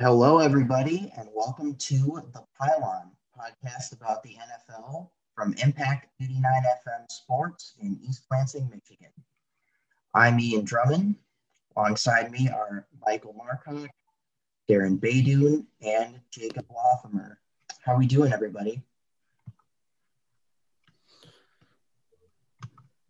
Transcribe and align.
Hello, 0.00 0.38
everybody, 0.38 1.12
and 1.18 1.28
welcome 1.34 1.74
to 1.74 2.22
the 2.32 2.42
Pylon 2.58 3.10
podcast 3.38 3.92
about 3.92 4.22
the 4.22 4.30
NFL 4.30 5.10
from 5.34 5.52
Impact 5.62 6.06
89 6.18 6.42
FM 6.42 7.04
Sports 7.10 7.74
in 7.82 8.00
East 8.08 8.24
Lansing, 8.30 8.70
Michigan. 8.70 9.12
I'm 10.14 10.40
Ian 10.40 10.64
Drummond. 10.64 11.16
Alongside 11.76 12.32
me 12.32 12.48
are 12.48 12.86
Michael 13.06 13.34
Markoch, 13.34 13.90
Darin 14.68 14.96
Baydoun, 14.96 15.66
and 15.82 16.18
Jacob 16.30 16.64
Lothamer. 16.70 17.36
How 17.82 17.92
are 17.92 17.98
we 17.98 18.06
doing, 18.06 18.32
everybody? 18.32 18.82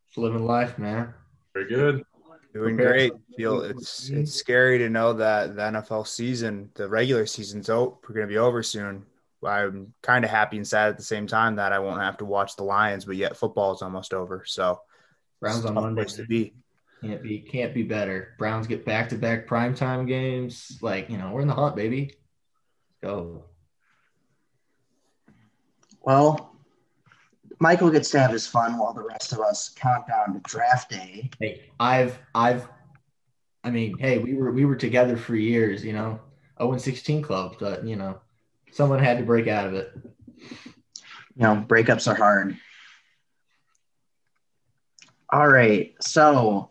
Just 0.08 0.18
living 0.18 0.44
life, 0.44 0.76
man. 0.76 1.14
Very 1.54 1.68
good. 1.68 2.04
Doing 2.52 2.76
great. 2.76 3.12
Feel 3.36 3.60
it's 3.62 4.10
it's 4.10 4.34
scary 4.34 4.78
to 4.78 4.90
know 4.90 5.12
that 5.12 5.54
the 5.54 5.62
NFL 5.62 6.06
season, 6.06 6.70
the 6.74 6.88
regular 6.88 7.24
season's 7.26 7.70
out. 7.70 7.98
We're 8.02 8.14
gonna 8.14 8.26
be 8.26 8.38
over 8.38 8.62
soon. 8.62 9.06
I'm 9.46 9.94
kind 10.02 10.24
of 10.24 10.30
happy 10.30 10.56
and 10.56 10.66
sad 10.66 10.88
at 10.88 10.96
the 10.96 11.02
same 11.02 11.26
time 11.26 11.56
that 11.56 11.72
I 11.72 11.78
won't 11.78 12.00
have 12.00 12.18
to 12.18 12.24
watch 12.24 12.56
the 12.56 12.64
Lions, 12.64 13.04
but 13.04 13.16
yet 13.16 13.36
football 13.36 13.72
is 13.72 13.82
almost 13.82 14.12
over. 14.12 14.42
So 14.46 14.80
Browns 15.40 15.64
on 15.64 15.74
Monday 15.74 16.04
to 16.04 16.26
be. 16.26 16.54
Can't 17.02 17.22
be 17.22 17.38
can't 17.38 17.72
be 17.72 17.82
better. 17.82 18.34
Browns 18.38 18.66
get 18.66 18.84
back 18.84 19.08
to 19.10 19.16
back 19.16 19.46
primetime 19.46 20.06
games. 20.06 20.78
Like, 20.82 21.08
you 21.08 21.16
know, 21.16 21.30
we're 21.30 21.40
in 21.40 21.48
the 21.48 21.54
hunt, 21.54 21.76
baby. 21.76 22.14
Let's 23.02 23.14
go. 23.14 23.44
Well, 26.02 26.49
Michael 27.62 27.90
gets 27.90 28.10
to 28.10 28.18
have 28.18 28.32
his 28.32 28.46
fun 28.46 28.78
while 28.78 28.94
the 28.94 29.02
rest 29.02 29.32
of 29.32 29.40
us 29.40 29.68
count 29.68 30.08
down 30.08 30.32
to 30.32 30.40
draft 30.40 30.90
day. 30.90 31.30
Hey, 31.38 31.70
I've 31.78 32.18
I've 32.34 32.66
I 33.62 33.70
mean, 33.70 33.98
hey, 33.98 34.16
we 34.16 34.32
were 34.32 34.50
we 34.50 34.64
were 34.64 34.76
together 34.76 35.16
for 35.16 35.36
years, 35.36 35.84
you 35.84 35.92
know. 35.92 36.18
0 36.58 36.76
16 36.76 37.22
club, 37.22 37.56
but 37.58 37.86
you 37.86 37.96
know, 37.96 38.20
someone 38.72 38.98
had 38.98 39.18
to 39.18 39.24
break 39.24 39.46
out 39.46 39.66
of 39.66 39.74
it. 39.74 39.92
You 40.36 41.42
know, 41.42 41.64
breakups 41.66 42.10
are 42.10 42.14
hard. 42.14 42.56
All 45.30 45.48
right, 45.48 45.94
so 46.00 46.70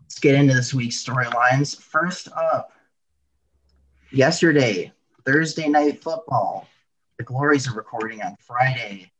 let's 0.00 0.18
get 0.18 0.34
into 0.34 0.54
this 0.54 0.72
week's 0.72 1.04
storylines. 1.04 1.80
First 1.80 2.28
up, 2.32 2.72
yesterday, 4.10 4.92
Thursday 5.24 5.68
night 5.68 6.02
football. 6.02 6.66
The 7.18 7.24
Glories 7.24 7.68
are 7.68 7.74
recording 7.74 8.22
on 8.22 8.36
Friday 8.40 9.10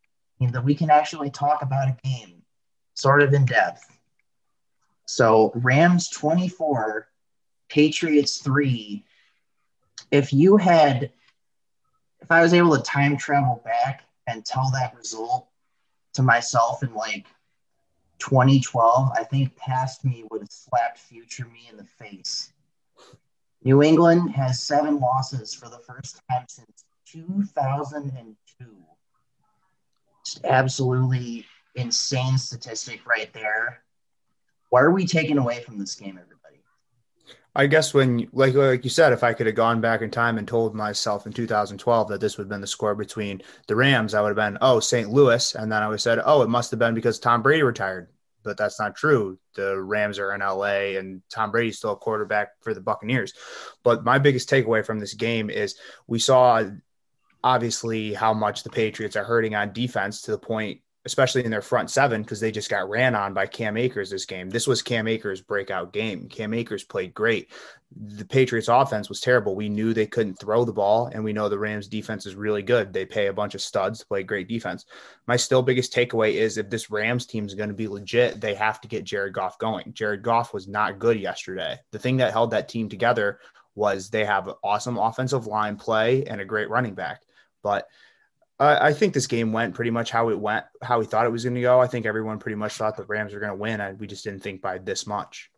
that 0.47 0.64
we 0.64 0.75
can 0.75 0.91
actually 0.91 1.31
talk 1.31 1.62
about 1.62 1.89
a 1.89 1.97
game 2.05 2.42
sort 2.94 3.22
of 3.22 3.33
in 3.33 3.44
depth. 3.44 3.98
So 5.06 5.53
Rams 5.55 6.08
24, 6.08 7.08
Patriots 7.69 8.39
3. 8.39 9.05
If 10.11 10.33
you 10.33 10.56
had, 10.56 11.12
if 12.20 12.31
I 12.31 12.42
was 12.42 12.55
able 12.55 12.77
to 12.77 12.83
time 12.83 13.16
travel 13.16 13.61
back 13.64 14.05
and 14.27 14.44
tell 14.44 14.70
that 14.72 14.97
result 14.97 15.48
to 16.14 16.22
myself 16.22 16.83
in 16.83 16.94
like 16.94 17.27
2012, 18.19 19.11
I 19.14 19.25
think 19.25 19.56
past 19.56 20.05
me 20.05 20.25
would 20.31 20.42
have 20.42 20.50
slapped 20.50 20.98
future 20.98 21.47
me 21.47 21.69
in 21.70 21.77
the 21.77 21.84
face. 21.84 22.53
New 23.64 23.83
England 23.83 24.31
has 24.31 24.62
seven 24.62 25.00
losses 25.00 25.55
for 25.55 25.69
the 25.69 25.78
first 25.78 26.20
time 26.31 26.44
since 26.48 26.84
2002 27.06 28.66
absolutely 30.45 31.47
insane 31.75 32.39
statistic 32.39 33.07
right 33.07 33.33
there. 33.33 33.83
What 34.71 34.84
are 34.84 34.91
we 34.91 35.07
taking 35.07 35.39
away 35.39 35.62
from 35.62 35.79
this 35.79 35.95
game, 35.95 36.19
everybody? 36.21 36.39
I 37.55 37.67
guess 37.67 37.93
when, 37.95 38.29
like, 38.33 38.55
like 38.55 38.84
you 38.84 38.91
said, 38.91 39.12
if 39.12 39.25
I 39.25 39.33
could 39.33 39.47
have 39.47 39.56
gone 39.56 39.81
back 39.81 40.03
in 40.03 40.11
time 40.11 40.39
and 40.39 40.47
told 40.47 40.75
myself 40.75 41.27
in 41.27 41.33
2012 41.33 42.09
that 42.09 42.21
this 42.21 42.37
would 42.37 42.45
have 42.45 42.49
been 42.49 42.61
the 42.61 42.67
score 42.67 42.95
between 42.95 43.43
the 43.67 43.75
Rams, 43.75 44.15
I 44.15 44.21
would 44.21 44.29
have 44.29 44.37
been, 44.37 44.59
oh, 44.61 44.81
St. 44.81 45.11
Louis. 45.11 45.55
And 45.55 45.73
then 45.73 45.83
I 45.83 45.89
would 45.89 45.95
have 45.95 46.01
said, 46.01 46.21
oh, 46.25 46.43
it 46.43 46.49
must 46.49 46.71
have 46.71 46.79
been 46.79 46.95
because 46.95 47.19
Tom 47.19 47.43
Brady 47.43 47.62
retired. 47.62 48.09
But 48.45 48.56
that's 48.56 48.78
not 48.78 48.95
true. 48.95 49.39
The 49.56 49.78
Rams 49.78 50.19
are 50.19 50.33
in 50.33 50.41
LA 50.41 50.97
and 50.99 51.22
Tom 51.28 51.50
Brady's 51.50 51.78
still 51.78 51.93
a 51.93 51.97
quarterback 51.97 52.50
for 52.60 52.72
the 52.72 52.81
Buccaneers. 52.81 53.33
But 53.83 54.05
my 54.05 54.19
biggest 54.19 54.49
takeaway 54.49 54.87
from 54.87 55.00
this 55.00 55.15
game 55.15 55.50
is 55.50 55.77
we 56.06 56.21
saw 56.21 56.62
obviously 57.48 58.12
how 58.12 58.34
much 58.34 58.62
the 58.62 58.69
Patriots 58.69 59.16
are 59.16 59.25
hurting 59.25 59.54
on 59.54 59.72
defense 59.72 60.20
to 60.20 60.31
the 60.31 60.38
point, 60.38 60.82
especially 61.06 61.42
in 61.42 61.50
their 61.50 61.62
front 61.62 61.91
seven, 61.91 62.20
because 62.20 62.41
they 62.41 62.50
just 62.50 62.69
got 62.69 62.91
ran 62.91 63.14
on 63.14 63.32
by 63.32 63.47
Cam 63.47 63.78
Akers 63.78 64.10
this 64.10 64.26
game. 64.26 64.50
This 64.50 64.66
was 64.66 64.82
Cam 64.82 65.09
Akers' 65.09 65.41
breakout 65.41 65.94
game. 65.94 66.28
Cam 66.28 66.53
Akers 66.53 66.84
played 66.84 67.14
great. 67.14 67.50
The 67.97 68.26
Patriots 68.26 68.69
offense 68.69 69.09
was 69.09 69.22
terrible. 69.22 69.56
We 69.56 69.70
knew 69.70 69.94
they 69.94 70.06
couldn't 70.06 70.38
throw 70.38 70.66
the 70.66 70.75
ball, 70.75 71.09
and 71.10 71.25
we 71.25 71.32
know 71.32 71.48
the 71.48 71.59
Rams 71.59 71.88
defense 71.88 72.26
is 72.26 72.34
really 72.34 72.62
good. 72.62 72.92
They 72.92 73.06
pay 73.06 73.28
a 73.28 73.32
bunch 73.32 73.54
of 73.54 73.62
studs 73.62 74.00
to 74.00 74.06
play 74.06 74.22
great 74.25 74.47
defense. 74.47 74.84
My 75.26 75.36
still 75.36 75.62
biggest 75.62 75.94
takeaway 75.94 76.34
is 76.34 76.59
if 76.59 76.69
this 76.69 76.91
Rams 76.91 77.25
team 77.25 77.47
is 77.47 77.54
going 77.54 77.70
to 77.70 77.75
be 77.75 77.88
legit, 77.88 78.42
they 78.42 78.54
have 78.54 78.78
to 78.82 78.88
get 78.88 79.04
Jared 79.04 79.32
Goff 79.32 79.59
going. 79.59 79.94
Jared 79.94 80.22
Goff 80.22 80.53
was 80.53 80.69
not 80.69 80.98
good 80.98 81.19
yesterday. 81.19 81.78
The 81.92 81.98
thing 81.98 82.19
that 82.19 82.32
held 82.34 82.50
that 82.50 82.69
team 82.69 82.91
together 82.91 83.41
was 83.75 84.10
they 84.10 84.26
have 84.26 84.50
awesome 84.62 84.98
offensive 84.98 85.47
line 85.47 85.76
play 85.76 86.25
and 86.26 86.42
a 86.42 86.44
great 86.44 86.69
running 86.69 86.94
back. 86.94 87.22
But 87.63 87.89
I 88.61 88.93
think 88.93 89.15
this 89.15 89.29
game 89.29 89.53
went 89.53 89.75
pretty 89.75 89.93
much 89.93 90.11
how 90.11 90.31
it 90.31 90.39
went, 90.39 90.65
how 90.83 90.99
we 90.99 91.07
thought 91.07 91.27
it 91.27 91.31
was 91.31 91.45
going 91.45 91.55
to 91.55 91.61
go. 91.61 91.81
I 91.81 91.87
think 91.87 92.07
everyone 92.07 92.41
pretty 92.41 92.57
much 92.57 92.73
thought 92.73 92.97
the 92.97 93.05
Rams 93.05 93.33
were 93.33 93.39
going 93.39 93.53
to 93.53 93.57
win, 93.57 93.81
and 93.81 94.01
we 94.01 94.09
just 94.09 94.25
didn't 94.25 94.43
think 94.43 94.61
by 94.61 94.79
this 94.79 95.07
much. 95.07 95.51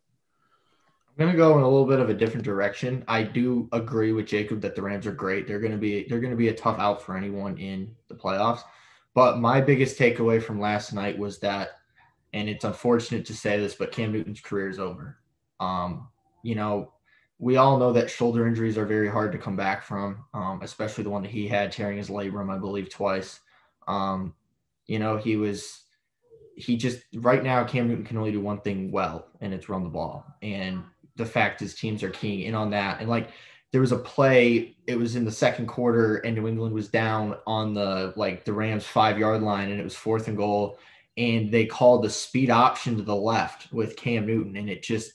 I'm 1.09 1.25
going 1.25 1.33
to 1.33 1.37
go 1.37 1.57
in 1.57 1.65
a 1.65 1.69
little 1.69 1.87
bit 1.87 1.99
of 1.99 2.11
a 2.11 2.15
different 2.15 2.45
direction. 2.45 3.03
I 3.09 3.23
do 3.23 3.71
agree 3.73 4.13
with 4.13 4.27
Jacob 4.27 4.61
that 4.61 4.75
the 4.75 4.83
Rams 4.83 5.07
are 5.07 5.13
great. 5.13 5.47
They're 5.47 5.61
going 5.61 5.73
to 5.73 5.79
be 5.79 6.07
they're 6.09 6.21
going 6.21 6.33
to 6.33 6.37
be 6.37 6.49
a 6.49 6.55
tough 6.55 6.79
out 6.79 7.03
for 7.03 7.17
anyone 7.17 7.57
in 7.57 7.95
the 8.09 8.15
playoffs. 8.15 8.61
But 9.15 9.39
my 9.39 9.63
biggest 9.63 9.99
takeaway 9.99 10.43
from 10.43 10.61
last 10.61 10.93
night 10.93 11.19
was 11.19 11.39
that, 11.39 11.71
and 12.35 12.51
it's 12.51 12.65
unfortunate 12.65 13.25
to 13.27 13.35
say 13.35 13.59
this, 13.59 13.75
but 13.75 13.93
Cam 13.93 14.13
Newton's 14.13 14.41
career 14.41 14.69
is 14.69 14.79
over. 14.79 15.19
Um, 15.59 16.09
you 16.43 16.55
know, 16.55 16.93
we 17.41 17.57
all 17.57 17.79
know 17.79 17.93
that 17.95 18.11
shoulder 18.11 18.47
injuries 18.47 18.77
are 18.77 18.85
very 18.85 19.09
hard 19.09 19.33
to 19.33 19.39
come 19.39 19.57
back 19.57 19.83
from, 19.83 20.25
um, 20.35 20.61
especially 20.63 21.03
the 21.03 21.11
one 21.11 21.23
that 21.23 21.31
he 21.31 21.49
had 21.49 21.73
tearing 21.73 21.97
his 21.97 22.11
labrum, 22.11 22.55
I 22.55 22.59
believe, 22.59 22.91
twice. 22.91 23.41
Um, 23.89 24.35
you 24.87 24.99
know, 24.99 25.17
he 25.17 25.37
was 25.37 25.85
he 26.55 26.77
just 26.77 27.01
right 27.15 27.43
now 27.43 27.65
Cam 27.65 27.89
Newton 27.89 28.05
can 28.05 28.19
only 28.19 28.31
do 28.31 28.41
one 28.41 28.61
thing 28.61 28.93
well, 28.93 29.27
and 29.41 29.55
it's 29.55 29.71
run 29.71 29.83
the 29.83 29.89
ball. 29.89 30.27
And 30.43 30.85
the 31.17 31.25
fact 31.25 31.63
is 31.63 31.75
teams 31.75 32.03
are 32.03 32.11
keying 32.11 32.43
in 32.43 32.55
on 32.55 32.71
that. 32.71 33.01
And 33.01 33.09
like 33.09 33.31
there 33.73 33.81
was 33.81 33.93
a 33.93 33.99
play, 33.99 34.77
it 34.87 34.99
was 34.99 35.17
in 35.17 35.25
the 35.25 35.33
second 35.33 35.67
quarter, 35.67 36.17
and 36.17 36.37
New 36.37 36.47
England 36.47 36.75
was 36.75 36.89
down 36.89 37.39
on 37.47 37.73
the 37.73 38.13
like 38.17 38.45
the 38.45 38.53
Rams 38.53 38.85
five 38.85 39.19
yard 39.19 39.43
line, 39.43 39.71
and 39.71 39.81
it 39.81 39.85
was 39.85 39.97
fourth 39.97 40.29
and 40.29 40.37
goal. 40.37 40.79
And 41.17 41.51
they 41.51 41.65
called 41.65 42.05
the 42.05 42.11
speed 42.11 42.51
option 42.51 42.97
to 42.97 43.03
the 43.03 43.17
left 43.17 43.73
with 43.73 43.97
Cam 43.97 44.27
Newton, 44.27 44.57
and 44.57 44.69
it 44.69 44.83
just 44.83 45.13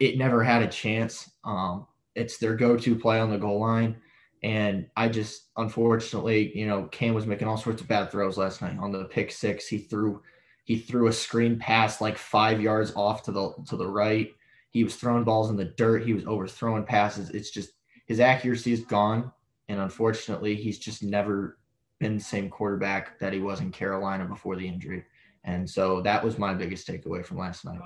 it 0.00 0.18
never 0.18 0.42
had 0.42 0.62
a 0.62 0.68
chance. 0.68 1.30
Um, 1.44 1.86
it's 2.14 2.38
their 2.38 2.56
go-to 2.56 2.96
play 2.96 3.20
on 3.20 3.30
the 3.30 3.38
goal 3.38 3.60
line. 3.60 3.96
And 4.42 4.86
I 4.96 5.08
just, 5.08 5.48
unfortunately, 5.56 6.56
you 6.56 6.66
know, 6.66 6.84
Cam 6.84 7.14
was 7.14 7.26
making 7.26 7.48
all 7.48 7.56
sorts 7.56 7.80
of 7.80 7.88
bad 7.88 8.10
throws 8.10 8.38
last 8.38 8.62
night 8.62 8.78
on 8.78 8.92
the 8.92 9.04
pick 9.04 9.32
six. 9.32 9.66
He 9.66 9.78
threw, 9.78 10.22
he 10.64 10.78
threw 10.78 11.08
a 11.08 11.12
screen 11.12 11.58
pass 11.58 12.00
like 12.00 12.18
five 12.18 12.60
yards 12.60 12.92
off 12.94 13.22
to 13.24 13.32
the 13.32 13.54
to 13.68 13.76
the 13.76 13.86
right. 13.86 14.30
He 14.70 14.84
was 14.84 14.96
throwing 14.96 15.24
balls 15.24 15.48
in 15.50 15.56
the 15.56 15.64
dirt. 15.64 16.04
He 16.04 16.12
was 16.12 16.26
overthrowing 16.26 16.84
passes. 16.84 17.30
It's 17.30 17.50
just 17.50 17.70
his 18.06 18.20
accuracy 18.20 18.72
is 18.72 18.80
gone, 18.80 19.32
and 19.68 19.80
unfortunately, 19.80 20.54
he's 20.54 20.78
just 20.78 21.02
never 21.02 21.58
been 21.98 22.18
the 22.18 22.22
same 22.22 22.50
quarterback 22.50 23.18
that 23.18 23.32
he 23.32 23.40
was 23.40 23.60
in 23.60 23.72
Carolina 23.72 24.26
before 24.26 24.54
the 24.54 24.68
injury. 24.68 25.04
And 25.44 25.68
so 25.68 26.02
that 26.02 26.22
was 26.22 26.38
my 26.38 26.52
biggest 26.52 26.86
takeaway 26.86 27.24
from 27.24 27.38
last 27.38 27.64
night. 27.64 27.80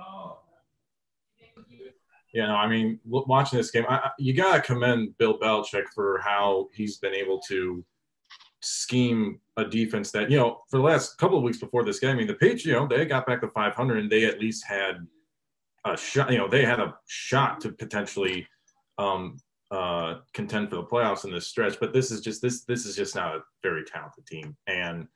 You 2.33 2.43
know, 2.43 2.55
I 2.55 2.69
mean, 2.69 3.01
watching 3.05 3.57
this 3.59 3.71
game, 3.71 3.85
I, 3.89 4.11
you 4.19 4.33
got 4.35 4.55
to 4.55 4.63
commend 4.63 5.19
Bill 5.19 5.39
Belichick 5.39 5.87
for 5.95 6.21
how 6.23 6.69
he's 6.73 6.99
been 6.99 7.15
able 7.15 7.41
to 7.49 7.85
scheme 8.63 9.41
a 9.57 9.65
defense 9.65 10.13
that, 10.13 10.31
you 10.31 10.37
know, 10.37 10.61
for 10.69 10.77
the 10.77 10.83
last 10.83 11.19
couple 11.19 11.37
of 11.37 11.43
weeks 11.43 11.59
before 11.59 11.85
this 11.85 11.99
game, 11.99 12.11
I 12.11 12.15
mean, 12.15 12.27
the 12.27 12.35
Patriots, 12.35 12.65
you 12.67 12.73
know, 12.75 12.87
they 12.87 13.05
got 13.05 13.27
back 13.27 13.41
to 13.41 13.49
500 13.49 13.99
and 13.99 14.11
they 14.11 14.27
at 14.27 14.39
least 14.39 14.65
had 14.65 15.07
a 15.85 15.97
shot, 15.97 16.31
you 16.31 16.39
know, 16.39 16.47
they 16.47 16.65
had 16.65 16.79
a 16.79 16.95
shot 17.09 17.61
to 17.63 17.73
potentially 17.73 18.47
um, 18.99 19.39
uh, 19.73 20.17
contend 20.33 20.71
for 20.71 20.77
the 20.77 20.85
playoffs 20.85 21.25
in 21.25 21.33
this 21.33 21.49
stretch. 21.49 21.81
But 21.81 21.93
this 21.93 22.11
is 22.11 22.21
just, 22.21 22.43
this, 22.43 22.65
this 22.65 22.87
is 22.87 22.95
just 22.95 23.17
not 23.17 23.35
a 23.35 23.41
very 23.63 23.85
talented 23.85 24.27
team. 24.27 24.57
And, 24.67 25.09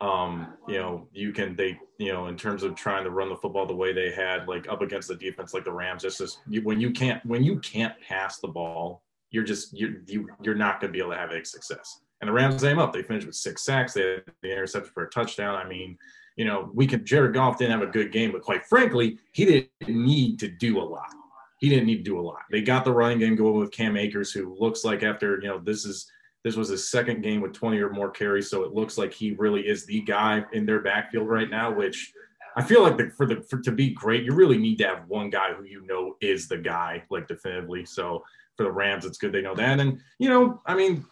um, 0.00 0.54
you 0.66 0.78
know, 0.78 1.06
you 1.12 1.32
can 1.32 1.54
they, 1.56 1.78
you 1.98 2.12
know, 2.12 2.28
in 2.28 2.36
terms 2.36 2.62
of 2.62 2.74
trying 2.74 3.04
to 3.04 3.10
run 3.10 3.28
the 3.28 3.36
football 3.36 3.66
the 3.66 3.74
way 3.74 3.92
they 3.92 4.10
had, 4.10 4.48
like 4.48 4.68
up 4.68 4.80
against 4.80 5.08
the 5.08 5.14
defense 5.14 5.52
like 5.52 5.64
the 5.64 5.72
Rams, 5.72 6.04
it's 6.04 6.18
just 6.18 6.40
you, 6.48 6.62
when 6.62 6.80
you 6.80 6.90
can't 6.90 7.24
when 7.26 7.42
you 7.42 7.58
can't 7.58 7.94
pass 8.00 8.38
the 8.38 8.48
ball, 8.48 9.02
you're 9.30 9.44
just 9.44 9.76
you 9.76 10.00
you 10.06 10.28
you're 10.42 10.54
not 10.54 10.80
going 10.80 10.90
to 10.90 10.92
be 10.92 11.00
able 11.00 11.10
to 11.12 11.18
have 11.18 11.32
any 11.32 11.44
success. 11.44 12.00
And 12.20 12.28
the 12.28 12.32
Rams 12.32 12.62
came 12.62 12.78
up. 12.78 12.92
They 12.92 13.02
finished 13.02 13.26
with 13.26 13.36
six 13.36 13.62
sacks. 13.62 13.94
They 13.94 14.02
had 14.02 14.22
the 14.42 14.52
interception 14.52 14.92
for 14.92 15.04
a 15.04 15.10
touchdown. 15.10 15.54
I 15.54 15.66
mean, 15.66 15.96
you 16.36 16.44
know, 16.44 16.70
we 16.74 16.86
could 16.86 17.04
Jared 17.04 17.34
Goff 17.34 17.58
didn't 17.58 17.78
have 17.78 17.88
a 17.88 17.92
good 17.92 18.12
game, 18.12 18.32
but 18.32 18.42
quite 18.42 18.64
frankly, 18.64 19.18
he 19.32 19.44
didn't 19.44 19.70
need 19.88 20.38
to 20.40 20.48
do 20.48 20.80
a 20.80 20.82
lot. 20.82 21.12
he 21.60 21.68
didn't 21.68 21.86
need 21.86 21.98
to 21.98 22.02
do 22.02 22.18
a 22.18 22.22
lot. 22.22 22.40
They 22.50 22.62
got 22.62 22.84
the 22.84 22.92
running 22.92 23.18
game 23.18 23.36
going 23.36 23.58
with 23.58 23.70
Cam 23.70 23.96
Akers, 23.96 24.32
who 24.32 24.56
looks 24.58 24.82
like 24.82 25.02
after 25.02 25.38
you 25.42 25.48
know 25.48 25.58
this 25.58 25.84
is 25.84 26.10
this 26.44 26.56
was 26.56 26.68
his 26.68 26.90
second 26.90 27.22
game 27.22 27.40
with 27.40 27.52
20 27.52 27.78
or 27.80 27.90
more 27.90 28.10
carries, 28.10 28.48
so 28.50 28.62
it 28.62 28.72
looks 28.72 28.96
like 28.96 29.12
he 29.12 29.32
really 29.32 29.62
is 29.62 29.84
the 29.84 30.00
guy 30.02 30.44
in 30.52 30.64
their 30.64 30.80
backfield 30.80 31.28
right 31.28 31.50
now. 31.50 31.70
Which 31.72 32.12
I 32.56 32.62
feel 32.62 32.82
like 32.82 32.96
the, 32.96 33.10
for 33.10 33.26
the 33.26 33.42
for, 33.42 33.58
to 33.60 33.72
be 33.72 33.90
great, 33.90 34.24
you 34.24 34.32
really 34.32 34.58
need 34.58 34.78
to 34.78 34.86
have 34.86 35.08
one 35.08 35.30
guy 35.30 35.52
who 35.52 35.64
you 35.64 35.86
know 35.86 36.16
is 36.20 36.48
the 36.48 36.56
guy, 36.56 37.02
like 37.10 37.28
definitively. 37.28 37.84
So 37.84 38.24
for 38.56 38.64
the 38.64 38.72
Rams, 38.72 39.04
it's 39.04 39.18
good 39.18 39.32
they 39.32 39.42
know 39.42 39.54
that. 39.54 39.80
And 39.80 40.00
you 40.18 40.28
know, 40.30 40.62
I 40.66 40.74
mean, 40.74 41.04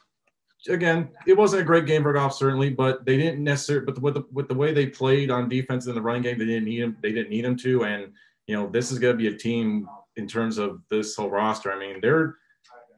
again, 0.69 1.10
it 1.26 1.36
wasn't 1.36 1.62
a 1.62 1.66
great 1.66 1.86
game 1.86 2.02
for 2.02 2.12
Goff 2.12 2.34
certainly, 2.34 2.70
but 2.70 3.04
they 3.04 3.16
didn't 3.16 3.44
necessarily. 3.44 3.86
But 3.86 4.00
with 4.00 4.14
the 4.14 4.25
with 4.32 4.48
the 4.48 4.54
way 4.54 4.72
they 4.72 4.86
played 4.86 5.30
on 5.30 5.48
defense 5.48 5.86
in 5.86 5.94
the 5.94 6.02
running 6.02 6.22
game, 6.22 6.38
they 6.38 6.46
didn't 6.46 6.64
need 6.64 6.80
him. 6.80 6.96
They 7.02 7.12
didn't 7.12 7.30
need 7.30 7.44
him 7.44 7.56
to. 7.58 7.84
And 7.84 8.12
you 8.46 8.56
know, 8.56 8.66
this 8.66 8.90
is 8.90 8.98
going 8.98 9.14
to 9.14 9.19
be 9.19 9.28
a 9.28 9.38
team 9.38 9.86
in 10.16 10.26
terms 10.26 10.58
of 10.58 10.80
this 10.90 11.14
whole 11.14 11.30
roster. 11.30 11.72
I 11.72 11.78
mean, 11.78 12.00
they're 12.00 12.36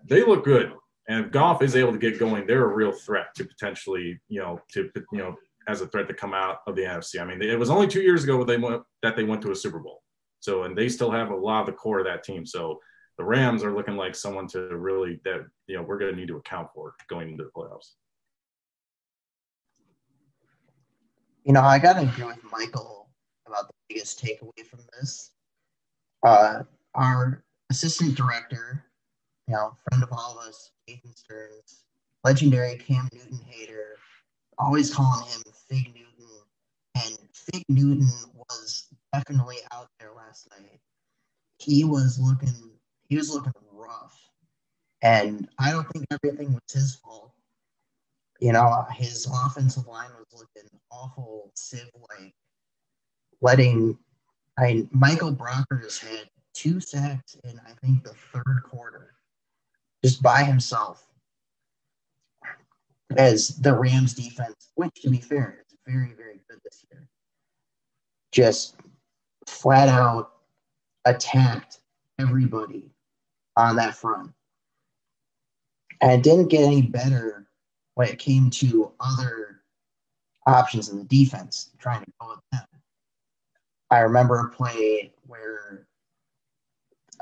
they 0.07 0.23
look 0.23 0.45
good. 0.45 0.73
And 1.11 1.25
if 1.25 1.33
Goff 1.33 1.61
is 1.61 1.75
able 1.75 1.91
to 1.91 1.99
get 1.99 2.21
going, 2.21 2.47
they're 2.47 2.71
a 2.71 2.73
real 2.73 2.93
threat 2.93 3.35
to 3.35 3.45
potentially, 3.45 4.21
you 4.29 4.39
know, 4.39 4.61
to 4.75 4.89
you 5.13 5.19
know, 5.19 5.35
as 5.67 5.81
a 5.81 5.89
threat 5.89 6.07
to 6.07 6.15
come 6.15 6.33
out 6.33 6.59
of 6.69 6.77
the 6.77 6.83
NFC. 6.83 7.21
I 7.21 7.25
mean, 7.25 7.43
it 7.43 7.59
was 7.59 7.69
only 7.69 7.89
two 7.89 8.01
years 8.01 8.23
ago 8.23 8.45
they 8.45 8.57
went 8.57 8.85
that 9.03 9.17
they 9.17 9.25
went 9.25 9.43
to 9.43 9.51
a 9.51 9.57
Super 9.57 9.81
Bowl. 9.81 10.05
So, 10.39 10.63
and 10.63 10.79
they 10.79 10.89
still 10.89 11.11
have 11.11 11.31
a 11.31 11.37
lot 11.37 11.63
of 11.63 11.67
the 11.67 11.73
core 11.73 11.99
of 11.99 12.07
that 12.07 12.23
team. 12.23 12.47
So, 12.47 12.79
the 13.19 13.25
Rams 13.25 13.65
are 13.65 13.75
looking 13.75 13.97
like 13.97 14.15
someone 14.15 14.47
to 14.49 14.77
really 14.77 15.21
that 15.25 15.41
you 15.67 15.77
know 15.77 15.83
we're 15.83 15.99
going 15.99 16.13
to 16.13 16.17
need 16.17 16.29
to 16.29 16.37
account 16.37 16.69
for 16.73 16.95
going 17.09 17.31
into 17.31 17.43
the 17.43 17.51
playoffs. 17.51 17.95
You 21.43 21.55
know, 21.55 21.63
I 21.63 21.81
got 21.81 21.95
to 21.95 22.03
agree 22.03 22.27
with 22.27 22.39
Michael 22.53 23.09
about 23.49 23.67
the 23.67 23.75
biggest 23.89 24.25
takeaway 24.25 24.65
from 24.65 24.79
this. 25.01 25.33
Uh, 26.25 26.63
our 26.95 27.43
assistant 27.69 28.15
director, 28.15 28.85
you 29.51 29.57
know, 29.57 29.73
friend 29.91 30.05
of 30.05 30.11
all 30.13 30.39
of 30.39 30.47
us, 30.47 30.71
Nathan 30.87 31.13
Stearns, 31.17 31.83
legendary 32.23 32.77
Cam 32.77 33.09
Newton 33.13 33.41
hater, 33.49 33.97
always 34.59 34.95
calling 34.95 35.27
him 35.27 35.43
Fig 35.69 35.93
Newton. 35.93 36.37
And 36.95 37.19
Fig 37.35 37.65
Newton 37.69 38.13
was 38.33 38.87
definitely 39.13 39.57
out 39.73 39.89
there 39.99 40.11
last 40.17 40.49
night. 40.57 40.79
He 41.59 41.83
was 41.83 42.21
looking 42.21 42.55
he 43.09 43.17
was 43.17 43.35
looking 43.35 43.53
rough. 43.73 44.17
And 45.03 45.49
I 45.59 45.73
don't 45.73 45.89
think 45.89 46.07
everything 46.13 46.53
was 46.53 46.73
his 46.73 46.95
fault. 46.95 47.33
You 48.39 48.53
know, 48.53 48.87
his 48.93 49.27
offensive 49.45 49.89
line 49.89 50.11
was 50.17 50.29
looking 50.33 50.71
awful 50.93 51.51
Civ 51.57 51.91
like, 52.09 52.35
letting 53.41 53.99
I 54.57 54.87
Michael 54.93 55.35
Brockers 55.35 55.99
had 55.99 56.29
two 56.55 56.79
sacks 56.79 57.37
in 57.43 57.61
I 57.67 57.73
think 57.85 58.05
the 58.05 58.15
third 58.33 58.63
quarter 58.63 59.15
just 60.05 60.23
by 60.23 60.45
himself 60.45 61.07
as 63.17 63.49
the 63.57 63.75
Rams 63.75 64.15
defense, 64.15 64.71
which 64.77 64.95
to 65.03 65.11
be 65.11 65.19
fair 65.19 65.65
is 65.67 65.77
very, 65.87 66.13
very 66.17 66.41
good 66.49 66.61
this 66.65 66.85
year, 66.91 67.09
just 68.33 68.77
flat 69.47 69.89
out 69.89 70.33
attacked 71.05 71.79
everybody 72.19 72.91
on 73.57 73.77
that 73.77 73.95
front. 73.95 74.33
And 76.01 76.13
it 76.13 76.23
didn't 76.23 76.49
get 76.49 76.65
any 76.65 76.83
better 76.83 77.47
when 77.95 78.09
it 78.09 78.19
came 78.19 78.49
to 78.51 78.93
other 79.01 79.61
options 80.47 80.89
in 80.89 80.99
the 80.99 81.05
defense, 81.05 81.71
trying 81.79 82.05
to 82.05 82.13
go 82.21 82.29
with 82.31 82.41
them. 82.53 82.67
I 83.91 83.99
remember 83.99 84.39
a 84.39 84.49
play 84.49 85.13
where 85.27 85.87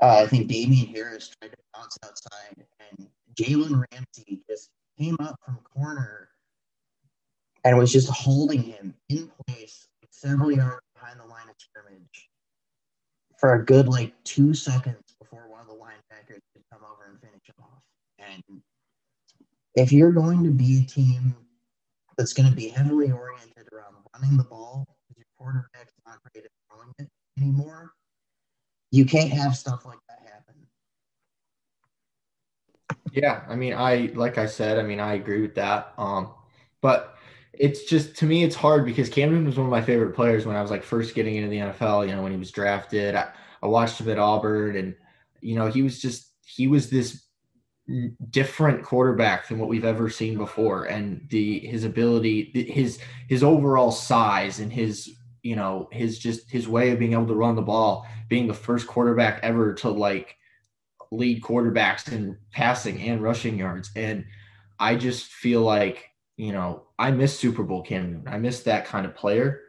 uh, 0.02 0.20
I 0.24 0.26
think 0.26 0.48
Damien 0.48 0.88
Harris 0.88 1.30
tried 1.40 1.50
to 1.50 1.56
bounce 1.74 1.96
outside, 2.04 2.64
and 2.80 3.08
Jalen 3.34 3.84
Ramsey 3.92 4.42
just 4.48 4.70
came 4.98 5.16
up 5.20 5.36
from 5.44 5.58
corner 5.74 6.28
and 7.64 7.76
was 7.76 7.92
just 7.92 8.08
holding 8.08 8.62
him 8.62 8.94
in 9.08 9.30
place 9.46 9.88
several 10.10 10.50
yards 10.50 10.84
behind 10.94 11.20
the 11.20 11.24
line 11.24 11.48
of 11.48 11.54
scrimmage 11.58 12.28
for 13.38 13.54
a 13.54 13.64
good 13.64 13.88
like 13.88 14.12
two 14.24 14.52
seconds 14.52 15.02
before 15.20 15.48
one 15.48 15.60
of 15.60 15.68
the 15.68 15.74
linebackers 15.74 16.40
could 16.52 16.64
come 16.72 16.82
over 16.82 17.10
and 17.10 17.20
finish 17.20 17.46
him 17.46 17.54
off. 17.62 17.82
And 18.18 18.62
if 19.74 19.92
you're 19.92 20.12
going 20.12 20.42
to 20.42 20.50
be 20.50 20.80
a 20.80 20.84
team 20.84 21.36
that's 22.16 22.32
going 22.32 22.48
to 22.48 22.54
be 22.54 22.68
heavily 22.68 23.12
oriented 23.12 23.68
around 23.72 23.94
running 24.14 24.36
the 24.36 24.44
ball, 24.44 24.84
your 25.16 25.26
quarterback's 25.38 25.92
not 26.04 26.18
great 26.32 26.44
at 26.46 26.50
throwing 26.68 26.92
it 26.98 27.08
anymore, 27.38 27.92
you 28.90 29.04
can't 29.04 29.30
have 29.30 29.56
stuff 29.56 29.84
like 29.84 29.98
that 30.08 30.20
happen. 30.30 30.54
Yeah, 33.12 33.42
I 33.48 33.56
mean, 33.56 33.74
I 33.74 34.10
like 34.14 34.38
I 34.38 34.46
said, 34.46 34.78
I 34.78 34.82
mean, 34.82 35.00
I 35.00 35.14
agree 35.14 35.42
with 35.42 35.54
that. 35.56 35.92
Um, 35.98 36.32
but 36.80 37.16
it's 37.52 37.84
just 37.84 38.16
to 38.16 38.24
me, 38.24 38.44
it's 38.44 38.54
hard 38.56 38.84
because 38.84 39.08
Cam 39.08 39.30
Newton 39.30 39.46
was 39.46 39.56
one 39.56 39.66
of 39.66 39.70
my 39.70 39.82
favorite 39.82 40.14
players 40.14 40.46
when 40.46 40.56
I 40.56 40.62
was 40.62 40.70
like 40.70 40.82
first 40.82 41.14
getting 41.14 41.36
into 41.36 41.48
the 41.48 41.58
NFL. 41.58 42.08
You 42.08 42.14
know, 42.14 42.22
when 42.22 42.32
he 42.32 42.38
was 42.38 42.50
drafted, 42.50 43.14
I, 43.14 43.30
I 43.62 43.66
watched 43.66 44.00
him 44.00 44.08
at 44.08 44.18
Auburn, 44.18 44.76
and 44.76 44.94
you 45.40 45.56
know, 45.56 45.66
he 45.66 45.82
was 45.82 46.00
just 46.00 46.32
he 46.44 46.66
was 46.68 46.88
this 46.88 47.24
different 48.30 48.84
quarterback 48.84 49.48
than 49.48 49.58
what 49.58 49.68
we've 49.68 49.84
ever 49.84 50.10
seen 50.10 50.36
before, 50.36 50.84
and 50.84 51.26
the 51.30 51.60
his 51.60 51.84
ability, 51.84 52.52
his 52.70 52.98
his 53.28 53.42
overall 53.42 53.90
size, 53.90 54.60
and 54.60 54.72
his 54.72 55.17
you 55.48 55.56
know 55.56 55.88
his 55.90 56.18
just 56.18 56.50
his 56.50 56.68
way 56.68 56.90
of 56.90 56.98
being 56.98 57.14
able 57.14 57.26
to 57.26 57.34
run 57.34 57.56
the 57.56 57.62
ball, 57.62 58.06
being 58.28 58.46
the 58.46 58.54
first 58.54 58.86
quarterback 58.86 59.40
ever 59.42 59.72
to 59.74 59.88
like 59.88 60.36
lead 61.10 61.42
quarterbacks 61.42 62.12
in 62.12 62.36
passing 62.52 63.00
and 63.00 63.22
rushing 63.22 63.56
yards, 63.56 63.90
and 63.96 64.26
I 64.78 64.96
just 64.96 65.26
feel 65.26 65.62
like 65.62 66.04
you 66.36 66.52
know, 66.52 66.84
I 66.98 67.10
miss 67.10 67.38
Super 67.38 67.62
Bowl 67.62 67.82
Cam 67.82 68.12
Newton. 68.12 68.28
I 68.28 68.38
miss 68.38 68.62
that 68.64 68.84
kind 68.84 69.06
of 69.06 69.16
player, 69.16 69.62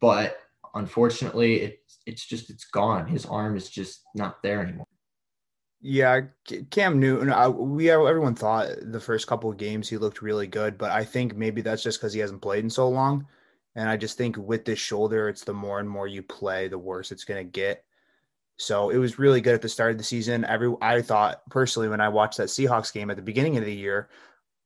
but 0.00 0.38
unfortunately, 0.74 1.60
it's 1.60 1.98
it's 2.06 2.24
just 2.24 2.48
it's 2.48 2.64
gone. 2.64 3.06
His 3.06 3.26
arm 3.26 3.56
is 3.56 3.68
just 3.68 4.04
not 4.14 4.42
there 4.42 4.62
anymore. 4.62 4.86
Yeah, 5.82 6.20
Cam 6.70 6.98
Newton. 6.98 7.30
I, 7.30 7.48
we 7.48 7.84
have 7.86 8.00
everyone 8.00 8.34
thought 8.34 8.68
the 8.80 9.00
first 9.00 9.26
couple 9.26 9.50
of 9.50 9.58
games 9.58 9.88
he 9.88 9.98
looked 9.98 10.22
really 10.22 10.46
good, 10.46 10.78
but 10.78 10.90
I 10.90 11.04
think 11.04 11.36
maybe 11.36 11.60
that's 11.60 11.82
just 11.82 12.00
because 12.00 12.14
he 12.14 12.20
hasn't 12.20 12.40
played 12.40 12.64
in 12.64 12.70
so 12.70 12.88
long. 12.88 13.26
And 13.76 13.88
I 13.88 13.96
just 13.96 14.18
think 14.18 14.36
with 14.36 14.64
this 14.64 14.78
shoulder, 14.78 15.28
it's 15.28 15.44
the 15.44 15.54
more 15.54 15.78
and 15.78 15.88
more 15.88 16.08
you 16.08 16.22
play, 16.22 16.66
the 16.66 16.78
worse 16.78 17.12
it's 17.12 17.24
going 17.24 17.44
to 17.44 17.50
get. 17.50 17.84
So 18.56 18.90
it 18.90 18.96
was 18.96 19.18
really 19.18 19.40
good 19.40 19.54
at 19.54 19.62
the 19.62 19.68
start 19.68 19.92
of 19.92 19.98
the 19.98 20.04
season. 20.04 20.44
Every 20.44 20.74
I 20.80 21.02
thought 21.02 21.42
personally 21.50 21.88
when 21.88 22.00
I 22.00 22.08
watched 22.08 22.38
that 22.38 22.48
Seahawks 22.48 22.92
game 22.92 23.10
at 23.10 23.16
the 23.16 23.22
beginning 23.22 23.56
of 23.58 23.64
the 23.64 23.74
year, 23.74 24.08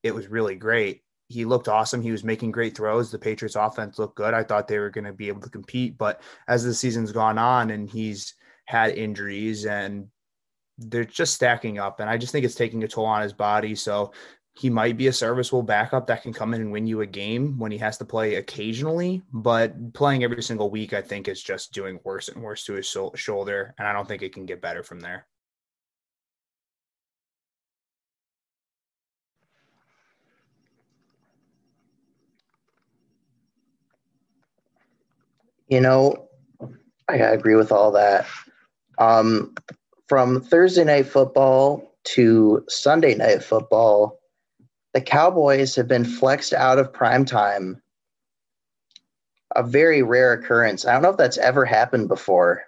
it 0.03 0.15
was 0.15 0.29
really 0.29 0.55
great 0.55 1.03
he 1.31 1.45
looked 1.45 1.69
awesome. 1.69 2.03
He 2.03 2.11
was 2.11 2.25
making 2.25 2.51
great 2.51 2.77
throws. 2.77 3.11
The 3.11 3.19
Patriots 3.19 3.55
offense 3.55 4.01
looked 4.01 4.17
good. 4.17 4.35
I 4.35 4.43
thought 4.43 4.67
they 4.67 4.81
were 4.81 4.91
going 4.91 5.05
to 5.05 5.13
be 5.13 5.29
able 5.29 5.41
to 5.43 5.49
compete, 5.49 5.97
but 5.97 6.21
as 6.49 6.65
the 6.65 6.75
season's 6.75 7.13
gone 7.13 7.39
on 7.39 7.71
and 7.71 7.89
he's 7.89 8.35
had 8.65 8.91
injuries 8.91 9.65
and 9.65 10.09
they're 10.77 11.05
just 11.05 11.35
stacking 11.35 11.79
up 11.79 12.01
and 12.01 12.11
I 12.11 12.17
just 12.17 12.33
think 12.33 12.45
it's 12.45 12.57
taking 12.57 12.83
a 12.83 12.89
toll 12.89 13.05
on 13.05 13.23
his 13.23 13.33
body. 13.33 13.77
So 13.77 14.13
he 14.55 14.69
might 14.69 14.97
be 14.97 15.07
a 15.07 15.13
serviceable 15.13 15.63
backup 15.63 16.07
that 16.07 16.23
can 16.23 16.33
come 16.33 16.55
in 16.55 16.61
and 16.61 16.73
win 16.73 16.87
you 16.87 17.01
a 17.01 17.07
game 17.07 17.59
when 17.59 17.73
he 17.73 17.79
has 17.79 17.97
to 17.99 18.05
play 18.05 18.35
occasionally, 18.35 19.23
but 19.33 19.95
playing 19.95 20.25
every 20.25 20.43
single 20.43 20.71
week 20.71 20.93
I 20.93 21.03
think 21.03 21.29
is 21.29 21.43
just 21.43 21.73
doing 21.73 22.01
worse 22.05 22.29
and 22.29 22.43
worse 22.43 22.65
to 22.65 22.75
his 22.75 22.95
shoulder 23.15 23.75
and 23.79 23.89
I 23.89 23.93
don't 23.93 24.07
think 24.07 24.23
it 24.23 24.35
can 24.35 24.47
get 24.47 24.61
better 24.61 24.83
from 24.83 25.01
there. 25.01 25.27
You 35.69 35.81
know, 35.81 36.29
I 37.09 37.15
agree 37.17 37.55
with 37.55 37.71
all 37.71 37.93
that. 37.93 38.27
Um, 38.99 39.55
from 40.09 40.41
Thursday 40.41 40.85
night 40.85 41.07
football 41.07 41.95
to 42.03 42.65
Sunday 42.69 43.15
night 43.15 43.45
football, 43.45 44.20
the 44.93 45.01
Cowboys 45.01 45.77
have 45.77 45.89
been 45.89 46.05
flexed 46.05 46.53
out 46.53 46.79
of 46.79 46.93
prime 46.93 47.25
time. 47.25 47.81
A 49.55 49.63
very 49.63 50.03
rare 50.03 50.33
occurrence. 50.33 50.85
I 50.85 50.93
don't 50.93 51.03
know 51.03 51.11
if 51.11 51.17
that's 51.17 51.39
ever 51.39 51.65
happened 51.65 52.09
before. 52.09 52.63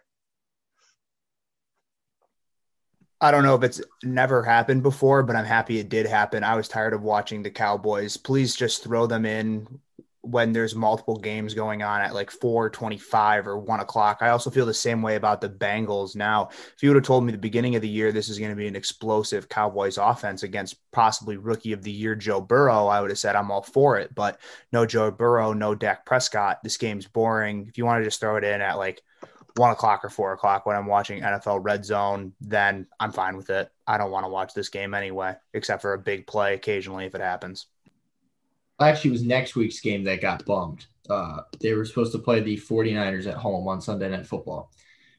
I 3.20 3.30
don't 3.30 3.44
know 3.44 3.54
if 3.54 3.62
it's 3.62 3.80
never 4.02 4.42
happened 4.42 4.82
before, 4.82 5.22
but 5.22 5.36
I'm 5.36 5.44
happy 5.44 5.78
it 5.78 5.88
did 5.88 6.06
happen. 6.06 6.42
I 6.42 6.56
was 6.56 6.66
tired 6.66 6.92
of 6.92 7.02
watching 7.02 7.42
the 7.44 7.50
Cowboys. 7.50 8.16
Please 8.16 8.56
just 8.56 8.82
throw 8.82 9.06
them 9.06 9.24
in 9.24 9.80
when 10.22 10.52
there's 10.52 10.74
multiple 10.74 11.16
games 11.16 11.52
going 11.52 11.82
on 11.82 12.00
at 12.00 12.14
like 12.14 12.30
425 12.30 13.46
or 13.46 13.58
1 13.58 13.80
o'clock 13.80 14.18
i 14.20 14.28
also 14.28 14.50
feel 14.50 14.64
the 14.64 14.72
same 14.72 15.02
way 15.02 15.16
about 15.16 15.40
the 15.40 15.48
bengals 15.48 16.14
now 16.14 16.48
if 16.48 16.82
you 16.82 16.88
would 16.88 16.96
have 16.96 17.04
told 17.04 17.24
me 17.24 17.32
the 17.32 17.38
beginning 17.38 17.74
of 17.74 17.82
the 17.82 17.88
year 17.88 18.12
this 18.12 18.28
is 18.28 18.38
going 18.38 18.50
to 18.50 18.56
be 18.56 18.68
an 18.68 18.76
explosive 18.76 19.48
cowboys 19.48 19.98
offense 19.98 20.42
against 20.42 20.76
possibly 20.92 21.36
rookie 21.36 21.72
of 21.72 21.82
the 21.82 21.90
year 21.90 22.14
joe 22.14 22.40
burrow 22.40 22.86
i 22.86 23.00
would 23.00 23.10
have 23.10 23.18
said 23.18 23.36
i'm 23.36 23.50
all 23.50 23.62
for 23.62 23.98
it 23.98 24.14
but 24.14 24.40
no 24.72 24.86
joe 24.86 25.10
burrow 25.10 25.52
no 25.52 25.74
dak 25.74 26.06
prescott 26.06 26.58
this 26.62 26.76
game's 26.76 27.06
boring 27.06 27.66
if 27.68 27.76
you 27.76 27.84
want 27.84 28.00
to 28.00 28.04
just 28.04 28.20
throw 28.20 28.36
it 28.36 28.44
in 28.44 28.60
at 28.60 28.78
like 28.78 29.02
one 29.56 29.70
o'clock 29.70 30.04
or 30.04 30.08
four 30.08 30.32
o'clock 30.32 30.66
when 30.66 30.76
I'm 30.76 30.86
watching 30.86 31.20
NFL 31.20 31.62
Red 31.62 31.84
Zone, 31.84 32.32
then 32.40 32.86
I'm 32.98 33.12
fine 33.12 33.36
with 33.36 33.50
it. 33.50 33.70
I 33.86 33.98
don't 33.98 34.10
want 34.10 34.24
to 34.24 34.30
watch 34.30 34.54
this 34.54 34.68
game 34.68 34.94
anyway, 34.94 35.34
except 35.52 35.82
for 35.82 35.92
a 35.92 35.98
big 35.98 36.26
play 36.26 36.54
occasionally 36.54 37.04
if 37.04 37.14
it 37.14 37.20
happens. 37.20 37.66
Actually, 38.80 39.10
it 39.10 39.12
was 39.12 39.22
next 39.22 39.56
week's 39.56 39.80
game 39.80 40.04
that 40.04 40.20
got 40.20 40.44
bumped. 40.44 40.88
Uh, 41.08 41.42
they 41.60 41.74
were 41.74 41.84
supposed 41.84 42.12
to 42.12 42.18
play 42.18 42.40
the 42.40 42.56
49ers 42.56 43.26
at 43.26 43.36
home 43.36 43.68
on 43.68 43.80
Sunday 43.80 44.08
Night 44.08 44.26
Football, 44.26 44.72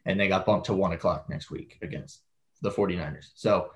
and 0.05 0.19
they 0.19 0.27
got 0.27 0.45
bumped 0.45 0.65
to 0.67 0.73
one 0.73 0.93
o'clock 0.93 1.29
next 1.29 1.51
week 1.51 1.77
against 1.81 2.21
the 2.61 2.71
49ers. 2.71 3.29
So, 3.35 3.71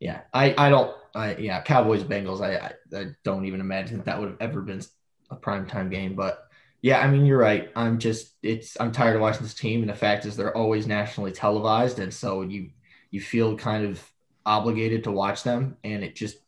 yeah, 0.00 0.22
I, 0.32 0.54
I 0.58 0.68
don't, 0.68 0.94
I, 1.14 1.36
yeah, 1.36 1.62
Cowboys 1.62 2.02
Bengals, 2.02 2.40
I, 2.40 2.56
I, 2.56 3.00
I 3.00 3.06
don't 3.24 3.46
even 3.46 3.60
imagine 3.60 3.98
that, 3.98 4.06
that 4.06 4.20
would 4.20 4.30
have 4.30 4.40
ever 4.40 4.60
been 4.60 4.82
a 5.30 5.36
primetime 5.36 5.90
game, 5.90 6.14
but 6.14 6.48
yeah, 6.82 6.98
I 6.98 7.08
mean, 7.08 7.24
you're 7.24 7.38
right. 7.38 7.70
I'm 7.76 7.98
just 7.98 8.34
it's 8.42 8.76
I'm 8.80 8.90
tired 8.90 9.14
of 9.14 9.22
watching 9.22 9.44
this 9.44 9.54
team, 9.54 9.80
and 9.82 9.88
the 9.88 9.94
fact 9.94 10.26
is 10.26 10.36
they're 10.36 10.56
always 10.56 10.86
nationally 10.88 11.30
televised, 11.30 12.00
and 12.00 12.12
so 12.12 12.42
you 12.42 12.70
you 13.12 13.20
feel 13.20 13.56
kind 13.56 13.86
of 13.86 14.02
obligated 14.44 15.04
to 15.04 15.12
watch 15.12 15.44
them, 15.44 15.76
and 15.84 16.02
it 16.02 16.16
just 16.16 16.38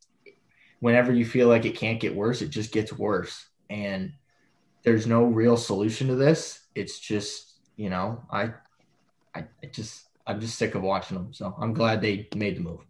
whenever 0.81 1.13
you 1.13 1.25
feel 1.25 1.49
like 1.49 1.65
it 1.65 1.77
can't 1.77 2.01
get 2.01 2.15
worse, 2.15 2.43
it 2.43 2.51
just 2.51 2.73
gets 2.73 2.93
worse, 2.93 3.47
and 3.71 4.13
there's 4.83 5.07
no 5.07 5.25
real 5.25 5.57
solution 5.57 6.09
to 6.09 6.17
this. 6.17 6.61
It's 6.75 6.99
just 6.99 7.55
you 7.77 7.91
know 7.91 8.23
I 8.31 8.53
I 9.35 9.47
just 9.73 10.07
I'm 10.27 10.41
just 10.41 10.59
sick 10.59 10.75
of 10.75 10.83
watching 10.83 11.17
them, 11.17 11.33
so 11.33 11.55
I'm 11.59 11.75
glad 11.75 12.01
they 12.01 12.29
made 12.35 12.57
the 12.57 12.61
move. 12.61 12.81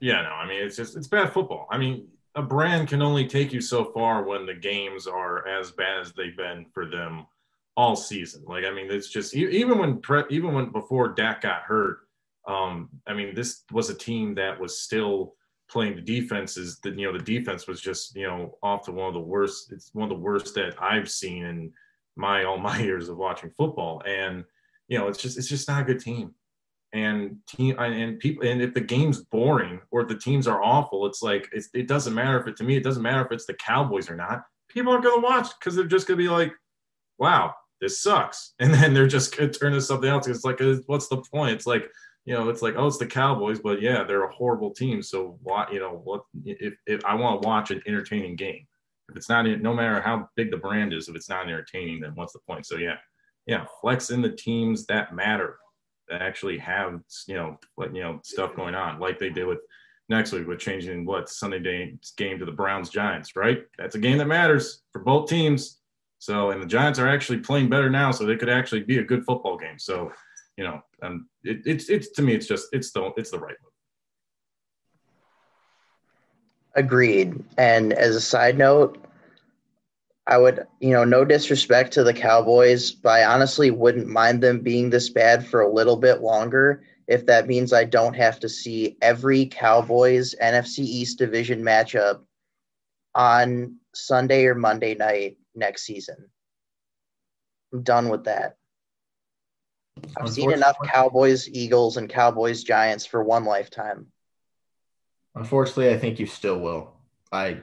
Yeah, 0.00 0.22
no, 0.22 0.30
I 0.30 0.46
mean 0.46 0.62
it's 0.62 0.76
just 0.76 0.96
it's 0.96 1.08
bad 1.08 1.32
football. 1.32 1.66
I 1.70 1.78
mean 1.78 2.08
a 2.36 2.42
brand 2.42 2.88
can 2.88 3.00
only 3.00 3.26
take 3.26 3.52
you 3.52 3.62
so 3.62 3.86
far 3.92 4.22
when 4.22 4.44
the 4.44 4.54
games 4.54 5.06
are 5.06 5.48
as 5.48 5.70
bad 5.70 6.00
as 6.00 6.12
they've 6.12 6.36
been 6.36 6.66
for 6.72 6.86
them 6.86 7.26
all 7.76 7.96
season. 7.96 8.44
Like, 8.46 8.64
I 8.64 8.70
mean, 8.70 8.90
it's 8.90 9.08
just 9.08 9.34
even 9.34 9.78
when 9.78 10.00
even 10.30 10.52
when 10.52 10.70
before 10.70 11.08
Dak 11.08 11.42
got 11.42 11.62
hurt. 11.62 12.00
Um, 12.46 12.90
I 13.06 13.12
mean, 13.12 13.34
this 13.34 13.64
was 13.72 13.90
a 13.90 13.94
team 13.94 14.36
that 14.36 14.60
was 14.60 14.78
still 14.78 15.34
playing 15.68 15.96
the 15.96 16.02
defenses. 16.02 16.78
That 16.82 16.98
you 16.98 17.06
know, 17.10 17.16
the 17.16 17.24
defense 17.24 17.66
was 17.66 17.80
just 17.80 18.16
you 18.16 18.26
know 18.26 18.58
off 18.62 18.84
to 18.86 18.92
one 18.92 19.08
of 19.08 19.14
the 19.14 19.20
worst. 19.20 19.72
It's 19.72 19.90
one 19.94 20.10
of 20.10 20.16
the 20.16 20.22
worst 20.22 20.54
that 20.54 20.80
I've 20.80 21.10
seen 21.10 21.44
in 21.44 21.72
my 22.16 22.44
all 22.44 22.58
my 22.58 22.78
years 22.82 23.08
of 23.08 23.16
watching 23.16 23.50
football. 23.50 24.02
And 24.06 24.44
you 24.88 24.98
know, 24.98 25.08
it's 25.08 25.18
just 25.18 25.38
it's 25.38 25.48
just 25.48 25.68
not 25.68 25.82
a 25.82 25.84
good 25.84 26.00
team 26.00 26.34
and 26.92 27.36
team 27.46 27.76
and 27.78 28.18
people 28.18 28.46
and 28.46 28.62
if 28.62 28.72
the 28.72 28.80
game's 28.80 29.18
boring 29.24 29.80
or 29.90 30.04
the 30.04 30.16
teams 30.16 30.46
are 30.46 30.62
awful 30.62 31.06
it's 31.06 31.22
like 31.22 31.48
it's, 31.52 31.68
it 31.74 31.88
doesn't 31.88 32.14
matter 32.14 32.40
if 32.40 32.46
it 32.46 32.56
to 32.56 32.64
me 32.64 32.76
it 32.76 32.84
doesn't 32.84 33.02
matter 33.02 33.24
if 33.24 33.32
it's 33.32 33.46
the 33.46 33.54
cowboys 33.54 34.08
or 34.08 34.16
not 34.16 34.44
people 34.68 34.92
aren't 34.92 35.04
going 35.04 35.20
to 35.20 35.26
watch 35.26 35.48
because 35.58 35.74
they're 35.74 35.84
just 35.84 36.06
going 36.06 36.18
to 36.18 36.24
be 36.24 36.28
like 36.28 36.52
wow 37.18 37.52
this 37.80 38.02
sucks 38.02 38.54
and 38.60 38.72
then 38.72 38.94
they're 38.94 39.06
just 39.06 39.36
going 39.36 39.50
to 39.50 39.58
turn 39.58 39.72
to 39.72 39.80
something 39.80 40.08
else 40.08 40.26
it's 40.26 40.44
like 40.44 40.60
uh, 40.60 40.76
what's 40.86 41.08
the 41.08 41.22
point 41.32 41.54
it's 41.54 41.66
like 41.66 41.90
you 42.26 42.34
know 42.34 42.48
it's 42.48 42.60
like 42.60 42.74
oh 42.76 42.86
it's 42.86 42.98
the 42.98 43.06
cowboys 43.06 43.58
but 43.58 43.80
yeah 43.80 44.04
they're 44.04 44.24
a 44.24 44.34
horrible 44.34 44.70
team 44.70 45.02
so 45.02 45.38
why, 45.42 45.66
you 45.72 45.80
know 45.80 46.02
what 46.04 46.22
if, 46.44 46.74
if 46.86 47.04
i 47.04 47.14
want 47.14 47.40
to 47.40 47.48
watch 47.48 47.70
an 47.70 47.82
entertaining 47.86 48.36
game 48.36 48.66
if 49.08 49.16
it's 49.16 49.28
not 49.28 49.46
no 49.46 49.72
matter 49.72 50.00
how 50.00 50.28
big 50.36 50.50
the 50.50 50.56
brand 50.56 50.92
is 50.92 51.08
if 51.08 51.16
it's 51.16 51.28
not 51.28 51.46
entertaining 51.46 52.00
then 52.00 52.12
what's 52.14 52.34
the 52.34 52.40
point 52.40 52.66
so 52.66 52.76
yeah 52.76 52.96
yeah 53.46 53.64
flex 53.80 54.10
in 54.10 54.20
the 54.20 54.32
teams 54.32 54.84
that 54.86 55.14
matter 55.14 55.56
that 56.08 56.20
actually 56.20 56.58
have 56.58 57.00
you 57.26 57.34
know 57.34 57.56
like 57.76 57.94
you 57.94 58.02
know 58.02 58.20
stuff 58.22 58.54
going 58.54 58.74
on 58.74 59.00
like 59.00 59.18
they 59.18 59.30
did 59.30 59.46
with 59.46 59.60
next 60.08 60.32
week 60.32 60.46
with 60.46 60.58
changing 60.58 61.04
what 61.04 61.28
Sunday 61.28 61.58
day 61.58 61.98
game 62.16 62.38
to 62.38 62.44
the 62.44 62.52
Browns 62.52 62.90
Giants, 62.90 63.34
right? 63.34 63.64
That's 63.78 63.96
a 63.96 63.98
game 63.98 64.18
that 64.18 64.26
matters 64.26 64.82
for 64.92 65.00
both 65.00 65.28
teams. 65.28 65.80
So, 66.18 66.50
and 66.50 66.62
the 66.62 66.66
Giants 66.66 66.98
are 66.98 67.08
actually 67.08 67.38
playing 67.38 67.68
better 67.68 67.90
now, 67.90 68.10
so 68.10 68.24
they 68.24 68.36
could 68.36 68.48
actually 68.48 68.84
be 68.84 68.98
a 68.98 69.04
good 69.04 69.24
football 69.24 69.56
game. 69.56 69.78
So, 69.78 70.12
you 70.56 70.64
know, 70.64 70.80
and 71.02 71.24
it, 71.44 71.58
it's 71.64 71.88
it's 71.88 72.10
to 72.12 72.22
me, 72.22 72.34
it's 72.34 72.46
just 72.46 72.68
it's 72.72 72.92
the 72.92 73.12
it's 73.16 73.30
the 73.30 73.38
right 73.38 73.56
move. 73.62 73.72
Agreed. 76.74 77.42
And 77.56 77.92
as 77.92 78.14
a 78.14 78.20
side 78.20 78.58
note, 78.58 78.98
I 80.26 80.38
would, 80.38 80.66
you 80.80 80.90
know, 80.90 81.04
no 81.04 81.24
disrespect 81.24 81.92
to 81.92 82.04
the 82.04 82.12
Cowboys, 82.12 82.90
but 82.92 83.10
I 83.10 83.24
honestly 83.24 83.70
wouldn't 83.70 84.08
mind 84.08 84.42
them 84.42 84.60
being 84.60 84.90
this 84.90 85.08
bad 85.08 85.46
for 85.46 85.60
a 85.62 85.72
little 85.72 85.96
bit 85.96 86.20
longer 86.20 86.82
if 87.06 87.24
that 87.26 87.46
means 87.46 87.72
I 87.72 87.84
don't 87.84 88.14
have 88.14 88.40
to 88.40 88.48
see 88.48 88.96
every 89.00 89.46
Cowboys 89.46 90.34
NFC 90.42 90.80
East 90.80 91.18
division 91.18 91.62
matchup 91.62 92.22
on 93.14 93.76
Sunday 93.94 94.46
or 94.46 94.54
Monday 94.54 94.94
night 94.94 95.38
next 95.54 95.84
season. 95.84 96.16
I'm 97.72 97.82
done 97.82 98.08
with 98.08 98.24
that. 98.24 98.56
I've 100.16 100.30
seen 100.30 100.52
enough 100.52 100.76
Cowboys, 100.84 101.48
Eagles, 101.48 101.96
and 101.96 102.08
Cowboys, 102.08 102.62
Giants 102.62 103.06
for 103.06 103.22
one 103.22 103.44
lifetime. 103.44 104.06
Unfortunately, 105.34 105.90
I 105.90 105.98
think 105.98 106.18
you 106.18 106.26
still 106.26 106.58
will. 106.58 106.92
I 107.32 107.58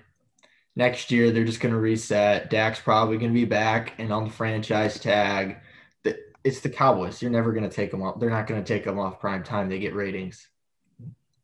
next 0.75 1.11
year 1.11 1.31
they're 1.31 1.45
just 1.45 1.59
going 1.59 1.73
to 1.73 1.79
reset. 1.79 2.49
Dak's 2.49 2.79
probably 2.79 3.17
going 3.17 3.31
to 3.31 3.39
be 3.39 3.45
back 3.45 3.93
and 3.97 4.11
on 4.11 4.25
the 4.25 4.29
franchise 4.29 4.99
tag. 4.99 5.57
It's 6.43 6.59
the 6.59 6.69
Cowboys. 6.69 7.21
You're 7.21 7.31
never 7.31 7.53
going 7.53 7.63
to 7.63 7.73
take 7.73 7.89
them 7.89 8.01
off. 8.01 8.19
They're 8.19 8.29
not 8.29 8.47
going 8.47 8.61
to 8.61 8.67
take 8.67 8.83
them 8.83 8.99
off 8.99 9.21
prime 9.21 9.43
time. 9.43 9.69
They 9.69 9.79
get 9.79 9.95
ratings. 9.95 10.49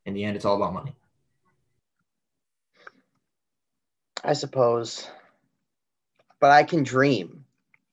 In 0.06 0.14
the 0.14 0.26
end, 0.26 0.36
it's 0.36 0.44
all 0.44 0.58
about 0.58 0.74
money. 0.74 0.94
I 4.22 4.34
suppose. 4.34 5.08
But 6.42 6.52
I 6.52 6.64
can 6.64 6.84
dream. 6.84 7.46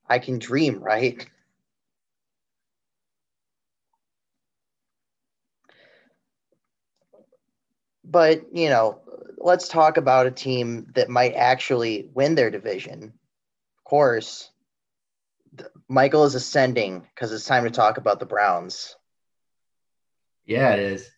I 0.09 0.19
can 0.19 0.41
dream, 0.41 0.83
right? 0.83 1.25
But, 8.09 8.55
you 8.55 8.69
know, 8.69 9.01
let's 9.39 9.69
talk 9.69 9.97
about 9.97 10.27
a 10.27 10.31
team 10.31 10.87
that 10.95 11.09
might 11.09 11.33
actually 11.35 12.09
win 12.15 12.35
their 12.35 12.51
division. 12.51 13.13
Of 13.79 13.85
course, 13.85 14.51
Michael 15.89 16.25
is 16.25 16.35
ascending 16.35 17.07
because 17.15 17.33
it's 17.33 17.45
time 17.45 17.65
to 17.65 17.71
talk 17.71 17.99
about 17.99 18.21
the 18.21 18.27
Browns. 18.27 18.97
Yeah, 20.45 20.73
it 20.75 20.81
is. 20.81 21.11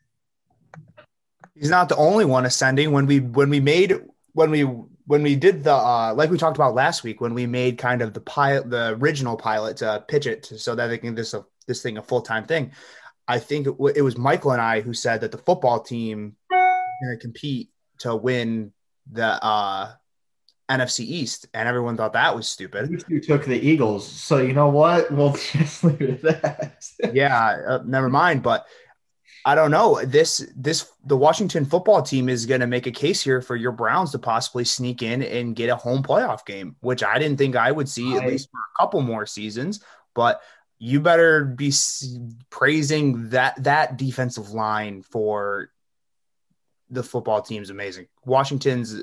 He's 1.54 1.70
not 1.70 1.88
the 1.88 1.96
only 1.96 2.24
one 2.24 2.46
ascending. 2.46 2.92
When 2.92 3.06
we 3.06 3.20
when 3.20 3.50
we 3.50 3.60
made 3.60 4.00
when 4.32 4.50
we 4.50 4.62
when 4.62 5.22
we 5.22 5.36
did 5.36 5.64
the 5.64 5.72
uh, 5.72 6.14
like 6.14 6.30
we 6.30 6.38
talked 6.38 6.56
about 6.56 6.74
last 6.74 7.02
week 7.02 7.20
when 7.20 7.34
we 7.34 7.46
made 7.46 7.78
kind 7.78 8.00
of 8.00 8.14
the 8.14 8.20
pilot 8.20 8.70
the 8.70 8.90
original 9.00 9.36
pilot 9.36 9.78
to 9.78 10.04
pitch 10.06 10.26
it 10.26 10.44
to, 10.44 10.58
so 10.58 10.74
that 10.74 10.86
they 10.86 10.98
can 10.98 11.14
this 11.14 11.34
a, 11.34 11.44
this 11.66 11.82
thing 11.82 11.98
a 11.98 12.02
full 12.02 12.22
time 12.22 12.44
thing. 12.44 12.72
I 13.26 13.38
think 13.38 13.66
it, 13.66 13.72
w- 13.72 13.92
it 13.94 14.02
was 14.02 14.16
Michael 14.16 14.52
and 14.52 14.62
I 14.62 14.80
who 14.80 14.94
said 14.94 15.20
that 15.20 15.32
the 15.32 15.38
football 15.38 15.80
team 15.80 16.36
going 17.02 17.16
to 17.16 17.20
compete 17.20 17.70
to 18.00 18.14
win 18.14 18.72
the 19.10 19.42
uh, 19.44 19.92
NFC 20.70 21.00
East, 21.00 21.46
and 21.54 21.68
everyone 21.68 21.96
thought 21.96 22.12
that 22.12 22.34
was 22.36 22.48
stupid. 22.48 23.02
You 23.08 23.20
took 23.20 23.44
the 23.44 23.58
Eagles, 23.58 24.06
so 24.06 24.38
you 24.38 24.52
know 24.52 24.68
what? 24.68 25.10
We'll 25.10 25.32
just 25.52 25.84
leave 25.84 26.00
it 26.00 26.24
at 26.24 26.42
that. 26.42 27.14
yeah, 27.14 27.56
uh, 27.66 27.82
never 27.84 28.08
mind. 28.08 28.42
But 28.42 28.66
I 29.44 29.54
don't 29.54 29.70
know. 29.70 30.04
This 30.04 30.46
this 30.56 30.90
the 31.04 31.16
Washington 31.16 31.64
football 31.64 32.02
team 32.02 32.28
is 32.28 32.44
going 32.44 32.60
to 32.60 32.66
make 32.66 32.86
a 32.86 32.92
case 32.92 33.22
here 33.22 33.40
for 33.40 33.56
your 33.56 33.72
Browns 33.72 34.12
to 34.12 34.18
possibly 34.18 34.64
sneak 34.64 35.02
in 35.02 35.22
and 35.22 35.56
get 35.56 35.70
a 35.70 35.76
home 35.76 36.02
playoff 36.02 36.44
game, 36.44 36.76
which 36.80 37.02
I 37.02 37.18
didn't 37.18 37.38
think 37.38 37.56
I 37.56 37.72
would 37.72 37.88
see 37.88 38.14
I, 38.14 38.18
at 38.18 38.28
least 38.28 38.50
for 38.50 38.58
a 38.58 38.82
couple 38.82 39.00
more 39.00 39.24
seasons. 39.24 39.82
But 40.14 40.42
you 40.78 41.00
better 41.00 41.44
be 41.44 41.72
praising 42.50 43.30
that 43.30 43.62
that 43.64 43.96
defensive 43.96 44.50
line 44.50 45.02
for 45.02 45.70
the 46.90 47.02
football 47.02 47.42
team 47.42 47.62
is 47.62 47.70
amazing. 47.70 48.06
Washington's 48.24 49.02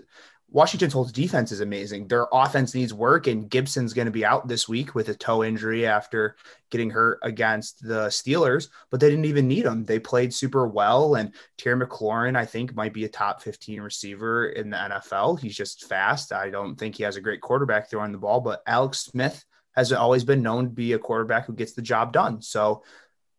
Washington's 0.49 0.93
whole 0.93 1.05
defense 1.05 1.51
is 1.51 1.59
amazing. 1.59 2.07
Their 2.07 2.27
offense 2.31 2.75
needs 2.75 2.93
work, 2.93 3.27
and 3.27 3.49
Gibson's 3.49 3.93
going 3.93 4.05
to 4.05 4.11
be 4.11 4.23
out 4.23 4.47
this 4.47 4.69
week 4.69 4.93
with 4.93 5.09
a 5.09 5.15
toe 5.15 5.43
injury 5.43 5.87
after 5.87 6.35
getting 6.69 6.89
hurt 6.89 7.19
against 7.23 7.85
the 7.85 8.07
Steelers. 8.07 8.69
But 8.89 8.99
they 8.99 9.09
didn't 9.09 9.25
even 9.25 9.47
need 9.47 9.65
him. 9.65 9.83
They 9.83 9.99
played 9.99 10.33
super 10.33 10.67
well, 10.67 11.15
and 11.15 11.33
Terry 11.57 11.83
McLaurin, 11.83 12.37
I 12.37 12.45
think, 12.45 12.75
might 12.75 12.93
be 12.93 13.05
a 13.05 13.09
top 13.09 13.41
15 13.41 13.81
receiver 13.81 14.49
in 14.49 14.69
the 14.69 14.77
NFL. 14.77 15.39
He's 15.39 15.57
just 15.57 15.89
fast. 15.89 16.31
I 16.31 16.49
don't 16.51 16.75
think 16.75 16.95
he 16.95 17.03
has 17.03 17.17
a 17.17 17.21
great 17.21 17.41
quarterback 17.41 17.89
throwing 17.89 18.11
the 18.11 18.17
ball, 18.17 18.39
but 18.39 18.61
Alex 18.67 18.99
Smith 18.99 19.43
has 19.75 19.91
always 19.91 20.23
been 20.23 20.41
known 20.41 20.65
to 20.65 20.69
be 20.69 20.93
a 20.93 20.99
quarterback 20.99 21.47
who 21.47 21.53
gets 21.53 21.73
the 21.73 21.81
job 21.81 22.13
done. 22.13 22.41
So 22.41 22.83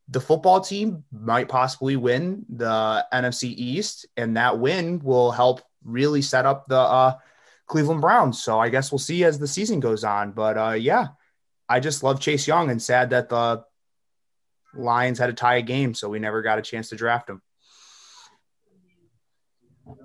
the 0.09 0.21
football 0.21 0.61
team 0.61 1.05
might 1.11 1.49
possibly 1.49 1.97
win 1.97 2.45
the 2.49 3.05
NFC 3.13 3.45
East, 3.57 4.07
and 4.17 4.37
that 4.37 4.59
win 4.59 5.01
will 5.01 5.33
help 5.33 5.63
really 5.85 6.23
set 6.23 6.47
up 6.47 6.67
the 6.69 6.79
uh, 6.79 7.15
Cleveland 7.67 8.01
Browns. 8.01 8.43
So 8.43 8.59
I 8.59 8.69
guess 8.69 8.93
we'll 8.93 8.99
see 8.99 9.25
as 9.25 9.39
the 9.39 9.49
season 9.49 9.81
goes 9.81 10.05
on. 10.05 10.33
But 10.33 10.59
uh, 10.59 10.73
yeah, 10.73 11.09
I 11.69 11.81
just 11.81 12.03
love 12.03 12.21
Chase 12.21 12.47
Young 12.47 12.71
and 12.71 12.81
sad 12.81 13.11
that 13.11 13.29
the 13.29 13.65
Lions 14.75 15.19
had 15.19 15.27
to 15.27 15.33
tie 15.33 15.57
a 15.57 15.63
game, 15.63 15.95
so 15.95 16.09
we 16.09 16.19
never 16.19 16.43
got 16.43 16.59
a 16.59 16.63
chance 16.63 16.91
to 16.91 16.97
draft 16.97 17.29
him. 17.29 17.43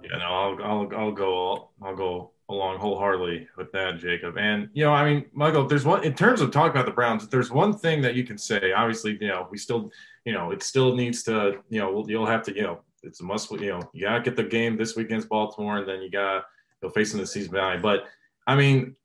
Yeah, 0.04 0.18
no, 0.18 0.26
I'll, 0.26 0.64
I'll, 0.64 0.90
I'll 0.98 1.12
go, 1.12 1.70
I'll 1.82 1.96
go 1.96 2.32
along 2.52 2.80
wholeheartedly 2.80 3.48
with 3.58 3.72
that, 3.72 3.98
Jacob. 4.00 4.38
And 4.38 4.70
you 4.74 4.84
know, 4.84 4.94
I 4.94 5.10
mean, 5.10 5.26
Michael, 5.34 5.68
there's 5.68 5.86
one 5.86 6.04
in 6.04 6.14
terms 6.14 6.42
of 6.42 6.52
talking 6.52 6.72
about 6.72 6.86
the 6.86 6.92
Browns. 6.92 7.28
There's 7.28 7.52
one 7.52 7.74
thing 7.74 8.02
that 8.02 8.16
you 8.16 8.24
can 8.24 8.38
say. 8.38 8.72
Obviously, 8.72 9.18
you 9.20 9.28
know, 9.28 9.48
we 9.50 9.58
still, 9.58 9.92
you 10.26 10.34
know, 10.34 10.52
it 10.52 10.64
still 10.64 10.96
needs 10.96 11.24
to, 11.24 11.60
you 11.70 11.80
know, 11.80 12.06
you'll 12.08 12.26
have 12.26 12.44
to, 12.44 12.56
you 12.56 12.64
know, 12.64 12.82
it's 13.04 13.22
a 13.22 13.24
must. 13.24 13.52
You 13.52 13.72
know, 13.72 13.90
you 13.94 14.02
gotta 14.02 14.22
get 14.22 14.36
the 14.36 14.44
game 14.44 14.78
this 14.78 14.96
week 14.96 15.08
against 15.08 15.30
Baltimore, 15.30 15.78
and 15.78 15.88
then 15.88 16.02
you 16.02 16.10
gotta 16.10 16.44
go 16.82 16.90
facing 16.90 17.20
the 17.20 17.28
season 17.28 17.54
Valley. 17.54 17.80
But 17.80 18.06
I 18.48 18.56
mean, 18.56 18.96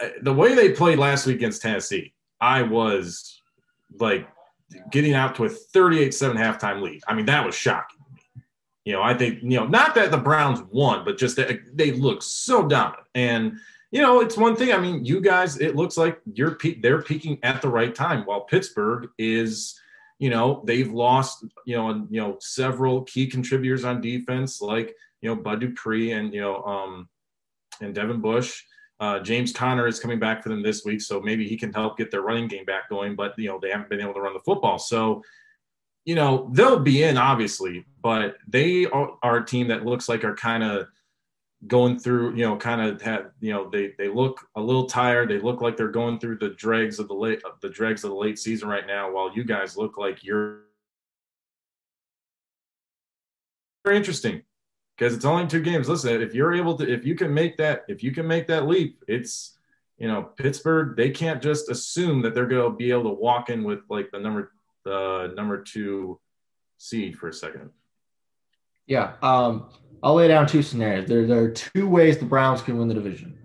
eh, 0.00 0.10
the 0.22 0.32
way 0.32 0.54
they 0.54 0.72
played 0.72 0.98
last 0.98 1.26
week 1.26 1.36
against 1.36 1.62
Tennessee, 1.62 2.12
I 2.40 2.62
was 2.62 3.40
like 3.98 4.28
getting 4.90 5.14
out 5.14 5.34
to 5.36 5.44
a 5.44 5.48
38-7 5.48 6.36
halftime 6.36 6.80
lead. 6.80 7.02
I 7.06 7.14
mean, 7.14 7.26
that 7.26 7.44
was 7.44 7.54
shocking. 7.54 7.93
You 8.84 8.92
know, 8.92 9.02
I 9.02 9.14
think 9.14 9.42
you 9.42 9.58
know 9.58 9.66
not 9.66 9.94
that 9.94 10.10
the 10.10 10.18
Browns 10.18 10.62
won, 10.70 11.04
but 11.04 11.18
just 11.18 11.36
that 11.36 11.76
they 11.76 11.92
look 11.92 12.22
so 12.22 12.66
dominant. 12.66 13.06
And 13.14 13.58
you 13.90 14.02
know, 14.02 14.20
it's 14.20 14.36
one 14.36 14.56
thing. 14.56 14.72
I 14.72 14.78
mean, 14.78 15.04
you 15.04 15.20
guys, 15.20 15.58
it 15.58 15.76
looks 15.76 15.96
like 15.96 16.20
you're 16.34 16.56
pe- 16.56 16.80
they're 16.80 17.00
peaking 17.00 17.38
at 17.42 17.62
the 17.62 17.68
right 17.68 17.94
time, 17.94 18.24
while 18.24 18.40
Pittsburgh 18.40 19.08
is, 19.18 19.78
you 20.18 20.30
know, 20.30 20.62
they've 20.66 20.92
lost, 20.92 21.44
you 21.64 21.76
know, 21.76 22.06
you 22.10 22.20
know, 22.20 22.36
several 22.40 23.02
key 23.02 23.28
contributors 23.28 23.84
on 23.84 24.00
defense, 24.00 24.60
like 24.60 24.94
you 25.22 25.28
know 25.30 25.36
Bud 25.36 25.60
Dupree 25.60 26.12
and 26.12 26.34
you 26.34 26.40
know, 26.40 26.62
um, 26.64 27.08
and 27.80 27.94
Devin 27.94 28.20
Bush. 28.20 28.62
Uh, 29.00 29.18
James 29.20 29.52
Conner 29.52 29.86
is 29.86 29.98
coming 29.98 30.18
back 30.18 30.42
for 30.42 30.50
them 30.50 30.62
this 30.62 30.84
week, 30.84 31.00
so 31.00 31.20
maybe 31.20 31.48
he 31.48 31.56
can 31.56 31.72
help 31.72 31.96
get 31.96 32.10
their 32.10 32.22
running 32.22 32.48
game 32.48 32.64
back 32.64 32.88
going. 32.88 33.16
But 33.16 33.38
you 33.38 33.48
know, 33.48 33.58
they 33.60 33.70
haven't 33.70 33.88
been 33.88 34.00
able 34.00 34.14
to 34.14 34.20
run 34.20 34.34
the 34.34 34.40
football, 34.40 34.78
so 34.78 35.22
you 36.04 36.14
know, 36.14 36.50
they'll 36.52 36.80
be 36.80 37.02
in 37.02 37.16
obviously, 37.16 37.86
but 38.04 38.36
they 38.46 38.84
are, 38.84 39.16
are 39.22 39.38
a 39.38 39.46
team 39.46 39.68
that 39.68 39.86
looks 39.86 40.10
like 40.10 40.24
are 40.24 40.36
kind 40.36 40.62
of 40.62 40.88
going 41.66 41.98
through, 41.98 42.36
you 42.36 42.44
know, 42.44 42.54
kind 42.54 42.82
of 42.82 43.00
had, 43.00 43.30
you 43.40 43.50
know, 43.50 43.70
they 43.70 43.94
they 43.96 44.08
look 44.08 44.46
a 44.56 44.60
little 44.60 44.84
tired. 44.84 45.30
They 45.30 45.38
look 45.38 45.62
like 45.62 45.78
they're 45.78 45.88
going 45.88 46.18
through 46.18 46.36
the 46.36 46.50
dregs 46.50 46.98
of 46.98 47.08
the 47.08 47.14
late 47.14 47.40
the 47.62 47.70
dregs 47.70 48.04
of 48.04 48.10
the 48.10 48.16
late 48.16 48.38
season 48.38 48.68
right 48.68 48.86
now, 48.86 49.10
while 49.10 49.34
you 49.34 49.42
guys 49.42 49.78
look 49.78 49.96
like 49.96 50.22
you're 50.22 50.64
very 53.86 53.96
interesting 53.96 54.42
because 54.98 55.14
it's 55.14 55.24
only 55.24 55.46
two 55.46 55.62
games. 55.62 55.88
Listen, 55.88 56.20
if 56.20 56.34
you're 56.34 56.52
able 56.52 56.76
to, 56.76 56.92
if 56.92 57.06
you 57.06 57.14
can 57.14 57.32
make 57.32 57.56
that, 57.56 57.84
if 57.88 58.02
you 58.02 58.12
can 58.12 58.26
make 58.26 58.46
that 58.48 58.68
leap, 58.68 59.02
it's 59.08 59.56
you 59.96 60.08
know 60.08 60.24
Pittsburgh. 60.24 60.94
They 60.94 61.08
can't 61.08 61.42
just 61.42 61.70
assume 61.70 62.20
that 62.20 62.34
they're 62.34 62.44
going 62.44 62.70
to 62.70 62.76
be 62.76 62.90
able 62.90 63.04
to 63.04 63.18
walk 63.18 63.48
in 63.48 63.64
with 63.64 63.80
like 63.88 64.10
the 64.10 64.18
number 64.18 64.52
the 64.84 65.32
number 65.34 65.62
two 65.62 66.20
seed 66.76 67.16
for 67.16 67.28
a 67.28 67.32
second. 67.32 67.70
Yeah, 68.86 69.14
um, 69.22 69.68
I'll 70.02 70.14
lay 70.14 70.28
down 70.28 70.46
two 70.46 70.62
scenarios. 70.62 71.08
There, 71.08 71.26
there 71.26 71.42
are 71.42 71.50
two 71.50 71.88
ways 71.88 72.18
the 72.18 72.26
Browns 72.26 72.60
can 72.60 72.78
win 72.78 72.88
the 72.88 72.94
division. 72.94 73.38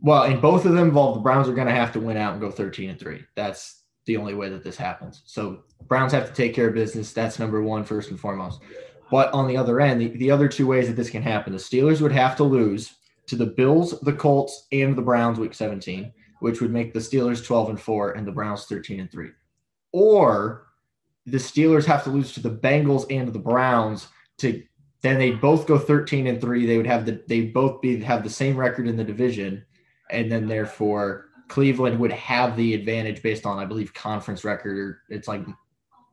Well, 0.00 0.24
and 0.24 0.42
both 0.42 0.66
of 0.66 0.72
them 0.72 0.88
involve 0.88 1.14
the 1.14 1.22
Browns 1.22 1.48
are 1.48 1.54
going 1.54 1.68
to 1.68 1.74
have 1.74 1.92
to 1.92 2.00
win 2.00 2.16
out 2.16 2.32
and 2.32 2.40
go 2.40 2.50
13 2.50 2.90
and 2.90 3.00
three. 3.00 3.24
That's 3.34 3.82
the 4.04 4.16
only 4.16 4.34
way 4.34 4.48
that 4.50 4.62
this 4.62 4.76
happens. 4.76 5.22
So 5.24 5.62
Browns 5.88 6.12
have 6.12 6.28
to 6.28 6.34
take 6.34 6.54
care 6.54 6.68
of 6.68 6.74
business. 6.74 7.12
That's 7.12 7.38
number 7.38 7.62
one, 7.62 7.82
first 7.84 8.10
and 8.10 8.20
foremost. 8.20 8.60
But 9.10 9.32
on 9.32 9.48
the 9.48 9.56
other 9.56 9.80
end, 9.80 10.00
the, 10.00 10.08
the 10.08 10.30
other 10.30 10.48
two 10.48 10.66
ways 10.66 10.88
that 10.88 10.96
this 10.96 11.10
can 11.10 11.22
happen, 11.22 11.52
the 11.52 11.58
Steelers 11.58 12.00
would 12.00 12.12
have 12.12 12.36
to 12.36 12.44
lose 12.44 12.94
to 13.26 13.36
the 13.36 13.46
Bills, 13.46 13.98
the 14.00 14.12
Colts, 14.12 14.66
and 14.72 14.94
the 14.96 15.02
Browns 15.02 15.38
week 15.38 15.54
17, 15.54 16.12
which 16.40 16.60
would 16.60 16.72
make 16.72 16.92
the 16.92 17.00
Steelers 17.00 17.44
12 17.44 17.70
and 17.70 17.80
4 17.80 18.12
and 18.12 18.26
the 18.26 18.32
Browns 18.32 18.66
13 18.66 19.00
and 19.00 19.10
3. 19.10 19.30
Or 19.92 20.66
the 21.24 21.38
Steelers 21.38 21.84
have 21.86 22.04
to 22.04 22.10
lose 22.10 22.32
to 22.32 22.40
the 22.40 22.50
Bengals 22.50 23.06
and 23.10 23.32
the 23.32 23.38
Browns 23.38 24.08
to 24.38 24.62
then 25.02 25.18
they'd 25.18 25.40
both 25.40 25.66
go 25.66 25.78
13 25.78 26.26
and 26.26 26.40
3 26.40 26.66
they 26.66 26.76
would 26.76 26.86
have 26.86 27.06
the 27.06 27.22
they 27.28 27.42
both 27.42 27.80
be 27.80 28.00
have 28.00 28.22
the 28.22 28.30
same 28.30 28.56
record 28.56 28.88
in 28.88 28.96
the 28.96 29.04
division 29.04 29.64
and 30.10 30.30
then 30.30 30.46
therefore 30.46 31.26
Cleveland 31.48 31.98
would 32.00 32.12
have 32.12 32.56
the 32.56 32.74
advantage 32.74 33.22
based 33.22 33.46
on 33.46 33.58
I 33.58 33.64
believe 33.64 33.94
conference 33.94 34.44
record 34.44 34.78
or 34.78 35.00
it's 35.08 35.28
like 35.28 35.44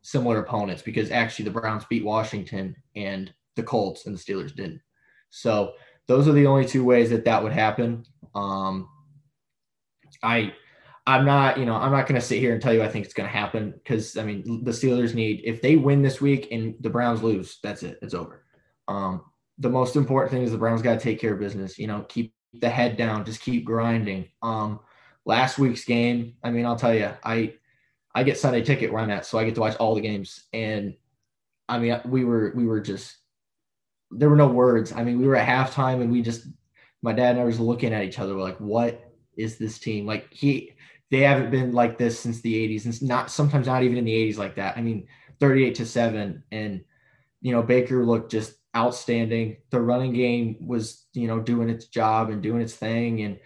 similar 0.03 0.39
opponents 0.39 0.81
because 0.81 1.09
actually 1.11 1.45
the 1.45 1.51
Browns 1.59 1.85
beat 1.85 2.05
Washington 2.05 2.75
and 2.95 3.33
the 3.55 3.63
Colts 3.63 4.05
and 4.05 4.15
the 4.15 4.19
Steelers 4.19 4.55
didn't. 4.55 4.81
So 5.29 5.73
those 6.07 6.27
are 6.27 6.33
the 6.33 6.45
only 6.45 6.65
two 6.65 6.83
ways 6.83 7.09
that 7.09 7.25
that 7.25 7.41
would 7.41 7.53
happen. 7.53 8.05
Um, 8.35 8.89
I 10.21 10.53
I'm 11.05 11.25
not, 11.25 11.57
you 11.57 11.65
know, 11.65 11.75
I'm 11.75 11.91
not 11.91 12.07
going 12.07 12.19
to 12.19 12.25
sit 12.25 12.39
here 12.39 12.53
and 12.53 12.61
tell 12.61 12.73
you 12.73 12.81
I 12.81 12.87
think 12.87 13.05
it's 13.05 13.13
going 13.13 13.29
to 13.29 13.35
happen 13.35 13.71
because 13.71 14.17
I 14.17 14.23
mean 14.23 14.63
the 14.63 14.71
Steelers 14.71 15.13
need 15.13 15.41
if 15.43 15.61
they 15.61 15.75
win 15.75 16.01
this 16.01 16.21
week 16.21 16.47
and 16.51 16.75
the 16.79 16.89
Browns 16.89 17.21
lose, 17.21 17.59
that's 17.61 17.83
it, 17.83 17.99
it's 18.01 18.13
over. 18.13 18.45
Um, 18.87 19.23
the 19.57 19.69
most 19.69 19.95
important 19.95 20.31
thing 20.31 20.43
is 20.43 20.51
the 20.51 20.57
Browns 20.57 20.81
got 20.81 20.93
to 20.93 20.99
take 20.99 21.19
care 21.19 21.33
of 21.33 21.39
business. 21.39 21.77
You 21.77 21.87
know, 21.87 22.05
keep 22.07 22.33
the 22.53 22.69
head 22.69 22.95
down, 22.97 23.25
just 23.25 23.41
keep 23.41 23.65
grinding. 23.65 24.29
Um, 24.41 24.79
last 25.25 25.59
week's 25.59 25.83
game, 25.83 26.35
I 26.43 26.51
mean, 26.51 26.65
I'll 26.65 26.77
tell 26.77 26.93
you, 26.93 27.11
I 27.23 27.53
I 28.15 28.23
get 28.23 28.37
Sunday 28.37 28.61
ticket 28.61 28.91
where 28.91 29.01
I'm 29.01 29.11
at, 29.11 29.25
so 29.25 29.37
I 29.37 29.43
get 29.43 29.55
to 29.55 29.61
watch 29.61 29.75
all 29.77 29.95
the 29.95 30.01
games, 30.01 30.45
and 30.53 30.95
I 31.67 31.79
mean, 31.79 31.99
we 32.05 32.23
were 32.23 32.53
we 32.55 32.65
were 32.65 32.79
just 32.79 33.17
there 34.11 34.29
were 34.29 34.35
no 34.35 34.47
words. 34.47 34.93
I 34.93 35.03
mean, 35.03 35.19
we 35.19 35.27
were 35.27 35.35
at 35.35 35.47
halftime 35.47 36.01
and 36.01 36.11
we 36.11 36.21
just 36.21 36.47
my 37.01 37.13
dad 37.13 37.31
and 37.31 37.41
I 37.41 37.45
was 37.45 37.59
looking 37.59 37.93
at 37.93 38.03
each 38.03 38.19
other, 38.19 38.35
we're 38.35 38.41
like, 38.41 38.59
what 38.59 39.11
is 39.35 39.57
this 39.57 39.79
team? 39.79 40.05
Like 40.05 40.31
he 40.31 40.72
they 41.13 41.19
haven't 41.19 41.51
been 41.51 41.73
like 41.73 41.99
this 41.99 42.19
since 42.19 42.41
the 42.41 42.55
80s 42.67 42.85
and 42.85 43.03
not 43.03 43.29
sometimes 43.29 43.67
not 43.67 43.83
even 43.83 43.97
in 43.97 44.05
the 44.05 44.31
80s 44.31 44.37
like 44.39 44.55
that. 44.55 44.75
I 44.75 44.81
mean, 44.81 45.07
38 45.39 45.75
to 45.75 45.85
7 45.85 46.43
and 46.51 46.83
you 47.39 47.51
know, 47.51 47.61
Baker 47.61 48.03
looked 48.03 48.31
just 48.31 48.55
outstanding. 48.75 49.57
The 49.69 49.79
running 49.79 50.13
game 50.13 50.65
was, 50.65 51.05
you 51.13 51.27
know, 51.27 51.39
doing 51.39 51.69
its 51.69 51.85
job 51.85 52.31
and 52.31 52.41
doing 52.41 52.63
its 52.63 52.73
thing 52.73 53.21
and 53.21 53.39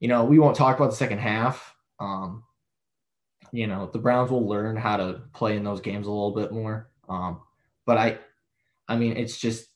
you 0.00 0.08
know, 0.08 0.24
we 0.24 0.40
won't 0.40 0.56
talk 0.56 0.76
about 0.76 0.90
the 0.90 0.96
second 0.96 1.18
half. 1.18 1.76
Um 2.00 2.42
you 3.52 3.68
know, 3.68 3.88
the 3.92 4.00
Browns 4.00 4.32
will 4.32 4.48
learn 4.48 4.74
how 4.74 4.96
to 4.96 5.20
play 5.32 5.56
in 5.56 5.62
those 5.62 5.80
games 5.80 6.08
a 6.08 6.10
little 6.10 6.34
bit 6.34 6.50
more. 6.50 6.90
Um 7.08 7.40
but 7.86 7.98
I 7.98 8.18
I 8.88 8.96
mean, 8.96 9.16
it's 9.16 9.38
just 9.38 9.68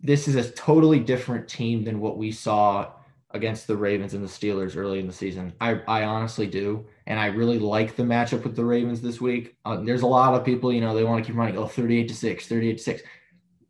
this 0.00 0.26
is 0.26 0.34
a 0.34 0.50
totally 0.50 0.98
different 0.98 1.46
team 1.46 1.84
than 1.84 2.00
what 2.00 2.18
we 2.18 2.32
saw 2.32 2.90
against 3.32 3.66
the 3.66 3.76
Ravens 3.76 4.14
and 4.14 4.24
the 4.24 4.28
Steelers 4.28 4.76
early 4.76 4.98
in 4.98 5.06
the 5.06 5.12
season. 5.12 5.52
I, 5.60 5.80
I 5.86 6.02
honestly 6.02 6.46
do. 6.46 6.84
And 7.06 7.18
I 7.18 7.26
really 7.26 7.58
like 7.58 7.94
the 7.94 8.02
matchup 8.02 8.42
with 8.42 8.56
the 8.56 8.64
Ravens 8.64 9.00
this 9.00 9.20
week. 9.20 9.56
Uh, 9.64 9.76
there's 9.76 10.02
a 10.02 10.06
lot 10.06 10.34
of 10.34 10.44
people, 10.44 10.72
you 10.72 10.80
know, 10.80 10.94
they 10.94 11.04
want 11.04 11.24
to 11.24 11.30
keep 11.30 11.38
running, 11.38 11.56
oh, 11.56 11.66
38 11.66 12.08
to 12.08 12.14
6, 12.14 12.46
38 12.48 12.78
to 12.78 12.82
6. 12.82 13.02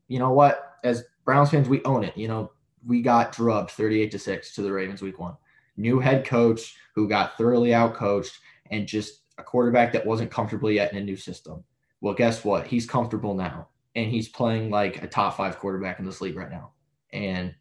You 0.08 0.18
know 0.18 0.32
what? 0.32 0.78
As 0.82 1.04
Browns 1.24 1.50
fans, 1.50 1.68
we 1.68 1.84
own 1.84 2.04
it. 2.04 2.16
You 2.16 2.28
know, 2.28 2.52
we 2.86 3.02
got 3.02 3.32
drubbed 3.32 3.70
38 3.72 4.10
to 4.12 4.18
6 4.18 4.54
to 4.54 4.62
the 4.62 4.72
Ravens 4.72 5.02
week 5.02 5.18
one. 5.18 5.36
New 5.76 6.00
head 6.00 6.24
coach 6.24 6.76
who 6.94 7.08
got 7.08 7.36
thoroughly 7.36 7.70
outcoached 7.70 8.38
and 8.70 8.86
just 8.86 9.20
a 9.36 9.42
quarterback 9.42 9.92
that 9.92 10.06
wasn't 10.06 10.30
comfortable 10.30 10.70
yet 10.70 10.92
in 10.92 10.98
a 10.98 11.04
new 11.04 11.16
system. 11.16 11.64
Well, 12.00 12.14
guess 12.14 12.44
what? 12.44 12.66
He's 12.66 12.86
comfortable 12.86 13.34
now. 13.34 13.68
And 13.94 14.10
he's 14.10 14.28
playing 14.28 14.70
like 14.70 15.02
a 15.02 15.06
top 15.06 15.36
five 15.36 15.58
quarterback 15.58 15.98
in 15.98 16.06
this 16.06 16.20
league 16.20 16.36
right 16.36 16.50
now. 16.50 16.72
And 17.12 17.54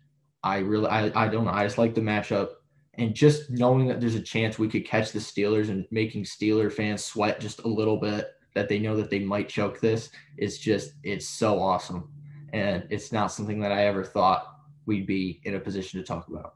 I 0.43 0.59
really, 0.59 0.87
I, 0.87 1.11
I 1.25 1.27
don't 1.27 1.45
know. 1.45 1.51
I 1.51 1.65
just 1.65 1.77
like 1.77 1.93
the 1.93 2.01
matchup. 2.01 2.49
And 2.95 3.13
just 3.13 3.49
knowing 3.49 3.87
that 3.87 4.01
there's 4.01 4.15
a 4.15 4.21
chance 4.21 4.59
we 4.59 4.67
could 4.67 4.85
catch 4.85 5.11
the 5.11 5.19
Steelers 5.19 5.69
and 5.69 5.85
making 5.89 6.25
Steeler 6.25 6.71
fans 6.71 7.03
sweat 7.03 7.39
just 7.39 7.59
a 7.59 7.67
little 7.67 7.97
bit 7.97 8.31
that 8.55 8.67
they 8.67 8.79
know 8.79 8.95
that 8.97 9.09
they 9.09 9.19
might 9.19 9.47
choke 9.47 9.79
this 9.79 10.09
is 10.37 10.57
just, 10.57 10.93
it's 11.03 11.27
so 11.27 11.61
awesome. 11.61 12.11
And 12.51 12.85
it's 12.89 13.11
not 13.11 13.27
something 13.31 13.59
that 13.61 13.71
I 13.71 13.85
ever 13.85 14.03
thought 14.03 14.55
we'd 14.85 15.05
be 15.05 15.39
in 15.43 15.55
a 15.55 15.59
position 15.59 15.99
to 15.99 16.05
talk 16.05 16.27
about. 16.27 16.55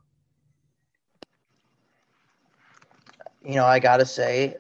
You 3.46 3.56
know, 3.56 3.66
I 3.66 3.80
got 3.80 3.98
to 3.98 4.06
say, 4.06 4.58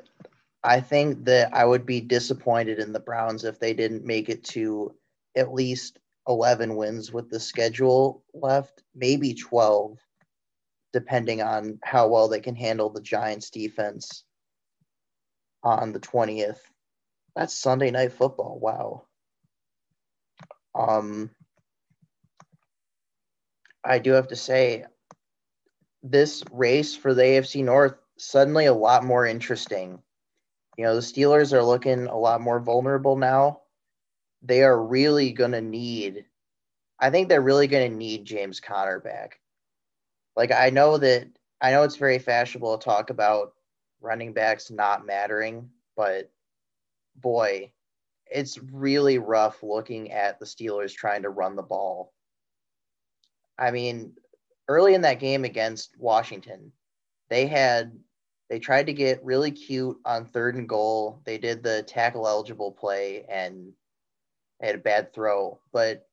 I 0.63 0.79
think 0.79 1.25
that 1.25 1.53
I 1.53 1.65
would 1.65 1.85
be 1.85 1.99
disappointed 1.99 2.79
in 2.79 2.93
the 2.93 2.99
Browns 2.99 3.43
if 3.43 3.59
they 3.59 3.73
didn't 3.73 4.05
make 4.05 4.29
it 4.29 4.43
to 4.45 4.93
at 5.35 5.53
least 5.53 5.99
11 6.27 6.75
wins 6.75 7.11
with 7.11 7.29
the 7.29 7.39
schedule 7.39 8.23
left, 8.33 8.83
maybe 8.95 9.33
12, 9.33 9.97
depending 10.93 11.41
on 11.41 11.79
how 11.83 12.07
well 12.07 12.27
they 12.27 12.39
can 12.39 12.55
handle 12.55 12.89
the 12.89 13.01
Giants 13.01 13.49
defense 13.49 14.23
on 15.63 15.91
the 15.91 15.99
20th. 15.99 16.59
That's 17.35 17.57
Sunday 17.57 17.91
night 17.91 18.13
football. 18.13 18.59
Wow. 18.59 19.05
Um 20.75 21.29
I 23.85 23.99
do 23.99 24.11
have 24.11 24.29
to 24.29 24.35
say 24.35 24.85
this 26.03 26.43
race 26.51 26.95
for 26.95 27.13
the 27.13 27.21
AFC 27.21 27.63
North 27.63 27.95
suddenly 28.17 28.65
a 28.65 28.73
lot 28.73 29.03
more 29.03 29.25
interesting. 29.25 30.01
You 30.77 30.85
know, 30.85 30.95
the 30.95 31.01
Steelers 31.01 31.53
are 31.53 31.63
looking 31.63 32.07
a 32.07 32.17
lot 32.17 32.41
more 32.41 32.59
vulnerable 32.59 33.17
now 33.17 33.62
they 34.43 34.63
are 34.63 34.81
really 34.81 35.31
going 35.31 35.53
to 35.53 35.61
need, 35.61 36.25
I 36.99 37.09
think 37.09 37.29
they're 37.29 37.41
really 37.41 37.67
going 37.67 37.89
to 37.89 37.97
need 37.97 38.25
James 38.25 38.59
Conner 38.59 38.99
back. 38.99 39.39
Like, 40.35 40.51
I 40.51 40.69
know 40.69 40.97
that, 40.97 41.27
I 41.61 41.71
know 41.71 41.83
it's 41.83 41.95
very 41.95 42.19
fashionable 42.19 42.77
to 42.77 42.83
talk 42.83 43.09
about 43.09 43.53
running 44.01 44.33
backs 44.33 44.69
not 44.69 45.05
mattering, 45.05 45.69
but 45.95 46.29
boy, 47.15 47.71
it's 48.25 48.57
really 48.57 49.17
rough 49.17 49.63
looking 49.63 50.11
at 50.11 50.39
the 50.39 50.45
Steelers 50.45 50.93
trying 50.93 51.21
to 51.21 51.29
run 51.29 51.55
the 51.55 51.61
ball. 51.61 52.13
I 53.57 53.71
mean, 53.71 54.13
early 54.67 54.93
in 54.93 55.01
that 55.01 55.19
game 55.19 55.45
against 55.45 55.95
Washington, 55.97 56.71
they 57.29 57.47
had 57.47 57.97
they 58.49 58.59
tried 58.59 58.87
to 58.87 58.93
get 58.93 59.23
really 59.23 59.51
cute 59.51 59.97
on 60.05 60.25
third 60.25 60.55
and 60.55 60.67
goal. 60.67 61.21
They 61.25 61.37
did 61.37 61.63
the 61.63 61.83
tackle 61.83 62.27
eligible 62.27 62.71
play 62.71 63.25
and 63.29 63.71
had 64.67 64.75
a 64.75 64.79
bad 64.79 65.13
throw, 65.13 65.59
but 65.71 66.07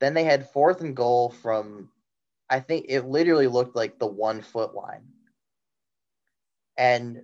then 0.00 0.14
they 0.14 0.24
had 0.24 0.50
fourth 0.50 0.80
and 0.80 0.96
goal 0.96 1.30
from 1.30 1.90
I 2.50 2.60
think 2.60 2.86
it 2.88 3.06
literally 3.06 3.46
looked 3.46 3.74
like 3.74 3.98
the 3.98 4.06
one 4.06 4.42
foot 4.42 4.74
line. 4.74 5.08
And 6.76 7.22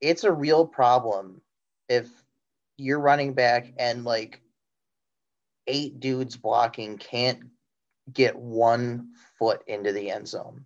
it's 0.00 0.24
a 0.24 0.32
real 0.32 0.66
problem 0.66 1.40
if 1.88 2.08
you're 2.76 3.00
running 3.00 3.32
back 3.32 3.72
and 3.78 4.04
like 4.04 4.40
eight 5.66 6.00
dudes 6.00 6.36
blocking 6.36 6.98
can't 6.98 7.40
get 8.12 8.36
one 8.36 9.08
foot 9.38 9.62
into 9.66 9.92
the 9.92 10.10
end 10.10 10.28
zone. 10.28 10.64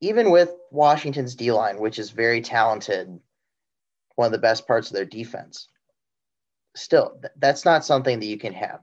Even 0.00 0.30
with 0.30 0.50
Washington's 0.70 1.34
D 1.34 1.52
line, 1.52 1.78
which 1.78 1.98
is 1.98 2.10
very 2.10 2.40
talented, 2.40 3.20
one 4.16 4.26
of 4.26 4.32
the 4.32 4.38
best 4.38 4.66
parts 4.66 4.88
of 4.88 4.94
their 4.94 5.04
defense, 5.04 5.68
still, 6.76 7.18
th- 7.20 7.32
that's 7.38 7.64
not 7.64 7.84
something 7.84 8.20
that 8.20 8.26
you 8.26 8.38
can 8.38 8.52
have. 8.52 8.80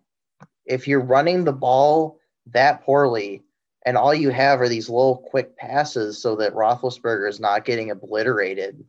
If 0.65 0.87
you're 0.87 1.01
running 1.01 1.43
the 1.43 1.53
ball 1.53 2.19
that 2.47 2.83
poorly 2.83 3.43
and 3.85 3.97
all 3.97 4.13
you 4.13 4.29
have 4.29 4.59
are 4.61 4.69
these 4.69 4.89
little 4.89 5.17
quick 5.17 5.55
passes 5.55 6.21
so 6.21 6.35
that 6.37 6.53
Roethlisberger 6.53 7.29
is 7.29 7.39
not 7.39 7.65
getting 7.65 7.91
obliterated, 7.91 8.83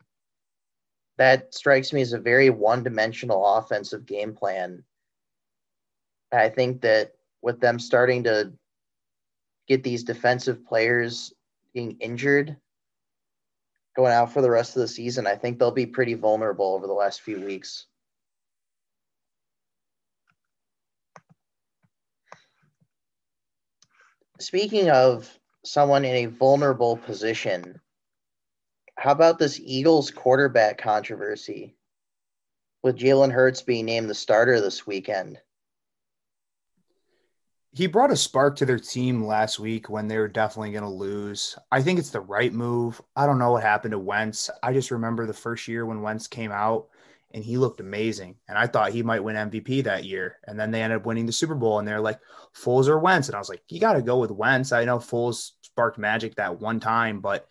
that 1.19 1.53
strikes 1.55 1.93
me 1.93 2.01
as 2.01 2.13
a 2.13 2.19
very 2.19 2.51
one 2.51 2.83
dimensional 2.83 3.45
offensive 3.45 4.07
game 4.07 4.35
plan. 4.35 4.83
I 6.33 6.49
think 6.49 6.81
that 6.83 7.13
with 7.43 7.61
them 7.61 7.79
starting 7.79 8.25
to 8.25 8.53
get 9.67 9.83
these 9.83 10.05
defensive 10.05 10.65
players 10.65 11.33
being 11.75 11.97
injured 12.01 12.57
going 13.95 14.13
out 14.13 14.33
for 14.33 14.43
the 14.43 14.51
rest 14.51 14.77
of 14.77 14.81
the 14.81 14.89
season, 14.89 15.27
I 15.27 15.35
think 15.35 15.59
they'll 15.59 15.71
be 15.71 15.87
pretty 15.87 16.15
vulnerable 16.15 16.75
over 16.75 16.87
the 16.87 16.93
last 16.93 17.21
few 17.21 17.41
weeks. 17.41 17.87
Speaking 24.41 24.91
of 24.91 25.39
someone 25.65 26.05
in 26.05 26.15
a 26.15 26.27
vulnerable 26.27 26.97
position, 26.97 27.81
how 28.97 29.13
about 29.13 29.39
this 29.39 29.61
Eagles 29.63 30.11
quarterback 30.11 30.79
controversy 30.79 31.77
with 32.83 32.99
Jalen 32.99 33.33
Hurts 33.33 33.63
being 33.63 33.87
named 33.87 34.09
the 34.09 34.15
starter 34.15 34.61
this 34.61 34.87
weekend? 34.87 35.39
he 37.79 37.87
brought 37.87 38.11
a 38.11 38.17
spark 38.17 38.57
to 38.57 38.67
their 38.67 38.79
team 38.79 39.25
last 39.25 39.61
week 39.61 39.89
when 39.89 40.09
they 40.09 40.19
were 40.19 40.27
definitely 40.27 40.73
going 40.73 40.83
to 40.83 40.89
lose. 40.89 41.57
I 41.71 41.81
think 41.81 42.01
it's 42.01 42.11
the 42.11 42.21
right 42.21 42.53
move. 42.53 43.01
I 43.15 43.25
don't 43.25 43.39
know 43.39 43.53
what 43.53 43.63
happened 43.63 43.93
to 43.93 43.99
Wentz. 44.01 44.51
I 44.65 44.73
just 44.73 44.91
remember 44.91 45.27
the 45.27 45.33
first 45.33 45.69
year 45.69 45.87
when 45.87 46.03
Wentz 46.03 46.27
came 46.27 46.51
out 46.51 46.89
and 47.33 47.45
he 47.45 47.59
looked 47.59 47.81
amazing. 47.81 48.37
And 48.49 48.57
I 48.57 48.67
thought 48.67 48.93
he 48.93 49.03
might 49.03 49.23
win 49.23 49.37
MVP 49.37 49.85
that 49.85 50.05
year. 50.05 50.39
And 50.47 50.59
then 50.59 50.71
they 50.71 50.83
ended 50.83 51.01
up 51.01 51.07
winning 51.07 51.27
the 51.27 51.33
Super 51.33 51.55
Bowl 51.55 51.79
and 51.79 51.87
they're 51.87 52.01
like, 52.01 52.21
Foles 52.55 52.89
or 52.89 52.99
Wentz. 52.99 53.29
And 53.29 53.37
I 53.37 53.39
was 53.39 53.49
like, 53.49 53.63
you 53.69 53.81
got 53.81 53.95
to 53.95 54.03
go 54.03 54.19
with 54.19 54.31
Wentz. 54.31 54.73
I 54.73 54.85
know 54.85 54.99
Foles 54.99 55.53
sparked 55.63 55.99
magic 55.99 56.37
that 56.37 56.61
one 56.61 56.81
time, 56.81 57.21
but 57.21 57.47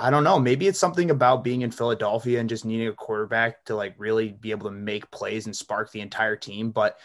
I 0.00 0.10
don't 0.10 0.24
know. 0.24 0.38
Maybe 0.38 0.66
it's 0.66 0.78
something 0.78 1.10
about 1.10 1.44
being 1.44 1.62
in 1.62 1.70
Philadelphia 1.70 2.40
and 2.40 2.48
just 2.48 2.64
needing 2.64 2.88
a 2.88 2.92
quarterback 2.92 3.64
to 3.64 3.74
like 3.74 3.94
really 3.98 4.28
be 4.28 4.50
able 4.50 4.68
to 4.68 4.74
make 4.74 5.10
plays 5.10 5.46
and 5.46 5.56
spark 5.56 5.90
the 5.90 6.00
entire 6.00 6.36
team. 6.36 6.70
But 6.70 6.98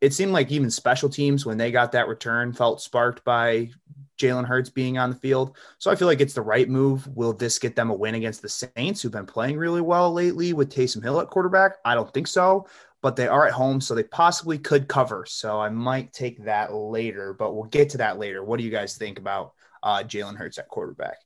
it 0.00 0.12
seemed 0.12 0.32
like 0.32 0.50
even 0.50 0.70
special 0.70 1.08
teams 1.08 1.46
when 1.46 1.58
they 1.58 1.70
got 1.70 1.92
that 1.92 2.08
return 2.08 2.52
felt 2.52 2.80
sparked 2.80 3.24
by 3.24 3.70
Jalen 4.18 4.46
Hurts 4.46 4.70
being 4.70 4.98
on 4.98 5.10
the 5.10 5.16
field. 5.16 5.56
So 5.78 5.90
I 5.90 5.94
feel 5.94 6.08
like 6.08 6.20
it's 6.20 6.34
the 6.34 6.42
right 6.42 6.68
move. 6.68 7.06
Will 7.16 7.32
this 7.32 7.58
get 7.58 7.76
them 7.76 7.90
a 7.90 7.94
win 7.94 8.14
against 8.14 8.42
the 8.42 8.48
Saints, 8.48 9.02
who've 9.02 9.12
been 9.12 9.26
playing 9.26 9.56
really 9.56 9.80
well 9.80 10.12
lately 10.12 10.52
with 10.52 10.72
Taysom 10.72 11.02
Hill 11.02 11.20
at 11.20 11.30
quarterback? 11.30 11.72
I 11.84 11.94
don't 11.94 12.12
think 12.12 12.26
so, 12.26 12.66
but 13.02 13.16
they 13.16 13.28
are 13.28 13.46
at 13.46 13.52
home, 13.52 13.80
so 13.80 13.94
they 13.94 14.02
possibly 14.02 14.58
could 14.58 14.88
cover. 14.88 15.26
So 15.26 15.60
I 15.60 15.68
might 15.68 16.12
take 16.12 16.44
that 16.44 16.74
later, 16.74 17.34
but 17.34 17.54
we'll 17.54 17.64
get 17.64 17.90
to 17.90 17.98
that 17.98 18.18
later. 18.18 18.42
What 18.42 18.58
do 18.58 18.64
you 18.64 18.70
guys 18.70 18.96
think 18.96 19.18
about 19.18 19.52
uh, 19.82 20.02
Jalen 20.02 20.36
Hurts 20.36 20.58
at 20.58 20.68
quarterback? 20.68 21.18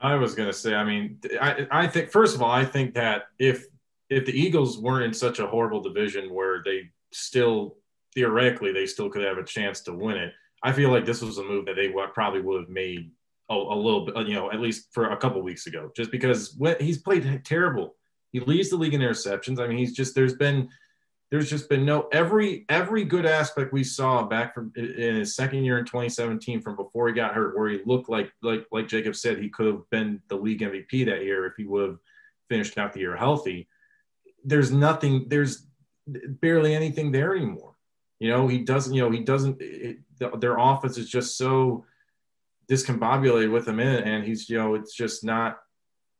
I 0.00 0.14
was 0.14 0.34
going 0.34 0.48
to 0.48 0.54
say, 0.54 0.74
I 0.74 0.84
mean, 0.84 1.18
I, 1.40 1.66
I 1.70 1.86
think, 1.86 2.10
first 2.10 2.34
of 2.34 2.42
all, 2.42 2.50
I 2.50 2.64
think 2.64 2.94
that 2.94 3.24
if 3.38 3.66
if 4.08 4.26
the 4.26 4.32
Eagles 4.32 4.78
weren't 4.78 5.04
in 5.04 5.14
such 5.14 5.38
a 5.38 5.46
horrible 5.46 5.80
division 5.80 6.34
where 6.34 6.62
they 6.64 6.90
still 7.12 7.76
theoretically 8.14 8.72
they 8.72 8.86
still 8.86 9.08
could 9.08 9.22
have 9.22 9.38
a 9.38 9.44
chance 9.44 9.82
to 9.82 9.92
win 9.92 10.16
it, 10.16 10.32
I 10.62 10.72
feel 10.72 10.90
like 10.90 11.06
this 11.06 11.22
was 11.22 11.38
a 11.38 11.44
move 11.44 11.66
that 11.66 11.76
they 11.76 11.92
probably 12.12 12.40
would 12.40 12.62
have 12.62 12.70
made 12.70 13.10
a, 13.48 13.54
a 13.54 13.76
little 13.76 14.06
bit, 14.06 14.28
you 14.28 14.34
know, 14.34 14.50
at 14.50 14.60
least 14.60 14.88
for 14.92 15.10
a 15.10 15.16
couple 15.16 15.40
weeks 15.42 15.66
ago, 15.66 15.90
just 15.96 16.10
because 16.10 16.58
he's 16.78 16.98
played 16.98 17.44
terrible. 17.44 17.96
He 18.32 18.40
leads 18.40 18.70
the 18.70 18.76
league 18.76 18.94
in 18.94 19.00
interceptions. 19.00 19.58
I 19.58 19.66
mean, 19.66 19.78
he's 19.78 19.94
just 19.94 20.14
there's 20.14 20.34
been 20.34 20.68
there's 21.30 21.48
just 21.48 21.68
been 21.68 21.84
no 21.84 22.08
every 22.12 22.64
every 22.68 23.04
good 23.04 23.26
aspect 23.26 23.72
we 23.72 23.84
saw 23.84 24.24
back 24.24 24.54
from 24.54 24.72
in 24.76 25.16
his 25.16 25.34
second 25.34 25.64
year 25.64 25.78
in 25.78 25.84
2017 25.84 26.60
from 26.60 26.76
before 26.76 27.08
he 27.08 27.14
got 27.14 27.34
hurt, 27.34 27.56
where 27.56 27.68
he 27.68 27.80
looked 27.86 28.08
like 28.08 28.32
like 28.42 28.66
like 28.70 28.88
Jacob 28.88 29.16
said 29.16 29.38
he 29.38 29.48
could 29.48 29.66
have 29.66 29.82
been 29.90 30.20
the 30.28 30.36
league 30.36 30.60
MVP 30.60 31.06
that 31.06 31.24
year 31.24 31.46
if 31.46 31.54
he 31.56 31.64
would 31.64 31.88
have 31.88 31.98
finished 32.48 32.78
out 32.78 32.92
the 32.92 33.00
year 33.00 33.16
healthy 33.16 33.68
there's 34.44 34.70
nothing, 34.70 35.26
there's 35.28 35.66
barely 36.06 36.74
anything 36.74 37.12
there 37.12 37.36
anymore. 37.36 37.74
You 38.20 38.28
know, 38.28 38.46
he 38.46 38.58
doesn't, 38.58 38.94
you 38.94 39.02
know, 39.02 39.10
he 39.10 39.20
doesn't, 39.20 39.60
it, 39.60 39.98
their 40.18 40.56
offense 40.58 40.98
is 40.98 41.08
just 41.08 41.36
so 41.36 41.84
discombobulated 42.70 43.50
with 43.50 43.66
him 43.66 43.80
in. 43.80 44.04
And 44.04 44.24
he's, 44.24 44.48
you 44.48 44.58
know, 44.58 44.74
it's 44.74 44.94
just 44.94 45.24
not, 45.24 45.58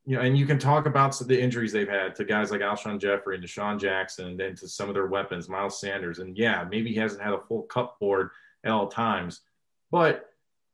you 0.06 0.16
know, 0.16 0.22
and 0.22 0.36
you 0.36 0.46
can 0.46 0.58
talk 0.58 0.86
about 0.86 1.16
the 1.18 1.40
injuries 1.40 1.72
they've 1.72 1.88
had 1.88 2.16
to 2.16 2.24
guys 2.24 2.50
like 2.50 2.62
Alshon 2.62 2.98
Jeffery 2.98 3.36
and 3.36 3.44
DeSean 3.44 3.78
Jackson 3.78 4.28
and 4.28 4.40
then 4.40 4.56
to 4.56 4.66
some 4.66 4.88
of 4.88 4.94
their 4.94 5.06
weapons, 5.06 5.48
Miles 5.48 5.78
Sanders. 5.78 6.18
And 6.18 6.36
yeah, 6.36 6.66
maybe 6.68 6.90
he 6.90 6.96
hasn't 6.96 7.22
had 7.22 7.34
a 7.34 7.40
full 7.40 7.62
cupboard 7.62 8.30
at 8.64 8.72
all 8.72 8.88
times, 8.88 9.42
but 9.90 10.30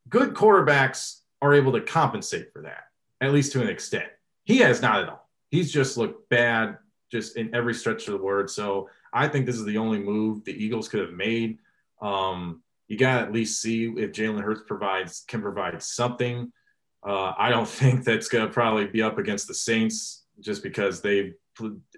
good 0.08 0.32
quarterbacks 0.32 1.20
are 1.42 1.54
able 1.54 1.72
to 1.72 1.80
compensate 1.80 2.52
for 2.52 2.62
that, 2.62 2.84
at 3.20 3.32
least 3.32 3.52
to 3.52 3.60
an 3.60 3.68
extent. 3.68 4.06
He 4.44 4.58
has 4.58 4.80
not 4.80 5.00
at 5.00 5.08
all. 5.08 5.28
He's 5.50 5.72
just 5.72 5.96
looked 5.96 6.28
bad 6.30 6.78
just 7.10 7.36
in 7.36 7.54
every 7.54 7.74
stretch 7.74 8.06
of 8.06 8.18
the 8.18 8.24
word. 8.24 8.48
So 8.48 8.88
I 9.12 9.28
think 9.28 9.46
this 9.46 9.56
is 9.56 9.64
the 9.64 9.78
only 9.78 9.98
move 9.98 10.44
the 10.44 10.52
Eagles 10.52 10.88
could 10.88 11.00
have 11.00 11.12
made. 11.12 11.58
Um, 12.00 12.62
you 12.88 12.96
got 12.96 13.18
to 13.18 13.26
at 13.26 13.32
least 13.32 13.60
see 13.60 13.86
if 13.86 14.12
Jalen 14.12 14.42
Hurts 14.42 14.62
provides 14.66 15.24
can 15.26 15.42
provide 15.42 15.80
something. 15.82 16.52
Uh, 17.06 17.32
I 17.36 17.50
don't 17.50 17.68
think 17.80 18.04
that's 18.04 18.28
going 18.28 18.46
to 18.46 18.52
probably 18.52 18.86
be 18.86 19.02
up 19.02 19.18
against 19.18 19.48
the 19.48 19.54
Saints 19.54 20.24
just 20.40 20.62
because 20.62 21.00
they, 21.00 21.32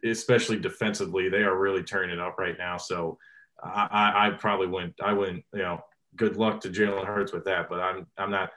especially 0.05 0.59
defensively, 0.59 1.29
they 1.29 1.43
are 1.43 1.59
really 1.59 1.83
turning 1.83 2.11
it 2.11 2.21
up 2.21 2.39
right 2.39 2.57
now. 2.57 2.77
So 2.77 3.19
I, 3.63 4.29
I, 4.29 4.31
probably 4.31 4.69
wouldn't. 4.69 4.95
I 5.03 5.13
wouldn't. 5.13 5.45
You 5.53 5.63
know, 5.63 5.81
good 6.15 6.37
luck 6.37 6.61
to 6.61 6.69
Jalen 6.69 7.05
Hurts 7.05 7.33
with 7.33 7.45
that. 7.47 7.69
But 7.69 7.81
I'm 7.81 8.07
I'm 8.17 8.31
not. 8.31 8.51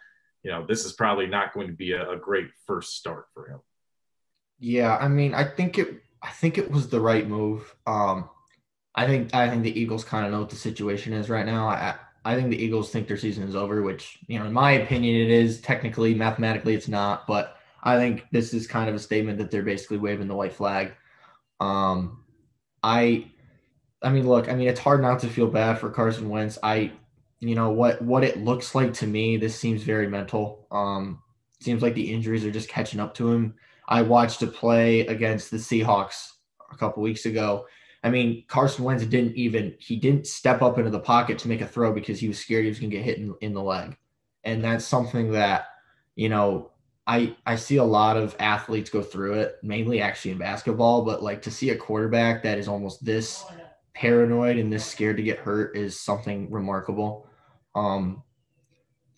You 0.44 0.52
know, 0.52 0.66
this 0.66 0.86
is 0.86 0.94
probably 0.94 1.28
not 1.28 1.54
going 1.54 1.68
to 1.68 1.74
be 1.74 1.94
a, 1.94 2.12
a 2.12 2.18
great 2.18 2.48
first 2.66 2.96
start 2.96 3.26
for 3.34 3.48
him. 3.48 3.60
Yeah, 4.60 4.96
I 4.96 5.08
mean, 5.08 5.34
I 5.34 5.44
think 5.44 5.78
it 5.80 6.04
I 6.22 6.30
think 6.30 6.58
it 6.58 6.70
was 6.70 6.90
the 6.90 7.00
right 7.00 7.28
move. 7.28 7.76
Um, 7.88 8.30
I 8.96 9.08
think 9.08 9.34
I 9.34 9.50
think 9.50 9.64
the 9.64 9.80
Eagles 9.80 10.04
kind 10.04 10.26
of 10.26 10.32
know 10.32 10.40
what 10.40 10.50
the 10.50 10.56
situation 10.56 11.14
is 11.14 11.30
right 11.30 11.46
now. 11.46 11.68
I 11.68 11.96
I 12.24 12.36
think 12.36 12.50
the 12.50 12.62
Eagles 12.62 12.92
think 12.92 13.08
their 13.08 13.18
season 13.18 13.44
is 13.44 13.56
over, 13.56 13.82
which 13.82 14.20
you 14.28 14.38
know, 14.38 14.46
in 14.46 14.54
my 14.54 14.72
opinion, 14.72 15.22
it 15.22 15.32
is. 15.32 15.62
Technically, 15.62 16.14
mathematically, 16.14 16.76
it's 16.76 16.88
not, 16.88 17.26
but 17.26 17.58
I 17.84 17.98
think 17.98 18.26
this 18.32 18.54
is 18.54 18.68
kind 18.68 18.90
of 18.90 18.96
a 18.96 19.00
statement 19.00 19.38
that 19.40 19.50
they're 19.50 19.64
basically 19.64 19.98
waving 19.98 20.28
the 20.28 20.36
white 20.36 20.54
flag. 20.54 20.94
Um, 21.60 22.24
I, 22.84 23.28
I 24.04 24.10
mean, 24.10 24.28
look, 24.28 24.50
I 24.50 24.54
mean, 24.54 24.68
it's 24.68 24.80
hard 24.80 25.02
not 25.02 25.20
to 25.20 25.28
feel 25.28 25.48
bad 25.48 25.80
for 25.80 25.90
Carson 25.90 26.30
Wentz. 26.30 26.60
I, 26.62 26.92
you 27.40 27.56
know, 27.56 27.72
what 27.72 28.02
what 28.02 28.24
it 28.24 28.38
looks 28.38 28.76
like 28.76 28.94
to 28.96 29.08
me, 29.08 29.38
this 29.38 29.58
seems 29.58 29.84
very 29.84 30.08
mental. 30.08 30.68
Um, 30.72 31.22
seems 31.60 31.82
like 31.82 31.96
the 31.96 32.14
injuries 32.14 32.46
are 32.46 32.52
just 32.52 32.70
catching 32.70 33.00
up 33.00 33.14
to 33.16 33.32
him. 33.32 33.56
I 33.88 34.02
watched 34.04 34.42
a 34.42 34.48
play 34.48 35.02
against 35.02 35.50
the 35.52 35.58
Seahawks 35.58 36.30
a 36.72 36.78
couple 36.78 37.04
weeks 37.04 37.26
ago. 37.26 37.66
I 38.04 38.10
mean, 38.10 38.46
Carson 38.48 38.84
Wentz 38.84 39.06
didn't 39.06 39.36
even 39.36 39.76
he 39.80 39.96
didn't 39.96 40.28
step 40.28 40.62
up 40.62 40.78
into 40.78 40.90
the 40.90 41.00
pocket 41.00 41.38
to 41.40 41.48
make 41.48 41.62
a 41.62 41.68
throw 41.68 41.94
because 41.94 42.20
he 42.20 42.28
was 42.28 42.40
scared 42.40 42.64
he 42.64 42.70
was 42.70 42.80
going 42.80 42.90
to 42.90 42.98
get 42.98 43.06
hit 43.06 43.20
in, 43.20 43.36
in 43.42 43.54
the 43.54 43.62
leg, 43.62 43.96
and 44.44 44.64
that's 44.64 44.86
something 44.86 45.32
that 45.34 45.66
you 46.16 46.30
know 46.30 46.72
I 47.06 47.36
I 47.46 47.56
see 47.56 47.78
a 47.78 47.84
lot 47.84 48.18
of 48.18 48.36
athletes 48.40 48.90
go 48.90 49.02
through 49.02 49.34
it, 49.34 49.58
mainly 49.62 50.02
actually 50.02 50.32
in 50.32 50.38
basketball, 50.38 51.04
but 51.04 51.22
like 51.22 51.42
to 51.44 51.52
see 51.52 51.70
a 51.70 51.78
quarterback 51.78 52.42
that 52.44 52.58
is 52.58 52.68
almost 52.68 53.06
this 53.06 53.46
paranoid 53.94 54.58
and 54.58 54.72
this 54.72 54.86
scared 54.86 55.18
to 55.18 55.24
get 55.24 55.38
hurt 55.38 55.76
is 55.76 56.00
something 56.00 56.50
remarkable. 56.50 57.28
Um, 57.76 58.24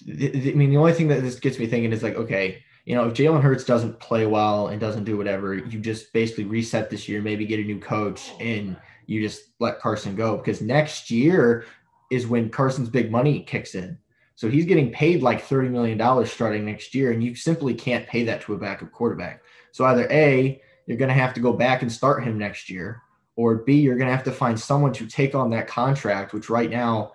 I 0.08 0.54
mean, 0.56 0.72
the 0.72 0.78
only 0.78 0.94
thing 0.94 1.08
that 1.08 1.22
this 1.22 1.40
gets 1.40 1.60
me 1.60 1.68
thinking 1.68 1.94
is 1.94 2.04
like, 2.04 2.16
okay, 2.16 2.64
you 2.86 2.96
know, 2.96 3.08
if 3.08 3.14
Jalen 3.14 3.42
Hurts 3.42 3.64
doesn't 3.64 4.00
play 4.00 4.26
well 4.26 4.68
and 4.68 4.80
doesn't 4.80 5.06
do 5.06 5.18
whatever, 5.18 5.56
you 5.56 5.80
just 5.80 6.12
basically 6.14 6.46
reset 6.46 6.90
this 6.90 7.08
year, 7.08 7.22
maybe 7.22 7.46
get 7.46 7.60
a 7.60 7.64
new 7.64 7.80
coach, 7.80 8.32
and 8.40 8.76
you 9.06 9.22
just 9.22 9.52
let 9.60 9.80
Carson 9.80 10.16
go 10.16 10.38
because 10.38 10.62
next 10.62 11.10
year, 11.10 11.66
is 12.14 12.28
when 12.28 12.50
Carson's 12.50 12.90
big 12.90 13.12
money 13.12 13.42
kicks 13.42 13.76
in. 13.76 13.98
So 14.36 14.50
he's 14.50 14.66
getting 14.66 14.92
paid 14.92 15.22
like 15.22 15.46
$30 15.46 15.70
million 15.70 16.26
starting 16.26 16.66
next 16.66 16.94
year, 16.94 17.12
and 17.12 17.24
you 17.24 17.36
simply 17.36 17.74
can't 17.74 18.08
pay 18.08 18.24
that 18.26 18.42
to 18.42 18.54
a 18.54 18.58
backup 18.58 18.92
quarterback. 18.92 19.44
So 19.72 19.86
either 19.86 20.08
A, 20.12 20.62
you're 20.86 20.98
going 20.98 21.10
to 21.10 21.16
have 21.16 21.34
to 21.34 21.40
go 21.40 21.54
back 21.54 21.82
and 21.82 21.92
start 21.92 22.24
him 22.24 22.38
next 22.38 22.70
year, 22.70 23.02
or 23.36 23.58
B, 23.58 23.80
you're 23.80 23.98
going 23.98 24.10
to 24.10 24.16
have 24.16 24.26
to 24.26 24.32
find 24.32 24.60
someone 24.60 24.94
to 24.94 25.08
take 25.08 25.34
on 25.34 25.50
that 25.52 25.68
contract, 25.68 26.34
which 26.34 26.50
right 26.50 26.70
now, 26.70 27.14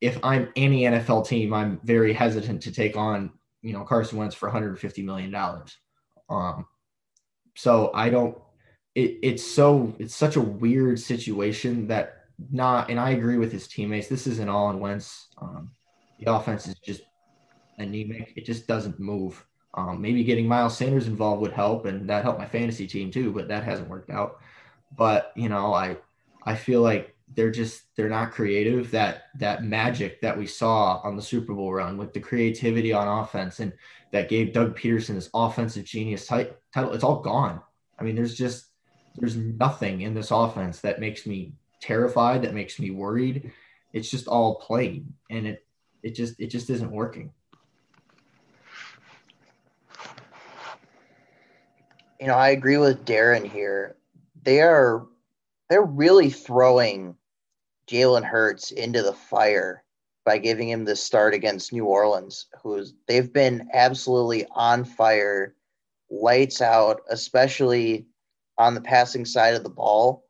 if 0.00 0.18
I'm 0.24 0.48
any 0.56 0.82
NFL 0.82 1.26
team, 1.26 1.54
I'm 1.54 1.80
very 1.84 2.12
hesitant 2.12 2.62
to 2.62 2.72
take 2.72 2.96
on, 2.96 3.30
you 3.62 3.72
know, 3.72 3.84
Carson 3.84 4.18
Wentz 4.18 4.34
for 4.34 4.50
$150 4.50 5.04
million. 5.04 5.34
Um, 6.28 6.66
so 7.54 7.90
I 7.94 8.10
don't, 8.10 8.36
it, 8.94 9.18
it's 9.22 9.44
so, 9.44 9.94
it's 9.98 10.14
such 10.14 10.36
a 10.36 10.40
weird 10.40 10.98
situation 11.00 11.86
that 11.88 12.24
not, 12.50 12.90
and 12.90 12.98
I 12.98 13.10
agree 13.10 13.38
with 13.38 13.52
his 13.52 13.68
teammates. 13.68 14.08
This 14.08 14.26
isn't 14.26 14.48
all 14.48 14.70
in 14.70 14.80
Wentz. 14.80 15.28
Um, 15.38 15.70
the 16.18 16.32
offense 16.32 16.66
is 16.66 16.74
just 16.78 17.02
anemic. 17.78 18.32
It 18.36 18.44
just 18.44 18.66
doesn't 18.66 18.98
move. 18.98 19.44
Um, 19.74 20.02
maybe 20.02 20.24
getting 20.24 20.46
Miles 20.46 20.76
Sanders 20.76 21.06
involved 21.06 21.40
would 21.40 21.52
help, 21.52 21.86
and 21.86 22.08
that 22.10 22.24
helped 22.24 22.38
my 22.38 22.46
fantasy 22.46 22.86
team 22.86 23.10
too, 23.10 23.32
but 23.32 23.48
that 23.48 23.64
hasn't 23.64 23.88
worked 23.88 24.10
out. 24.10 24.38
But 24.96 25.32
you 25.34 25.48
know, 25.48 25.72
I 25.72 25.96
I 26.44 26.56
feel 26.56 26.82
like 26.82 27.11
they're 27.34 27.50
just 27.50 27.82
they're 27.96 28.08
not 28.08 28.32
creative. 28.32 28.90
That 28.90 29.24
that 29.38 29.64
magic 29.64 30.20
that 30.20 30.36
we 30.36 30.46
saw 30.46 31.00
on 31.04 31.16
the 31.16 31.22
Super 31.22 31.54
Bowl 31.54 31.72
run 31.72 31.96
with 31.96 32.12
the 32.12 32.20
creativity 32.20 32.92
on 32.92 33.08
offense 33.08 33.60
and 33.60 33.72
that 34.12 34.28
gave 34.28 34.52
Doug 34.52 34.78
Pederson 34.78 35.14
this 35.14 35.30
offensive 35.34 35.84
genius 35.84 36.26
title, 36.26 36.92
it's 36.92 37.04
all 37.04 37.20
gone. 37.20 37.60
I 37.98 38.04
mean, 38.04 38.14
there's 38.14 38.34
just 38.34 38.66
there's 39.16 39.36
nothing 39.36 40.02
in 40.02 40.14
this 40.14 40.30
offense 40.30 40.80
that 40.80 41.00
makes 41.00 41.26
me 41.26 41.54
terrified, 41.80 42.42
that 42.42 42.54
makes 42.54 42.78
me 42.78 42.90
worried. 42.90 43.52
It's 43.92 44.10
just 44.10 44.28
all 44.28 44.56
played, 44.56 45.06
and 45.30 45.46
it 45.46 45.66
it 46.02 46.14
just 46.14 46.38
it 46.40 46.48
just 46.48 46.70
isn't 46.70 46.90
working. 46.90 47.32
You 52.20 52.28
know, 52.28 52.34
I 52.34 52.50
agree 52.50 52.76
with 52.76 53.04
Darin 53.04 53.44
here. 53.44 53.96
They 54.42 54.60
are 54.60 55.06
they're 55.68 55.82
really 55.82 56.30
throwing 56.30 57.16
Jalen 57.92 58.24
Hurts 58.24 58.70
into 58.70 59.02
the 59.02 59.12
fire 59.12 59.84
by 60.24 60.38
giving 60.38 60.70
him 60.70 60.84
the 60.84 60.96
start 60.96 61.34
against 61.34 61.74
New 61.74 61.84
Orleans, 61.84 62.46
who's 62.62 62.94
they've 63.06 63.30
been 63.30 63.68
absolutely 63.74 64.46
on 64.52 64.84
fire, 64.84 65.54
lights 66.10 66.62
out, 66.62 67.02
especially 67.10 68.06
on 68.56 68.74
the 68.74 68.80
passing 68.80 69.26
side 69.26 69.54
of 69.54 69.62
the 69.62 69.68
ball. 69.68 70.24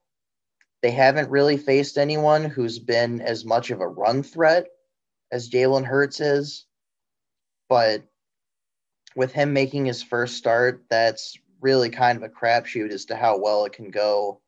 They 0.83 0.91
haven't 0.91 1.31
really 1.31 1.57
faced 1.57 1.99
anyone 1.99 2.45
who's 2.45 2.81
been 2.81 3.21
as 3.21 3.45
much 3.45 3.71
of 3.71 3.81
a 3.81 3.87
run 3.87 4.25
threat 4.25 4.67
as 5.31 5.49
Jalen 5.49 5.85
Hurts 5.85 6.19
is, 6.19 6.67
but 7.69 8.03
with 9.15 9.31
him 9.31 9.53
making 9.53 9.87
his 9.87 10.03
first 10.03 10.37
start, 10.37 10.83
that's 10.91 11.39
really 11.61 11.91
kind 11.91 12.17
of 12.17 12.25
a 12.25 12.29
crapshoot 12.29 12.91
as 12.91 13.05
to 13.05 13.15
how 13.15 13.39
well 13.39 13.65
it 13.67 13.73
can 13.73 13.93
go. 13.93 14.41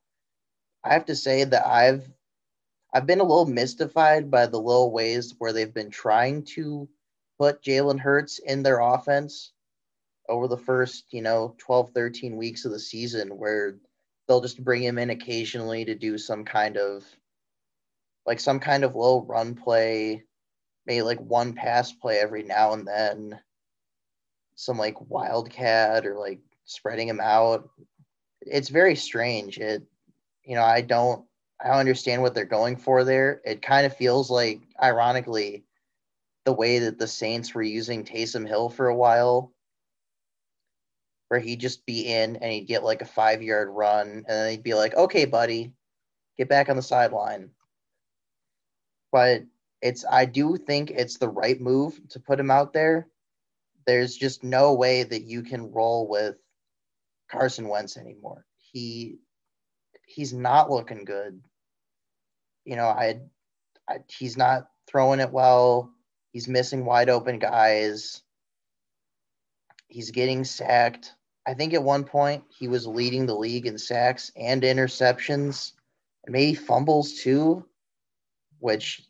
I 0.83 0.93
have 0.93 1.05
to 1.05 1.15
say 1.15 1.45
that 1.45 1.65
I've 1.65 2.11
I've 2.95 3.07
been 3.07 3.19
a 3.19 3.25
little 3.25 3.47
mystified 3.47 4.31
by 4.31 4.47
the 4.47 4.61
little 4.61 4.93
ways 4.93 5.35
where 5.39 5.53
they've 5.53 5.75
been 5.75 5.91
trying 5.91 6.45
to 6.55 6.89
put 7.41 7.61
Jalen 7.61 7.99
Hurts 7.99 8.39
in 8.39 8.63
their 8.63 8.79
offense 8.79 9.51
over 10.29 10.47
the 10.47 10.57
first, 10.57 11.07
you 11.11 11.21
know, 11.21 11.57
12, 11.59 11.91
13 11.91 12.37
weeks 12.37 12.65
of 12.65 12.71
the 12.71 12.79
season 12.79 13.37
where 13.37 13.75
they'll 14.29 14.41
just 14.41 14.63
bring 14.63 14.85
him 14.85 14.99
in 14.99 15.11
occasionally 15.11 15.85
to 15.85 15.97
do 15.97 16.17
some 16.17 16.45
kind 16.45 16.77
of 16.77 17.05
like 18.25 18.39
some 18.39 18.61
kind 18.61 18.85
of 18.85 18.95
low 18.95 19.23
run 19.23 19.57
play, 19.57 20.23
maybe 20.87 21.03
like 21.03 21.21
one 21.21 21.53
pass 21.53 21.93
play 21.93 22.19
every 22.19 22.45
now 22.45 22.75
and 22.75 22.87
then, 22.87 23.41
some 24.55 24.79
like 24.79 25.11
wildcat 25.11 26.07
or 26.07 26.17
like 26.17 26.39
spreading 26.65 27.09
him 27.09 27.21
out. 27.21 27.69
It's 28.41 28.69
very 28.69 28.95
strange. 28.95 29.59
It, 29.59 29.83
you 30.45 30.55
know, 30.55 30.63
I 30.63 30.81
don't, 30.81 31.27
I 31.65 31.81
understand 31.81 32.21
what 32.21 32.35
they're 32.35 32.45
going 32.45 32.77
for 32.77 33.05
there. 33.05 33.41
It 33.45 33.63
kind 33.63 33.87
of 33.87 33.97
feels 33.97 34.31
like, 34.31 34.61
ironically, 34.81 35.65
the 36.45 36.53
way 36.53 36.81
that 36.81 36.99
the 36.99 37.09
Saints 37.09 37.55
were 37.55 37.63
using 37.63 38.05
Taysom 38.05 38.47
Hill 38.47 38.69
for 38.69 38.89
a 38.89 38.95
while, 38.95 39.53
where 41.29 41.41
he'd 41.41 41.61
just 41.61 41.87
be 41.87 42.13
in 42.13 42.37
and 42.37 42.53
he'd 42.53 42.67
get 42.67 42.85
like 42.85 43.01
a 43.01 43.07
five 43.07 43.43
yard 43.43 43.71
run, 43.71 44.09
and 44.09 44.25
then 44.27 44.51
he'd 44.51 44.63
be 44.63 44.75
like, 44.75 44.95
okay, 44.95 45.25
buddy, 45.25 45.73
get 46.37 46.51
back 46.51 46.69
on 46.69 46.77
the 46.77 46.83
sideline. 46.83 47.51
But 49.11 49.45
it's, 49.81 50.05
I 50.11 50.27
do 50.27 50.59
think 50.59 50.91
it's 50.91 51.17
the 51.17 51.29
right 51.29 51.61
move 51.61 51.99
to 52.11 52.21
put 52.21 52.39
him 52.39 52.51
out 52.51 52.75
there. 52.75 53.09
There's 53.87 54.17
just 54.17 54.45
no 54.45 54.75
way 54.75 55.03
that 55.03 55.23
you 55.23 55.43
can 55.43 55.73
roll 55.73 56.09
with 56.09 56.37
Carson 57.31 57.69
Wentz 57.69 57.97
anymore. 57.97 58.45
He 58.59 59.19
he's 60.07 60.33
not 60.33 60.71
looking 60.71 61.05
good. 61.05 61.41
You 62.65 62.77
know, 62.77 62.87
I, 62.87 63.21
I 63.89 63.99
he's 64.09 64.37
not 64.37 64.69
throwing 64.87 65.21
it 65.21 65.31
well. 65.31 65.91
He's 66.33 66.49
missing 66.49 66.85
wide 66.85 67.09
open 67.09 67.39
guys. 67.39 68.23
He's 69.89 70.11
getting 70.11 70.45
sacked. 70.45 71.13
I 71.47 71.55
think 71.55 71.75
at 71.75 71.83
one 71.83 72.05
point 72.05 72.45
he 72.59 72.69
was 72.69 72.87
leading 72.87 73.27
the 73.27 73.37
league 73.37 73.67
in 73.67 73.79
sacks 73.79 74.33
and 74.37 74.63
interceptions, 74.63 75.73
and 76.25 76.33
maybe 76.33 76.55
fumbles 76.55 77.15
too, 77.15 77.65
which 78.59 79.03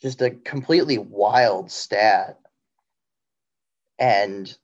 just 0.00 0.22
a 0.22 0.30
completely 0.30 0.98
wild 0.98 1.70
stat. 1.70 2.38
And 3.98 4.56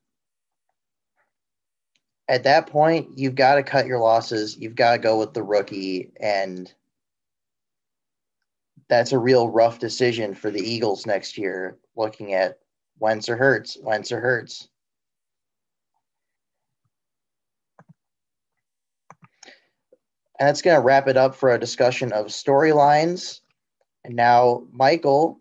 at 2.26 2.44
that 2.44 2.68
point, 2.68 3.18
you've 3.18 3.34
got 3.34 3.56
to 3.56 3.62
cut 3.62 3.86
your 3.86 3.98
losses. 3.98 4.56
You've 4.56 4.74
got 4.74 4.92
to 4.92 4.98
go 4.98 5.18
with 5.18 5.34
the 5.34 5.42
rookie. 5.42 6.12
And 6.18 6.72
that's 8.88 9.12
a 9.12 9.18
real 9.18 9.48
rough 9.48 9.78
decision 9.78 10.34
for 10.34 10.50
the 10.50 10.60
Eagles 10.60 11.06
next 11.06 11.36
year, 11.36 11.76
looking 11.96 12.34
at 12.34 12.58
Wentz 12.98 13.28
or 13.28 13.36
Hurts, 13.36 13.76
Wentz 13.80 14.12
or 14.12 14.20
Hurts. 14.20 14.68
And 20.38 20.46
that's 20.46 20.62
going 20.62 20.76
to 20.76 20.82
wrap 20.82 21.08
it 21.08 21.16
up 21.16 21.34
for 21.34 21.54
a 21.54 21.58
discussion 21.58 22.12
of 22.12 22.26
storylines. 22.26 23.40
And 24.04 24.14
now, 24.14 24.64
Michael, 24.70 25.40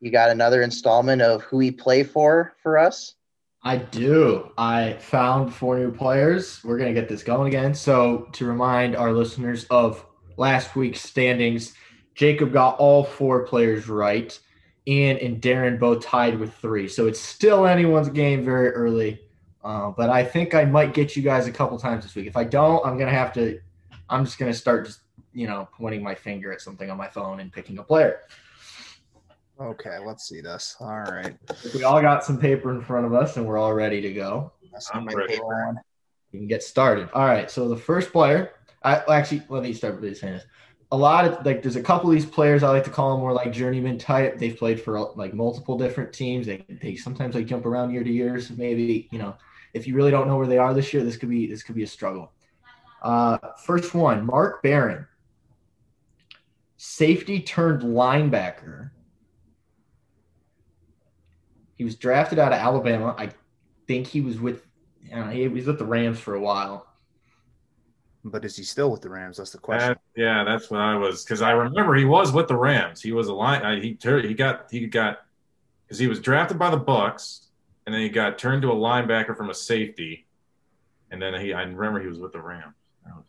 you 0.00 0.10
got 0.10 0.30
another 0.30 0.62
installment 0.62 1.22
of 1.22 1.42
who 1.42 1.58
we 1.58 1.70
play 1.70 2.02
for 2.02 2.54
for 2.62 2.78
us. 2.78 3.14
I 3.62 3.78
do. 3.78 4.50
I 4.58 4.94
found 4.94 5.54
four 5.54 5.78
new 5.78 5.90
players. 5.90 6.62
We're 6.62 6.76
going 6.76 6.94
to 6.94 7.00
get 7.00 7.08
this 7.08 7.22
going 7.22 7.48
again. 7.48 7.74
So, 7.74 8.28
to 8.32 8.44
remind 8.44 8.94
our 8.94 9.12
listeners 9.12 9.64
of 9.70 10.04
last 10.36 10.76
week's 10.76 11.00
standings, 11.00 11.72
Jacob 12.14 12.52
got 12.52 12.76
all 12.78 13.04
four 13.04 13.46
players 13.46 13.88
right. 13.88 14.38
Ian 14.86 15.16
and 15.18 15.40
Darin 15.40 15.78
both 15.78 16.04
tied 16.04 16.38
with 16.38 16.54
three. 16.54 16.88
So, 16.88 17.06
it's 17.06 17.20
still 17.20 17.66
anyone's 17.66 18.08
game 18.08 18.44
very 18.44 18.70
early. 18.70 19.20
Uh, 19.64 19.90
but 19.90 20.10
I 20.10 20.22
think 20.22 20.54
I 20.54 20.66
might 20.66 20.92
get 20.92 21.16
you 21.16 21.22
guys 21.22 21.46
a 21.46 21.50
couple 21.50 21.78
times 21.78 22.04
this 22.04 22.14
week. 22.14 22.26
If 22.26 22.36
I 22.36 22.44
don't, 22.44 22.84
I'm 22.84 22.98
going 22.98 23.08
to 23.08 23.16
have 23.16 23.32
to, 23.32 23.58
I'm 24.10 24.26
just 24.26 24.38
going 24.38 24.52
to 24.52 24.58
start 24.58 24.84
just, 24.84 25.00
you 25.32 25.46
know, 25.46 25.66
pointing 25.72 26.02
my 26.02 26.14
finger 26.14 26.52
at 26.52 26.60
something 26.60 26.90
on 26.90 26.98
my 26.98 27.08
phone 27.08 27.40
and 27.40 27.50
picking 27.50 27.78
a 27.78 27.82
player. 27.82 28.20
Okay, 29.58 29.98
let's 30.04 30.28
see 30.28 30.40
this. 30.42 30.76
All 30.80 31.00
right. 31.00 31.34
We 31.74 31.84
all 31.84 32.02
got 32.02 32.24
some 32.24 32.38
paper 32.38 32.74
in 32.74 32.82
front 32.82 33.06
of 33.06 33.14
us 33.14 33.36
and 33.36 33.46
we're 33.46 33.56
all 33.56 33.72
ready 33.72 34.00
to 34.02 34.12
go. 34.12 34.52
I'm 34.92 35.06
ready. 35.06 35.40
We 36.32 36.40
can 36.40 36.48
get 36.48 36.62
started. 36.62 37.08
All 37.14 37.24
right. 37.24 37.50
So 37.50 37.68
the 37.68 37.76
first 37.76 38.12
player, 38.12 38.52
I 38.82 39.02
actually 39.08 39.42
let 39.48 39.62
me 39.62 39.72
start 39.72 40.00
with 40.00 40.18
saying 40.18 40.34
this. 40.34 40.44
A 40.92 40.96
lot 40.96 41.24
of 41.24 41.44
like, 41.44 41.62
there's 41.62 41.76
a 41.76 41.82
couple 41.82 42.10
of 42.10 42.14
these 42.14 42.26
players 42.26 42.62
I 42.62 42.70
like 42.70 42.84
to 42.84 42.90
call 42.90 43.12
them 43.12 43.20
more 43.20 43.32
like 43.32 43.52
journeyman 43.52 43.98
type. 43.98 44.38
They've 44.38 44.56
played 44.56 44.80
for 44.80 44.98
like 45.16 45.34
multiple 45.34 45.76
different 45.76 46.12
teams. 46.12 46.46
They 46.46 46.64
they 46.80 46.94
sometimes 46.94 47.34
like 47.34 47.46
jump 47.46 47.66
around 47.66 47.92
year 47.92 48.04
to 48.04 48.10
year. 48.10 48.40
So 48.40 48.54
maybe 48.56 49.08
you 49.10 49.18
know, 49.18 49.36
if 49.72 49.86
you 49.86 49.94
really 49.94 50.10
don't 50.10 50.28
know 50.28 50.36
where 50.36 50.46
they 50.46 50.58
are 50.58 50.72
this 50.72 50.92
year, 50.92 51.02
this 51.02 51.16
could 51.16 51.30
be 51.30 51.46
this 51.46 51.62
could 51.62 51.74
be 51.74 51.82
a 51.82 51.86
struggle. 51.86 52.32
Uh, 53.02 53.38
first 53.64 53.94
one, 53.94 54.24
Mark 54.24 54.62
Barron, 54.62 55.06
safety 56.76 57.40
turned 57.40 57.82
linebacker 57.82 58.90
he 61.76 61.84
was 61.84 61.96
drafted 61.96 62.38
out 62.38 62.52
of 62.52 62.58
Alabama. 62.58 63.14
I 63.18 63.30
think 63.86 64.06
he 64.06 64.20
was 64.20 64.38
with 64.38 64.66
you 65.02 65.14
know, 65.14 65.28
he 65.28 65.46
was 65.48 65.66
with 65.66 65.78
the 65.78 65.84
Rams 65.84 66.18
for 66.18 66.34
a 66.34 66.40
while. 66.40 66.86
But 68.24 68.44
is 68.44 68.56
he 68.56 68.64
still 68.64 68.90
with 68.90 69.02
the 69.02 69.10
Rams? 69.10 69.36
That's 69.36 69.50
the 69.50 69.58
question. 69.58 69.90
That, 69.90 70.00
yeah, 70.16 70.44
that's 70.44 70.70
what 70.70 70.80
I 70.80 70.96
was 70.96 71.24
because 71.24 71.42
I 71.42 71.50
remember 71.50 71.94
he 71.94 72.06
was 72.06 72.32
with 72.32 72.48
the 72.48 72.56
Rams. 72.56 73.02
He 73.02 73.12
was 73.12 73.28
a 73.28 73.34
line. 73.34 73.62
Uh, 73.62 73.80
he 73.80 73.98
he 74.00 74.34
got 74.34 74.70
he 74.70 74.86
got 74.86 75.18
because 75.86 75.98
he 75.98 76.06
was 76.06 76.20
drafted 76.20 76.58
by 76.58 76.70
the 76.70 76.80
Bucs, 76.80 77.48
and 77.84 77.94
then 77.94 78.00
he 78.00 78.08
got 78.08 78.38
turned 78.38 78.62
to 78.62 78.72
a 78.72 78.74
linebacker 78.74 79.36
from 79.36 79.50
a 79.50 79.54
safety, 79.54 80.26
and 81.10 81.20
then 81.20 81.38
he 81.38 81.52
I 81.52 81.62
remember 81.62 82.00
he 82.00 82.08
was 82.08 82.18
with 82.18 82.32
the 82.32 82.40
Rams. 82.40 82.74
Was, 83.06 83.24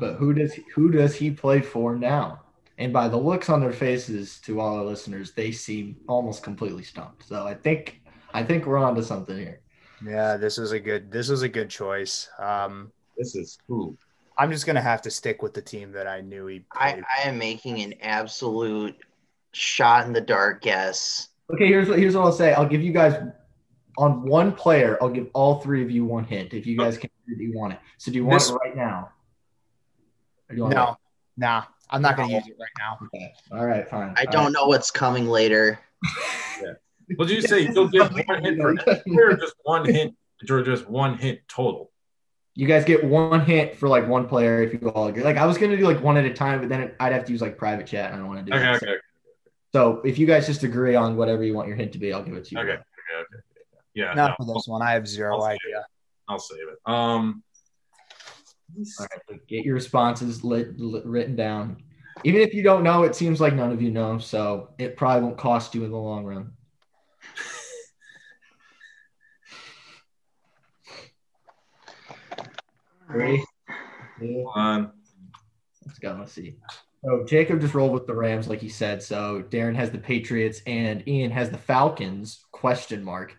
but 0.00 0.14
who 0.14 0.34
does 0.34 0.54
he, 0.54 0.64
who 0.74 0.90
does 0.90 1.14
he 1.14 1.30
play 1.30 1.60
for 1.60 1.94
now? 1.94 2.40
And 2.78 2.92
by 2.92 3.08
the 3.08 3.16
looks 3.16 3.48
on 3.48 3.60
their 3.60 3.72
faces 3.72 4.38
to 4.40 4.60
all 4.60 4.76
our 4.76 4.84
listeners, 4.84 5.32
they 5.32 5.52
seem 5.52 5.96
almost 6.08 6.42
completely 6.42 6.82
stumped. 6.82 7.26
So 7.28 7.46
I 7.46 7.54
think 7.54 8.00
I 8.34 8.42
think 8.42 8.66
we're 8.66 8.78
on 8.78 8.96
to 8.96 9.02
something 9.02 9.36
here. 9.36 9.60
Yeah, 10.04 10.36
this 10.36 10.58
is 10.58 10.72
a 10.72 10.80
good 10.80 11.10
this 11.10 11.30
is 11.30 11.42
a 11.42 11.48
good 11.48 11.70
choice. 11.70 12.28
Um, 12.38 12.92
This 13.16 13.34
is 13.34 13.58
ooh. 13.70 13.96
I'm 14.38 14.50
just 14.52 14.66
gonna 14.66 14.82
have 14.82 15.00
to 15.02 15.10
stick 15.10 15.42
with 15.42 15.54
the 15.54 15.62
team 15.62 15.92
that 15.92 16.06
I 16.06 16.20
knew 16.20 16.46
he 16.46 16.64
I. 16.72 17.02
I 17.16 17.28
am 17.28 17.38
making 17.38 17.80
an 17.80 17.94
absolute 18.02 18.96
shot 19.52 20.06
in 20.06 20.12
the 20.12 20.20
dark 20.20 20.60
guess. 20.60 21.28
Okay, 21.52 21.66
here's 21.66 21.88
what 21.88 21.98
here's 21.98 22.14
what 22.14 22.24
I'll 22.24 22.32
say. 22.32 22.52
I'll 22.52 22.68
give 22.68 22.82
you 22.82 22.92
guys 22.92 23.14
on 23.96 24.22
one 24.28 24.52
player. 24.52 24.98
I'll 25.00 25.08
give 25.08 25.28
all 25.32 25.60
three 25.60 25.82
of 25.82 25.90
you 25.90 26.04
one 26.04 26.24
hint 26.24 26.52
if 26.52 26.66
you 26.66 26.76
guys 26.76 26.98
can 26.98 27.08
that 27.28 27.38
you 27.38 27.52
want 27.56 27.72
it. 27.72 27.78
So 27.98 28.10
do 28.12 28.18
you 28.18 28.26
want 28.26 28.40
This- 28.40 28.50
it 28.50 28.54
right 28.56 28.76
now? 28.76 29.10
Or 30.48 30.54
do 30.54 30.56
you 30.56 30.62
want 30.62 30.74
it- 30.74 30.76
no, 30.76 30.96
nah, 31.38 31.64
I'm 31.88 32.02
not 32.02 32.16
gonna 32.16 32.32
use 32.34 32.46
it 32.46 32.56
right 32.60 32.68
now. 32.78 32.98
Okay. 33.06 33.32
All 33.50 33.64
right, 33.64 33.88
fine. 33.88 34.14
I 34.16 34.24
All 34.26 34.32
don't 34.32 34.52
know 34.52 34.66
what's 34.66 34.90
coming 34.90 35.26
later. 35.26 35.80
What 37.14 37.28
did 37.28 37.36
you 37.36 37.42
say? 37.42 37.68
You'll 37.72 37.88
give 37.88 38.10
one 38.26 38.42
hint 38.44 38.60
for 38.60 38.70
or 38.72 39.36
just 39.36 39.54
one 39.62 39.84
hint 39.84 40.16
or 40.50 40.62
just 40.62 40.88
one 40.88 41.16
hint 41.16 41.38
total. 41.48 41.92
You 42.54 42.66
guys 42.66 42.84
get 42.84 43.04
one 43.04 43.40
hint 43.44 43.76
for 43.76 43.88
like 43.88 44.08
one 44.08 44.26
player 44.26 44.62
if 44.62 44.72
you 44.72 44.88
all 44.90 45.06
agree. 45.06 45.22
Like 45.22 45.36
I 45.36 45.46
was 45.46 45.56
gonna 45.58 45.76
do 45.76 45.84
like 45.84 46.02
one 46.02 46.16
at 46.16 46.24
a 46.24 46.32
time, 46.32 46.60
but 46.60 46.68
then 46.68 46.92
I'd 46.98 47.12
have 47.12 47.24
to 47.26 47.32
use 47.32 47.40
like 47.40 47.56
private 47.58 47.86
chat. 47.86 48.06
And 48.06 48.14
I 48.14 48.18
don't 48.18 48.28
want 48.28 48.44
to 48.44 48.50
do 48.50 48.56
Okay, 48.56 48.64
that. 48.64 48.76
okay, 48.76 48.86
okay, 48.92 49.00
So 49.72 50.00
if 50.04 50.18
you 50.18 50.26
guys 50.26 50.46
just 50.46 50.62
agree 50.64 50.94
on 50.96 51.16
whatever 51.16 51.44
you 51.44 51.54
want 51.54 51.68
your 51.68 51.76
hint 51.76 51.92
to 51.92 51.98
be, 51.98 52.12
I'll 52.12 52.22
give 52.24 52.34
it 52.34 52.44
to 52.46 52.54
you. 52.54 52.60
okay, 52.60 52.70
okay, 52.72 52.80
okay. 53.20 53.42
Yeah, 53.94 54.12
Not 54.14 54.30
no, 54.38 54.44
for 54.46 54.54
this 54.54 54.66
one. 54.66 54.82
I 54.82 54.92
have 54.92 55.06
0 55.06 55.34
I'll 55.34 55.42
say 55.42 55.50
idea. 55.52 55.86
I'll 56.28 56.38
save 56.38 56.58
it. 56.68 56.78
Um, 56.86 57.42
All 59.00 59.06
right, 59.30 59.46
get 59.46 59.64
your 59.64 59.74
responses 59.74 60.42
lit, 60.44 60.78
lit, 60.78 61.04
written 61.06 61.36
down. 61.36 61.82
Even 62.24 62.40
if 62.40 62.52
you 62.52 62.62
don't 62.62 62.82
know, 62.82 63.04
it 63.04 63.14
seems 63.14 63.40
like 63.40 63.54
none 63.54 63.70
of 63.72 63.80
you 63.80 63.90
know, 63.90 64.18
so 64.18 64.70
it 64.78 64.96
probably 64.96 65.22
won't 65.22 65.38
cost 65.38 65.74
you 65.74 65.84
in 65.84 65.90
the 65.90 65.96
long 65.96 66.24
run. 66.24 66.52
Three, 73.10 73.44
two, 74.18 74.42
hold 74.44 74.52
on. 74.54 74.92
let's 75.86 75.98
go. 75.98 76.16
Let's 76.18 76.32
see. 76.32 76.56
So 77.04 77.24
Jacob 77.24 77.60
just 77.60 77.74
rolled 77.74 77.92
with 77.92 78.06
the 78.06 78.14
Rams, 78.14 78.48
like 78.48 78.60
he 78.60 78.68
said. 78.68 79.02
So 79.02 79.42
Darin 79.42 79.74
has 79.76 79.90
the 79.90 79.98
Patriots 79.98 80.60
and 80.66 81.06
Ian 81.06 81.30
has 81.30 81.50
the 81.50 81.58
Falcons. 81.58 82.44
Question 82.50 83.04
mark. 83.04 83.36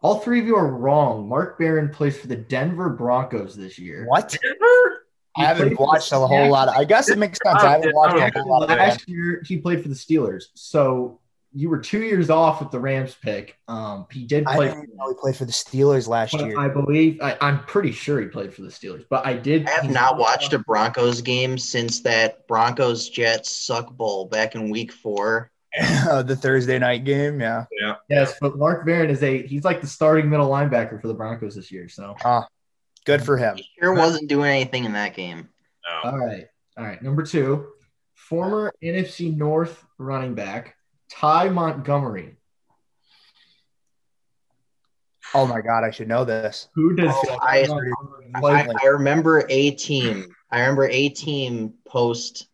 All 0.00 0.18
three 0.18 0.40
of 0.40 0.46
you 0.46 0.56
are 0.56 0.66
wrong. 0.66 1.28
Mark 1.28 1.58
Barron 1.58 1.88
plays 1.88 2.18
for 2.18 2.26
the 2.26 2.36
Denver 2.36 2.88
Broncos 2.88 3.54
this 3.54 3.78
year. 3.78 4.06
What? 4.06 4.36
Denver? 4.42 5.06
I 5.36 5.44
haven't 5.44 5.78
watched 5.78 6.12
a 6.12 6.18
whole 6.18 6.48
lot. 6.50 6.68
Of, 6.68 6.74
I 6.74 6.84
guess 6.84 7.08
it 7.08 7.18
makes 7.18 7.38
sense. 7.44 7.62
I 7.62 7.72
haven't 7.72 7.94
watched 7.94 8.16
a 8.16 8.40
whole 8.40 8.50
lot 8.50 8.64
of 8.64 8.70
it. 8.70 8.78
Last 8.78 9.08
year, 9.08 9.42
he 9.46 9.58
played 9.58 9.82
for 9.82 9.88
the 9.88 9.94
Steelers. 9.94 10.44
So 10.54 11.20
you 11.54 11.68
were 11.68 11.78
two 11.78 12.02
years 12.02 12.30
off 12.30 12.60
with 12.60 12.70
the 12.70 12.78
Rams 12.78 13.16
pick. 13.20 13.58
Um, 13.68 14.06
he 14.10 14.24
did 14.24 14.46
I 14.46 14.54
play. 14.54 14.68
didn't 14.68 14.84
even 14.84 14.96
know 14.96 15.08
he 15.08 15.14
played 15.14 15.36
for 15.36 15.44
the 15.44 15.52
Steelers 15.52 16.08
last 16.08 16.32
year. 16.34 16.58
I 16.58 16.68
believe 16.68 17.20
I, 17.20 17.36
I'm 17.40 17.60
pretty 17.64 17.92
sure 17.92 18.20
he 18.20 18.26
played 18.26 18.54
for 18.54 18.62
the 18.62 18.68
Steelers, 18.68 19.04
but 19.08 19.26
I 19.26 19.34
did. 19.34 19.68
I 19.68 19.72
have 19.72 19.90
not 19.90 20.18
watched 20.18 20.52
a 20.52 20.58
Broncos 20.58 21.20
game 21.20 21.58
since 21.58 22.00
that 22.00 22.46
Broncos 22.48 23.08
Jets 23.08 23.50
suck 23.50 23.92
bowl 23.94 24.26
back 24.26 24.54
in 24.54 24.70
week 24.70 24.92
four. 24.92 25.50
the 25.80 26.38
Thursday 26.40 26.78
night 26.78 27.04
game, 27.04 27.40
yeah. 27.40 27.64
Yeah. 27.80 27.94
Yes, 28.08 28.34
but 28.40 28.58
Mark 28.58 28.84
Barron 28.84 29.10
is 29.10 29.22
a 29.22 29.46
he's 29.46 29.64
like 29.64 29.80
the 29.80 29.86
starting 29.86 30.28
middle 30.28 30.48
linebacker 30.48 31.00
for 31.00 31.08
the 31.08 31.14
Broncos 31.14 31.54
this 31.54 31.72
year. 31.72 31.88
So 31.88 32.14
ah, 32.24 32.46
Good 33.04 33.22
for 33.24 33.36
him. 33.36 33.56
He 33.56 33.66
sure 33.80 33.94
wasn't 33.94 34.28
doing 34.28 34.50
anything 34.50 34.84
in 34.84 34.92
that 34.92 35.14
game. 35.14 35.48
No. 36.04 36.10
all 36.10 36.18
right, 36.18 36.46
all 36.76 36.84
right. 36.84 37.02
Number 37.02 37.22
two, 37.22 37.68
former 38.14 38.72
NFC 38.82 39.36
North 39.36 39.84
running 39.98 40.34
back 40.34 40.76
Ty 41.12 41.50
Montgomery. 41.50 42.36
Oh 45.34 45.46
my 45.46 45.60
god, 45.60 45.84
I 45.84 45.90
should 45.90 46.08
know 46.08 46.24
this. 46.24 46.68
Who 46.74 46.94
does 46.94 47.14
Oh, 47.14 47.36
Ty 47.36 47.36
I- 47.40 47.66
I, 48.44 48.66
I 48.82 48.86
remember 48.86 49.44
a 49.48 49.70
team. 49.72 50.34
I 50.50 50.60
remember 50.60 50.88
a 50.88 51.08
team 51.10 51.74
post. 51.86 52.48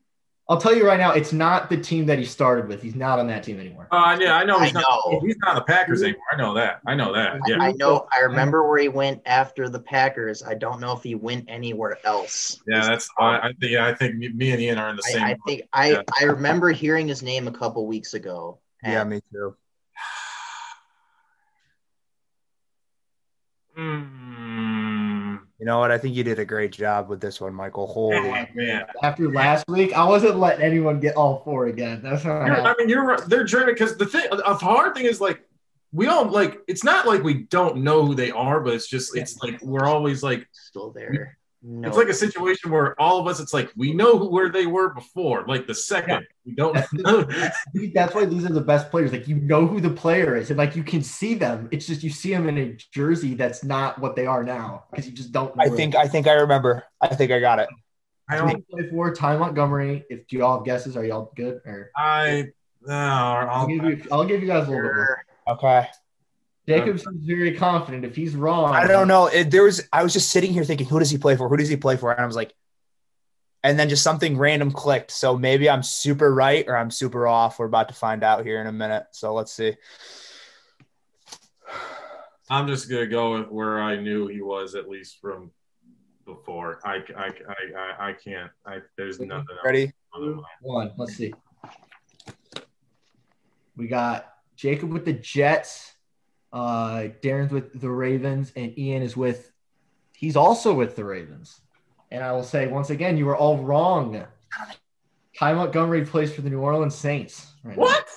I'll 0.50 0.56
tell 0.58 0.74
you 0.74 0.86
right 0.86 0.98
now, 0.98 1.12
it's 1.12 1.34
not 1.34 1.68
the 1.68 1.76
team 1.76 2.06
that 2.06 2.18
he 2.18 2.24
started 2.24 2.68
with. 2.68 2.80
He's 2.80 2.94
not 2.94 3.18
on 3.18 3.26
that 3.26 3.42
team 3.42 3.60
anymore. 3.60 3.86
Uh, 3.90 4.16
yeah, 4.18 4.34
I 4.34 4.44
know 4.44 4.58
he's 4.58 4.74
I 4.74 4.80
not. 4.80 5.02
know. 5.06 5.20
He's 5.20 5.36
not 5.42 5.50
on 5.50 5.56
the 5.56 5.62
Packers 5.62 6.02
anymore. 6.02 6.22
I 6.32 6.36
know 6.36 6.54
that. 6.54 6.80
I 6.86 6.94
know 6.94 7.12
that. 7.12 7.38
Yeah. 7.46 7.58
I 7.60 7.72
know. 7.72 8.06
I 8.16 8.20
remember 8.20 8.66
where 8.66 8.78
he 8.78 8.88
went 8.88 9.20
after 9.26 9.68
the 9.68 9.78
Packers. 9.78 10.42
I 10.42 10.54
don't 10.54 10.80
know 10.80 10.92
if 10.92 11.02
he 11.02 11.14
went 11.14 11.44
anywhere 11.48 11.98
else. 12.04 12.62
Yeah, 12.66 12.86
that's. 12.86 13.10
I, 13.18 13.38
I 13.38 13.52
think. 13.60 13.72
Yeah, 13.72 13.86
I 13.86 13.94
think 13.94 14.14
me, 14.16 14.30
me 14.30 14.52
and 14.52 14.62
Ian 14.62 14.78
are 14.78 14.88
in 14.88 14.96
the 14.96 15.02
same. 15.02 15.22
I, 15.22 15.32
I 15.32 15.36
think 15.46 15.62
I 15.74 15.90
Yeah. 15.90 16.02
I 16.18 16.24
remember 16.24 16.70
hearing 16.70 17.06
his 17.08 17.22
name 17.22 17.46
a 17.46 17.52
couple 17.52 17.86
weeks 17.86 18.14
ago. 18.14 18.58
Yeah, 18.82 19.04
me 19.04 19.20
too. 19.30 19.54
Hmm. 23.76 24.27
You 25.58 25.66
know 25.66 25.80
what? 25.80 25.90
I 25.90 25.98
think 25.98 26.14
you 26.14 26.22
did 26.22 26.38
a 26.38 26.44
great 26.44 26.70
job 26.70 27.08
with 27.08 27.20
this 27.20 27.40
one, 27.40 27.52
Michael. 27.52 27.86
Holy. 27.88 28.16
Oh, 28.16 28.46
man. 28.54 28.84
After 29.02 29.28
last 29.30 29.66
week, 29.68 29.92
I 29.92 30.04
wasn't 30.04 30.38
letting 30.38 30.64
anyone 30.64 31.00
get 31.00 31.16
all 31.16 31.42
four 31.44 31.66
again. 31.66 32.00
That's 32.02 32.24
not 32.24 32.46
You're- 32.46 32.60
I 32.60 32.74
mean, 32.78 32.88
you're 32.88 33.04
right. 33.04 33.20
They're 33.26 33.42
German 33.44 33.74
because 33.74 33.96
the 33.96 34.06
thing, 34.06 34.26
the 34.30 34.42
hard 34.54 34.94
thing 34.94 35.06
is 35.06 35.20
like 35.20 35.42
we 35.92 36.06
don't 36.06 36.30
like. 36.30 36.60
It's 36.68 36.84
not 36.84 37.06
like 37.08 37.24
we 37.24 37.42
don't 37.44 37.78
know 37.78 38.04
who 38.06 38.14
they 38.14 38.30
are, 38.30 38.60
but 38.60 38.74
it's 38.74 38.86
just 38.88 39.16
it's 39.16 39.38
like 39.42 39.60
we're 39.62 39.86
always 39.86 40.22
like 40.22 40.46
still 40.52 40.90
there. 40.92 41.36
No. 41.60 41.88
it's 41.88 41.96
like 41.96 42.08
a 42.08 42.14
situation 42.14 42.70
where 42.70 43.00
all 43.00 43.18
of 43.18 43.26
us, 43.26 43.40
it's 43.40 43.52
like 43.52 43.72
we 43.76 43.92
know 43.92 44.16
who, 44.16 44.30
where 44.30 44.48
they 44.48 44.66
were 44.66 44.94
before. 44.94 45.44
Like 45.48 45.66
the 45.66 45.74
second 45.74 46.24
we 46.46 46.54
don't 46.54 46.76
know. 46.92 47.26
That's 47.94 48.14
why 48.14 48.26
these 48.26 48.44
are 48.44 48.52
the 48.52 48.60
best 48.60 48.90
players. 48.92 49.10
Like 49.10 49.26
you 49.26 49.36
know 49.36 49.66
who 49.66 49.80
the 49.80 49.90
player 49.90 50.36
is, 50.36 50.50
and 50.50 50.58
like 50.58 50.76
you 50.76 50.84
can 50.84 51.02
see 51.02 51.34
them. 51.34 51.68
It's 51.72 51.86
just 51.86 52.04
you 52.04 52.10
see 52.10 52.30
them 52.30 52.48
in 52.48 52.58
a 52.58 52.76
jersey 52.92 53.34
that's 53.34 53.64
not 53.64 53.98
what 53.98 54.14
they 54.14 54.26
are 54.26 54.44
now 54.44 54.84
because 54.90 55.06
you 55.06 55.12
just 55.12 55.32
don't. 55.32 55.54
Know 55.56 55.64
I 55.64 55.68
think 55.68 55.96
I 55.96 56.06
think 56.06 56.28
I 56.28 56.34
remember. 56.34 56.84
I 57.00 57.08
think 57.08 57.32
I 57.32 57.40
got 57.40 57.58
it. 57.58 57.68
I 58.28 58.36
don't. 58.36 58.68
play 58.68 58.88
for 58.88 59.12
Ty 59.12 59.36
Montgomery. 59.38 60.04
If 60.08 60.28
do 60.28 60.36
y'all 60.36 60.58
have 60.58 60.64
guesses, 60.64 60.96
are 60.96 61.04
y'all 61.04 61.32
good? 61.34 61.60
Or 61.64 61.90
I 61.96 62.50
no. 62.82 62.94
I'll 62.94 63.48
I'll, 63.48 63.66
give 63.66 63.84
you. 63.84 64.04
I'll 64.12 64.24
give 64.24 64.42
you 64.42 64.46
guys 64.46 64.68
a 64.68 64.70
little 64.70 64.88
bit. 64.88 64.94
More. 64.94 65.24
Okay. 65.48 65.86
Jacob 66.68 67.00
seems 67.00 67.26
very 67.26 67.56
confident. 67.56 68.04
If 68.04 68.14
he's 68.14 68.36
wrong, 68.36 68.74
I 68.74 68.86
don't 68.86 69.08
know. 69.08 69.26
It, 69.26 69.50
there 69.50 69.62
was 69.62 69.88
I 69.92 70.02
was 70.02 70.12
just 70.12 70.30
sitting 70.30 70.52
here 70.52 70.64
thinking, 70.64 70.86
who 70.86 70.98
does 70.98 71.10
he 71.10 71.16
play 71.16 71.34
for? 71.34 71.48
Who 71.48 71.56
does 71.56 71.68
he 71.68 71.76
play 71.76 71.96
for? 71.96 72.12
And 72.12 72.20
I 72.20 72.26
was 72.26 72.36
like, 72.36 72.54
and 73.64 73.78
then 73.78 73.88
just 73.88 74.02
something 74.02 74.36
random 74.36 74.70
clicked. 74.70 75.10
So 75.10 75.38
maybe 75.38 75.68
I'm 75.68 75.82
super 75.82 76.32
right 76.32 76.66
or 76.68 76.76
I'm 76.76 76.90
super 76.90 77.26
off. 77.26 77.58
We're 77.58 77.66
about 77.66 77.88
to 77.88 77.94
find 77.94 78.22
out 78.22 78.44
here 78.44 78.60
in 78.60 78.66
a 78.66 78.72
minute. 78.72 79.06
So 79.12 79.32
let's 79.32 79.52
see. 79.52 79.76
I'm 82.50 82.66
just 82.66 82.88
gonna 82.90 83.06
go 83.06 83.38
with 83.38 83.48
where 83.48 83.80
I 83.80 83.96
knew 83.96 84.26
he 84.26 84.42
was 84.42 84.74
at 84.74 84.88
least 84.88 85.18
from 85.20 85.50
before. 86.26 86.80
I 86.84 87.02
I 87.16 87.26
I 87.26 87.54
I, 87.78 88.08
I 88.08 88.12
can't. 88.12 88.50
I 88.66 88.78
there's 88.96 89.20
nothing. 89.20 89.56
Ready? 89.64 89.92
on 90.14 90.42
One. 90.60 90.92
Let's 90.96 91.14
see. 91.14 91.32
We 93.76 93.86
got 93.86 94.32
Jacob 94.56 94.92
with 94.92 95.04
the 95.04 95.12
Jets. 95.12 95.94
Uh, 96.52 97.08
Darin's 97.22 97.52
with 97.52 97.78
the 97.80 97.90
Ravens, 97.90 98.52
and 98.56 98.76
Ian 98.78 99.02
is 99.02 99.16
with. 99.16 99.52
He's 100.16 100.36
also 100.36 100.74
with 100.74 100.96
the 100.96 101.04
Ravens. 101.04 101.60
And 102.10 102.24
I 102.24 102.32
will 102.32 102.42
say 102.44 102.66
once 102.66 102.90
again, 102.90 103.16
you 103.18 103.26
were 103.26 103.36
all 103.36 103.58
wrong. 103.58 104.24
Ty 105.38 105.52
Montgomery 105.52 106.04
plays 106.06 106.34
for 106.34 106.40
the 106.40 106.50
New 106.50 106.60
Orleans 106.60 106.94
Saints. 106.94 107.46
Right 107.62 107.76
now. 107.76 107.82
What? 107.82 108.08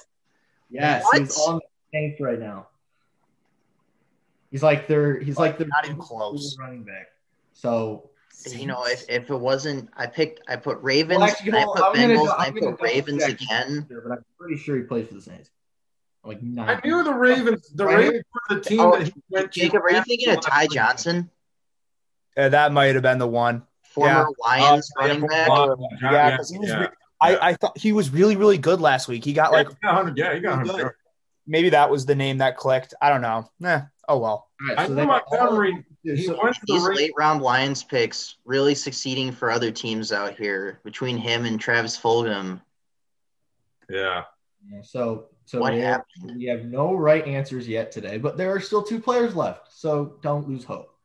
Yes, 0.69 1.03
What? 1.03 1.19
he's 1.19 1.37
on 1.37 1.55
the 1.55 1.61
Saints 1.93 2.21
right 2.21 2.39
now. 2.39 2.67
He's 4.49 4.63
like 4.63 4.87
their. 4.87 5.19
He's 5.19 5.37
like 5.37 5.57
their 5.57 5.67
Not 5.67 5.85
even 5.85 5.97
close. 5.97 6.57
running 6.59 6.83
back. 6.83 7.07
So 7.53 8.09
You 8.49 8.65
know, 8.65 8.85
if, 8.85 9.03
if 9.09 9.29
it 9.29 9.35
wasn't, 9.37 9.89
I 9.95 10.07
picked, 10.07 10.41
I 10.47 10.55
put 10.55 10.79
Ravens, 10.81 11.19
Well, 11.19 11.29
actually, 11.29 11.49
and 11.49 11.57
I 11.57 11.65
put. 11.65 11.81
I'm 11.83 11.93
Bengals, 11.95 12.25
go- 12.25 12.33
and 12.33 12.41
I 12.41 12.51
put 12.59 12.81
Ravens 12.81 13.23
again. 13.23 13.85
sure, 13.89 14.01
but 14.01 14.13
I'm 14.13 14.25
pretty 14.39 14.57
sure 14.57 14.77
he 14.77 14.83
plays 14.83 15.07
for 15.09 15.13
the 15.15 15.21
Saints. 15.21 15.51
Like 16.23 16.37
I 16.37 16.41
nine. 16.43 16.81
knew 16.85 17.03
the 17.03 17.13
Ravens. 17.13 17.69
The 17.73 17.85
Right. 17.85 17.97
Ravens 17.97 18.23
were 18.49 18.55
the 18.55 18.61
team 18.61 18.79
Oh, 18.79 18.97
that 18.97 19.07
he 19.07 19.13
went 19.29 19.51
to. 19.51 19.59
Jacob, 19.59 19.81
are 19.83 19.91
you 19.91 20.03
thinking 20.03 20.29
of 20.29 20.41
Ty. 20.41 20.67
Johnson, 20.67 21.29
Uh, 22.37 22.49
that 22.49 22.71
might 22.71 22.93
have 22.93 23.01
been 23.01 23.17
the 23.17 23.27
one. 23.27 23.63
former 23.83 24.11
Yeah. 24.11 24.25
Lions 24.47 24.89
Oh, 24.97 25.01
yeah, 25.01 25.07
running 25.07 25.21
former 25.21 25.33
back? 25.35 25.49
Lions. 25.49 25.81
Yeah, 26.01 26.31
because 26.31 26.49
he 26.51 26.57
was. 26.59 26.69
yeah. 26.69 26.79
re- 26.79 26.87
I, 27.19 27.49
I 27.49 27.53
thought 27.55 27.77
he 27.77 27.91
was 27.91 28.09
really 28.09 28.35
really 28.35 28.57
good 28.57 28.79
last 28.81 29.07
week. 29.07 29.23
He 29.25 29.33
got 29.33 29.51
like 29.51 29.67
Yeah, 29.67 29.73
he 29.73 29.81
got 29.87 29.95
100. 29.95 30.17
Yeah, 30.17 30.33
he 30.35 30.39
got 30.39 30.57
100. 30.57 30.83
Good. 30.83 30.91
maybe 31.47 31.69
that 31.71 31.89
was 31.89 32.05
the 32.05 32.15
name 32.15 32.37
that 32.37 32.55
clicked. 32.57 32.93
I 33.01 33.09
don't 33.09 33.21
know. 33.21 33.49
Nah. 33.59 33.81
Oh 34.07 34.17
well. 34.19 34.49
All 34.61 34.67
right, 34.67 34.79
I 34.79 34.83
so 34.85 34.89
knew 34.89 34.95
then- 34.95 35.07
Montgomery. 35.07 35.85
He 36.03 36.23
so- 36.23 36.41
went 36.41 36.55
the 36.65 36.73
These 36.73 36.83
late 36.87 37.11
round 37.17 37.41
Lions 37.43 37.83
picks 37.83 38.37
really 38.45 38.73
succeeding 38.75 39.31
for 39.31 39.51
other 39.51 39.71
teams 39.71 40.11
out 40.11 40.35
here 40.35 40.79
between 40.83 41.17
him 41.17 41.45
and 41.45 41.59
Travis 41.59 41.99
Fulgham. 41.99 42.61
Yeah. 43.89 44.23
Yeah, 44.71 44.81
So, 44.83 45.25
so 45.45 45.59
What 45.59 45.73
we 45.73 45.79
have, 45.79 46.05
happened? 46.19 46.37
we 46.37 46.45
have 46.45 46.65
no 46.65 46.93
right 46.95 47.25
answers 47.25 47.67
yet 47.67 47.91
today, 47.91 48.17
but 48.17 48.37
there 48.37 48.53
are 48.53 48.59
still 48.59 48.83
two 48.83 48.99
players 48.99 49.35
left, 49.35 49.71
so 49.71 50.17
don't 50.21 50.47
lose 50.47 50.63
hope. 50.63 50.95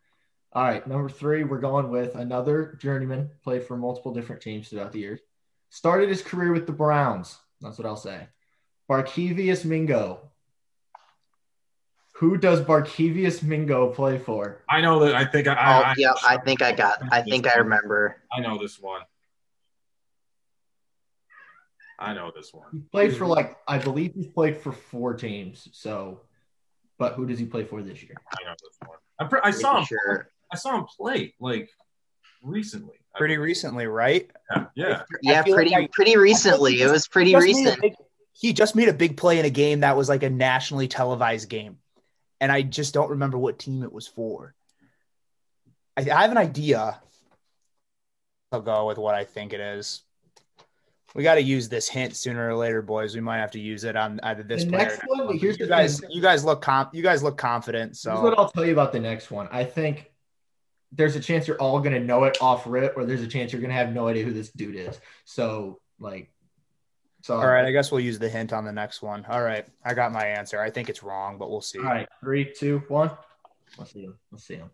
All 0.52 0.62
right, 0.62 0.86
number 0.86 1.08
three, 1.08 1.44
we're 1.44 1.60
going 1.60 1.90
with 1.90 2.14
another 2.14 2.78
journeyman, 2.80 3.30
played 3.44 3.64
for 3.64 3.76
multiple 3.76 4.14
different 4.14 4.40
teams 4.40 4.68
throughout 4.68 4.92
the 4.92 5.00
years. 5.00 5.20
Started 5.70 6.08
his 6.08 6.22
career 6.22 6.52
with 6.52 6.66
the 6.66 6.72
Browns. 6.72 7.36
That's 7.60 7.76
what 7.78 7.86
I'll 7.86 7.96
say. 7.96 8.28
Barkevius 8.88 9.64
Mingo. 9.64 10.30
Who 12.14 12.38
does 12.38 12.62
Barkevius 12.62 13.42
Mingo 13.42 13.90
play 13.90 14.16
for? 14.18 14.62
I 14.70 14.80
know 14.80 15.04
that. 15.04 15.14
I 15.14 15.26
think 15.26 15.48
I. 15.48 15.52
Oh, 15.52 15.84
I, 15.84 15.94
yeah, 15.98 16.14
I 16.26 16.38
think 16.38 16.62
I 16.62 16.72
got. 16.72 17.02
I 17.10 17.20
think 17.20 17.46
I 17.46 17.56
remember. 17.56 18.22
I 18.32 18.40
know 18.40 18.56
this 18.58 18.80
one. 18.80 19.02
I 21.98 22.14
know 22.14 22.30
this 22.34 22.52
one. 22.52 22.66
He 22.72 22.78
one. 22.78 22.88
played 22.92 23.16
for 23.16 23.26
like 23.26 23.56
I 23.66 23.78
believe 23.78 24.12
he's 24.14 24.26
played 24.26 24.56
for 24.56 24.72
four 24.72 25.14
teams. 25.14 25.68
So, 25.72 26.20
but 26.98 27.14
who 27.14 27.26
does 27.26 27.38
he 27.38 27.46
play 27.46 27.64
for 27.64 27.82
this 27.82 28.02
year? 28.02 28.14
I 28.32 28.44
know 28.44 28.54
this 28.62 28.76
one. 28.86 28.98
I'm 29.18 29.28
pre- 29.28 29.40
I 29.42 29.50
saw 29.50 29.78
him. 29.78 29.84
Sure. 29.86 30.28
I 30.52 30.56
saw 30.56 30.76
him 30.76 30.84
play 30.96 31.34
like 31.40 31.70
recently. 32.42 32.96
Pretty 33.16 33.38
recently, 33.38 33.86
right? 33.86 34.30
Yeah. 34.54 34.66
yeah. 34.74 35.02
Yeah, 35.22 35.42
pretty 35.42 35.70
like 35.70 35.84
I- 35.84 35.88
pretty 35.92 36.16
recently. 36.18 36.80
It 36.82 36.90
was 36.90 37.08
pretty 37.08 37.32
Just 37.32 37.46
made 37.46 37.54
a 37.54 37.58
recent. 37.64 37.80
big- 37.82 37.94
he 38.38 38.52
just 38.52 38.76
made 38.76 38.88
a 38.88 38.92
big 38.92 39.16
play 39.16 39.38
in 39.38 39.46
a 39.46 39.50
game 39.50 39.80
that 39.80 39.96
was 39.96 40.10
like 40.10 40.22
a 40.22 40.28
nationally 40.28 40.88
televised 40.88 41.48
game, 41.48 41.78
and 42.38 42.52
I 42.52 42.60
just 42.60 42.92
don't 42.92 43.08
remember 43.12 43.38
what 43.38 43.58
team 43.58 43.82
it 43.82 43.90
was 43.90 44.06
for. 44.06 44.54
I, 45.96 46.02
I 46.02 46.20
have 46.20 46.30
an 46.32 46.36
idea. 46.36 47.00
I'll 48.52 48.60
go 48.60 48.86
with 48.88 48.98
what 48.98 49.14
I 49.14 49.24
think 49.24 49.54
it 49.54 49.60
is. 49.60 50.02
We 51.16 51.22
got 51.22 51.36
to 51.36 51.42
use 51.42 51.66
this 51.70 51.88
hint 51.88 52.14
sooner 52.14 52.46
or 52.46 52.54
later, 52.54 52.82
boys. 52.82 53.14
We 53.14 53.22
might 53.22 53.38
have 53.38 53.50
to 53.52 53.58
use 53.58 53.84
it 53.84 53.96
on 53.96 54.20
either 54.22 54.42
this 54.42 54.64
The 54.64 54.70
next 54.70 55.00
one, 55.06 55.38
here's 55.38 55.58
you 55.58 55.64
the 55.64 55.70
guys. 55.70 55.98
thing. 55.98 56.10
You 56.10 56.20
guys 56.20 56.44
look 56.44 56.60
comp. 56.60 56.94
You 56.94 57.02
guys 57.02 57.22
look 57.22 57.38
confident. 57.38 57.98
Here's 58.04 58.20
what 58.20 58.38
I'll 58.38 58.50
tell 58.50 58.66
you 58.66 58.72
about 58.72 58.92
the 58.92 59.00
next 59.00 59.30
one. 59.30 59.48
I 59.50 59.64
think 59.64 60.12
there's 60.92 61.16
a 61.16 61.20
chance 61.20 61.48
you're 61.48 61.56
all 61.56 61.80
gonna 61.80 62.00
know 62.00 62.24
it 62.24 62.36
off 62.42 62.66
rip, 62.66 62.98
or 62.98 63.06
there's 63.06 63.22
a 63.22 63.26
chance 63.26 63.50
you're 63.50 63.62
gonna 63.62 63.72
have 63.72 63.94
no 63.94 64.08
idea 64.08 64.24
who 64.24 64.32
this 64.32 64.50
dude 64.50 64.76
is. 64.76 65.00
So 65.24 65.80
like, 65.98 66.30
so 67.22 67.36
all 67.36 67.46
right, 67.46 67.64
I 67.64 67.72
guess 67.72 67.90
we'll 67.90 68.00
use 68.00 68.18
the 68.18 68.28
hint 68.28 68.52
on 68.52 68.66
the 68.66 68.72
next 68.72 69.00
one. 69.00 69.24
All 69.24 69.42
right, 69.42 69.66
I 69.82 69.94
got 69.94 70.12
my 70.12 70.26
answer. 70.26 70.60
I 70.60 70.68
think 70.70 70.90
it's 70.90 71.02
wrong, 71.02 71.38
but 71.38 71.50
we'll 71.50 71.62
see. 71.62 71.78
All 71.78 71.84
right, 71.86 72.08
three, 72.20 72.52
two, 72.52 72.82
one. 72.88 73.10
Let's 73.78 73.92
see 73.92 74.02
him. 74.02 74.18
Let's 74.30 74.44
see 74.44 74.56
him. 74.56 74.70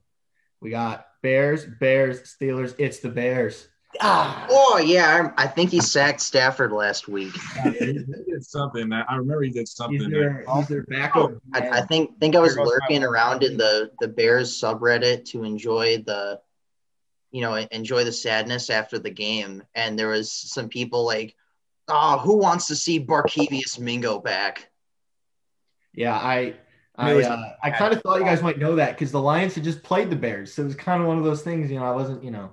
We 0.60 0.70
got 0.70 1.06
Bears, 1.22 1.64
Bears, 1.64 2.20
Steelers. 2.22 2.74
It's 2.78 2.98
the 2.98 3.10
Bears. 3.10 3.68
Ah, 4.00 4.46
Oh 4.48 4.78
yeah, 4.78 5.32
I, 5.36 5.44
I 5.44 5.46
think 5.46 5.70
he 5.70 5.80
sacked 5.80 6.20
Stafford 6.20 6.72
last 6.72 7.08
week. 7.08 7.34
he 7.62 7.70
did 7.70 8.44
something 8.44 8.88
that 8.88 9.06
I 9.08 9.16
remember. 9.16 9.42
He 9.42 9.50
did 9.50 9.68
something. 9.68 9.98
He's 10.00 10.10
their, 10.10 10.44
he's 10.54 10.68
their 10.68 10.84
backup. 10.84 11.32
I. 11.52 11.68
I 11.68 11.80
think 11.82 12.18
think 12.18 12.34
I 12.34 12.40
was 12.40 12.54
There 12.54 12.64
goes 12.64 12.72
my 12.72 12.86
lurking 12.94 13.04
around 13.04 13.42
in 13.42 13.56
the 13.56 13.90
the 14.00 14.08
Bears 14.08 14.58
subreddit 14.58 15.26
to 15.26 15.44
enjoy 15.44 15.98
the, 15.98 16.40
you 17.30 17.42
know, 17.42 17.54
enjoy 17.54 18.04
the 18.04 18.12
sadness 18.12 18.70
after 18.70 18.98
the 18.98 19.10
game, 19.10 19.62
and 19.74 19.98
there 19.98 20.08
was 20.08 20.32
some 20.32 20.68
people 20.68 21.04
like, 21.04 21.36
"Oh, 21.88 22.18
who 22.18 22.38
wants 22.38 22.66
to 22.68 22.76
see 22.76 23.04
Barkevius 23.04 23.78
Mingo 23.78 24.18
back?" 24.18 24.70
Yeah, 25.94 26.14
I 26.14 26.54
I 26.96 27.22
uh, 27.22 27.54
I 27.62 27.70
kind 27.70 27.92
of 27.92 28.02
thought 28.02 28.18
you 28.18 28.24
guys 28.24 28.42
might 28.42 28.58
know 28.58 28.76
that 28.76 28.92
because 28.92 29.12
the 29.12 29.20
Lions 29.20 29.54
had 29.54 29.64
just 29.64 29.82
played 29.82 30.08
the 30.08 30.16
Bears, 30.16 30.54
so 30.54 30.62
it 30.62 30.66
was 30.66 30.74
kind 30.74 31.02
of 31.02 31.08
one 31.08 31.18
of 31.18 31.24
those 31.24 31.42
things. 31.42 31.70
You 31.70 31.78
know, 31.78 31.84
I 31.84 31.92
wasn't, 31.92 32.24
you 32.24 32.30
know, 32.30 32.52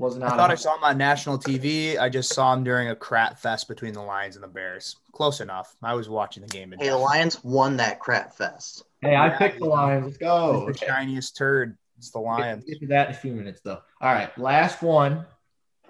wasn't. 0.00 0.24
I 0.24 0.30
thought 0.30 0.50
I 0.50 0.54
saw 0.56 0.76
him 0.76 0.82
on 0.84 0.98
national 0.98 1.38
TV. 1.38 1.98
I 1.98 2.08
just 2.08 2.32
saw 2.34 2.52
him 2.52 2.64
during 2.64 2.88
a 2.88 2.96
crap 2.96 3.38
fest 3.38 3.68
between 3.68 3.92
the 3.92 4.02
Lions 4.02 4.34
and 4.36 4.42
the 4.42 4.48
Bears. 4.48 4.96
Close 5.12 5.40
enough. 5.40 5.76
I 5.82 5.94
was 5.94 6.08
watching 6.08 6.42
the 6.42 6.48
game. 6.48 6.74
Hey, 6.78 6.88
the 6.88 6.96
Lions 6.96 7.42
won 7.44 7.76
that 7.76 8.00
crap 8.00 8.34
fest. 8.34 8.84
Hey, 9.02 9.14
I 9.14 9.26
Yeah, 9.28 9.38
picked 9.38 9.58
the 9.58 9.66
Lions. 9.66 10.04
Let's 10.06 10.18
the 10.18 10.24
go. 10.24 10.66
the 10.72 10.76
shiniest 10.78 11.36
turd. 11.36 11.76
It's 11.98 12.10
the 12.10 12.18
We'll 12.20 12.30
Lions. 12.30 12.64
Get 12.64 12.80
to 12.80 12.86
that 12.88 13.08
in 13.10 13.14
a 13.14 13.18
few 13.18 13.32
minutes, 13.32 13.60
though. 13.62 13.80
All 14.00 14.12
right, 14.14 14.36
last 14.38 14.82
one. 14.82 15.26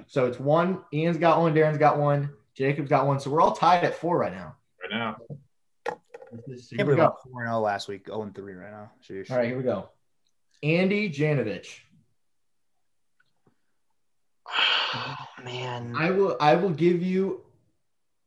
So 0.08 0.26
it's 0.26 0.40
one. 0.40 0.82
Ian's 0.92 1.16
got 1.18 1.38
one. 1.40 1.54
Darin's 1.54 1.78
got 1.78 1.98
one. 1.98 2.30
Jacob's 2.54 2.88
got 2.90 3.06
one. 3.06 3.20
So 3.20 3.30
we're 3.30 3.40
all 3.40 3.52
tied 3.52 3.84
at 3.84 3.94
four 3.94 4.18
right 4.18 4.32
now. 4.32 4.56
right 4.82 4.90
now. 4.90 5.16
This 6.46 6.60
is- 6.62 6.70
Here 6.70 6.78
we 6.78 6.84
believe 6.94 7.00
I'm 7.00 7.10
go. 7.10 7.16
4 7.32 7.44
0 7.46 7.60
last 7.60 7.88
week. 7.88 8.06
0 8.06 8.30
3 8.34 8.54
right 8.54 8.70
now. 8.72 8.90
Sheesh. 9.08 9.30
All 9.30 9.36
right, 9.36 9.46
here 9.46 9.56
we 9.56 9.62
go. 9.62 9.88
Andy 10.62 11.10
Janovich. 11.10 11.78
Man, 15.44 15.94
I 15.96 16.10
will. 16.10 16.36
I 16.40 16.56
will 16.56 16.70
give 16.70 17.02
you. 17.02 17.42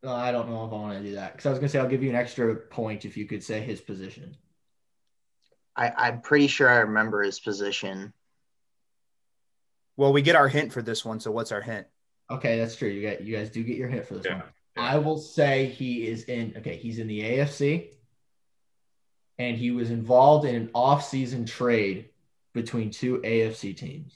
uh, 0.03 0.13
I 0.13 0.31
don't 0.31 0.49
know 0.49 0.65
if 0.65 0.71
I 0.71 0.75
want 0.75 0.97
to 0.97 1.03
do 1.03 1.15
that 1.15 1.33
because 1.33 1.45
I 1.45 1.49
was 1.49 1.59
gonna 1.59 1.69
say 1.69 1.79
I'll 1.79 1.87
give 1.87 2.03
you 2.03 2.09
an 2.09 2.15
extra 2.15 2.55
point 2.55 3.05
if 3.05 3.15
you 3.17 3.25
could 3.25 3.43
say 3.43 3.59
his 3.61 3.81
position. 3.81 4.35
I, 5.75 5.89
I'm 5.95 6.21
pretty 6.21 6.47
sure 6.47 6.69
I 6.69 6.77
remember 6.77 7.21
his 7.23 7.39
position. 7.39 8.13
Well, 9.97 10.13
we 10.13 10.21
get 10.21 10.35
our 10.35 10.47
hint 10.47 10.71
for 10.73 10.81
this 10.81 11.03
one. 11.05 11.19
So 11.19 11.31
what's 11.31 11.51
our 11.51 11.61
hint? 11.61 11.87
Okay, 12.31 12.57
that's 12.57 12.75
true. 12.75 12.89
You 12.89 13.07
got. 13.09 13.21
You 13.23 13.35
guys 13.37 13.49
do 13.49 13.63
get 13.63 13.77
your 13.77 13.89
hint 13.89 14.07
for 14.07 14.15
this 14.15 14.25
Yeah. 14.25 14.35
one. 14.37 14.43
I 14.75 14.97
will 14.97 15.17
say 15.19 15.67
he 15.67 16.07
is 16.07 16.23
in. 16.23 16.55
Okay, 16.57 16.77
he's 16.77 16.97
in 16.97 17.05
the 17.07 17.19
AFC, 17.21 17.89
and 19.37 19.55
he 19.55 19.69
was 19.71 19.91
involved 19.91 20.47
in 20.47 20.55
an 20.55 20.69
off-season 20.73 21.45
trade 21.45 22.09
between 22.53 22.89
two 22.89 23.19
AFC 23.23 23.75
teams. 23.77 24.15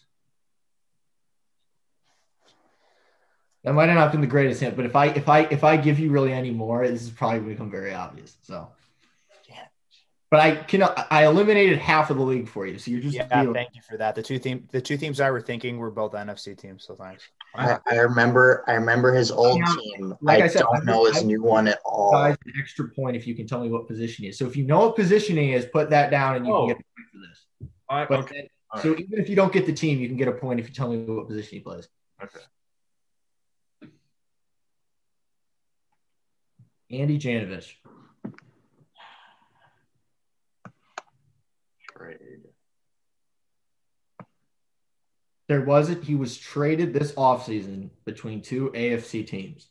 That 3.68 3.74
might 3.74 3.88
not 3.88 3.98
have 3.98 4.14
been 4.14 4.22
the 4.22 4.28
greatest 4.28 4.62
hint, 4.62 4.78
but 4.78 4.86
if 4.86 4.96
I 4.96 5.08
if 5.08 5.28
I 5.28 5.42
if 5.42 5.66
I 5.66 5.76
give 5.76 6.00
you 6.00 6.10
really 6.10 6.32
any 6.32 6.52
more, 6.52 6.88
this 6.88 7.02
is 7.02 7.10
probably 7.10 7.40
going 7.40 7.50
to 7.50 7.54
become 7.56 7.70
very 7.70 7.94
obvious. 7.94 8.38
So, 8.42 8.70
yeah. 9.50 9.56
but 10.32 10.40
I 10.40 10.56
can 10.56 10.84
I 11.12 11.26
eliminated 11.26 11.78
half 11.78 12.10
of 12.10 12.16
the 12.16 12.24
league 12.24 12.48
for 12.48 12.66
you, 12.66 12.78
so 12.80 12.92
you're 12.92 13.02
just 13.02 13.14
Yeah, 13.14 13.28
dealing- 13.28 13.54
thank 13.54 13.76
you 13.76 13.82
for 13.82 13.98
that. 13.98 14.16
The 14.16 14.22
two 14.24 14.40
team, 14.40 14.70
the 14.72 14.80
two 14.80 14.96
teams 14.96 15.20
I 15.20 15.30
were 15.32 15.42
thinking 15.42 15.80
were 15.80 15.92
both 15.92 16.14
NFC 16.14 16.58
teams. 16.58 16.86
So 16.86 16.96
thanks. 16.96 17.24
I, 17.56 17.78
I 17.92 17.96
remember 17.96 18.64
I 18.70 18.76
remember 18.76 19.14
his 19.14 19.32
old 19.32 19.60
Now, 19.60 19.76
team. 19.76 20.16
like 20.22 20.42
I, 20.42 20.46
I 20.46 20.48
said, 20.48 20.60
don't 20.62 20.78
I- 20.88 20.90
know 20.90 21.04
his 21.04 21.18
I- 21.18 21.24
new 21.24 21.44
one 21.44 21.68
at 21.68 21.80
all. 21.84 22.14
guys 22.14 22.38
an 22.46 22.54
extra 22.58 22.88
point 22.92 23.18
if 23.18 23.28
you 23.28 23.36
can 23.36 23.48
tell 23.48 23.60
me 23.60 23.68
what 23.70 23.86
position 23.86 24.24
he 24.24 24.30
is. 24.30 24.38
So 24.38 24.46
if 24.48 24.56
you 24.56 24.64
know 24.66 24.80
what 24.80 24.96
position 24.96 25.36
he 25.36 25.52
is, 25.52 25.66
put 25.66 25.90
that 25.90 26.10
down 26.10 26.38
and 26.38 26.46
you 26.46 26.54
Oh. 26.54 26.68
can 26.68 26.68
get 26.70 26.78
a 26.78 26.84
point 26.96 27.08
for 27.12 27.28
this. 27.28 27.46
I, 27.90 28.06
But 28.06 28.20
okay. 28.20 28.36
then- 28.36 28.48
All 28.72 28.82
so 28.82 28.90
right. 28.92 29.00
even 29.02 29.20
if 29.20 29.28
you 29.28 29.36
don't 29.36 29.52
get 29.52 29.66
the 29.66 29.74
team, 29.74 30.00
you 30.00 30.08
can 30.08 30.16
get 30.16 30.30
a 30.30 30.32
point 30.32 30.62
if 30.62 30.70
you 30.70 30.74
tell 30.74 30.88
me 30.90 31.00
what 31.04 31.28
position 31.28 31.58
he 31.58 31.60
plays. 31.60 31.90
Okay. 32.24 32.40
Andy 36.90 37.20
Janovich. 37.20 37.74
Trade. 41.98 42.18
There 45.48 45.62
was 45.62 45.90
it. 45.90 46.04
He 46.04 46.16
was 46.16 46.38
traded 46.38 46.94
this 46.94 47.14
offseason 47.14 47.90
between 48.06 48.42
two 48.42 48.72
AFC 48.74 49.26
teams. 49.26 49.68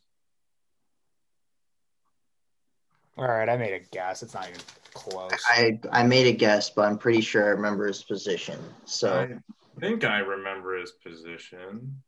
All 3.18 3.26
right, 3.26 3.48
I 3.48 3.56
made 3.56 3.72
a 3.72 3.80
guess. 3.92 4.22
It's 4.22 4.34
not 4.34 4.48
even 4.48 4.60
close. 4.92 5.30
I 5.46 5.78
I 5.90 6.02
made 6.02 6.26
a 6.26 6.32
guess, 6.32 6.68
but 6.68 6.82
I'm 6.82 6.98
pretty 6.98 7.22
sure 7.22 7.44
I 7.44 7.48
remember 7.48 7.86
his 7.86 8.02
position. 8.02 8.58
So 8.84 9.10
I 9.10 9.80
think 9.80 10.04
I 10.04 10.18
remember 10.18 10.78
his 10.78 10.92
position. 10.92 12.02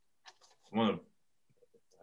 One 0.70 0.90
of, 0.90 1.00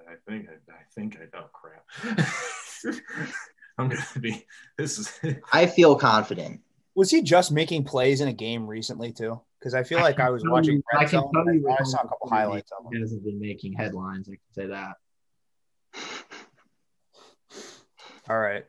I 0.10 0.16
think 0.28 0.48
I, 0.50 0.72
I 0.72 0.84
think 0.96 1.18
I 1.18 1.38
know. 1.38 1.46
Crap. 1.54 2.28
I'm 3.78 3.90
gonna 3.90 4.04
be. 4.20 4.46
This 4.78 4.98
is. 5.00 5.20
I 5.54 5.66
feel 5.66 5.96
confident. 5.96 6.62
was 6.96 7.12
he 7.12 7.22
just 7.22 7.52
making 7.52 7.84
plays 7.84 8.22
in 8.22 8.28
a 8.28 8.34
game 8.34 8.66
recently 8.68 9.12
too? 9.12 9.40
Because 9.60 9.74
I 9.74 9.84
feel 9.84 10.00
I 10.00 10.04
like 10.04 10.20
I 10.20 10.30
was 10.30 10.44
watching 10.46 10.76
you- 10.76 10.84
I 10.98 11.06
can 11.06 11.24
tell 11.34 11.54
you 11.54 11.68
I 11.70 11.84
saw 11.84 11.98
a 11.98 12.02
I'm 12.02 12.08
couple 12.10 12.30
highlights 12.30 12.72
of 12.72 12.86
him. 12.86 12.92
He 12.94 13.00
hasn't 13.00 13.24
been 13.24 13.40
making 13.40 13.74
headlines. 13.74 14.30
I 14.30 14.34
can 14.34 14.40
say 14.54 14.68
that. 14.68 14.96
All 18.30 18.40
right. 18.40 18.66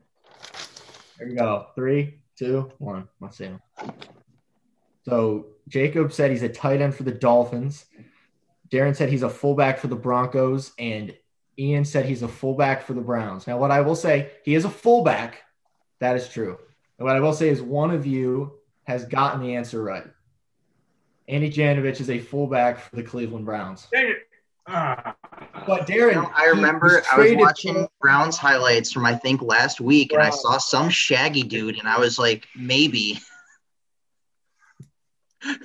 There 1.18 1.28
we 1.28 1.34
go. 1.34 1.66
Three, 1.74 2.18
two, 2.38 2.70
one. 2.78 3.08
Let's 3.20 3.38
see 3.38 3.44
him. 3.44 3.60
So 5.04 5.46
Jacob 5.68 6.12
said 6.12 6.30
he's 6.30 6.42
a 6.42 6.48
tight 6.48 6.80
end 6.80 6.94
for 6.94 7.04
the 7.04 7.12
Dolphins. 7.12 7.86
Darin 8.70 8.94
said 8.94 9.08
he's 9.08 9.22
a 9.22 9.30
fullback 9.30 9.78
for 9.78 9.86
the 9.86 9.96
Broncos, 9.96 10.72
and 10.78 11.14
Ian 11.58 11.84
said 11.84 12.04
he's 12.04 12.22
a 12.22 12.28
fullback 12.28 12.82
for 12.82 12.92
the 12.92 13.00
Browns. 13.00 13.46
Now, 13.46 13.58
what 13.58 13.70
I 13.70 13.80
will 13.80 13.96
say, 13.96 14.30
he 14.44 14.54
is 14.54 14.64
a 14.64 14.70
fullback. 14.70 15.42
That 16.00 16.16
is 16.16 16.28
true. 16.28 16.58
And 16.98 17.06
what 17.06 17.16
I 17.16 17.20
will 17.20 17.32
say 17.32 17.48
is 17.48 17.62
one 17.62 17.90
of 17.90 18.06
you 18.06 18.52
has 18.84 19.04
gotten 19.06 19.40
the 19.42 19.56
answer 19.56 19.82
right. 19.82 20.04
Andy 21.28 21.50
Janovich 21.50 22.00
is 22.00 22.10
a 22.10 22.18
fullback 22.18 22.78
for 22.78 22.96
the 22.96 23.02
Cleveland 23.02 23.44
Browns. 23.46 23.88
Dang 23.92 24.10
it. 24.10 24.18
Ah. 24.68 25.14
But 25.66 25.88
You 25.88 25.94
Darin, 25.96 26.14
know, 26.16 26.30
I 26.34 26.44
he 26.44 26.50
remember 26.50 26.86
I 26.90 26.94
was 26.96 27.06
traded 27.06 27.38
watching 27.38 27.74
for- 27.74 27.88
Browns 28.00 28.36
highlights 28.36 28.92
from 28.92 29.06
I 29.06 29.14
think 29.14 29.40
last 29.42 29.80
week, 29.80 30.12
and 30.12 30.22
I 30.22 30.30
saw 30.30 30.58
some 30.58 30.88
shaggy 30.90 31.42
dude, 31.42 31.78
and 31.78 31.88
I 31.88 31.98
was 31.98 32.18
like, 32.18 32.46
maybe. 32.56 33.18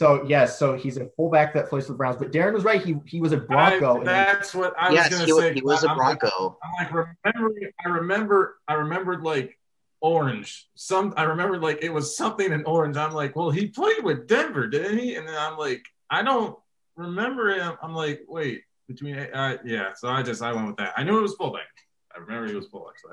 So 0.00 0.24
yes, 0.26 0.58
so 0.58 0.78
he's 0.78 0.96
a 0.96 1.04
fullback 1.14 1.52
that 1.52 1.68
plays 1.68 1.84
for 1.84 1.92
the 1.92 1.98
Browns. 1.98 2.16
But 2.16 2.32
Darin 2.32 2.54
was 2.54 2.64
right. 2.64 2.82
He 2.82 2.96
he 3.04 3.20
was 3.20 3.32
a 3.32 3.36
Bronco. 3.36 3.98
and- 3.98 4.06
that's 4.08 4.54
what 4.54 4.72
I 4.80 4.90
was 4.90 5.08
gonna 5.10 5.26
he, 5.26 5.32
wa- 5.34 5.40
say. 5.40 5.52
he 5.52 5.60
was 5.60 5.84
a 5.84 5.90
I'm 5.90 5.98
like- 5.98 6.20
Bronco. 6.20 6.56
I'm 6.64 6.86
like 6.86 7.08
remembering. 7.22 7.70
I 7.84 7.88
remember. 7.90 8.56
I 8.66 8.74
remembered 8.76 9.22
like 9.22 9.58
orange. 10.00 10.70
Some. 10.74 11.12
I 11.18 11.24
remembered 11.24 11.60
like 11.60 11.84
it 11.84 11.92
was 11.92 12.16
something 12.16 12.50
in 12.50 12.64
orange. 12.64 12.96
I'm 12.96 13.12
like, 13.12 13.36
well, 13.36 13.50
he 13.50 13.66
played 13.66 14.02
with 14.02 14.26
Denver, 14.26 14.68
didn't 14.68 14.96
he? 14.96 15.16
And 15.16 15.28
then 15.28 15.34
I'm 15.36 15.58
like, 15.58 15.84
I 16.08 16.22
don't 16.22 16.58
remember 16.96 17.50
him. 17.50 17.74
I'm 17.82 17.94
like, 17.94 18.22
wait, 18.26 18.62
between 18.88 19.18
uh, 19.18 19.58
yeah. 19.66 19.92
So 19.94 20.08
I 20.08 20.22
just 20.22 20.40
I 20.40 20.54
went 20.54 20.66
with 20.66 20.76
that. 20.78 20.94
I 20.96 21.04
knew 21.04 21.18
it 21.18 21.22
was 21.28 21.34
fullback. 21.34 21.68
I 22.16 22.20
remember 22.20 22.46
he 22.48 22.54
was 22.54 22.68
fullback. 22.68 22.94
So 23.04 23.10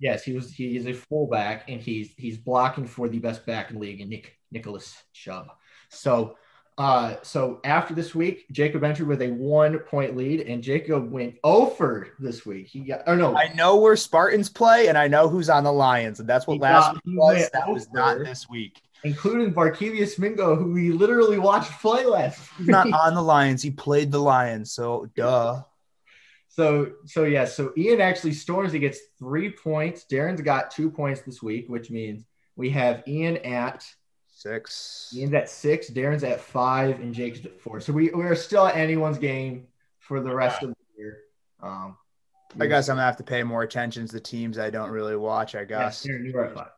Yes, 0.00 0.24
he 0.24 0.32
was. 0.32 0.50
He 0.50 0.78
is 0.78 0.86
a 0.86 0.94
fullback, 0.94 1.68
and 1.68 1.78
he's 1.78 2.14
he's 2.16 2.38
blocking 2.38 2.86
for 2.86 3.06
the 3.06 3.18
best 3.18 3.44
back 3.44 3.68
in 3.68 3.74
the 3.76 3.82
league, 3.82 4.00
and 4.00 4.08
Nick 4.08 4.38
Nicholas 4.50 4.96
Chubb. 5.12 5.48
So, 5.96 6.36
uh, 6.78 7.16
so 7.22 7.60
after 7.64 7.94
this 7.94 8.14
week, 8.14 8.46
Jacob 8.52 8.84
entered 8.84 9.06
with 9.08 9.22
a 9.22 9.30
one 9.30 9.78
point 9.80 10.16
lead, 10.16 10.40
and 10.40 10.62
Jacob 10.62 11.10
went 11.10 11.36
over 11.42 12.08
this 12.18 12.44
week. 12.44 12.66
He 12.68 12.80
got, 12.80 13.02
or 13.06 13.16
no, 13.16 13.36
I 13.36 13.52
know 13.54 13.76
where 13.76 13.96
Spartans 13.96 14.48
play, 14.50 14.88
and 14.88 14.98
I 14.98 15.08
know 15.08 15.28
who's 15.28 15.48
on 15.48 15.64
the 15.64 15.72
Lions, 15.72 16.20
and 16.20 16.28
that's 16.28 16.46
what 16.46 16.54
He 16.54 16.60
last 16.60 16.94
got- 16.94 17.06
week 17.06 17.18
was. 17.18 17.50
That 17.52 17.68
was 17.68 17.90
not 17.92 18.18
this 18.18 18.48
week. 18.48 18.82
including 19.04 19.54
Barkevius 19.54 20.18
Mingo, 20.18 20.54
who 20.56 20.72
we 20.72 20.90
literally 20.90 21.38
watched 21.38 21.70
play 21.80 22.04
last. 22.04 22.40
He's 22.58 22.66
not 22.68 22.92
on 22.92 23.14
the 23.14 23.22
Lions. 23.22 23.62
He 23.62 23.70
played 23.70 24.10
the 24.10 24.18
Lions, 24.20 24.72
so 24.72 25.08
duh. 25.16 25.62
So, 26.48 26.92
so 27.04 27.24
yeah, 27.24 27.44
so 27.44 27.72
Ian 27.76 28.00
actually 28.00 28.32
storms. 28.32 28.72
He 28.72 28.78
gets 28.78 28.98
three 29.18 29.50
points. 29.50 30.04
Darin's 30.04 30.40
got 30.40 30.70
two 30.70 30.90
points 30.90 31.20
this 31.20 31.42
week, 31.42 31.68
which 31.68 31.90
means 31.90 32.24
we 32.56 32.70
have 32.70 33.02
Ian 33.06 33.36
at 33.38 33.84
Six. 34.38 35.14
Ian's 35.16 35.32
at 35.32 35.48
six, 35.48 35.88
Darin's 35.88 36.22
at 36.22 36.42
five, 36.42 37.00
and 37.00 37.14
Jake's 37.14 37.42
at 37.46 37.58
four. 37.58 37.80
So 37.80 37.90
we 37.94 38.10
we're 38.10 38.34
still 38.34 38.66
at 38.66 38.76
anyone's 38.76 39.16
game 39.16 39.66
for 39.98 40.20
the 40.20 40.34
rest 40.34 40.62
of 40.62 40.68
the 40.68 40.76
year. 40.98 41.20
Um, 41.62 41.96
I 42.60 42.66
guess 42.66 42.90
I'm 42.90 42.96
gonna 42.96 43.06
have 43.06 43.16
to 43.16 43.24
pay 43.24 43.42
more 43.42 43.62
attention 43.62 44.06
to 44.06 44.12
the 44.12 44.20
teams 44.20 44.58
I 44.58 44.68
don't 44.68 44.90
really 44.90 45.16
watch. 45.16 45.54
I 45.54 45.60
yeah, 45.60 45.64
guess. 45.64 46.02
Darin, 46.02 46.26
you're 46.26 46.44
at 46.44 46.54
five. 46.54 46.68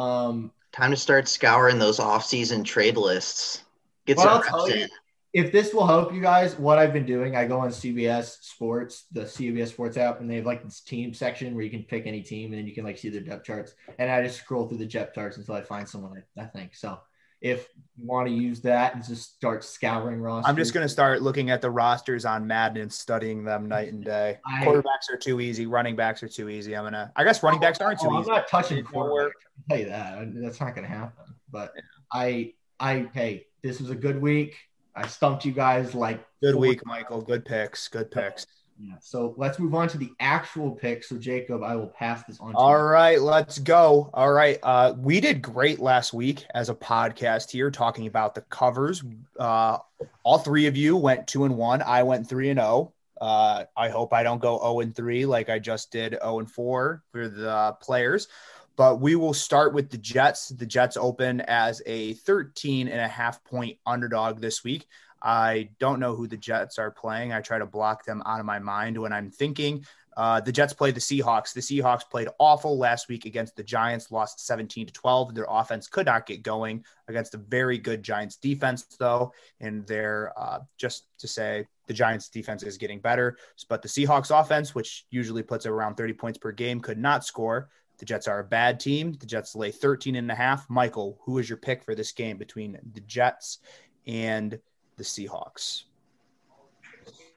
Um, 0.00 0.52
Time 0.70 0.92
to 0.92 0.96
start 0.96 1.26
scouring 1.26 1.80
those 1.80 1.98
off-season 1.98 2.62
trade 2.62 2.96
lists. 2.96 3.64
Get 4.06 4.18
Well, 4.18 4.28
I'll 4.28 4.42
some 4.44 4.50
tell 4.50 4.66
reps 4.68 4.78
you- 4.78 4.86
if 5.34 5.52
this 5.52 5.74
will 5.74 5.86
help 5.86 6.14
you 6.14 6.22
guys, 6.22 6.56
what 6.58 6.78
I've 6.78 6.92
been 6.92 7.04
doing, 7.04 7.36
I 7.36 7.46
go 7.46 7.58
on 7.58 7.70
CBS 7.70 8.38
Sports, 8.42 9.04
the 9.12 9.22
CBS 9.26 9.68
Sports 9.68 9.96
app, 9.98 10.20
and 10.20 10.30
they 10.30 10.36
have 10.36 10.46
like 10.46 10.62
this 10.64 10.80
team 10.80 11.12
section 11.12 11.54
where 11.54 11.62
you 11.64 11.70
can 11.70 11.82
pick 11.82 12.06
any 12.06 12.22
team 12.22 12.52
and 12.52 12.60
then 12.60 12.66
you 12.66 12.74
can 12.74 12.82
like 12.84 12.96
see 12.96 13.08
their 13.10 13.20
depth 13.20 13.44
charts. 13.44 13.74
And 13.98 14.10
I 14.10 14.22
just 14.22 14.38
scroll 14.40 14.66
through 14.68 14.78
the 14.78 14.86
depth 14.86 15.14
charts 15.14 15.36
until 15.36 15.54
I 15.54 15.60
find 15.62 15.86
someone 15.86 16.22
I, 16.38 16.42
I 16.42 16.46
think. 16.46 16.74
So 16.74 16.98
if 17.40 17.68
you 17.96 18.06
want 18.06 18.26
to 18.28 18.32
use 18.34 18.60
that 18.62 18.94
and 18.94 19.04
just 19.04 19.34
start 19.36 19.62
scouring 19.64 20.20
rosters, 20.20 20.48
I'm 20.48 20.56
just 20.56 20.74
gonna 20.74 20.88
start 20.88 21.22
looking 21.22 21.50
at 21.50 21.60
the 21.60 21.70
rosters 21.70 22.24
on 22.24 22.46
Madden 22.46 22.82
and 22.82 22.92
studying 22.92 23.44
them 23.44 23.66
night 23.68 23.92
and 23.92 24.04
day. 24.04 24.38
I- 24.46 24.64
Quarterbacks 24.64 25.10
are 25.12 25.16
too 25.16 25.40
easy. 25.40 25.66
Running 25.66 25.94
backs 25.96 26.22
are 26.22 26.28
too 26.28 26.48
easy. 26.48 26.76
I'm 26.76 26.84
gonna. 26.84 27.12
I 27.16 27.24
guess 27.24 27.42
running 27.42 27.60
backs 27.60 27.80
aren't 27.80 28.00
too 28.00 28.08
Oh, 28.10 28.16
I'm 28.18 28.26
not 28.26 28.48
touching 28.48 28.78
Didn't 28.78 28.92
know 28.92 29.00
where- 29.00 29.08
quarterback. 29.10 29.34
I 29.70 29.74
can 29.74 29.78
tell 29.78 29.78
you 29.78 29.86
that. 30.32 30.42
That's 30.42 30.60
not 30.60 30.74
going 30.74 30.86
to 30.86 30.92
happen. 30.92 31.34
But 31.50 31.72
I, 32.12 32.52
I, 32.78 33.08
hey, 33.12 33.46
this 33.62 33.80
was 33.80 33.90
a 33.90 33.94
good 33.94 34.20
week. 34.20 34.54
I 34.94 35.06
stumped 35.06 35.44
you 35.44 35.52
guys 35.52 35.94
like 35.94 36.24
Good 36.42 36.54
week, 36.54 36.84
Michael. 36.86 37.20
Good 37.22 37.44
picks. 37.44 37.88
Good 37.88 38.10
picks. 38.10 38.46
Yeah. 38.80 38.94
So 39.00 39.34
let's 39.36 39.58
move 39.58 39.74
on 39.74 39.88
to 39.88 39.98
the 39.98 40.10
actual 40.20 40.70
pick. 40.70 41.02
So 41.02 41.16
Jacob, 41.16 41.62
I 41.62 41.74
will 41.74 41.88
pass 41.88 42.22
this 42.24 42.38
on 42.38 42.52
to 42.52 42.56
All 42.56 42.70
you. 42.78 42.84
right, 42.84 43.20
let's 43.20 43.58
go. 43.58 44.10
All 44.14 44.32
right. 44.32 44.58
Uh, 44.62 44.94
we 44.96 45.20
did 45.20 45.42
great 45.42 45.80
last 45.80 46.12
week 46.12 46.46
as 46.54 46.68
a 46.68 46.74
podcast 46.74 47.50
here 47.50 47.70
talking 47.70 48.06
about 48.06 48.34
the 48.34 48.42
covers. 48.42 49.02
Uh, 49.38 49.78
all 50.22 50.38
three 50.38 50.66
of 50.66 50.76
you 50.76 50.96
went 50.96 51.26
two 51.26 51.44
and 51.44 51.56
one. 51.56 51.82
I 51.82 52.04
went 52.04 52.28
three 52.28 52.50
and 52.50 52.60
oh. 52.60 52.92
Uh, 53.20 53.64
I 53.76 53.88
hope 53.88 54.12
I 54.12 54.22
don't 54.22 54.40
go 54.40 54.58
0 54.58 54.80
and 54.80 54.94
3 54.94 55.26
like 55.26 55.48
I 55.48 55.58
just 55.58 55.90
did 55.90 56.16
0 56.22 56.38
and 56.40 56.50
4 56.50 57.02
for 57.10 57.28
the 57.28 57.76
players. 57.80 58.28
But 58.76 59.00
we 59.00 59.16
will 59.16 59.34
start 59.34 59.74
with 59.74 59.90
the 59.90 59.98
Jets. 59.98 60.50
The 60.50 60.66
Jets 60.66 60.96
open 60.96 61.40
as 61.40 61.82
a 61.84 62.12
13 62.14 62.86
and 62.86 63.00
a 63.00 63.08
half 63.08 63.42
point 63.42 63.76
underdog 63.84 64.40
this 64.40 64.62
week. 64.62 64.86
I 65.22 65.70
don't 65.78 66.00
know 66.00 66.14
who 66.14 66.26
the 66.26 66.36
Jets 66.36 66.78
are 66.78 66.90
playing. 66.90 67.32
I 67.32 67.40
try 67.40 67.58
to 67.58 67.66
block 67.66 68.04
them 68.04 68.22
out 68.26 68.40
of 68.40 68.46
my 68.46 68.58
mind 68.58 68.98
when 68.98 69.12
I'm 69.12 69.30
thinking. 69.30 69.84
Uh, 70.16 70.40
the 70.40 70.50
Jets 70.50 70.72
play 70.72 70.90
the 70.90 70.98
Seahawks. 70.98 71.52
The 71.52 71.60
Seahawks 71.60 72.02
played 72.10 72.26
awful 72.40 72.76
last 72.76 73.08
week 73.08 73.24
against 73.24 73.54
the 73.54 73.62
Giants, 73.62 74.10
lost 74.10 74.44
17 74.44 74.86
to 74.86 74.92
12. 74.92 75.32
Their 75.32 75.46
offense 75.48 75.86
could 75.86 76.06
not 76.06 76.26
get 76.26 76.42
going 76.42 76.84
against 77.06 77.34
a 77.34 77.38
very 77.38 77.78
good 77.78 78.02
Giants 78.02 78.36
defense, 78.36 78.84
though. 78.98 79.32
And 79.60 79.86
they're 79.86 80.32
uh, 80.36 80.60
just 80.76 81.06
to 81.18 81.28
say 81.28 81.66
the 81.86 81.94
Giants 81.94 82.28
defense 82.30 82.64
is 82.64 82.78
getting 82.78 82.98
better. 82.98 83.38
But 83.68 83.80
the 83.80 83.88
Seahawks 83.88 84.36
offense, 84.36 84.74
which 84.74 85.06
usually 85.10 85.44
puts 85.44 85.66
around 85.66 85.94
30 85.94 86.14
points 86.14 86.38
per 86.38 86.50
game, 86.50 86.80
could 86.80 86.98
not 86.98 87.24
score. 87.24 87.68
The 87.98 88.04
Jets 88.04 88.26
are 88.26 88.40
a 88.40 88.44
bad 88.44 88.80
team. 88.80 89.12
The 89.12 89.26
Jets 89.26 89.54
lay 89.54 89.70
13 89.70 90.16
and 90.16 90.32
a 90.32 90.34
half. 90.34 90.68
Michael, 90.68 91.18
who 91.22 91.38
is 91.38 91.48
your 91.48 91.58
pick 91.58 91.84
for 91.84 91.94
this 91.94 92.10
game 92.10 92.38
between 92.38 92.76
the 92.92 93.00
Jets 93.02 93.58
and 94.06 94.58
the 94.98 95.04
Seahawks? 95.04 95.84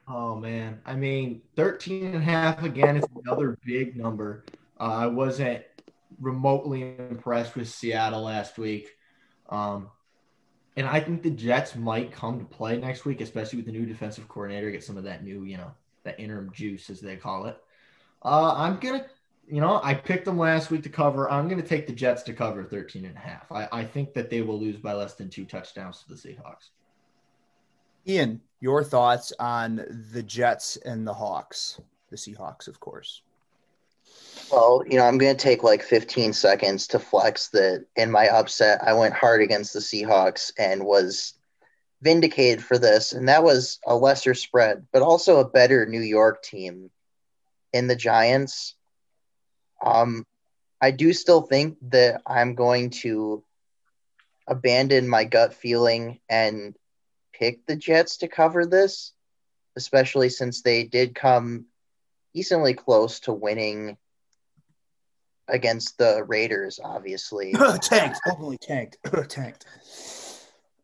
Oh 0.06 0.36
man. 0.36 0.80
I 0.84 0.94
mean, 0.94 1.42
13 1.56 2.06
and 2.06 2.16
a 2.16 2.20
half 2.20 2.62
again 2.64 2.96
is 2.96 3.04
another 3.24 3.58
big 3.64 3.96
number. 3.96 4.44
Uh, 4.78 4.84
I 4.84 5.06
wasn't 5.06 5.62
remotely 6.20 6.96
impressed 6.98 7.56
with 7.56 7.68
Seattle 7.68 8.22
last 8.22 8.58
week. 8.58 8.90
Um, 9.48 9.88
and 10.76 10.86
I 10.86 11.00
think 11.00 11.22
the 11.22 11.30
Jets 11.30 11.76
might 11.76 12.12
come 12.12 12.38
to 12.38 12.44
play 12.44 12.78
next 12.78 13.04
week, 13.04 13.20
especially 13.20 13.58
with 13.58 13.66
the 13.66 13.72
new 13.72 13.84
defensive 13.84 14.28
coordinator, 14.28 14.70
get 14.70 14.82
some 14.82 14.96
of 14.96 15.04
that 15.04 15.22
new, 15.22 15.44
you 15.44 15.56
know, 15.56 15.70
that 16.04 16.18
interim 16.18 16.50
juice 16.52 16.88
as 16.90 17.00
they 17.00 17.16
call 17.16 17.46
it. 17.46 17.58
Uh, 18.24 18.54
I'm 18.56 18.78
gonna, 18.78 19.06
you 19.46 19.60
know, 19.60 19.80
I 19.82 19.94
picked 19.94 20.24
them 20.24 20.38
last 20.38 20.70
week 20.70 20.82
to 20.84 20.88
cover. 20.88 21.30
I'm 21.30 21.48
gonna 21.48 21.62
take 21.62 21.86
the 21.86 21.92
Jets 21.92 22.22
to 22.24 22.32
cover 22.32 22.64
13 22.64 23.04
and 23.04 23.16
a 23.16 23.20
half. 23.20 23.52
I, 23.52 23.68
I 23.70 23.84
think 23.84 24.14
that 24.14 24.30
they 24.30 24.40
will 24.40 24.58
lose 24.58 24.76
by 24.76 24.94
less 24.94 25.14
than 25.14 25.28
two 25.28 25.44
touchdowns 25.44 26.02
to 26.02 26.08
the 26.08 26.14
Seahawks. 26.14 26.70
Ian, 28.06 28.40
your 28.60 28.82
thoughts 28.82 29.32
on 29.38 29.84
the 30.12 30.22
Jets 30.22 30.76
and 30.76 31.06
the 31.06 31.14
Hawks? 31.14 31.80
The 32.10 32.16
Seahawks, 32.16 32.68
of 32.68 32.80
course. 32.80 33.22
Well, 34.50 34.82
you 34.86 34.98
know, 34.98 35.04
I'm 35.04 35.18
going 35.18 35.36
to 35.36 35.42
take 35.42 35.62
like 35.62 35.82
15 35.82 36.32
seconds 36.32 36.88
to 36.88 36.98
flex 36.98 37.48
that 37.48 37.86
in 37.96 38.10
my 38.10 38.28
upset, 38.28 38.80
I 38.82 38.92
went 38.92 39.14
hard 39.14 39.40
against 39.40 39.72
the 39.72 39.80
Seahawks 39.80 40.52
and 40.58 40.84
was 40.84 41.34
vindicated 42.02 42.62
for 42.62 42.78
this. 42.78 43.12
And 43.12 43.28
that 43.28 43.44
was 43.44 43.78
a 43.86 43.94
lesser 43.94 44.34
spread, 44.34 44.86
but 44.92 45.02
also 45.02 45.38
a 45.38 45.48
better 45.48 45.86
New 45.86 46.00
York 46.00 46.42
team 46.42 46.90
in 47.72 47.86
the 47.86 47.96
Giants. 47.96 48.74
Um, 49.84 50.26
I 50.80 50.90
do 50.90 51.12
still 51.12 51.42
think 51.42 51.78
that 51.90 52.20
I'm 52.26 52.54
going 52.54 52.90
to 52.90 53.42
abandon 54.48 55.08
my 55.08 55.24
gut 55.24 55.54
feeling 55.54 56.18
and 56.28 56.76
pick 57.42 57.66
the 57.66 57.74
Jets 57.74 58.18
to 58.18 58.28
cover 58.28 58.66
this, 58.66 59.12
especially 59.76 60.28
since 60.28 60.62
they 60.62 60.84
did 60.84 61.12
come 61.12 61.66
decently 62.32 62.72
close 62.72 63.18
to 63.20 63.32
winning 63.32 63.96
against 65.48 65.98
the 65.98 66.22
Raiders, 66.24 66.78
obviously. 66.82 67.52
tanked, 67.82 68.20
openly 68.30 68.58
tanked, 68.58 68.98
tanked. 69.28 69.66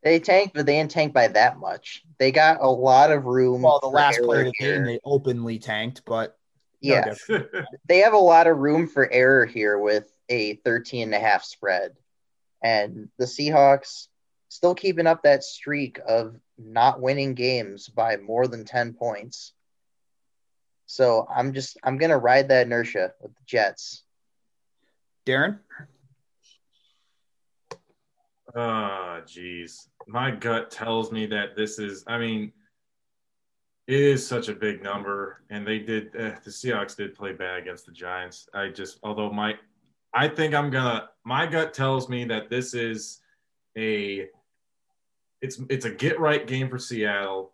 They 0.02 0.18
tanked, 0.18 0.54
but 0.54 0.66
they 0.66 0.74
didn't 0.74 0.90
tank 0.90 1.12
by 1.12 1.28
that 1.28 1.60
much. 1.60 2.02
They 2.18 2.32
got 2.32 2.60
a 2.60 2.68
lot 2.68 3.12
of 3.12 3.24
room. 3.24 3.62
Well, 3.62 3.78
the 3.80 3.88
last 3.88 4.16
error 4.18 4.26
play 4.26 4.40
of 4.40 4.46
the 4.46 4.52
game, 4.58 4.84
they 4.84 4.98
openly 5.04 5.60
tanked, 5.60 6.02
but 6.04 6.36
no 6.82 6.94
yeah, 6.94 7.04
different. 7.04 7.46
they 7.88 7.98
have 7.98 8.14
a 8.14 8.18
lot 8.18 8.48
of 8.48 8.58
room 8.58 8.88
for 8.88 9.08
error 9.12 9.46
here 9.46 9.78
with 9.78 10.10
a 10.28 10.56
13 10.56 11.04
and 11.04 11.14
a 11.14 11.20
half 11.20 11.44
spread. 11.44 11.92
And 12.64 13.10
the 13.16 13.26
Seahawks 13.26 14.08
still 14.48 14.74
keeping 14.74 15.06
up 15.06 15.22
that 15.22 15.44
streak 15.44 16.00
of 16.04 16.34
not 16.58 17.00
winning 17.00 17.34
games 17.34 17.88
by 17.88 18.16
more 18.16 18.46
than 18.46 18.64
10 18.64 18.94
points. 18.94 19.52
So 20.86 21.26
I'm 21.34 21.52
just 21.52 21.76
I'm 21.84 21.98
gonna 21.98 22.18
ride 22.18 22.48
that 22.48 22.66
inertia 22.66 23.12
with 23.20 23.34
the 23.34 23.42
Jets. 23.46 24.02
Darin, 25.26 25.58
Ah, 28.56 29.20
jeez, 29.26 29.88
My 30.06 30.30
gut 30.30 30.70
tells 30.70 31.12
me 31.12 31.26
that 31.26 31.54
this 31.54 31.78
is, 31.78 32.02
I 32.06 32.18
mean, 32.18 32.52
it 33.86 34.00
is 34.00 34.26
such 34.26 34.48
a 34.48 34.54
big 34.54 34.82
number. 34.82 35.44
And 35.50 35.66
they 35.66 35.78
did, 35.78 36.08
uh, 36.16 36.32
the 36.42 36.50
Seahawks 36.50 36.96
did 36.96 37.14
play 37.14 37.32
bad 37.32 37.58
against 37.58 37.86
the 37.86 37.92
Giants. 37.92 38.48
I 38.54 38.68
just, 38.68 38.98
although 39.02 39.30
my, 39.30 39.54
I 40.14 40.28
think 40.28 40.54
I'm 40.54 40.70
going 40.70 40.84
to, 40.84 41.08
my 41.24 41.46
gut 41.46 41.74
tells 41.74 42.08
me 42.08 42.24
that 42.24 42.48
this 42.48 42.74
is 42.74 43.20
a, 43.76 44.28
it's, 45.40 45.60
it's 45.68 45.84
a 45.84 45.90
get 45.90 46.20
right 46.20 46.46
game 46.46 46.68
for 46.68 46.78
Seattle. 46.78 47.52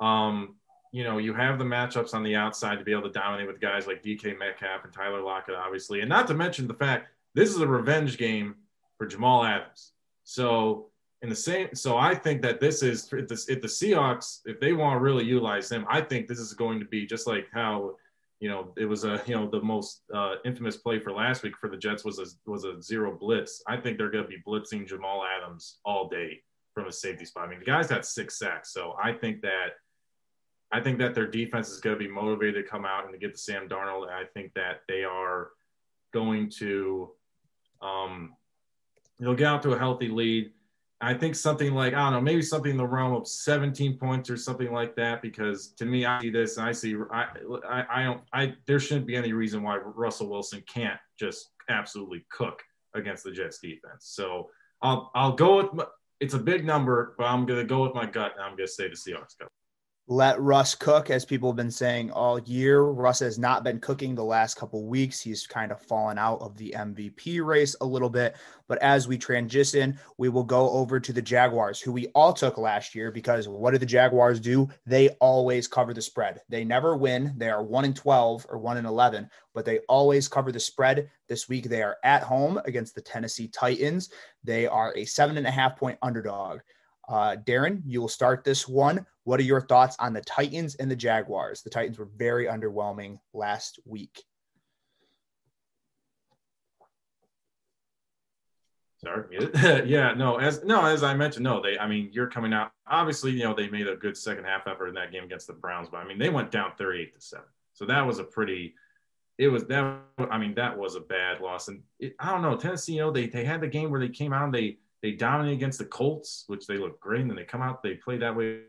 Um, 0.00 0.56
you 0.92 1.04
know, 1.04 1.18
you 1.18 1.34
have 1.34 1.58
the 1.58 1.64
matchups 1.64 2.14
on 2.14 2.22
the 2.22 2.36
outside 2.36 2.78
to 2.78 2.84
be 2.84 2.92
able 2.92 3.02
to 3.02 3.10
dominate 3.10 3.46
with 3.46 3.60
guys 3.60 3.86
like 3.86 4.02
DK 4.02 4.38
Metcalf 4.38 4.84
and 4.84 4.92
Tyler 4.92 5.20
Lockett, 5.20 5.54
obviously. 5.54 6.00
And 6.00 6.08
not 6.08 6.26
to 6.28 6.34
mention 6.34 6.66
the 6.66 6.74
fact 6.74 7.08
this 7.34 7.50
is 7.50 7.60
a 7.60 7.66
revenge 7.66 8.16
game 8.16 8.54
for 8.96 9.06
Jamal 9.06 9.44
Adams. 9.44 9.92
So 10.24 10.86
in 11.20 11.28
the 11.28 11.36
same, 11.36 11.74
so 11.74 11.98
I 11.98 12.14
think 12.14 12.40
that 12.42 12.60
this 12.60 12.82
is 12.82 13.12
if 13.12 13.28
the, 13.28 13.44
if 13.48 13.60
the 13.60 13.68
Seahawks, 13.68 14.40
if 14.46 14.58
they 14.58 14.72
want 14.72 14.96
to 14.96 15.02
really 15.02 15.24
utilize 15.24 15.70
him, 15.70 15.84
I 15.88 16.00
think 16.00 16.28
this 16.28 16.38
is 16.38 16.54
going 16.54 16.80
to 16.80 16.86
be 16.86 17.04
just 17.04 17.26
like 17.26 17.46
how, 17.52 17.96
you 18.40 18.48
know, 18.48 18.72
it 18.76 18.86
was 18.86 19.04
a 19.04 19.22
you 19.26 19.34
know 19.34 19.50
the 19.50 19.60
most 19.60 20.02
uh, 20.14 20.36
infamous 20.44 20.78
play 20.78 20.98
for 20.98 21.12
last 21.12 21.42
week 21.42 21.58
for 21.58 21.68
the 21.68 21.76
Jets 21.76 22.04
was 22.04 22.18
a 22.18 22.26
was 22.50 22.64
a 22.64 22.80
zero 22.80 23.14
blitz. 23.14 23.62
I 23.66 23.76
think 23.76 23.98
they're 23.98 24.10
going 24.10 24.24
to 24.24 24.30
be 24.30 24.42
blitzing 24.46 24.86
Jamal 24.86 25.24
Adams 25.24 25.78
all 25.84 26.08
day 26.08 26.40
from 26.76 26.88
a 26.88 26.92
safety 26.92 27.24
spot. 27.24 27.46
I 27.46 27.48
mean, 27.48 27.58
the 27.58 27.64
guy's 27.64 27.88
got 27.88 28.04
six 28.04 28.38
sacks, 28.38 28.70
so 28.70 28.94
I 29.02 29.12
think 29.12 29.40
that 29.40 29.70
I 30.70 30.80
think 30.80 30.98
that 30.98 31.14
their 31.14 31.26
defense 31.26 31.70
is 31.70 31.80
going 31.80 31.96
to 31.96 31.98
be 31.98 32.10
motivated 32.10 32.64
to 32.64 32.70
come 32.70 32.84
out 32.84 33.04
and 33.04 33.12
to 33.12 33.18
get 33.18 33.32
the 33.32 33.38
Sam 33.38 33.68
Darnold. 33.68 34.02
And 34.02 34.10
I 34.10 34.24
think 34.34 34.52
that 34.54 34.80
they 34.88 35.04
are 35.04 35.50
going 36.12 36.50
to, 36.58 37.12
um, 37.80 38.34
they'll 39.18 39.34
get 39.34 39.46
out 39.46 39.62
to 39.62 39.72
a 39.72 39.78
healthy 39.78 40.08
lead. 40.08 40.50
I 41.00 41.14
think 41.14 41.34
something 41.34 41.72
like 41.72 41.94
I 41.94 41.98
don't 41.98 42.12
know, 42.12 42.20
maybe 42.20 42.42
something 42.42 42.70
in 42.70 42.76
the 42.76 42.86
realm 42.86 43.14
of 43.14 43.28
17 43.28 43.96
points 43.96 44.28
or 44.28 44.36
something 44.36 44.72
like 44.72 44.96
that. 44.96 45.22
Because 45.22 45.68
to 45.78 45.86
me, 45.86 46.04
I 46.04 46.20
see 46.20 46.30
this 46.30 46.56
and 46.56 46.66
I 46.66 46.72
see 46.72 46.96
I 47.12 47.26
I, 47.68 47.84
I 47.90 48.02
don't 48.02 48.22
I 48.32 48.54
there 48.66 48.80
shouldn't 48.80 49.06
be 49.06 49.14
any 49.14 49.32
reason 49.32 49.62
why 49.62 49.76
Russell 49.76 50.28
Wilson 50.28 50.62
can't 50.66 50.98
just 51.18 51.50
absolutely 51.68 52.24
cook 52.30 52.62
against 52.94 53.24
the 53.24 53.30
Jets 53.30 53.60
defense. 53.60 54.00
So 54.00 54.50
I'll 54.82 55.10
I'll 55.14 55.32
go 55.32 55.70
with 55.70 55.86
it's 56.20 56.34
a 56.34 56.38
big 56.38 56.64
number, 56.64 57.14
but 57.18 57.24
I'm 57.24 57.46
gonna 57.46 57.64
go 57.64 57.82
with 57.82 57.94
my 57.94 58.06
gut 58.06 58.32
and 58.36 58.42
I'm 58.42 58.56
gonna 58.56 58.68
say 58.68 58.88
the 58.88 58.96
Seahawks 58.96 59.38
cover 59.38 59.50
let 60.08 60.40
Russ 60.40 60.76
cook, 60.76 61.10
as 61.10 61.24
people 61.24 61.48
have 61.48 61.56
been 61.56 61.70
saying 61.70 62.12
all 62.12 62.38
year. 62.38 62.82
Russ 62.82 63.18
has 63.18 63.40
not 63.40 63.64
been 63.64 63.80
cooking 63.80 64.14
the 64.14 64.22
last 64.22 64.54
couple 64.54 64.86
weeks. 64.86 65.20
He's 65.20 65.48
kind 65.48 65.72
of 65.72 65.82
fallen 65.82 66.16
out 66.16 66.40
of 66.40 66.56
the 66.56 66.72
MVP 66.78 67.44
race 67.44 67.74
a 67.80 67.84
little 67.84 68.08
bit. 68.08 68.36
But 68.68 68.78
as 68.78 69.08
we 69.08 69.18
transition, 69.18 69.98
we 70.16 70.28
will 70.28 70.44
go 70.44 70.70
over 70.70 71.00
to 71.00 71.12
the 71.12 71.22
Jaguars, 71.22 71.80
who 71.80 71.90
we 71.90 72.06
all 72.08 72.32
took 72.32 72.56
last 72.56 72.94
year 72.94 73.10
because 73.10 73.48
what 73.48 73.72
do 73.72 73.78
the 73.78 73.86
Jaguars 73.86 74.38
do? 74.38 74.68
They 74.86 75.08
always 75.20 75.66
cover 75.66 75.92
the 75.92 76.02
spread. 76.02 76.40
They 76.48 76.64
never 76.64 76.96
win. 76.96 77.34
They 77.36 77.50
are 77.50 77.64
1 77.64 77.84
in 77.84 77.94
12 77.94 78.46
or 78.48 78.58
1 78.58 78.76
in 78.76 78.86
11, 78.86 79.28
but 79.54 79.64
they 79.64 79.80
always 79.88 80.28
cover 80.28 80.52
the 80.52 80.60
spread. 80.60 81.10
This 81.28 81.48
week, 81.48 81.68
they 81.68 81.82
are 81.82 81.96
at 82.04 82.22
home 82.22 82.60
against 82.64 82.94
the 82.94 83.00
Tennessee 83.00 83.48
Titans. 83.48 84.10
They 84.44 84.68
are 84.68 84.92
a 84.96 85.04
seven 85.04 85.36
and 85.36 85.48
a 85.48 85.50
half 85.50 85.76
point 85.76 85.98
underdog. 86.00 86.60
Uh, 87.08 87.36
Darin, 87.36 87.82
you 87.86 88.00
will 88.00 88.08
start 88.08 88.44
this 88.44 88.66
one. 88.66 89.06
What 89.24 89.40
are 89.40 89.44
your 89.44 89.60
thoughts 89.60 89.96
on 89.98 90.12
the 90.12 90.20
Titans 90.22 90.74
and 90.76 90.90
the 90.90 90.96
Jaguars? 90.96 91.62
The 91.62 91.70
Titans 91.70 91.98
were 91.98 92.08
very 92.16 92.46
underwhelming 92.46 93.18
last 93.32 93.78
week. 93.84 94.24
Sorry. 98.98 99.24
yeah, 99.88 100.14
no, 100.14 100.36
as 100.36 100.64
no, 100.64 100.84
as 100.84 101.04
I 101.04 101.14
mentioned, 101.14 101.44
no, 101.44 101.60
they 101.60 101.78
I 101.78 101.86
mean, 101.86 102.10
you're 102.12 102.28
coming 102.28 102.52
out 102.52 102.72
obviously, 102.88 103.32
you 103.32 103.44
know, 103.44 103.54
they 103.54 103.68
made 103.68 103.86
a 103.86 103.96
good 103.96 104.16
second 104.16 104.44
half 104.44 104.66
effort 104.66 104.88
in 104.88 104.94
that 104.94 105.12
game 105.12 105.24
against 105.24 105.46
the 105.46 105.52
Browns, 105.52 105.88
but 105.90 105.98
I 105.98 106.06
mean 106.06 106.18
they 106.18 106.30
went 106.30 106.50
down 106.50 106.72
38 106.76 107.14
to 107.14 107.20
7. 107.20 107.44
So 107.74 107.84
that 107.86 108.06
was 108.06 108.18
a 108.18 108.24
pretty 108.24 108.74
it 109.38 109.48
was 109.48 109.64
that 109.66 110.00
I 110.30 110.38
mean, 110.38 110.54
that 110.54 110.76
was 110.76 110.96
a 110.96 111.00
bad 111.00 111.40
loss. 111.40 111.68
And 111.68 111.82
it, 112.00 112.16
I 112.18 112.30
don't 112.30 112.42
know, 112.42 112.56
Tennessee, 112.56 112.94
you 112.94 113.00
know, 113.00 113.10
they 113.10 113.26
they 113.26 113.44
had 113.44 113.60
the 113.60 113.68
game 113.68 113.90
where 113.90 114.00
they 114.00 114.08
came 114.08 114.32
out 114.32 114.44
and 114.44 114.54
they 114.54 114.78
they 115.06 115.12
dominate 115.12 115.52
against 115.52 115.78
the 115.78 115.84
Colts, 115.84 116.42
which 116.48 116.66
they 116.66 116.78
look 116.78 116.98
great, 116.98 117.20
and 117.20 117.30
then 117.30 117.36
they 117.36 117.44
come 117.44 117.62
out, 117.62 117.80
they 117.80 117.94
play 117.94 118.18
that 118.18 118.34
way. 118.34 118.62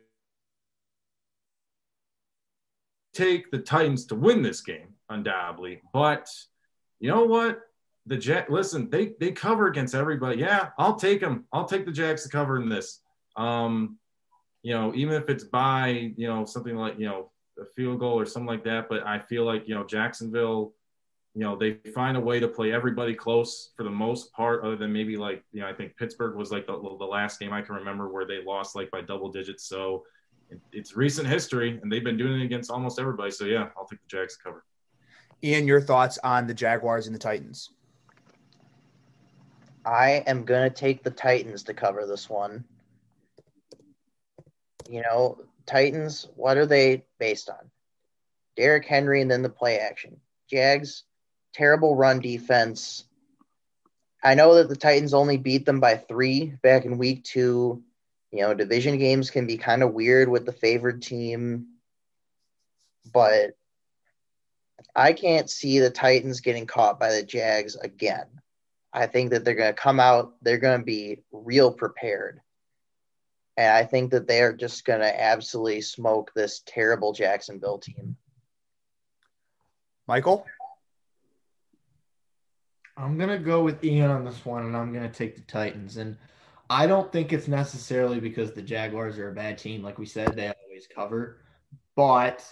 Take 3.15 3.49
the 3.49 3.57
Titans 3.57 4.05
to 4.07 4.15
win 4.15 4.43
this 4.43 4.61
game, 4.61 4.89
undoubtedly. 5.09 5.81
But 5.91 6.29
you 6.99 7.09
know 7.09 7.25
what? 7.25 7.61
The 8.05 8.17
Jet, 8.17 8.51
listen, 8.51 8.87
they 8.91 9.13
they 9.19 9.31
cover 9.31 9.65
against 9.65 9.95
everybody. 9.95 10.37
Yeah, 10.37 10.69
I'll 10.77 10.95
take 10.95 11.21
them. 11.21 11.45
I'll 11.51 11.65
take 11.65 11.87
the 11.87 11.91
Jags 11.91 12.21
to 12.23 12.29
cover 12.29 12.61
in 12.61 12.69
this. 12.69 13.01
Um, 13.35 13.97
you 14.61 14.75
know, 14.75 14.93
even 14.93 15.15
if 15.15 15.29
it's 15.29 15.43
by 15.43 16.13
you 16.15 16.27
know 16.27 16.45
something 16.45 16.75
like 16.75 16.99
you 16.99 17.07
know 17.07 17.31
a 17.59 17.65
field 17.75 17.99
goal 17.99 18.19
or 18.19 18.27
something 18.27 18.45
like 18.45 18.63
that. 18.65 18.89
But 18.89 19.07
I 19.07 19.17
feel 19.17 19.43
like 19.43 19.67
you 19.67 19.73
know 19.73 19.85
Jacksonville 19.85 20.75
you 21.37 21.43
know 21.43 21.55
they 21.55 21.73
find 21.93 22.17
a 22.17 22.19
way 22.19 22.39
to 22.39 22.47
play 22.47 22.71
everybody 22.73 23.13
close 23.13 23.69
for 23.77 23.83
the 23.83 23.91
most 23.91 24.33
part 24.33 24.63
other 24.63 24.75
than 24.75 24.91
maybe 24.91 25.17
like 25.17 25.43
you 25.51 25.61
know 25.61 25.67
i 25.67 25.73
think 25.73 25.95
pittsburgh 25.95 26.35
was 26.35 26.51
like 26.51 26.65
the, 26.65 26.73
the 26.73 27.05
last 27.05 27.39
game 27.39 27.53
i 27.53 27.61
can 27.61 27.75
remember 27.75 28.09
where 28.09 28.25
they 28.25 28.43
lost 28.43 28.75
like 28.75 28.89
by 28.89 29.01
double 29.01 29.31
digits. 29.31 29.65
So 29.65 30.03
it's 30.71 30.95
recent 30.95 31.27
history 31.27 31.77
and 31.79 31.91
they've 31.91 32.03
been 32.03 32.17
doing 32.17 32.41
it 32.41 32.45
against 32.45 32.71
almost 32.71 32.99
everybody. 32.99 33.29
So 33.29 33.45
yeah 33.45 33.69
i'll 33.77 33.85
take 33.85 34.01
the 34.01 34.07
jags 34.07 34.35
to 34.37 34.43
cover. 34.43 34.65
Ian 35.43 35.67
your 35.67 35.79
thoughts 35.79 36.17
on 36.23 36.47
the 36.47 36.55
jaguars 36.55 37.05
and 37.05 37.13
the 37.13 37.19
titans? 37.19 37.69
I 39.85 40.23
am 40.25 40.43
going 40.43 40.67
to 40.67 40.75
take 40.75 41.03
the 41.03 41.11
titans 41.11 41.61
to 41.63 41.73
cover 41.75 42.07
this 42.07 42.27
one. 42.27 42.63
You 44.89 45.03
know 45.03 45.37
titans 45.67 46.29
what 46.35 46.57
are 46.57 46.65
they 46.65 47.05
based 47.19 47.47
on? 47.47 47.69
Derrick 48.55 48.85
henry 48.85 49.21
and 49.21 49.29
then 49.29 49.43
the 49.43 49.49
play 49.49 49.77
action. 49.77 50.17
Jags 50.49 51.03
terrible 51.57 51.95
run 51.95 52.19
defense. 52.19 53.03
I 54.23 54.35
know 54.35 54.55
that 54.55 54.69
the 54.69 54.75
Titans 54.75 55.13
only 55.13 55.37
beat 55.37 55.65
them 55.65 55.79
by 55.79 55.95
three 55.97 56.53
back 56.61 56.85
in 56.85 56.97
week 56.97 57.23
two. 57.23 57.83
You 58.31 58.41
know, 58.41 58.53
division 58.53 58.97
games 58.97 59.29
can 59.31 59.47
be 59.47 59.57
kind 59.57 59.83
of 59.83 59.93
weird 59.93 60.29
with 60.29 60.45
the 60.45 60.51
favored 60.51 61.01
team, 61.01 61.67
but 63.13 63.51
I 64.95 65.13
can't 65.13 65.49
see 65.49 65.79
the 65.79 65.89
Titans 65.89 66.41
getting 66.41 66.67
caught 66.67 66.99
by 66.99 67.13
the 67.13 67.23
Jags 67.23 67.75
again. 67.75 68.25
I 68.93 69.07
think 69.07 69.31
that 69.31 69.45
they're 69.45 69.55
going 69.55 69.73
to 69.73 69.81
come 69.81 69.99
out, 69.99 70.33
they're 70.41 70.57
going 70.57 70.79
to 70.79 70.85
be 70.85 71.19
real 71.31 71.71
prepared. 71.71 72.41
And 73.55 73.71
I 73.71 73.85
think 73.85 74.11
that 74.11 74.27
they 74.27 74.41
are 74.41 74.53
just 74.53 74.85
going 74.85 74.99
to 74.99 75.21
absolutely 75.21 75.81
smoke 75.81 76.31
this 76.35 76.61
terrible 76.65 77.13
Jacksonville 77.13 77.79
team. 77.79 78.17
Michael? 80.07 80.45
I'm 82.97 83.17
gonna 83.17 83.37
go 83.37 83.63
with 83.63 83.83
Ian 83.83 84.09
on 84.09 84.25
this 84.25 84.43
one, 84.43 84.65
and 84.65 84.75
I'm 84.75 84.91
gonna 84.91 85.09
take 85.09 85.35
the 85.35 85.41
Titans. 85.43 85.97
And 85.97 86.17
I 86.69 86.87
don't 86.87 87.11
think 87.11 87.31
it's 87.31 87.47
necessarily 87.47 88.19
because 88.19 88.51
the 88.51 88.61
Jaguars 88.61 89.19
are 89.19 89.29
a 89.29 89.35
bad 89.35 89.57
team, 89.57 89.83
like 89.83 89.99
we 89.99 90.05
said, 90.05 90.35
they 90.35 90.51
always 90.65 90.87
cover. 90.87 91.41
But 91.95 92.43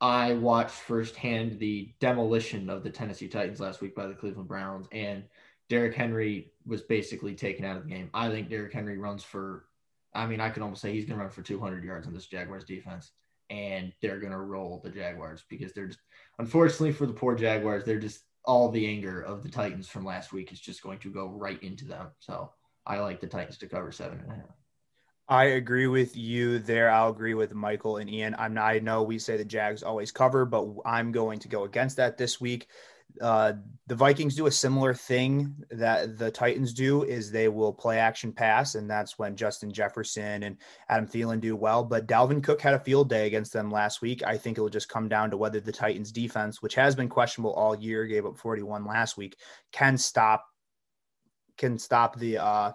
I 0.00 0.34
watched 0.34 0.74
firsthand 0.74 1.58
the 1.60 1.94
demolition 2.00 2.68
of 2.68 2.82
the 2.82 2.90
Tennessee 2.90 3.28
Titans 3.28 3.60
last 3.60 3.80
week 3.80 3.94
by 3.94 4.06
the 4.06 4.14
Cleveland 4.14 4.48
Browns, 4.48 4.88
and 4.90 5.24
Derrick 5.68 5.94
Henry 5.94 6.52
was 6.66 6.82
basically 6.82 7.34
taken 7.34 7.64
out 7.64 7.76
of 7.76 7.84
the 7.84 7.90
game. 7.90 8.10
I 8.12 8.28
think 8.28 8.48
Derrick 8.50 8.72
Henry 8.72 8.98
runs 8.98 9.22
for, 9.22 9.66
I 10.14 10.26
mean, 10.26 10.40
I 10.40 10.50
could 10.50 10.62
almost 10.62 10.82
say 10.82 10.92
he's 10.92 11.04
gonna 11.04 11.20
run 11.20 11.30
for 11.30 11.42
200 11.42 11.84
yards 11.84 12.08
in 12.08 12.12
this 12.12 12.26
Jaguars 12.26 12.64
defense, 12.64 13.12
and 13.50 13.92
they're 14.02 14.18
gonna 14.18 14.42
roll 14.42 14.80
the 14.82 14.90
Jaguars 14.90 15.44
because 15.48 15.72
they're 15.72 15.86
just, 15.86 16.00
unfortunately 16.40 16.92
for 16.92 17.06
the 17.06 17.12
poor 17.12 17.36
Jaguars, 17.36 17.84
they're 17.84 18.00
just 18.00 18.24
all 18.44 18.68
the 18.70 18.86
anger 18.86 19.22
of 19.22 19.42
the 19.42 19.48
Titans 19.48 19.88
from 19.88 20.04
last 20.04 20.32
week 20.32 20.52
is 20.52 20.60
just 20.60 20.82
going 20.82 20.98
to 21.00 21.10
go 21.10 21.28
right 21.28 21.62
into 21.62 21.84
them. 21.84 22.08
So 22.18 22.50
I 22.86 22.98
like 22.98 23.20
the 23.20 23.26
Titans 23.26 23.58
to 23.58 23.68
cover 23.68 23.92
seven 23.92 24.20
and 24.20 24.32
a 24.32 24.34
half. 24.34 24.44
I 25.28 25.44
agree 25.44 25.86
with 25.86 26.16
you 26.16 26.58
there. 26.58 26.90
I'll 26.90 27.10
agree 27.10 27.34
with 27.34 27.54
Michael 27.54 27.98
and 27.98 28.10
Ian. 28.10 28.34
I'm 28.38 28.54
not, 28.54 28.64
I 28.64 28.80
know 28.80 29.02
we 29.02 29.18
say 29.18 29.36
the 29.36 29.44
Jags 29.44 29.82
always 29.82 30.10
cover, 30.10 30.44
but 30.44 30.66
I'm 30.84 31.12
going 31.12 31.38
to 31.38 31.48
go 31.48 31.64
against 31.64 31.96
that 31.98 32.18
this 32.18 32.40
week 32.40 32.66
uh, 33.20 33.54
the 33.86 33.94
Vikings 33.94 34.34
do 34.34 34.46
a 34.46 34.50
similar 34.50 34.94
thing 34.94 35.54
that 35.70 36.18
the 36.18 36.30
Titans 36.30 36.72
do 36.72 37.02
is 37.04 37.30
they 37.30 37.48
will 37.48 37.72
play 37.72 37.98
action 37.98 38.32
pass, 38.32 38.74
and 38.74 38.88
that's 38.88 39.18
when 39.18 39.36
Justin 39.36 39.72
Jefferson 39.72 40.44
and 40.44 40.56
Adam 40.88 41.06
Thielen 41.06 41.40
do 41.40 41.56
well. 41.56 41.84
But 41.84 42.06
Dalvin 42.06 42.42
Cook 42.42 42.60
had 42.60 42.74
a 42.74 42.80
field 42.80 43.08
day 43.08 43.26
against 43.26 43.52
them 43.52 43.70
last 43.70 44.00
week. 44.02 44.22
I 44.22 44.36
think 44.38 44.56
it 44.56 44.60
will 44.60 44.68
just 44.68 44.88
come 44.88 45.08
down 45.08 45.30
to 45.30 45.36
whether 45.36 45.60
the 45.60 45.72
Titans 45.72 46.12
defense, 46.12 46.62
which 46.62 46.74
has 46.74 46.94
been 46.94 47.08
questionable 47.08 47.52
all 47.52 47.76
year, 47.76 48.06
gave 48.06 48.24
up 48.24 48.38
41 48.38 48.84
last 48.84 49.16
week, 49.16 49.36
can 49.72 49.98
stop 49.98 50.44
can 51.58 51.78
stop 51.78 52.18
the 52.18 52.38
uh, 52.38 52.72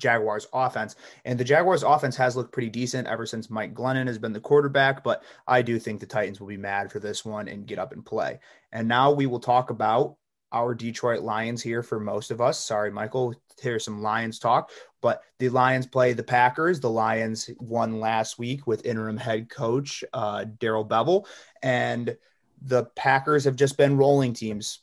Jaguars 0.00 0.48
offense. 0.52 0.96
And 1.24 1.38
the 1.38 1.44
Jaguars 1.44 1.82
offense 1.82 2.16
has 2.16 2.36
looked 2.36 2.52
pretty 2.52 2.70
decent 2.70 3.06
ever 3.06 3.26
since 3.26 3.50
Mike 3.50 3.74
Glennon 3.74 4.06
has 4.06 4.18
been 4.18 4.32
the 4.32 4.40
quarterback, 4.40 5.04
but 5.04 5.22
I 5.46 5.62
do 5.62 5.78
think 5.78 6.00
the 6.00 6.06
Titans 6.06 6.40
will 6.40 6.48
be 6.48 6.56
mad 6.56 6.90
for 6.90 6.98
this 6.98 7.24
one 7.24 7.46
and 7.46 7.66
get 7.66 7.78
up 7.78 7.92
and 7.92 8.04
play. 8.04 8.40
And 8.72 8.88
now 8.88 9.12
we 9.12 9.26
will 9.26 9.40
talk 9.40 9.70
about 9.70 10.16
our 10.52 10.74
Detroit 10.74 11.22
Lions 11.22 11.62
here 11.62 11.82
for 11.82 12.00
most 12.00 12.30
of 12.30 12.40
us. 12.40 12.58
Sorry, 12.58 12.90
Michael, 12.90 13.34
here's 13.60 13.84
some 13.84 14.02
Lions 14.02 14.38
talk, 14.38 14.70
but 15.00 15.22
the 15.38 15.48
Lions 15.48 15.86
play 15.86 16.12
the 16.12 16.22
Packers. 16.22 16.80
The 16.80 16.90
Lions 16.90 17.50
won 17.58 18.00
last 18.00 18.38
week 18.38 18.66
with 18.66 18.84
interim 18.84 19.16
head 19.16 19.48
coach 19.48 20.02
uh, 20.12 20.46
Darrell 20.58 20.84
Bevell, 20.84 21.26
and 21.62 22.16
the 22.62 22.84
Packers 22.96 23.44
have 23.44 23.56
just 23.56 23.76
been 23.76 23.96
rolling 23.96 24.32
teams 24.32 24.80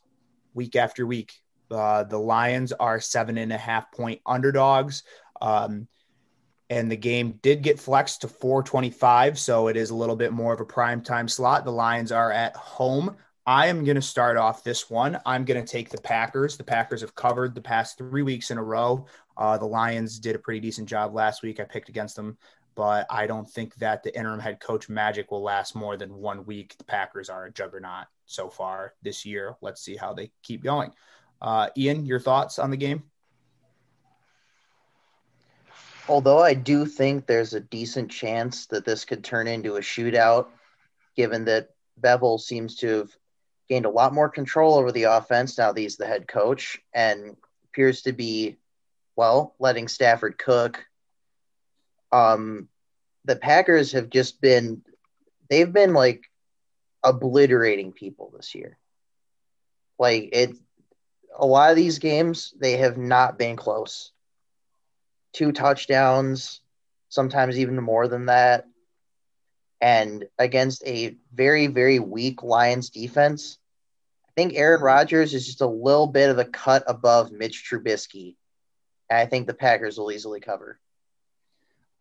week 0.53 0.76
after 0.76 1.05
week. 1.05 1.41
Uh, 1.72 2.03
the 2.03 2.18
Lions 2.18 2.72
are 2.74 2.99
seven 2.99 3.38
and 3.38 3.51
a 3.51 3.57
half 3.57 3.91
point 3.91 4.22
underdogs. 4.26 5.03
Um, 5.41 5.88
and 6.70 6.91
the 6.91 6.97
game 6.97 7.39
did 7.41 7.61
get 7.61 7.80
flexed 7.80 8.22
to 8.22 8.28
425, 8.28 9.39
so 9.39 9.68
it 9.68 9.78
is 9.78 9.89
a 9.89 9.95
little 9.95 10.15
bit 10.15 10.34
more 10.34 10.53
of 10.53 10.59
a 10.59 10.65
prime 10.65 11.01
time 11.01 11.28
slot. 11.28 11.63
The 11.63 11.72
Lions 11.72 12.11
are 12.11 12.32
at 12.32 12.55
home. 12.55 13.15
I 13.45 13.68
am 13.68 13.86
going 13.86 13.95
to 13.95 14.01
start 14.01 14.36
off 14.36 14.63
this 14.65 14.89
one. 14.89 15.18
I'm 15.26 15.45
going 15.45 15.63
to 15.63 15.72
take 15.72 15.89
the 15.89 16.01
Packers. 16.01 16.57
The 16.57 16.65
Packers 16.65 16.99
have 16.99 17.15
covered 17.15 17.55
the 17.55 17.61
past 17.61 17.97
three 17.97 18.22
weeks 18.22 18.51
in 18.51 18.57
a 18.57 18.63
row. 18.63 19.05
Uh, 19.38 19.57
the 19.57 19.65
Lions 19.65 20.20
did 20.20 20.36
a 20.36 20.39
pretty 20.39 20.59
decent 20.59 20.89
job 20.89 21.13
last 21.13 21.43
week. 21.43 21.61
I 21.61 21.63
picked 21.63 21.88
against 21.88 22.18
them, 22.18 22.38
but 22.76 23.05
I 23.09 23.26
don't 23.26 23.49
think 23.49 23.74
that 23.76 24.03
the 24.03 24.15
interim 24.18 24.41
head 24.41 24.59
coach 24.59 24.89
magic 24.89 25.32
will 25.32 25.41
last 25.41 25.76
more 25.76 25.95
than 25.95 26.15
one 26.15 26.45
week. 26.45 26.76
The 26.78 26.84
Packers 26.84 27.30
are 27.30 27.45
a 27.45 27.51
juggernaut 27.51 28.07
so 28.26 28.49
far 28.49 28.95
this 29.01 29.26
year. 29.26 29.55
Let's 29.61 29.82
see 29.82 29.95
how 29.95 30.13
they 30.13 30.32
keep 30.43 30.61
going. 30.61 30.91
Uh, 31.41 31.69
Ian, 31.77 32.05
your 32.05 32.19
thoughts 32.19 32.59
on 32.59 32.71
the 32.71 32.77
game? 32.77 33.03
Although 36.09 36.39
I 36.39 36.53
do 36.53 36.85
think 36.85 37.25
there's 37.25 37.53
a 37.53 37.59
decent 37.59 38.11
chance 38.11 38.67
that 38.67 38.85
this 38.85 39.05
could 39.05 39.23
turn 39.23 39.47
into 39.47 39.75
a 39.75 39.81
shootout, 39.81 40.47
given 41.15 41.45
that 41.45 41.69
Bevell 42.01 42.39
seems 42.39 42.77
to 42.77 42.99
have 42.99 43.17
gained 43.67 43.85
a 43.85 43.89
lot 43.89 44.13
more 44.13 44.29
control 44.29 44.75
over 44.75 44.91
the 44.91 45.03
offense 45.03 45.57
now 45.57 45.73
that 45.73 45.81
he's 45.81 45.97
the 45.97 46.07
head 46.07 46.27
coach 46.27 46.79
and 46.93 47.35
appears 47.65 48.03
to 48.03 48.13
be, 48.13 48.57
well, 49.15 49.55
letting 49.59 49.88
Stafford 49.88 50.38
cook. 50.38 50.85
Um, 52.11 52.69
the 53.25 53.35
Packers 53.35 53.91
have 53.91 54.09
just 54.09 54.39
been, 54.39 54.83
they've 55.49 55.71
been 55.71 55.93
like 55.93 56.23
obliterating 57.03 57.91
people 57.91 58.31
this 58.35 58.55
year. 58.55 58.77
Like 59.99 60.29
it, 60.31 60.55
a 61.38 61.45
lot 61.45 61.69
of 61.69 61.75
these 61.75 61.99
games, 61.99 62.53
they 62.59 62.77
have 62.77 62.97
not 62.97 63.38
been 63.38 63.55
close. 63.55 64.11
Two 65.33 65.51
touchdowns, 65.51 66.61
sometimes 67.09 67.59
even 67.59 67.75
more 67.81 68.07
than 68.07 68.25
that. 68.25 68.65
And 69.79 70.25
against 70.39 70.85
a 70.85 71.15
very, 71.33 71.67
very 71.67 71.99
weak 71.99 72.41
Lions 72.41 72.89
defense, 72.89 73.59
I 74.27 74.31
think 74.35 74.55
Aaron 74.55 74.81
Rodgers 74.81 75.33
is 75.33 75.45
just 75.45 75.61
a 75.61 75.67
little 75.67 76.07
bit 76.07 76.29
of 76.29 76.39
a 76.39 76.45
cut 76.45 76.83
above 76.88 77.31
Mitch 77.31 77.67
Trubisky. 77.69 78.35
And 79.09 79.19
I 79.19 79.27
think 79.27 79.45
the 79.45 79.53
Packers 79.53 79.97
will 79.97 80.11
easily 80.11 80.39
cover. 80.39 80.79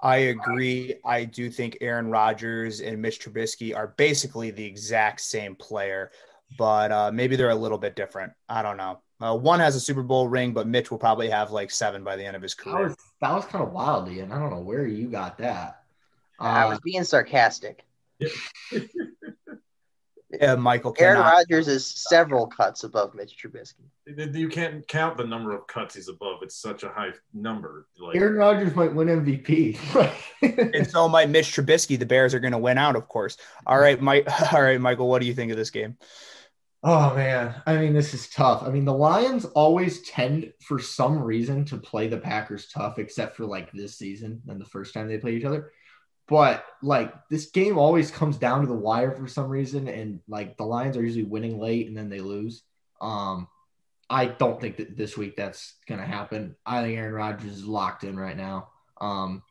I 0.01 0.17
agree. 0.17 0.95
I 1.05 1.25
do 1.25 1.51
think 1.51 1.79
Aaron 1.81 2.09
Rodgers 2.09 2.81
and 2.81 3.01
Mitch 3.01 3.21
Trubisky 3.21 3.75
are 3.75 3.95
basically 3.97 4.51
the 4.51 4.65
exact 4.65 5.21
same 5.21 5.55
player, 5.55 6.11
but 6.59 6.93
uh, 6.93 7.11
maybe 7.13 7.37
they're 7.37 7.51
a 7.51 7.55
little 7.55 7.79
bit 7.79 7.97
different. 7.97 8.33
I 8.49 8.63
don't 8.63 8.77
know. 8.77 9.01
Uh, 9.21 9.35
one 9.37 9.61
has 9.61 9.75
a 9.77 9.81
Super 9.81 10.03
Bowl 10.03 10.29
ring, 10.29 10.53
but 10.53 10.67
Mitch 10.67 10.91
will 10.91 10.99
probably 10.99 11.31
have 11.31 11.51
like 11.51 11.71
seven 11.71 12.05
by 12.05 12.17
the 12.17 12.25
end 12.25 12.37
of 12.37 12.43
his 12.43 12.55
career. 12.55 12.77
That 12.77 12.85
was, 12.85 12.97
that 13.23 13.35
was 13.35 13.45
kind 13.47 13.65
of 13.65 13.73
wild, 13.73 14.11
Ian. 14.11 14.31
I 14.31 14.39
don't 14.39 14.51
know 14.51 14.61
where 14.61 14.87
you 14.87 15.09
got 15.09 15.39
that. 15.39 15.83
Uh, 16.39 16.45
I 16.45 16.67
was 16.67 16.79
being 16.81 17.03
sarcastic. 17.03 17.87
yeah, 20.31 20.55
Michael. 20.57 20.95
Aaron 20.99 21.21
Rodgers 21.21 21.69
is 21.69 21.87
several 21.87 22.47
cuts 22.47 22.85
above 22.85 23.15
Mitch 23.15 23.37
Trubisky. 23.43 24.35
You 24.35 24.49
can't 24.49 24.87
count 24.87 25.17
the 25.17 25.25
number 25.25 25.53
of 25.53 25.67
cuts 25.67 25.95
he's 25.95 26.09
above. 26.09 26.41
It's 26.43 26.57
such 26.57 26.83
a 26.83 26.89
high 26.89 27.11
number. 27.33 27.87
Like, 27.99 28.17
Aaron 28.17 28.37
Rodgers 28.37 28.75
might 28.75 28.95
win 28.95 29.09
MVP, 29.09 29.79
and 30.75 30.87
so 30.87 31.09
might 31.09 31.31
Mitch 31.31 31.53
Trubisky. 31.53 31.99
The 31.99 32.07
Bears 32.07 32.35
are 32.35 32.41
going 32.41 32.53
to 32.53 32.59
win 32.59 32.77
out, 32.79 32.97
of 32.97 33.09
course. 33.09 33.39
All 33.67 33.79
right, 33.79 34.01
Mike. 34.01 34.29
All 34.53 34.63
right, 34.63 34.81
Michael. 34.81 35.09
What 35.09 35.21
do 35.21 35.27
you 35.27 35.35
think 35.35 35.51
of 35.51 35.57
this 35.57 35.71
game? 35.71 35.97
Oh 36.89 37.17
man, 37.17 37.53
I 37.67 37.79
mean 37.79 37.95
this 37.95 38.15
is 38.15 38.29
tough. 38.29 38.63
I 38.63 38.71
mean 38.71 38.85
the 38.85 38.95
Lions 38.95 39.45
always 39.45 40.03
tend 40.03 40.53
for 40.61 40.79
some 40.79 41.21
reason 41.21 41.65
to 41.65 41.79
play 41.79 42.07
the 42.07 42.17
Packers 42.17 42.69
tough 42.69 43.01
except 43.01 43.35
for 43.35 43.45
like 43.45 43.73
this 43.73 43.97
season 43.99 44.41
and 44.47 44.61
the 44.61 44.67
first 44.67 44.95
time 44.95 45.09
they 45.09 45.19
play 45.19 45.35
each 45.35 45.45
other. 45.45 45.73
But 46.29 46.65
like 46.85 47.13
this 47.29 47.47
game 47.47 47.77
always 47.77 48.13
comes 48.13 48.37
down 48.37 48.61
to 48.61 48.69
the 48.69 48.73
wire 48.73 49.11
for 49.11 49.27
some 49.27 49.49
reason 49.49 49.89
and 49.89 50.21
like 50.29 50.57
the 50.57 50.63
Lions 50.63 50.97
are 50.97 51.03
usually 51.03 51.25
winning 51.25 51.59
late 51.59 51.89
and 51.89 51.97
then 51.97 52.09
they 52.09 52.21
lose. 52.21 52.63
Um 53.01 53.49
I 54.09 54.27
don't 54.27 54.61
think 54.61 54.77
that 54.77 54.97
this 54.97 55.19
week 55.19 55.35
that's 55.35 55.75
going 55.89 56.01
to 56.01 56.07
happen. 56.07 56.55
I 56.65 56.83
think 56.83 56.97
Aaron 56.97 57.15
Rodgers 57.15 57.51
is 57.51 57.67
locked 57.67 58.05
in 58.05 58.17
right 58.17 58.37
now. 58.37 58.69
Um 59.01 59.43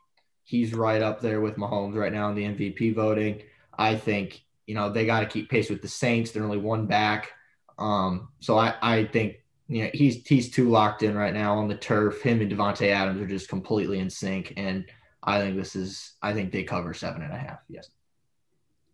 he's 0.45 0.73
right 0.73 1.01
up 1.01 1.19
there 1.19 1.41
with 1.41 1.57
Mahomes 1.57 1.95
right 1.95 2.13
now 2.13 2.29
in 2.29 2.35
the 2.35 2.45
MVP 2.45 2.95
voting. 2.95 3.41
I 3.77 3.97
think 3.97 4.44
you 4.65 4.75
know, 4.75 4.89
they 4.89 5.05
got 5.05 5.21
to 5.21 5.25
keep 5.25 5.49
pace 5.49 5.69
with 5.69 5.81
the 5.81 5.87
Saints. 5.87 6.31
They're 6.31 6.43
only 6.43 6.57
one 6.57 6.85
back. 6.85 7.31
Um, 7.77 8.29
so 8.39 8.57
I, 8.57 8.75
I 8.81 9.05
think 9.05 9.37
you 9.67 9.83
know 9.83 9.89
he's 9.93 10.25
he's 10.25 10.51
too 10.51 10.69
locked 10.69 11.03
in 11.03 11.15
right 11.15 11.33
now 11.33 11.57
on 11.57 11.67
the 11.67 11.75
turf. 11.75 12.21
Him 12.21 12.41
and 12.41 12.51
Davante 12.51 12.89
Adams 12.89 13.21
are 13.21 13.27
just 13.27 13.49
completely 13.49 13.99
in 13.99 14.09
sync, 14.09 14.53
and 14.57 14.85
I 15.23 15.39
think 15.39 15.57
this 15.57 15.75
is 15.75 16.13
I 16.21 16.33
think 16.33 16.51
they 16.51 16.63
cover 16.63 16.93
seven 16.93 17.21
and 17.21 17.33
a 17.33 17.37
half. 17.37 17.59
Yes, 17.67 17.89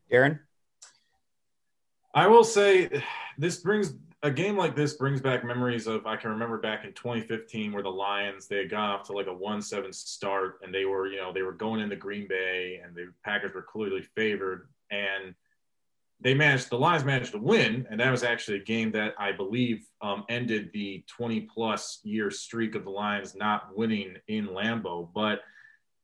Aaron. 0.09 0.39
I 2.13 2.27
will 2.27 2.43
say 2.43 2.89
this 3.37 3.57
brings 3.57 3.93
a 4.23 4.31
game 4.31 4.57
like 4.57 4.75
this 4.75 4.93
brings 4.93 5.21
back 5.21 5.43
memories 5.43 5.87
of 5.87 6.05
I 6.05 6.15
can 6.15 6.31
remember 6.31 6.57
back 6.57 6.85
in 6.85 6.93
2015 6.93 7.71
where 7.71 7.81
the 7.83 7.89
Lions 7.89 8.47
they 8.47 8.57
had 8.57 8.69
gone 8.69 8.89
off 8.89 9.07
to 9.07 9.13
like 9.13 9.27
a 9.27 9.33
one-seven 9.33 9.91
start 9.93 10.59
and 10.61 10.73
they 10.73 10.85
were 10.85 11.07
you 11.07 11.17
know 11.17 11.33
they 11.33 11.41
were 11.41 11.53
going 11.53 11.81
into 11.81 11.95
Green 11.95 12.27
Bay 12.27 12.81
and 12.83 12.95
the 12.95 13.11
Packers 13.23 13.53
were 13.53 13.63
clearly 13.63 14.01
favored 14.01 14.67
and 14.91 15.33
they 16.21 16.35
managed 16.35 16.69
the 16.69 16.77
Lions 16.77 17.03
managed 17.03 17.31
to 17.31 17.39
win, 17.39 17.87
and 17.89 17.99
that 17.99 18.11
was 18.11 18.23
actually 18.23 18.57
a 18.57 18.63
game 18.63 18.91
that 18.91 19.15
I 19.17 19.31
believe 19.31 19.87
um, 20.01 20.23
ended 20.29 20.69
the 20.71 21.03
20 21.07 21.41
plus 21.41 21.99
year 22.03 22.29
streak 22.29 22.75
of 22.75 22.83
the 22.83 22.91
Lions 22.91 23.35
not 23.35 23.75
winning 23.75 24.15
in 24.27 24.47
Lambeau. 24.47 25.09
But 25.13 25.41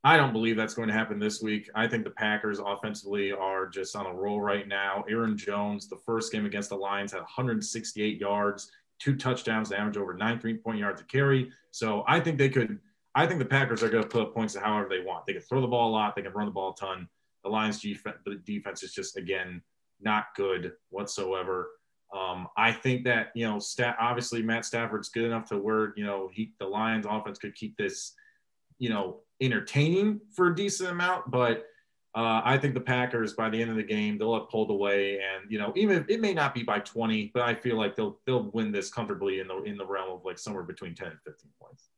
I 0.03 0.17
don't 0.17 0.33
believe 0.33 0.57
that's 0.57 0.73
going 0.73 0.87
to 0.87 0.93
happen 0.93 1.19
this 1.19 1.41
week. 1.41 1.69
I 1.75 1.87
think 1.87 2.03
the 2.03 2.09
Packers 2.09 2.59
offensively 2.59 3.31
are 3.31 3.67
just 3.67 3.95
on 3.95 4.07
a 4.07 4.13
roll 4.13 4.41
right 4.41 4.67
now. 4.67 5.03
Aaron 5.07 5.37
Jones, 5.37 5.87
the 5.87 5.97
first 5.97 6.31
game 6.31 6.45
against 6.45 6.69
the 6.69 6.75
Lions, 6.75 7.11
had 7.11 7.19
168 7.19 8.19
yards, 8.19 8.71
two 8.99 9.15
touchdowns, 9.15 9.71
average 9.71 9.97
over 9.97 10.15
nine 10.15 10.39
three 10.39 10.57
point 10.57 10.79
yards 10.79 10.99
to 11.01 11.07
carry. 11.07 11.51
So 11.71 12.03
I 12.07 12.19
think 12.19 12.39
they 12.39 12.49
could. 12.49 12.79
I 13.13 13.27
think 13.27 13.39
the 13.39 13.45
Packers 13.45 13.83
are 13.83 13.89
going 13.89 14.03
to 14.03 14.09
put 14.09 14.21
up 14.21 14.33
points 14.33 14.55
however 14.55 14.87
they 14.89 15.03
want. 15.03 15.25
They 15.25 15.33
can 15.33 15.41
throw 15.41 15.61
the 15.61 15.67
ball 15.67 15.89
a 15.89 15.93
lot. 15.93 16.15
They 16.15 16.21
can 16.21 16.33
run 16.33 16.45
the 16.45 16.51
ball 16.51 16.71
a 16.71 16.75
ton. 16.75 17.07
The 17.43 17.49
Lions' 17.49 17.81
defense 17.81 18.83
is 18.83 18.93
just 18.93 19.17
again 19.17 19.61
not 20.01 20.27
good 20.35 20.73
whatsoever. 20.89 21.69
Um, 22.15 22.47
I 22.55 22.71
think 22.71 23.03
that 23.05 23.31
you 23.35 23.45
know, 23.45 23.59
obviously 23.99 24.41
Matt 24.41 24.65
Stafford's 24.65 25.09
good 25.09 25.25
enough 25.25 25.49
to 25.49 25.57
where 25.57 25.93
you 25.97 26.05
know 26.05 26.29
he 26.31 26.53
the 26.59 26.65
Lions 26.65 27.05
offense 27.07 27.37
could 27.37 27.55
keep 27.55 27.75
this, 27.77 28.13
you 28.79 28.89
know, 28.89 29.21
entertaining 29.41 30.21
for 30.33 30.47
a 30.47 30.55
decent 30.55 30.89
amount. 30.89 31.29
But 31.29 31.65
uh, 32.15 32.41
I 32.43 32.57
think 32.57 32.73
the 32.73 32.81
Packers 32.81 33.33
by 33.33 33.49
the 33.49 33.61
end 33.61 33.69
of 33.69 33.77
the 33.77 33.83
game 33.83 34.17
they'll 34.17 34.39
have 34.39 34.49
pulled 34.49 34.71
away, 34.71 35.19
and 35.19 35.51
you 35.51 35.59
know, 35.59 35.73
even 35.75 36.05
it 36.07 36.21
may 36.21 36.33
not 36.33 36.55
be 36.55 36.63
by 36.63 36.79
20, 36.79 37.31
but 37.33 37.43
I 37.43 37.53
feel 37.53 37.77
like 37.77 37.95
they'll 37.95 38.19
they'll 38.25 38.49
win 38.53 38.71
this 38.71 38.89
comfortably 38.89 39.39
in 39.39 39.47
the 39.47 39.61
in 39.63 39.77
the 39.77 39.85
realm 39.85 40.11
of 40.11 40.25
like 40.25 40.39
somewhere 40.39 40.63
between 40.63 40.95
10 40.95 41.07
and 41.07 41.19
15 41.25 41.51
points. 41.61 41.89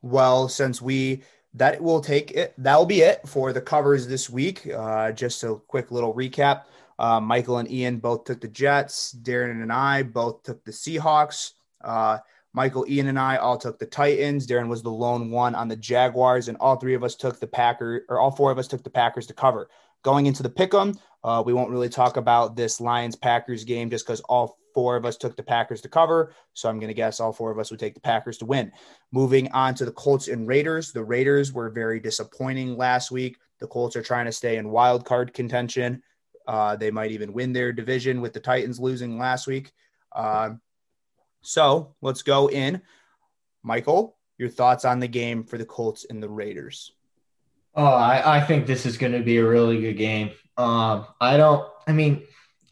Well, 0.00 0.48
since 0.48 0.80
we 0.80 1.22
that 1.54 1.80
will 1.80 2.00
take 2.00 2.30
it. 2.32 2.54
That 2.58 2.76
will 2.76 2.86
be 2.86 3.02
it 3.02 3.26
for 3.26 3.52
the 3.52 3.60
covers 3.60 4.06
this 4.06 4.28
week. 4.28 4.66
Uh, 4.72 5.12
just 5.12 5.42
a 5.44 5.56
quick 5.66 5.90
little 5.90 6.14
recap. 6.14 6.64
Uh, 6.98 7.20
Michael 7.20 7.58
and 7.58 7.70
Ian 7.70 7.98
both 7.98 8.24
took 8.24 8.40
the 8.40 8.48
Jets. 8.48 9.12
Darin 9.12 9.62
and 9.62 9.72
I 9.72 10.02
both 10.02 10.42
took 10.42 10.64
the 10.64 10.72
Seahawks. 10.72 11.52
Uh, 11.82 12.18
Michael, 12.54 12.86
Ian, 12.88 13.08
and 13.08 13.18
I 13.18 13.36
all 13.36 13.56
took 13.56 13.78
the 13.78 13.86
Titans. 13.86 14.46
Darin 14.46 14.68
was 14.68 14.82
the 14.82 14.90
lone 14.90 15.30
one 15.30 15.54
on 15.54 15.68
the 15.68 15.76
Jaguars, 15.76 16.48
and 16.48 16.56
all 16.58 16.76
three 16.76 16.94
of 16.94 17.04
us 17.04 17.14
took 17.14 17.38
the 17.38 17.46
Packers, 17.46 18.02
or 18.08 18.18
all 18.18 18.30
four 18.30 18.50
of 18.50 18.58
us 18.58 18.66
took 18.66 18.82
the 18.82 18.90
Packers 18.90 19.26
to 19.26 19.34
cover. 19.34 19.68
Going 20.02 20.26
into 20.26 20.42
the 20.42 20.50
pick'em, 20.50 20.98
uh, 21.22 21.42
we 21.44 21.52
won't 21.52 21.70
really 21.70 21.88
talk 21.88 22.16
about 22.16 22.56
this 22.56 22.80
Lions 22.80 23.16
Packers 23.16 23.64
game 23.64 23.90
just 23.90 24.06
because 24.06 24.20
all 24.22 24.58
four 24.78 24.94
of 24.94 25.04
us 25.04 25.16
took 25.16 25.34
the 25.34 25.42
Packers 25.42 25.80
to 25.80 25.88
cover. 25.88 26.32
So 26.54 26.68
I'm 26.68 26.78
going 26.78 26.86
to 26.86 26.94
guess 26.94 27.18
all 27.18 27.32
four 27.32 27.50
of 27.50 27.58
us 27.58 27.72
would 27.72 27.80
take 27.80 27.94
the 27.94 28.00
Packers 28.00 28.38
to 28.38 28.46
win. 28.46 28.70
Moving 29.10 29.50
on 29.50 29.74
to 29.74 29.84
the 29.84 29.90
Colts 29.90 30.28
and 30.28 30.46
Raiders. 30.46 30.92
The 30.92 31.02
Raiders 31.02 31.52
were 31.52 31.68
very 31.68 31.98
disappointing 31.98 32.76
last 32.76 33.10
week. 33.10 33.38
The 33.58 33.66
Colts 33.66 33.96
are 33.96 34.04
trying 34.04 34.26
to 34.26 34.32
stay 34.32 34.56
in 34.56 34.70
wild 34.70 35.04
card 35.04 35.34
contention. 35.34 36.00
Uh, 36.46 36.76
they 36.76 36.92
might 36.92 37.10
even 37.10 37.32
win 37.32 37.52
their 37.52 37.72
division 37.72 38.20
with 38.20 38.32
the 38.32 38.38
Titans 38.38 38.78
losing 38.78 39.18
last 39.18 39.48
week. 39.48 39.72
Uh, 40.12 40.50
so 41.40 41.96
let's 42.00 42.22
go 42.22 42.48
in. 42.48 42.80
Michael, 43.64 44.16
your 44.38 44.48
thoughts 44.48 44.84
on 44.84 45.00
the 45.00 45.08
game 45.08 45.42
for 45.42 45.58
the 45.58 45.64
Colts 45.64 46.06
and 46.08 46.22
the 46.22 46.28
Raiders? 46.28 46.92
Oh, 47.74 47.84
I, 47.84 48.36
I 48.36 48.40
think 48.42 48.64
this 48.64 48.86
is 48.86 48.96
going 48.96 49.12
to 49.14 49.24
be 49.24 49.38
a 49.38 49.44
really 49.44 49.80
good 49.80 49.98
game. 49.98 50.30
Um, 50.56 51.04
I 51.20 51.36
don't, 51.36 51.68
I 51.88 51.92
mean, 51.92 52.22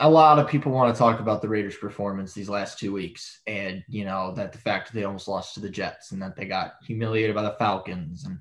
a 0.01 0.09
lot 0.09 0.39
of 0.39 0.49
people 0.49 0.73
want 0.73 0.95
to 0.95 0.99
talk 0.99 1.21
about 1.21 1.41
the 1.41 1.49
Raiders' 1.49 1.77
performance 1.77 2.33
these 2.33 2.49
last 2.49 2.79
two 2.79 2.93
weeks, 2.93 3.41
and 3.47 3.83
you 3.89 4.05
know 4.05 4.33
that 4.35 4.53
the 4.53 4.59
fact 4.59 4.87
that 4.87 4.99
they 4.99 5.05
almost 5.05 5.29
lost 5.29 5.55
to 5.55 5.61
the 5.61 5.71
Jets 5.71 6.13
and 6.13 6.21
that 6.21 6.37
they 6.37 6.45
got 6.45 6.75
humiliated 6.85 7.35
by 7.35 7.43
the 7.43 7.57
Falcons, 7.59 8.25
and 8.25 8.39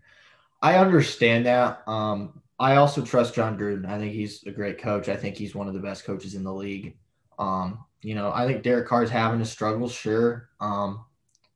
I 0.61 0.75
understand 0.77 1.45
that. 1.45 1.87
Um, 1.87 2.41
I 2.59 2.75
also 2.75 3.03
trust 3.03 3.35
Jon 3.35 3.57
Gruden. 3.57 3.87
I 3.87 3.97
think 3.97 4.13
he's 4.13 4.43
a 4.43 4.51
great 4.51 4.77
coach. 4.77 5.09
I 5.09 5.15
think 5.15 5.35
he's 5.35 5.55
one 5.55 5.67
of 5.67 5.73
the 5.73 5.79
best 5.79 6.05
coaches 6.05 6.35
in 6.35 6.43
the 6.43 6.53
league. 6.53 6.97
Um, 7.37 7.83
you 8.01 8.15
know, 8.15 8.31
I 8.33 8.45
think 8.45 8.63
Derek 8.63 8.87
Carr's 8.87 9.09
having 9.09 9.41
a 9.41 9.45
struggle, 9.45 9.89
sure, 9.89 10.49
um, 10.59 11.05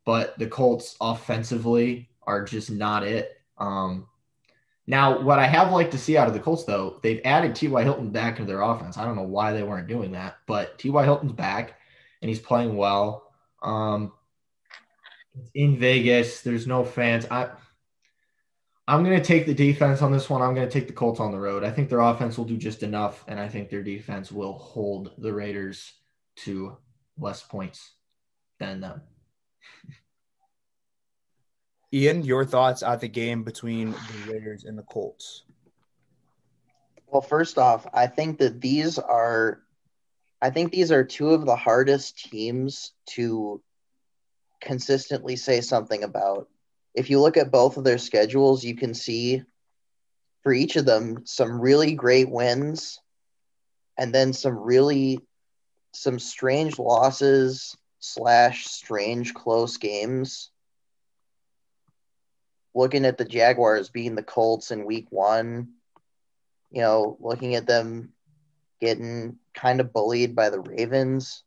but 0.06 0.38
the 0.40 0.48
Colts 0.48 0.96
offensively 1.02 2.10
are 2.24 2.44
just 2.44 2.72
not 2.72 3.04
it. 3.04 3.42
Um, 3.58 4.08
now, 4.90 5.22
what 5.22 5.38
I 5.38 5.46
have 5.46 5.72
liked 5.72 5.92
to 5.92 6.00
see 6.00 6.18
out 6.18 6.28
of 6.28 6.34
the 6.34 6.40
Colts, 6.40 6.64
though, 6.64 7.00
they've 7.04 7.22
added 7.24 7.56
T.Y. 7.56 7.84
Hilton 7.84 8.10
back 8.10 8.40
into 8.40 8.52
their 8.52 8.62
offense. 8.62 8.98
I 8.98 9.06
don't 9.06 9.16
know 9.16 9.22
why 9.22 9.54
they 9.54 9.62
weren't 9.62 9.88
doing 9.88 10.12
that, 10.14 10.38
but 10.48 10.80
T.Y. 10.80 11.04
Hilton's 11.04 11.32
back 11.32 11.76
and 12.22 12.28
he's 12.28 12.40
playing 12.40 12.76
well. 12.76 13.32
Um, 13.62 14.12
in 15.54 15.78
Vegas. 15.78 16.42
There's 16.42 16.66
no 16.66 16.84
fans. 16.84 17.28
I, 17.30 17.50
I'm 18.88 19.04
going 19.04 19.16
to 19.16 19.24
take 19.24 19.46
the 19.46 19.54
defense 19.54 20.02
on 20.02 20.12
this 20.12 20.28
one. 20.28 20.42
I'm 20.42 20.56
going 20.56 20.68
to 20.68 20.74
take 20.74 20.88
the 20.88 20.94
Colts 20.94 21.20
on 21.20 21.32
the 21.32 21.40
road. 21.40 21.64
I 21.64 21.70
think 21.70 21.88
their 21.88 22.00
offense 22.00 22.36
will 22.36 22.46
do 22.46 22.58
just 22.58 22.82
enough, 22.82 23.24
and 23.28 23.40
I 23.40 23.48
think 23.48 23.70
their 23.70 23.84
defense 23.84 24.32
will 24.32 24.58
hold 24.58 25.12
the 25.20 25.32
Raiders 25.32 25.94
to 26.38 26.78
less 27.16 27.44
points 27.44 27.92
than 28.60 28.82
them. 28.82 29.02
Ian, 31.92 32.24
your 32.24 32.46
thoughts 32.46 32.84
on 32.84 33.00
the 33.00 33.08
game 33.08 33.44
between 33.44 33.92
the 33.92 34.32
Raiders 34.32 34.64
and 34.64 34.78
the 34.78 34.84
Colts? 34.84 35.44
Well, 37.08 37.22
first 37.22 37.58
off, 37.58 37.88
I 37.94 38.06
think 38.08 38.40
that 38.40 38.62
these 38.62 39.00
are 39.00 39.62
I 40.42 40.52
think 40.52 40.72
these 40.72 40.92
are 40.92 41.04
two 41.04 41.32
of 41.32 41.46
the 41.46 41.56
hardest 41.56 42.18
teams 42.18 42.94
to 43.08 43.62
consistently 44.62 45.36
say 45.36 45.62
something 45.62 46.04
about. 46.04 46.48
If 46.94 47.10
you 47.10 47.20
look 47.20 47.38
at 47.38 47.52
both 47.52 47.78
of 47.78 47.84
their 47.84 47.98
schedules, 47.98 48.64
you 48.64 48.76
can 48.76 48.94
see 48.94 49.44
for 50.44 50.54
each 50.54 50.76
of 50.76 50.86
them 50.86 51.26
some 51.26 51.60
really 51.60 51.94
great 51.94 52.30
wins 52.30 53.00
and 53.98 54.14
then 54.14 54.32
some 54.32 54.58
really 54.58 55.20
some 55.92 56.20
strange 56.20 56.80
losses 56.80 57.76
slash 58.00 58.66
strange 58.68 59.34
close 59.34 59.78
games. 59.78 60.52
Looking 62.80 63.04
at 63.04 63.18
the 63.18 63.26
Jaguars 63.26 63.90
beating 63.90 64.16
the 64.16 64.24
Colts 64.24 64.72
in 64.72 64.86
week 64.86 65.08
one, 65.10 65.74
you 66.72 66.82
know, 66.82 67.18
looking 67.20 67.56
at 67.56 67.68
them 67.68 68.14
getting 68.80 69.36
kind 69.54 69.82
of 69.82 69.92
bullied 69.92 70.34
by 70.34 70.50
the 70.50 70.62
Ravens. 70.62 71.44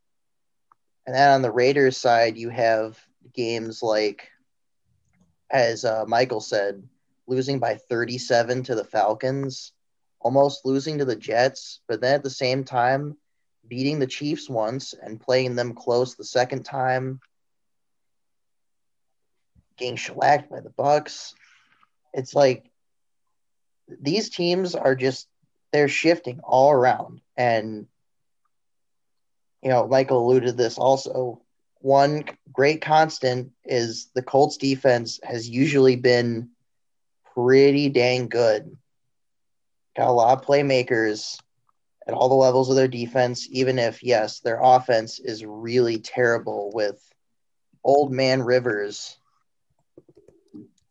And 1.07 1.17
then 1.17 1.31
on 1.31 1.41
the 1.41 1.51
Raiders 1.51 1.97
side, 1.97 2.37
you 2.37 2.51
have 2.51 2.99
games 3.33 3.83
like, 3.83 4.29
as 5.51 5.87
uh, 5.87 6.05
Michael 6.07 6.43
said, 6.43 6.87
losing 7.27 7.59
by 7.59 7.77
37 7.77 8.65
to 8.65 8.75
the 8.75 8.85
Falcons, 8.85 9.73
almost 10.21 10.67
losing 10.67 10.99
to 10.99 11.07
the 11.07 11.17
Jets, 11.17 11.81
but 11.89 12.03
then 12.03 12.17
at 12.17 12.23
the 12.23 12.29
same 12.29 12.63
time, 12.63 13.17
beating 13.67 13.99
the 13.99 14.07
Chiefs 14.07 14.51
once 14.51 14.93
and 14.93 15.19
playing 15.19 15.57
them 15.57 15.73
close 15.73 16.15
the 16.15 16.25
second 16.25 16.65
time, 16.65 17.21
getting 19.77 19.97
shellacked 19.97 20.51
by 20.51 20.61
the 20.61 20.71
Bucs. 20.71 21.35
It's 22.13 22.35
like 22.35 22.71
these 23.89 24.31
teams 24.31 24.75
are 24.75 24.95
just 24.95 25.29
they're 25.73 25.89
shifting 25.89 26.41
all 26.43 26.71
around. 26.71 27.21
And 27.37 27.87
you 29.63 29.71
know 29.71 29.87
michael 29.87 30.25
alluded 30.25 30.49
to 30.51 30.53
this 30.53 30.79
also. 30.79 31.41
One 31.81 32.25
great 32.53 32.81
constant 32.81 33.53
is 33.65 34.09
the 34.15 34.23
colts 34.23 34.57
defense 34.57 35.19
has 35.25 35.49
usually 35.49 35.97
been 35.97 36.51
pretty 37.35 37.89
dang 37.89 38.29
good. 38.29 38.77
Got 39.97 40.09
a 40.09 40.13
lot 40.13 40.39
of 40.39 40.47
playmakers 40.47 41.39
at 42.07 42.15
all 42.15 42.29
the 42.29 42.35
levels 42.35 42.71
of 42.71 42.77
their 42.77 42.89
defense 42.89 43.47
even 43.51 43.79
if 43.79 44.03
yes 44.03 44.41
their 44.41 44.61
offense 44.63 45.19
is 45.19 45.45
really 45.45 45.99
terrible 45.99 46.71
with 46.75 47.01
old 47.85 48.13
man 48.13 48.43
rivers 48.43 49.17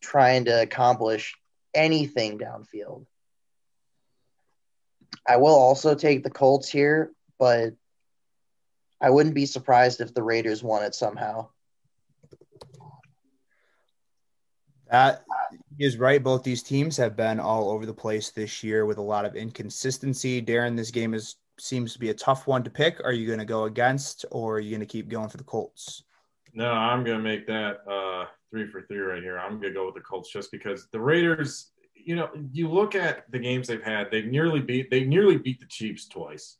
trying 0.02 0.45
to 0.45 0.62
accomplish 0.62 1.36
anything 1.74 2.38
downfield 2.38 3.06
I 5.28 5.38
will 5.38 5.56
also 5.56 5.95
take 5.95 6.24
the 6.24 6.30
Colts 6.30 6.70
here, 6.70 7.12
but 7.38 7.74
I 8.99 9.10
wouldn't 9.10 9.36
be 9.36 9.45
surprised 9.45 10.02
if 10.02 10.14
the 10.14 10.24
Raiders 10.24 10.64
won 10.64 10.84
it 10.84 10.95
somehow. 10.95 11.49
That 14.89 15.24
is 15.80 15.97
right. 15.97 16.22
Both 16.22 16.43
these 16.43 16.64
teams 16.64 16.97
have 16.97 17.16
been 17.16 17.39
all 17.39 17.70
over 17.70 17.86
the 17.86 17.93
place 17.93 18.30
this 18.30 18.62
year 18.62 18.86
with 18.86 18.97
a 18.97 19.04
lot 19.04 19.26
of 19.26 19.36
inconsistency. 19.36 20.41
Darin, 20.41 20.76
this 20.76 20.91
game 20.91 21.14
is 21.14 21.38
seems 21.58 21.93
to 21.93 21.99
be 21.99 22.10
a 22.10 22.14
tough 22.14 22.47
one 22.47 22.64
to 22.64 22.70
pick. 22.70 22.99
Are 23.04 23.14
you 23.14 23.28
going 23.28 23.39
to 23.39 23.45
go 23.45 23.66
against, 23.66 24.26
or 24.32 24.56
are 24.56 24.60
you 24.60 24.72
going 24.72 24.80
to 24.80 24.86
keep 24.86 25.08
going 25.08 25.30
for 25.30 25.38
the 25.38 25.43
Colts? 25.43 26.04
No, 26.54 26.72
I'm 26.72 27.06
to 27.06 27.24
make 27.24 27.47
that 27.47 27.80
uh, 27.89 28.26
three 28.49 28.68
for 28.68 28.82
three 28.82 28.99
right 28.99 29.24
here. 29.24 29.39
I'm 29.39 29.62
to 29.62 29.72
go 29.72 29.86
with 29.86 29.95
the 29.95 30.02
Colts 30.02 30.32
just 30.32 30.52
because 30.52 30.88
the 30.91 30.99
Raiders 30.99 31.72
you 32.06 32.16
know, 32.16 32.30
you 32.52 32.70
look 32.70 32.95
at 32.95 33.30
the 33.32 33.39
games 33.39 33.68
they've 33.68 33.84
had. 33.84 34.10
They've 34.12 34.26
nearly 34.26 34.60
beat. 34.60 34.89
They 34.89 35.04
nearly 35.04 35.38
beat 35.38 35.60
the 35.60 35.66
Chiefs 35.68 36.08
twice. 36.08 36.58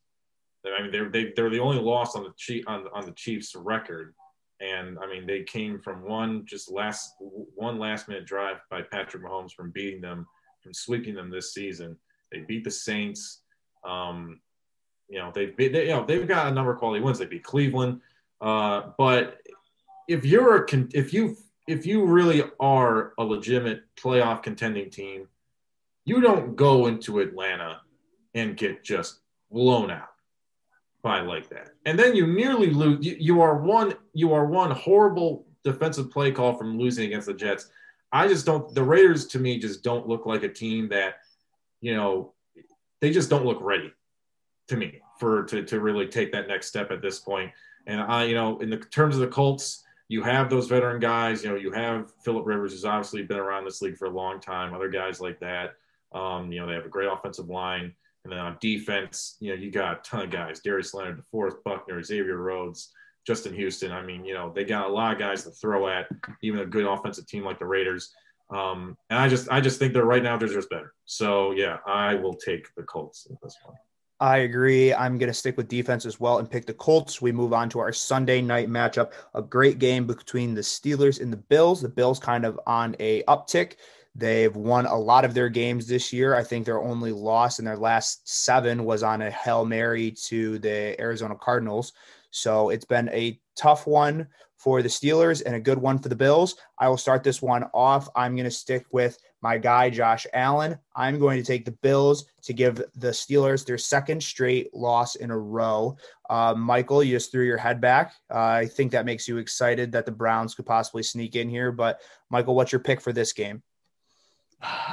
I 0.66 0.82
mean, 0.82 0.92
they're 0.92 1.10
they, 1.10 1.34
they're 1.36 1.50
the 1.50 1.60
only 1.60 1.80
loss 1.80 2.16
on 2.16 2.24
the 2.24 2.34
Chief 2.38 2.64
on 2.68 2.88
on 2.94 3.06
the 3.06 3.14
Chiefs 3.14 3.56
record. 3.56 4.14
And 4.60 5.00
I 5.00 5.08
mean, 5.08 5.26
they 5.26 5.44
came 5.44 5.80
from 5.80 6.04
one 6.04 6.46
just 6.46 6.72
last 6.72 7.16
one 7.20 7.80
last 7.80 8.08
minute 8.08 8.26
drive 8.26 8.58
by 8.70 8.82
Patrick 8.84 9.24
Mahomes 9.24 9.54
from 9.54 9.72
beating 9.72 10.02
them, 10.02 10.28
from 10.62 10.74
sweeping 10.74 11.16
them 11.16 11.30
this 11.30 11.54
season. 11.54 11.98
They 12.32 12.40
beat 12.40 12.64
the 12.64 12.72
Saints. 12.72 13.42
Um, 13.84 14.40
you 15.10 15.18
know, 15.18 15.32
they've 15.34 15.56
they, 15.58 15.88
you 15.88 15.96
know 15.96 16.06
they've 16.06 16.28
got 16.28 16.48
a 16.48 16.52
number 16.52 16.72
of 16.72 16.80
quality 16.80 17.04
wins. 17.04 17.18
They 17.18 17.26
beat 17.26 17.44
Cleveland. 17.44 18.02
Uh, 18.40 18.92
but 18.98 19.38
if 20.08 20.26
you're 20.26 20.64
a 20.64 20.68
if 20.94 21.14
you 21.14 21.38
if 21.68 21.86
you 21.86 22.06
really 22.06 22.44
are 22.60 23.14
a 23.18 23.24
legitimate 23.24 23.84
playoff 23.96 24.44
contending 24.44 24.90
team, 24.90 25.28
you 26.06 26.22
don't 26.22 26.56
go 26.56 26.88
into 26.88 27.20
Atlanta 27.20 27.82
and 28.34 28.58
get 28.58 28.84
just 28.84 29.20
blown 29.52 29.92
out 29.92 30.10
by 31.02 31.22
like 31.22 31.50
that. 31.50 31.70
And 31.86 31.98
then 31.98 32.16
you 32.16 32.28
nearly 32.28 32.72
lose. 32.72 33.06
You, 33.06 33.16
you 33.20 33.42
are 33.42 33.58
one. 33.58 33.94
You 34.14 34.34
are 34.34 34.46
one 34.46 34.72
horrible 34.72 35.46
defensive 35.64 36.12
play 36.12 36.32
call 36.32 36.56
from 36.56 36.78
losing 36.78 37.06
against 37.06 37.28
the 37.28 37.34
Jets. 37.34 37.70
I 38.12 38.28
just 38.28 38.46
don't. 38.46 38.74
The 38.74 38.84
Raiders 38.84 39.28
to 39.28 39.40
me 39.40 39.60
just 39.60 39.84
don't 39.84 40.08
look 40.08 40.26
like 40.26 40.44
a 40.44 40.50
team 40.50 40.90
that, 40.90 41.16
you 41.80 41.96
know, 41.96 42.34
they 43.00 43.12
just 43.12 43.30
don't 43.30 43.46
look 43.46 43.60
ready 43.62 43.94
to 44.68 44.78
me 44.78 45.02
for 45.20 45.44
to 45.44 45.64
to 45.64 45.80
really 45.80 46.08
take 46.08 46.32
that 46.32 46.48
next 46.48 46.68
step 46.68 46.92
at 46.92 47.02
this 47.02 47.20
point. 47.20 47.52
And 47.88 48.00
I, 48.00 48.26
you 48.26 48.36
know, 48.36 48.60
in 48.60 48.70
the 48.70 48.78
terms 48.78 49.16
of 49.16 49.22
the 49.22 49.28
Colts, 49.28 49.84
you 50.12 50.22
have 50.22 50.50
those 50.50 50.68
veteran 50.68 51.00
guys. 51.00 51.42
You 51.42 51.52
know, 51.52 51.56
you 51.56 51.72
have 51.72 52.12
Philip 52.26 52.46
Rivers, 52.46 52.74
who's 52.74 52.84
obviously 52.84 53.24
been 53.24 53.40
around 53.40 53.64
this 53.64 53.82
league 53.82 53.96
for 53.96 54.08
a 54.08 54.10
long 54.10 54.42
time. 54.42 54.74
Other 54.74 54.90
guys 54.90 55.22
like 55.22 55.40
that. 55.40 55.76
Um, 56.12 56.52
you 56.52 56.60
know, 56.60 56.68
they 56.68 56.74
have 56.74 56.86
a 56.86 56.90
great 56.90 57.08
offensive 57.10 57.48
line. 57.48 57.94
And 58.26 58.34
then 58.34 58.40
on 58.40 58.58
defense, 58.60 59.38
you 59.40 59.56
know, 59.56 59.62
you 59.62 59.72
got 59.72 60.00
a 60.00 60.02
ton 60.02 60.24
of 60.24 60.30
guys 60.30 60.60
Darius 60.60 60.94
Leonard, 60.94 61.24
DeForest 61.34 61.64
Buckner, 61.64 62.04
Xavier 62.04 62.36
Rhodes, 62.36 62.92
Justin 63.26 63.54
Houston. 63.54 63.94
I 63.94 64.02
mean, 64.02 64.26
you 64.26 64.34
know, 64.34 64.52
they 64.54 64.66
got 64.66 64.90
a 64.90 64.94
lot 64.94 65.14
of 65.14 65.18
guys 65.18 65.46
to 65.46 65.52
throw 65.52 65.88
at, 65.88 66.10
even 66.44 66.60
a 66.60 66.66
good 66.66 66.86
offensive 66.86 67.26
team 67.26 67.46
like 67.46 67.58
the 67.58 67.66
Raiders. 67.66 68.14
Um, 68.54 68.98
and 69.10 69.18
I 69.18 69.30
just, 69.30 69.48
I 69.50 69.62
just 69.62 69.80
think 69.80 69.94
they're 69.94 70.04
right 70.04 70.22
now 70.22 70.36
they're 70.36 70.50
just 70.50 70.70
better. 70.70 70.94
So 71.06 71.52
yeah, 71.52 71.78
I 71.88 72.16
will 72.16 72.34
take 72.34 72.68
the 72.76 72.84
Colts 72.84 73.28
in 73.30 73.38
this 73.42 73.56
one. 73.64 73.78
I 74.22 74.38
agree. 74.38 74.94
I'm 74.94 75.18
going 75.18 75.32
to 75.32 75.34
stick 75.34 75.58
with 75.58 75.68
defense 75.68 76.06
as 76.06 76.20
well 76.20 76.38
and 76.38 76.50
pick 76.50 76.68
the 76.68 76.76
Colts. 76.76 77.24
We 77.24 77.32
move 77.32 77.54
on 77.54 77.70
to 77.70 77.80
our 77.80 77.92
Sunday 77.92 78.40
night 78.40 78.70
matchup. 78.70 79.14
A 79.34 79.42
great 79.42 79.80
game 79.80 80.06
between 80.06 80.54
the 80.54 80.62
Steelers 80.62 81.20
and 81.20 81.34
the 81.34 81.38
Bills. 81.38 81.82
The 81.82 81.90
Bills 81.90 82.20
kind 82.20 82.46
of 82.46 82.60
on 82.68 82.96
a 83.00 83.24
uptick. 83.24 83.78
They've 84.14 84.56
won 84.56 84.86
a 84.86 84.96
lot 84.96 85.26
of 85.26 85.34
their 85.34 85.50
games 85.50 85.88
this 85.88 86.14
year. 86.14 86.36
I 86.36 86.44
think 86.44 86.68
their 86.68 86.84
only 86.84 87.12
loss 87.12 87.58
in 87.58 87.66
their 87.66 87.78
last 87.78 88.30
seven 88.30 88.86
was 88.86 89.02
on 89.02 89.24
a 89.24 89.32
Hail 89.32 89.66
Mary 89.66 90.12
to 90.26 90.60
the 90.60 91.00
Arizona 91.02 91.36
Cardinals. 91.36 91.94
So 92.30 92.70
it's 92.70 92.86
been 92.86 93.10
a 93.10 93.40
tough 93.56 93.88
one 93.88 94.28
for 94.56 94.84
the 94.84 94.90
Steelers 94.90 95.42
and 95.44 95.56
a 95.56 95.60
good 95.60 95.80
one 95.80 95.98
for 95.98 96.10
the 96.10 96.16
Bills. 96.16 96.58
I 96.78 96.90
will 96.90 96.98
start 96.98 97.24
this 97.24 97.42
one 97.42 97.64
off. 97.74 98.08
I'm 98.16 98.36
going 98.36 98.46
to 98.46 98.52
stick 98.52 98.86
with 98.92 99.18
my 99.42 99.58
guy, 99.58 99.90
Josh 99.90 100.28
Allen. 100.34 100.78
I'm 100.96 101.20
going 101.20 101.38
to 101.42 101.46
take 101.46 101.66
the 101.66 101.72
Bills 101.72 102.26
to 102.44 102.54
give 102.54 102.76
the 102.96 103.10
Steelers 103.10 103.66
their 103.66 103.78
second 103.78 104.22
straight 104.22 104.74
loss 104.74 105.16
in 105.16 105.32
a 105.32 105.38
row. 105.38 105.98
Uh, 106.30 106.54
Michael, 106.56 107.04
you 107.04 107.16
just 107.16 107.32
threw 107.32 107.46
your 107.46 107.58
head 107.58 107.82
back. 107.82 108.14
Uh, 108.30 108.40
I 108.40 108.66
think 108.66 108.92
that 108.92 109.06
makes 109.06 109.28
you 109.28 109.38
excited 109.38 109.92
that 109.92 110.06
the 110.06 110.12
Browns 110.12 110.56
could 110.56 110.66
possibly 110.66 111.04
sneak 111.04 111.36
in 111.36 111.50
here. 111.50 111.72
But, 111.72 112.02
Michael, 112.30 112.56
what's 112.56 112.72
your 112.72 112.82
pick 112.82 113.02
for 113.02 113.12
this 113.12 113.34
game? 113.34 113.64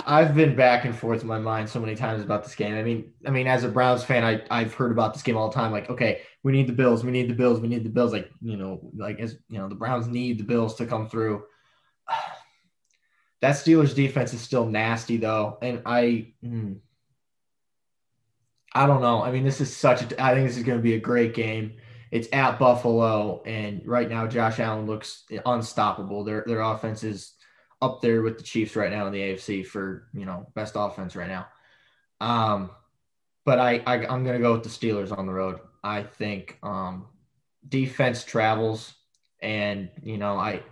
I've 0.07 0.35
been 0.35 0.57
back 0.57 0.87
and 0.87 0.97
forth 0.97 1.21
in 1.21 1.29
my 1.29 1.39
mind 1.39 1.69
so 1.69 1.79
many 1.79 1.95
times 1.95 2.23
about 2.23 2.43
this 2.43 2.55
game. 2.55 2.75
I 2.75 2.83
mean, 2.83 3.13
I 3.27 3.31
mean, 3.31 3.47
as 3.47 3.65
a 3.65 3.69
Browns 3.69 4.03
fan, 4.03 4.25
I 4.25 4.43
I've 4.51 4.73
heard 4.73 4.93
about 4.93 5.13
this 5.13 5.23
game 5.23 5.37
all 5.37 5.51
the 5.51 5.55
time. 5.55 5.73
Like, 5.73 5.91
okay, 5.91 6.23
we 6.43 6.53
need 6.53 6.67
the 6.67 6.73
Bills, 6.73 7.05
we 7.05 7.11
need 7.11 7.29
the 7.29 7.35
Bills, 7.35 7.61
we 7.61 7.69
need 7.69 7.85
the 7.85 7.91
Bills. 7.91 8.13
Like, 8.13 8.31
you 8.41 8.57
know, 8.57 8.81
like 8.97 9.21
as 9.21 9.37
you 9.51 9.59
know, 9.59 9.69
the 9.69 9.75
Browns 9.75 10.09
need 10.09 10.39
the 10.39 10.45
Bills 10.45 10.75
to 10.77 10.87
come 10.87 11.07
through. 11.07 11.43
That 13.41 13.55
Steelers 13.55 13.95
defense 13.95 14.35
is 14.35 14.41
still 14.41 14.67
nasty 14.67 15.17
though, 15.17 15.59
and 15.63 15.83
I, 15.87 16.33
hmm, 16.43 16.75
I 18.73 18.87
don't 18.87 19.01
know. 19.01 19.23
I 19.23 19.31
mean, 19.31 19.45
this 19.45 19.61
is 19.61 19.75
such 19.75 20.03
a. 20.03 20.23
I 20.23 20.35
think 20.35 20.49
this 20.49 20.57
is 20.57 20.65
going 20.65 20.79
to 20.79 20.83
be 20.83 20.95
a 20.95 21.01
great 21.01 21.35
game. 21.35 21.75
It's 22.11 22.29
at 22.33 22.59
Buffalo, 22.59 23.43
and 23.45 23.83
right 23.87 24.09
now 24.09 24.27
Josh 24.27 24.59
Allen 24.61 24.87
looks 24.87 25.25
unstoppable. 25.47 26.25
Their 26.25 26.45
their 26.47 26.61
offense 26.61 27.05
is 27.05 27.35
up 27.81 28.01
there 28.01 28.23
with 28.23 28.39
the 28.39 28.43
Chiefs 28.43 28.77
right 28.77 28.91
now 28.91 29.07
in 29.07 29.13
the 29.13 29.21
AFC 29.21 29.65
for 29.67 30.09
you 30.13 30.25
know 30.25 30.47
best 30.55 30.75
offense 30.77 31.15
right 31.15 31.29
now. 31.29 31.47
Um, 32.21 32.71
but 33.45 33.59
I, 33.59 33.83
I 33.87 34.13
am 34.13 34.25
gonna 34.25 34.39
go 34.39 34.53
with 34.53 34.65
the 34.65 34.69
Steelers 34.69 35.17
on 35.17 35.27
the 35.27 35.33
road. 35.33 35.61
I 35.83 36.03
think 36.03 36.59
um, 36.63 37.07
defense 37.69 38.25
travels, 38.25 38.95
and 39.41 39.91
you 40.03 40.19
know 40.19 40.37
I 40.37 40.63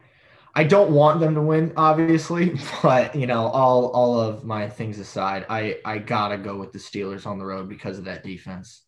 I 0.57 0.65
don't 0.65 0.91
want 0.91 1.21
them 1.21 1.35
to 1.35 1.43
win, 1.43 1.75
obviously, 1.77 2.59
but 2.83 3.15
you 3.15 3.27
know 3.27 3.47
all 3.49 3.89
all 3.89 4.19
of 4.19 4.43
my 4.43 4.69
things 4.69 4.99
aside, 4.99 5.45
I 5.51 5.79
I 5.85 5.99
gotta 5.99 6.39
go 6.39 6.57
with 6.57 6.73
the 6.73 6.79
Steelers 6.79 7.27
on 7.27 7.39
the 7.39 7.45
road 7.45 7.69
because 7.69 7.99
of 7.99 8.07
that 8.07 8.25
defense. 8.25 8.83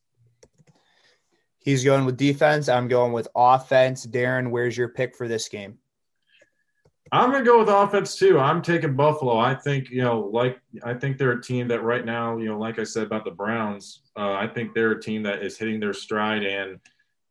He's 1.59 1.85
going 1.85 2.07
with 2.07 2.17
defense. 2.17 2.71
I'm 2.71 2.89
going 2.89 3.13
with 3.13 3.29
offense. 3.37 4.05
Darin, 4.05 4.51
where's 4.51 4.79
your 4.79 4.89
pick 4.89 5.15
for 5.15 5.29
this 5.29 5.51
game? 5.51 5.77
I'm 7.13 7.31
gonna 7.31 7.45
go 7.45 7.59
with 7.59 7.69
offense 7.69 8.17
too. 8.17 8.39
I'm 8.39 8.63
taking 8.63 8.97
Buffalo. 8.97 9.37
I 9.37 9.55
think 9.55 9.91
you 9.91 10.01
know, 10.01 10.21
like 10.33 10.59
I 10.83 10.95
think 10.95 11.19
they're 11.19 11.33
a 11.33 11.43
team 11.43 11.69
that 11.69 11.83
right 11.83 12.05
now, 12.05 12.39
you 12.39 12.47
know, 12.47 12.59
like 12.59 12.79
I 12.79 12.85
said 12.85 13.03
about 13.03 13.27
the 13.27 13.31
Browns, 13.31 14.01
uh, 14.17 14.33
I 14.33 14.47
think 14.47 14.73
they're 14.73 14.93
a 14.93 15.03
team 15.03 15.23
that 15.25 15.43
is 15.43 15.59
hitting 15.59 15.81
their 15.81 15.93
stride. 15.93 16.45
And 16.45 16.81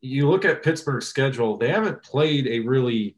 you 0.02 0.30
look 0.30 0.46
at 0.46 0.62
Pittsburgh's 0.62 1.08
schedule; 1.08 1.58
they 1.58 1.70
haven't 1.70 2.04
played 2.04 2.46
a 2.46 2.60
really 2.60 3.16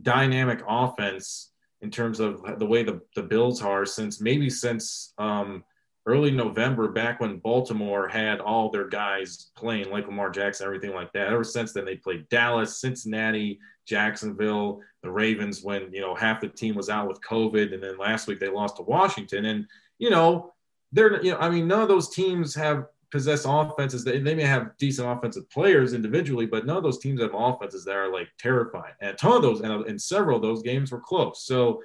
dynamic 0.00 0.62
offense 0.66 1.50
in 1.82 1.90
terms 1.90 2.20
of 2.20 2.42
the 2.58 2.66
way 2.66 2.82
the, 2.82 3.00
the 3.14 3.22
Bills 3.22 3.60
are 3.62 3.84
since 3.84 4.20
maybe 4.20 4.48
since 4.48 5.12
um, 5.18 5.64
early 6.06 6.30
November, 6.30 6.88
back 6.88 7.20
when 7.20 7.38
Baltimore 7.38 8.08
had 8.08 8.40
all 8.40 8.70
their 8.70 8.88
guys 8.88 9.50
playing 9.56 9.90
like 9.90 10.06
Lamar 10.06 10.30
Jackson, 10.30 10.66
everything 10.66 10.94
like 10.94 11.12
that. 11.12 11.28
Ever 11.28 11.44
since 11.44 11.72
then, 11.72 11.84
they 11.84 11.96
played 11.96 12.28
Dallas, 12.28 12.80
Cincinnati, 12.80 13.58
Jacksonville, 13.86 14.80
the 15.02 15.10
Ravens 15.10 15.62
when, 15.62 15.92
you 15.92 16.00
know, 16.00 16.14
half 16.14 16.40
the 16.40 16.48
team 16.48 16.74
was 16.74 16.88
out 16.88 17.08
with 17.08 17.20
COVID. 17.20 17.74
And 17.74 17.82
then 17.82 17.98
last 17.98 18.26
week 18.26 18.40
they 18.40 18.48
lost 18.48 18.76
to 18.76 18.82
Washington. 18.82 19.44
And, 19.46 19.66
you 19.98 20.10
know, 20.10 20.52
they're, 20.92 21.22
you 21.22 21.32
know, 21.32 21.38
I 21.38 21.50
mean, 21.50 21.66
none 21.66 21.82
of 21.82 21.88
those 21.88 22.10
teams 22.10 22.54
have 22.54 22.86
possessed 23.12 23.46
offenses. 23.48 24.02
They, 24.02 24.18
they 24.18 24.34
may 24.34 24.44
have 24.44 24.76
decent 24.78 25.08
offensive 25.08 25.48
players 25.50 25.92
individually, 25.92 26.46
but 26.46 26.66
none 26.66 26.78
of 26.78 26.82
those 26.82 26.98
teams 26.98 27.20
have 27.20 27.34
offenses 27.34 27.84
that 27.84 27.94
are 27.94 28.10
like 28.10 28.28
terrifying. 28.38 28.94
And 29.00 29.10
a 29.10 29.14
ton 29.14 29.36
of 29.36 29.42
those, 29.42 29.60
and, 29.60 29.70
and 29.86 30.00
several 30.00 30.36
of 30.36 30.42
those 30.42 30.62
games 30.62 30.90
were 30.90 31.00
close. 31.00 31.44
So, 31.44 31.82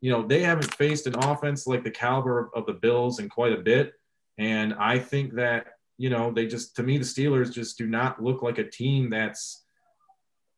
you 0.00 0.10
know, 0.10 0.26
they 0.26 0.42
haven't 0.42 0.74
faced 0.74 1.06
an 1.06 1.14
offense 1.16 1.66
like 1.66 1.84
the 1.84 1.90
caliber 1.90 2.50
of 2.56 2.64
the 2.66 2.72
Bills 2.72 3.20
in 3.20 3.28
quite 3.28 3.52
a 3.52 3.58
bit. 3.58 3.92
And 4.38 4.74
I 4.74 4.98
think 4.98 5.34
that, 5.34 5.66
you 5.98 6.08
know, 6.08 6.32
they 6.32 6.46
just, 6.46 6.74
to 6.76 6.82
me, 6.82 6.96
the 6.96 7.04
Steelers 7.04 7.52
just 7.52 7.76
do 7.76 7.86
not 7.86 8.22
look 8.22 8.42
like 8.42 8.56
a 8.56 8.68
team 8.68 9.10
that's 9.10 9.64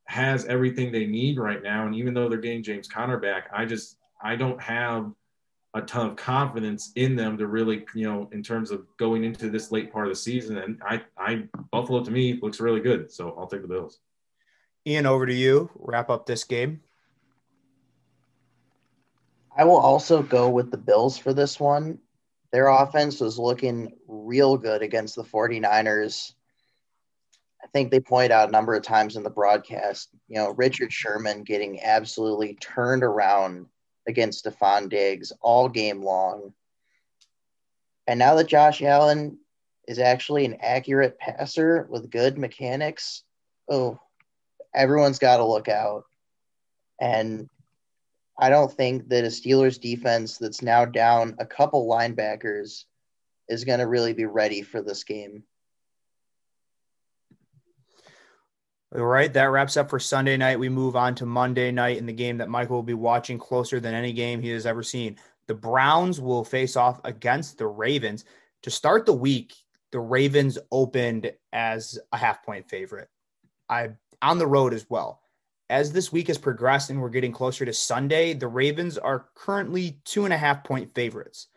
has 0.07 0.45
everything 0.45 0.93
they 0.93 1.07
need 1.07 1.39
right 1.39 1.63
now. 1.63 1.87
And 1.87 1.95
even 1.97 2.15
though 2.15 2.29
they're 2.29 2.39
getting 2.39 2.63
James 2.63 2.87
Conner 2.87 3.19
back, 3.19 3.49
I 3.53 3.65
just, 3.65 3.97
I 4.23 4.37
don't 4.37 4.61
have 4.63 5.11
a 5.75 5.83
ton 5.83 6.11
of 6.11 6.17
confidence 6.17 6.93
in 6.97 7.17
them 7.17 7.39
to 7.39 7.47
really, 7.47 7.85
you 7.95 8.09
know, 8.09 8.29
in 8.33 8.43
terms 8.43 8.71
of 8.71 8.85
going 8.99 9.25
into 9.25 9.49
this 9.49 9.73
late 9.73 9.91
part 9.93 10.07
of 10.07 10.13
the 10.13 10.17
season. 10.17 10.59
And 10.59 10.81
I, 10.87 11.03
I, 11.17 11.45
Buffalo 11.71 12.05
to 12.05 12.11
me 12.11 12.39
looks 12.43 12.61
really 12.61 12.81
good. 12.81 13.11
So 13.11 13.35
I'll 13.39 13.47
take 13.47 13.63
the 13.63 13.69
Bills. 13.69 14.01
Ian, 14.87 15.07
over 15.07 15.25
to 15.27 15.35
you. 15.35 15.71
Wrap 15.77 16.11
up 16.11 16.27
this 16.27 16.45
game. 16.45 16.81
I 19.57 19.65
will 19.65 19.79
also 19.79 20.23
go 20.23 20.51
with 20.51 20.71
the 20.71 20.79
Bills 20.79 21.17
for 21.17 21.33
this 21.33 21.59
one. 21.59 21.99
Their 22.53 22.69
offense 22.69 23.21
was 23.21 23.39
looking 23.39 23.97
real 24.07 24.59
good 24.59 24.83
against 24.83 25.17
the 25.17 25.25
49ers. 25.25 26.35
I 27.63 27.67
think 27.69 27.91
they 27.91 28.01
pointed 28.01 28.33
out 28.33 28.49
a 28.49 28.53
number 28.53 28.75
of 28.75 28.83
times 28.83 29.17
in 29.17 29.23
the 29.23 29.31
broadcast, 29.31 30.11
you 30.29 30.37
know, 30.37 30.51
Richard 30.51 30.93
Sherman 30.93 31.45
getting 31.45 31.81
absolutely 31.81 32.55
turned 32.61 33.05
around 33.05 33.67
against 34.07 34.45
Stefon 34.45 34.89
Diggs 34.89 35.33
all 35.41 35.69
game 35.69 36.03
long. 36.03 36.53
And 38.07 38.19
now 38.19 38.35
that 38.35 38.49
Josh 38.49 38.83
Allen 38.83 39.39
is 39.87 39.99
actually 39.99 40.45
an 40.45 40.59
accurate 40.61 41.19
passer 41.19 41.87
with 41.91 42.11
good 42.11 42.39
mechanics, 42.39 43.23
oh, 43.69 43.99
everyone's 44.75 45.19
got 45.19 45.39
to 45.39 45.45
look 45.45 45.69
out. 45.69 46.05
And 47.01 47.49
I 48.39 48.51
don't 48.51 48.73
think 48.73 49.09
that 49.09 49.25
a 49.25 49.29
Steelers 49.29 49.81
defense 49.81 50.39
that's 50.39 50.63
now 50.63 50.85
down 50.85 51.37
a 51.39 51.47
couple 51.47 51.89
linebackers 51.89 52.85
is 53.49 53.65
going 53.65 53.81
to 53.81 53.87
really 53.87 54.13
be 54.15 54.25
ready 54.25 54.63
for 54.63 54.83
this 54.83 55.05
game. 55.05 55.45
All 58.95 59.05
right, 59.05 59.33
that 59.33 59.45
wraps 59.45 59.77
up 59.77 59.89
for 59.89 59.99
Sunday 59.99 60.37
night. 60.37 60.59
We 60.59 60.69
move 60.69 60.97
on 60.97 61.15
to 61.17 61.27
Monday 61.27 61.71
night 61.73 61.97
in 61.97 62.07
the 62.07 62.13
game 62.13 62.37
that 62.39 62.51
Michael 62.51 62.77
will 62.77 62.83
be 62.83 62.95
watching 62.95 63.39
closer 63.39 63.81
than 63.81 63.95
any 63.95 64.13
game 64.13 64.43
he 64.43 64.51
has 64.51 64.67
ever 64.67 64.83
seen. 64.83 65.17
The 65.47 65.55
Browns 65.55 66.21
will 66.21 66.45
face 66.45 66.77
off 66.77 67.01
against 67.05 67.57
the 67.57 67.67
Ravens. 67.67 68.25
To 68.63 68.71
start 68.71 69.07
the 69.07 69.13
week, 69.13 69.55
the 69.93 70.01
Ravens 70.01 70.59
opened 70.71 71.33
as 71.53 71.99
a 72.13 72.17
half 72.19 72.45
point 72.45 72.69
favorite. 72.69 73.09
I 73.69 73.91
on 74.21 74.39
the 74.39 74.47
road 74.47 74.75
as 74.75 74.89
well 74.89 75.23
as 75.73 75.91
this 75.91 76.13
week 76.13 76.29
has 76.29 76.37
progressed 76.37 76.91
and 76.91 77.01
we're 77.01 77.09
getting 77.09 77.33
closer 77.33 77.65
to 77.65 77.73
Sunday, 77.73 78.35
the 78.35 78.47
Ravens 78.47 78.99
are 78.99 79.29
currently 79.35 79.99
two 80.05 80.25
and 80.27 80.35
a 80.35 80.37
half 80.37 80.63
point 80.65 80.95
favorites. 80.95 81.49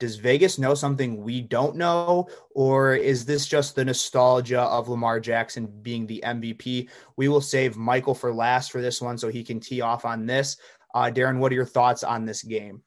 Does 0.00 0.16
Vegas 0.16 0.58
know 0.58 0.74
something 0.74 1.22
we 1.22 1.40
don't 1.40 1.76
know, 1.76 2.28
or 2.54 2.94
is 2.94 3.24
this 3.24 3.46
just 3.46 3.76
the 3.76 3.84
nostalgia 3.84 4.60
of 4.60 4.88
Lamar 4.88 5.20
Jackson 5.20 5.66
being 5.82 6.06
the 6.06 6.22
MVP? 6.26 6.88
We 7.16 7.28
will 7.28 7.40
save 7.40 7.76
Michael 7.76 8.14
for 8.14 8.34
last 8.34 8.72
for 8.72 8.82
this 8.82 9.00
one 9.00 9.18
so 9.18 9.28
he 9.28 9.44
can 9.44 9.60
tee 9.60 9.80
off 9.80 10.04
on 10.04 10.26
this. 10.26 10.56
Uh, 10.94 11.10
Darin, 11.10 11.38
what 11.38 11.52
are 11.52 11.56
your 11.56 11.64
thoughts 11.64 12.02
on 12.02 12.24
this 12.24 12.42
game? 12.42 12.82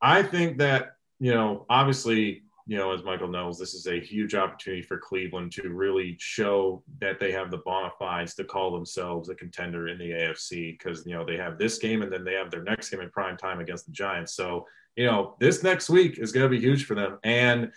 I 0.00 0.24
think 0.24 0.58
that, 0.58 0.96
you 1.20 1.32
know, 1.32 1.66
obviously 1.70 2.42
you 2.66 2.76
know, 2.76 2.92
as 2.92 3.02
Michael 3.02 3.28
knows, 3.28 3.58
this 3.58 3.74
is 3.74 3.86
a 3.86 4.00
huge 4.00 4.34
opportunity 4.34 4.82
for 4.82 4.98
Cleveland 4.98 5.52
to 5.52 5.68
really 5.68 6.16
show 6.20 6.82
that 7.00 7.18
they 7.18 7.32
have 7.32 7.50
the 7.50 7.58
bona 7.58 7.90
fides 7.98 8.34
to 8.34 8.44
call 8.44 8.72
themselves 8.72 9.28
a 9.28 9.34
contender 9.34 9.88
in 9.88 9.98
the 9.98 10.10
AFC 10.10 10.78
because, 10.78 11.04
you 11.04 11.14
know, 11.14 11.24
they 11.24 11.36
have 11.36 11.58
this 11.58 11.78
game 11.78 12.02
and 12.02 12.12
then 12.12 12.24
they 12.24 12.34
have 12.34 12.50
their 12.50 12.62
next 12.62 12.90
game 12.90 13.00
in 13.00 13.10
prime 13.10 13.36
time 13.36 13.60
against 13.60 13.86
the 13.86 13.92
Giants. 13.92 14.34
So, 14.34 14.66
you 14.96 15.06
know, 15.06 15.36
this 15.40 15.62
next 15.62 15.90
week 15.90 16.18
is 16.18 16.32
going 16.32 16.44
to 16.44 16.50
be 16.50 16.60
huge 16.60 16.84
for 16.84 16.94
them. 16.94 17.18
And 17.24 17.72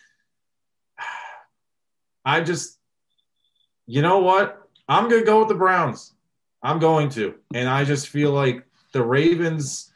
I 2.26 2.42
just, 2.42 2.78
you 3.88 4.02
know 4.02 4.20
what? 4.20 4.62
I'm 4.88 5.10
going 5.10 5.22
to 5.22 5.26
go 5.26 5.40
with 5.40 5.48
the 5.48 5.56
Browns. 5.56 6.14
I'm 6.62 6.80
going 6.80 7.10
to. 7.10 7.36
And 7.54 7.68
I 7.68 7.86
just 7.86 8.10
feel 8.10 8.32
like 8.32 8.66
the 8.92 9.04
Ravens 9.04 9.92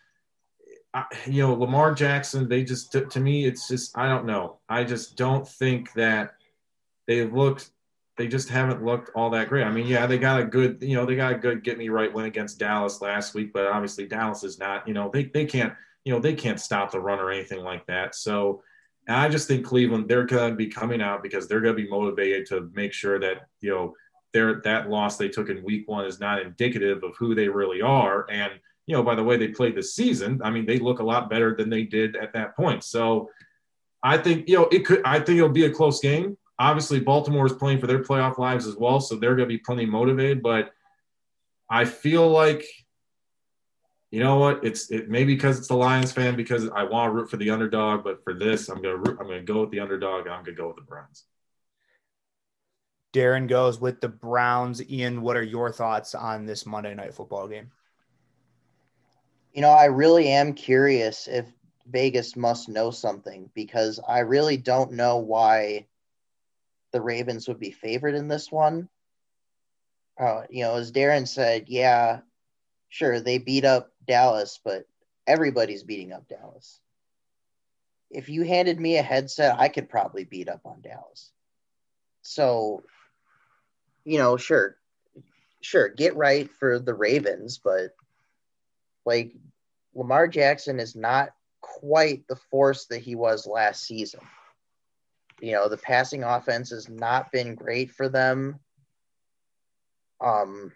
you 1.28 1.44
know, 1.44 1.54
Lamar 1.54 1.94
Jackson, 1.94 2.48
they 2.48 2.64
just, 2.64 2.92
to, 2.94 3.06
to, 3.06 3.20
me, 3.20 3.46
it's 3.46 3.68
just, 3.68 3.98
I 3.98 4.08
don't 4.08 4.26
know. 4.26 4.58
I 4.68 4.84
just 4.84 5.16
don't 5.16 5.48
think 5.48 5.94
that 5.94 6.36
they've 7.08 7.32
looked, 7.32 7.70
they 8.18 8.28
just 8.28 8.50
haven't 8.50 8.84
looked 8.84 9.12
all 9.16 9.30
that 9.30 9.50
great. 9.50 9.64
I 9.64 9.72
mean, 9.72 9.88
yeah, 9.88 10.08
they 10.08 10.18
got 10.18 10.40
a 10.40 10.46
good, 10.46 10.80
you 10.82 10.96
know, 10.96 11.06
they 11.06 11.16
got 11.16 11.34
a 11.34 11.38
good 11.38 11.64
get 11.64 11.78
me 11.78 11.90
right 11.90 12.12
win 12.12 12.26
against 12.26 12.60
Dallas 12.60 13.02
last 13.02 13.34
week, 13.36 13.54
but 13.54 13.68
obviously 13.68 14.08
Dallas 14.08 14.44
is 14.44 14.58
not, 14.58 14.88
you 14.88 14.94
know, 14.94 15.10
they, 15.14 15.26
they 15.26 15.46
can't, 15.46 15.74
you 16.06 16.14
know, 16.14 16.20
they 16.20 16.34
can't 16.34 16.60
stop 16.60 16.92
the 16.92 17.00
run 17.00 17.20
or 17.20 17.32
anything 17.32 17.64
like 17.64 17.86
that. 17.86 18.16
So 18.16 18.64
I 19.08 19.30
just 19.30 19.48
think 19.48 19.66
Cleveland, 19.66 20.08
they're 20.08 20.26
going 20.26 20.52
to 20.52 20.58
be 20.58 20.68
coming 20.68 21.02
out 21.02 21.24
because 21.24 21.48
they're 21.48 21.62
going 21.62 21.76
to 21.76 21.84
be 21.84 21.90
motivated 21.90 22.48
to 22.48 22.70
make 22.74 22.94
sure 22.94 23.20
that, 23.20 23.48
you 23.62 23.70
know, 23.70 23.94
their, 24.34 24.62
that 24.62 24.90
loss 24.90 25.18
they 25.18 25.30
took 25.30 25.50
in 25.50 25.64
week 25.64 25.88
one 25.88 26.06
is 26.06 26.20
not 26.20 26.42
indicative 26.42 27.04
of 27.04 27.16
who 27.18 27.36
they 27.36 27.48
really 27.48 27.82
are. 27.82 28.30
And, 28.30 28.54
you 28.90 28.96
know, 28.96 29.04
by 29.04 29.14
the 29.14 29.24
way 29.24 29.38
they 29.38 29.50
played 29.50 29.76
this 29.76 29.94
season, 29.94 30.42
I 30.44 30.50
mean, 30.50 30.66
they 30.66 30.80
look 30.80 30.98
a 30.98 31.04
lot 31.04 31.30
better 31.30 31.56
than 31.56 31.70
they 31.70 31.84
did 31.84 32.16
at 32.16 32.34
that 32.34 32.56
point. 32.56 32.84
So 32.84 33.30
I 34.02 34.18
think, 34.18 34.50
you 34.50 34.56
know, 34.56 34.68
it 34.72 34.84
could, 34.84 35.04
I 35.06 35.20
think 35.20 35.38
it'll 35.38 35.50
be 35.50 35.66
a 35.66 35.70
close 35.72 36.00
game. 36.00 36.40
Obviously, 36.58 37.00
Baltimore 37.00 37.46
is 37.46 37.54
playing 37.54 37.80
for 37.80 37.86
their 37.86 38.02
playoff 38.02 38.40
lives 38.40 38.66
as 38.66 38.76
well. 38.76 39.00
So 39.00 39.16
they're 39.16 39.36
going 39.36 39.48
to 39.48 39.54
be 39.54 39.60
plenty 39.60 39.86
motivated. 39.86 40.42
But 40.42 40.72
I 41.70 41.86
feel 41.86 42.28
like, 42.28 42.66
you 44.10 44.22
know 44.22 44.38
what? 44.38 44.66
It's 44.66 44.90
it 44.90 45.08
maybe 45.08 45.36
because 45.36 45.60
it's 45.60 45.68
the 45.68 45.76
Lions 45.76 46.12
fan 46.12 46.36
because 46.36 46.68
I 46.70 46.82
want 46.82 47.12
to 47.12 47.14
root 47.14 47.30
for 47.30 47.38
the 47.38 47.52
underdog, 47.52 48.04
but 48.04 48.24
for 48.24 48.34
this, 48.34 48.70
I'm 48.70 48.82
gonna 48.82 48.98
root, 48.98 49.20
I'm 49.20 49.28
gonna 49.28 49.44
go 49.44 49.62
with 49.62 49.70
the 49.70 49.82
underdog. 49.82 50.28
I'm 50.28 50.44
gonna 50.44 50.58
go 50.58 50.66
with 50.66 50.78
the 50.78 50.82
Browns. 50.82 51.26
Darin 53.14 53.46
goes 53.46 53.80
with 53.80 54.02
the 54.02 54.10
Browns. 54.10 54.82
Ian, 54.90 55.22
what 55.22 55.38
are 55.38 55.44
your 55.44 55.72
thoughts 55.72 56.16
on 56.16 56.48
this 56.48 56.66
Monday 56.66 56.96
night 56.96 57.14
football 57.14 57.48
game? 57.48 57.70
You 59.54 59.62
know, 59.62 59.70
I 59.70 59.86
really 59.86 60.28
am 60.28 60.54
curious 60.54 61.28
if 61.28 61.45
Vegas 61.88 62.36
must 62.36 62.70
know 62.70 62.91
something 62.91 63.50
because 63.54 64.00
I 64.08 64.20
really 64.20 64.58
don't 64.58 64.93
know 64.93 65.18
why 65.18 65.88
the 66.91 67.02
Ravens 67.02 67.47
would 67.47 67.60
be 67.60 67.72
favored 67.72 68.16
in 68.16 68.28
this 68.28 68.52
one. 68.52 68.89
Uh, 70.20 70.43
you 70.50 70.64
know, 70.64 70.76
as 70.76 70.91
Darin 70.91 71.26
said, 71.26 71.66
yeah, 71.68 72.20
sure, 72.89 73.20
they 73.20 73.38
beat 73.38 73.66
up 73.66 73.91
Dallas, 74.06 74.60
but 74.64 74.86
everybody's 75.26 75.84
beating 75.84 76.12
up 76.12 76.28
Dallas. 76.28 76.80
If 78.12 78.30
you 78.30 78.43
handed 78.43 78.80
me 78.80 78.97
a 78.97 79.04
headset, 79.04 79.60
I 79.60 79.70
could 79.70 79.89
probably 79.89 80.26
beat 80.26 80.50
up 80.50 80.62
on 80.66 80.82
Dallas. 80.82 81.32
So, 82.22 82.84
you 84.04 84.18
know, 84.18 84.36
sure, 84.38 84.78
sure, 85.62 85.89
get 85.89 86.16
right 86.16 86.50
for 86.52 86.80
the 86.80 86.93
Ravens, 86.93 87.60
but 87.60 87.95
like 89.10 89.34
Lamar 89.95 90.28
Jackson 90.28 90.80
is 90.80 90.95
not 90.95 91.30
quite 91.62 92.28
the 92.28 92.36
force 92.36 92.86
that 92.86 93.01
he 93.01 93.16
was 93.16 93.47
last 93.47 93.84
season. 93.84 94.20
You 95.41 95.53
know, 95.53 95.68
the 95.68 95.78
passing 95.78 96.24
offense 96.24 96.70
has 96.70 96.88
not 96.88 97.32
been 97.32 97.55
great 97.55 97.89
for 97.89 98.07
them. 98.07 98.60
Um, 100.22 100.72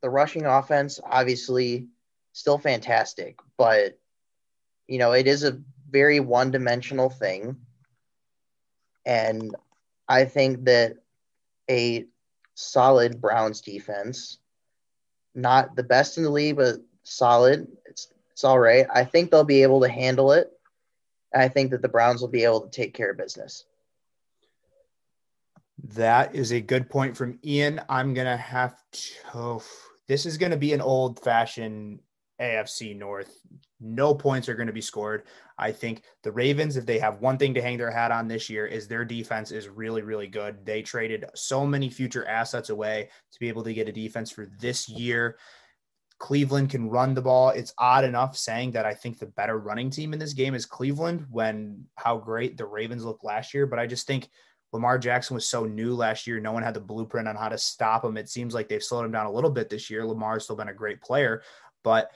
the 0.00 0.10
rushing 0.10 0.46
offense, 0.46 1.00
obviously, 1.04 1.88
still 2.34 2.58
fantastic, 2.58 3.40
but 3.58 3.98
you 4.86 4.98
know, 4.98 5.10
it 5.10 5.26
is 5.26 5.42
a 5.42 5.60
very 5.90 6.20
one 6.20 6.52
dimensional 6.52 7.10
thing. 7.10 7.56
And 9.04 9.56
I 10.08 10.24
think 10.24 10.66
that 10.66 10.98
a 11.68 12.06
solid 12.54 13.20
Browns 13.20 13.60
defense 13.60 14.38
not 15.34 15.76
the 15.76 15.82
best 15.82 16.16
in 16.16 16.24
the 16.24 16.30
league, 16.30 16.56
but 16.56 16.76
solid. 17.02 17.66
It's 17.86 18.08
it's 18.32 18.44
all 18.44 18.58
right. 18.58 18.86
I 18.92 19.04
think 19.04 19.30
they'll 19.30 19.44
be 19.44 19.62
able 19.62 19.80
to 19.82 19.88
handle 19.88 20.32
it. 20.32 20.50
I 21.34 21.48
think 21.48 21.70
that 21.70 21.82
the 21.82 21.88
Browns 21.88 22.20
will 22.20 22.28
be 22.28 22.44
able 22.44 22.62
to 22.62 22.70
take 22.70 22.94
care 22.94 23.10
of 23.10 23.18
business. 23.18 23.64
That 25.94 26.34
is 26.34 26.52
a 26.52 26.60
good 26.60 26.90
point 26.90 27.16
from 27.16 27.38
Ian. 27.44 27.80
I'm 27.88 28.14
gonna 28.14 28.36
have 28.36 28.76
to. 28.92 29.12
Oh, 29.34 29.62
this 30.08 30.26
is 30.26 30.38
gonna 30.38 30.56
be 30.56 30.72
an 30.72 30.80
old 30.80 31.20
fashioned 31.20 32.00
AFC 32.40 32.96
North. 32.96 33.40
No 33.80 34.14
points 34.14 34.48
are 34.48 34.54
going 34.54 34.66
to 34.66 34.72
be 34.72 34.80
scored. 34.80 35.24
I 35.58 35.72
think 35.72 36.02
the 36.22 36.32
Ravens, 36.32 36.76
if 36.76 36.86
they 36.86 36.98
have 36.98 37.20
one 37.20 37.38
thing 37.38 37.54
to 37.54 37.62
hang 37.62 37.78
their 37.78 37.90
hat 37.90 38.10
on 38.10 38.28
this 38.28 38.48
year, 38.48 38.66
is 38.66 38.88
their 38.88 39.04
defense 39.04 39.50
is 39.50 39.68
really, 39.68 40.02
really 40.02 40.26
good. 40.26 40.64
They 40.64 40.82
traded 40.82 41.26
so 41.34 41.66
many 41.66 41.90
future 41.90 42.26
assets 42.26 42.70
away 42.70 43.10
to 43.32 43.40
be 43.40 43.48
able 43.48 43.64
to 43.64 43.74
get 43.74 43.88
a 43.88 43.92
defense 43.92 44.30
for 44.30 44.50
this 44.58 44.88
year. 44.88 45.38
Cleveland 46.18 46.68
can 46.68 46.90
run 46.90 47.14
the 47.14 47.22
ball. 47.22 47.50
It's 47.50 47.72
odd 47.78 48.04
enough 48.04 48.36
saying 48.36 48.72
that 48.72 48.84
I 48.84 48.92
think 48.92 49.18
the 49.18 49.26
better 49.26 49.58
running 49.58 49.88
team 49.88 50.12
in 50.12 50.18
this 50.18 50.34
game 50.34 50.54
is 50.54 50.66
Cleveland 50.66 51.26
when 51.30 51.86
how 51.96 52.18
great 52.18 52.58
the 52.58 52.66
Ravens 52.66 53.04
looked 53.04 53.24
last 53.24 53.54
year. 53.54 53.66
But 53.66 53.78
I 53.78 53.86
just 53.86 54.06
think 54.06 54.28
Lamar 54.72 54.98
Jackson 54.98 55.34
was 55.34 55.48
so 55.48 55.64
new 55.64 55.94
last 55.94 56.26
year. 56.26 56.38
No 56.38 56.52
one 56.52 56.62
had 56.62 56.74
the 56.74 56.80
blueprint 56.80 57.26
on 57.26 57.36
how 57.36 57.48
to 57.48 57.58
stop 57.58 58.04
him. 58.04 58.16
It 58.16 58.28
seems 58.28 58.54
like 58.54 58.68
they've 58.68 58.82
slowed 58.82 59.04
him 59.04 59.12
down 59.12 59.26
a 59.26 59.32
little 59.32 59.50
bit 59.50 59.68
this 59.68 59.90
year. 59.90 60.04
Lamar's 60.04 60.44
still 60.44 60.56
been 60.56 60.68
a 60.68 60.74
great 60.74 61.00
player, 61.00 61.42
but 61.82 62.10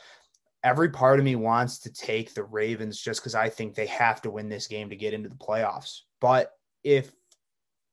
every 0.63 0.89
part 0.89 1.19
of 1.19 1.25
me 1.25 1.37
wants 1.37 1.79
to 1.81 1.93
take 1.93 2.35
the 2.35 2.45
Ravens 2.45 3.01
just 3.01 3.21
because 3.21 3.35
I 3.35 3.49
think 3.51 3.75
they 3.75 3.87
have 3.87 4.23
to 4.23 4.31
win 4.31 4.49
this 4.49 4.67
game 4.67 4.91
to 4.91 4.97
get 4.97 5.15
into 5.15 5.29
the 5.29 5.35
playoffs. 5.35 6.01
But 6.21 6.53
if 6.83 7.13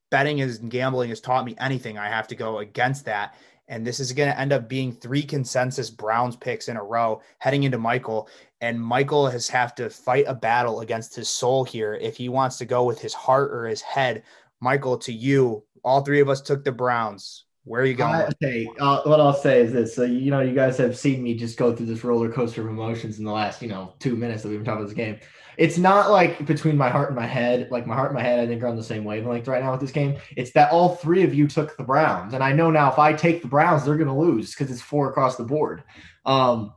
betting 0.09 0.39
is 0.39 0.57
gambling 0.57 1.09
has 1.09 1.21
taught 1.21 1.45
me 1.45 1.55
anything, 1.59 1.97
I 1.97 2.07
have 2.07 2.27
to 2.29 2.35
go 2.35 2.59
against 2.59 3.05
that. 3.05 3.35
And 3.67 3.85
this 3.85 3.99
is 3.99 4.11
going 4.11 4.29
to 4.29 4.39
end 4.39 4.51
up 4.51 4.67
being 4.67 4.91
three 4.91 5.21
consensus 5.21 5.89
Browns 5.89 6.35
picks 6.35 6.67
in 6.67 6.77
a 6.77 6.83
row 6.83 7.21
heading 7.39 7.63
into 7.63 7.77
Michael. 7.77 8.27
And 8.59 8.81
Michael 8.81 9.29
has 9.29 9.47
have 9.49 9.75
to 9.75 9.89
fight 9.89 10.25
a 10.27 10.33
battle 10.33 10.81
against 10.81 11.15
his 11.15 11.29
soul 11.29 11.63
here 11.63 11.93
if 11.93 12.17
he 12.17 12.29
wants 12.29 12.57
to 12.57 12.65
go 12.65 12.83
with 12.83 12.99
his 12.99 13.13
heart 13.13 13.51
or 13.51 13.65
his 13.65 13.81
head. 13.81 14.23
Michael, 14.59 14.97
to 14.99 15.13
you, 15.13 15.63
all 15.83 16.01
three 16.01 16.19
of 16.19 16.29
us 16.29 16.41
took 16.41 16.63
the 16.63 16.71
Browns. 16.71 17.45
Where 17.71 17.83
are 17.83 17.85
you 17.85 17.93
going? 17.93 18.19
Okay, 18.43 18.69
uh, 18.81 19.01
what 19.03 19.21
I'll 19.21 19.33
say 19.33 19.61
is 19.61 19.71
this: 19.71 19.95
so 19.95 20.03
you 20.03 20.29
know, 20.29 20.41
you 20.41 20.53
guys 20.53 20.77
have 20.77 20.97
seen 20.97 21.23
me 21.23 21.35
just 21.35 21.57
go 21.57 21.73
through 21.73 21.85
this 21.85 22.03
roller 22.03 22.29
coaster 22.29 22.59
of 22.59 22.67
emotions 22.67 23.17
in 23.17 23.23
the 23.23 23.31
last, 23.31 23.61
you 23.61 23.69
know, 23.69 23.93
two 23.97 24.17
minutes 24.17 24.43
that 24.43 24.49
we've 24.49 24.57
been 24.57 24.65
talking 24.65 24.81
about 24.81 24.89
this 24.89 24.97
game. 24.97 25.21
It's 25.57 25.77
not 25.77 26.11
like 26.11 26.45
between 26.45 26.75
my 26.75 26.89
heart 26.89 27.07
and 27.07 27.15
my 27.15 27.25
head. 27.25 27.69
Like 27.71 27.87
my 27.87 27.95
heart 27.95 28.09
and 28.09 28.17
my 28.17 28.23
head, 28.23 28.41
I 28.41 28.45
think 28.45 28.61
are 28.61 28.67
on 28.67 28.75
the 28.75 28.83
same 28.83 29.05
wavelength 29.05 29.47
right 29.47 29.63
now 29.63 29.71
with 29.71 29.79
this 29.79 29.91
game. 29.91 30.17
It's 30.35 30.51
that 30.51 30.73
all 30.73 30.97
three 30.97 31.23
of 31.23 31.33
you 31.33 31.47
took 31.47 31.77
the 31.77 31.83
Browns, 31.85 32.33
and 32.33 32.43
I 32.43 32.51
know 32.51 32.71
now 32.71 32.91
if 32.91 32.99
I 32.99 33.13
take 33.13 33.41
the 33.41 33.47
Browns, 33.47 33.85
they're 33.85 33.95
going 33.95 34.09
to 34.09 34.13
lose 34.13 34.53
because 34.53 34.69
it's 34.69 34.81
four 34.81 35.09
across 35.09 35.37
the 35.37 35.45
board. 35.45 35.85
Um, 36.25 36.73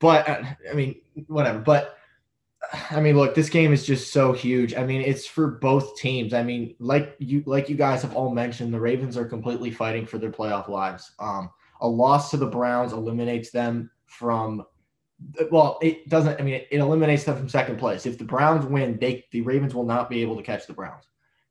but 0.00 0.28
uh, 0.28 0.42
I 0.68 0.74
mean, 0.74 0.96
whatever. 1.28 1.60
But 1.60 1.96
I 2.90 3.00
mean, 3.00 3.16
look, 3.16 3.34
this 3.34 3.48
game 3.48 3.72
is 3.72 3.84
just 3.84 4.12
so 4.12 4.32
huge. 4.32 4.74
I 4.74 4.84
mean, 4.84 5.00
it's 5.00 5.26
for 5.26 5.46
both 5.48 5.96
teams. 5.96 6.34
I 6.34 6.42
mean, 6.42 6.74
like 6.78 7.16
you 7.18 7.42
like 7.46 7.68
you 7.68 7.76
guys 7.76 8.02
have 8.02 8.14
all 8.14 8.30
mentioned, 8.30 8.72
the 8.72 8.80
Ravens 8.80 9.16
are 9.16 9.24
completely 9.24 9.70
fighting 9.70 10.06
for 10.06 10.18
their 10.18 10.30
playoff 10.30 10.68
lives. 10.68 11.12
Um, 11.18 11.50
a 11.80 11.88
loss 11.88 12.30
to 12.30 12.36
the 12.36 12.46
Browns 12.46 12.92
eliminates 12.92 13.50
them 13.50 13.90
from 14.06 14.64
well, 15.50 15.78
it 15.82 16.08
doesn't 16.08 16.40
I 16.40 16.44
mean 16.44 16.54
it, 16.54 16.68
it 16.70 16.78
eliminates 16.78 17.24
them 17.24 17.36
from 17.36 17.48
second 17.48 17.78
place. 17.78 18.06
If 18.06 18.18
the 18.18 18.24
Browns 18.24 18.66
win, 18.66 18.98
they 19.00 19.24
the 19.30 19.42
Ravens 19.42 19.74
will 19.74 19.86
not 19.86 20.10
be 20.10 20.22
able 20.22 20.36
to 20.36 20.42
catch 20.42 20.66
the 20.66 20.72
Browns. 20.72 21.04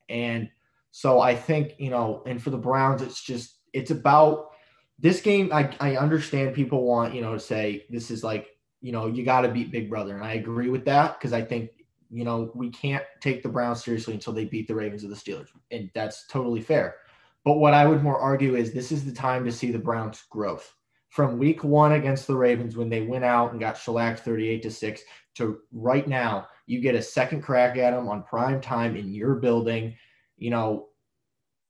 And 0.09 0.49
so 0.91 1.19
I 1.19 1.36
think, 1.36 1.74
you 1.80 1.89
know, 1.89 2.24
and 2.26 2.41
for 2.41 2.49
the 2.49 2.57
Browns, 2.57 3.01
it's 3.01 3.24
just 3.24 3.59
it's 3.74 3.91
about 3.91 4.51
this 4.99 5.21
game. 5.21 5.51
I, 5.51 5.76
I 5.80 5.95
understand 5.97 6.53
people 6.53 6.84
want, 6.84 7.15
you 7.15 7.21
know, 7.21 7.34
to 7.34 7.39
say 7.39 7.86
this 7.89 8.11
is 8.11 8.24
like 8.24 8.47
you 8.84 8.91
know, 8.91 9.07
you 9.07 9.23
got 9.23 9.41
to 9.41 9.47
beat 9.47 9.71
Big 9.71 9.89
Brother. 9.89 10.13
And 10.13 10.25
I 10.25 10.34
agree 10.34 10.69
with 10.69 10.84
that 10.86 11.17
because 11.17 11.31
I 11.31 11.41
think, 11.41 11.71
you 12.11 12.25
know, 12.25 12.51
we 12.53 12.69
can't 12.69 13.05
take 13.21 13.41
the 13.41 13.47
Browns 13.47 13.81
seriously 13.81 14.13
until 14.13 14.34
they 14.34 14.43
beat 14.43 14.67
the 14.67 14.75
Ravens 14.75 15.05
or 15.05 15.07
the 15.07 15.15
Steelers. 15.15 15.47
And 15.71 15.89
that's 15.95 16.27
totally 16.27 16.61
fair. 16.61 16.97
But 17.45 17.55
what 17.55 17.73
I 17.73 17.88
would 17.88 18.03
more 18.03 18.19
argue 18.19 18.55
is 18.55 18.73
this 18.73 18.91
is 18.91 19.05
the 19.05 19.13
time 19.13 19.45
to 19.45 19.53
see 19.53 19.71
the 19.71 19.79
Browns' 19.79 20.25
growth. 20.29 20.75
From 21.07 21.38
week 21.38 21.63
one 21.63 21.93
against 21.93 22.27
the 22.27 22.36
Ravens, 22.36 22.75
when 22.75 22.89
they 22.89 23.01
went 23.01 23.23
out 23.23 23.51
and 23.51 23.59
got 23.59 23.77
shellacked 23.77 24.19
38 24.19 24.61
to 24.63 24.71
6, 24.71 25.01
to 25.36 25.59
right 25.71 26.07
now, 26.07 26.47
you 26.65 26.81
get 26.81 26.95
a 26.95 27.01
second 27.01 27.41
crack 27.41 27.77
at 27.77 27.91
them 27.91 28.09
on 28.09 28.23
prime 28.23 28.59
time 28.59 28.97
in 28.97 29.13
your 29.13 29.36
building. 29.36 29.95
You 30.38 30.49
know, 30.49 30.89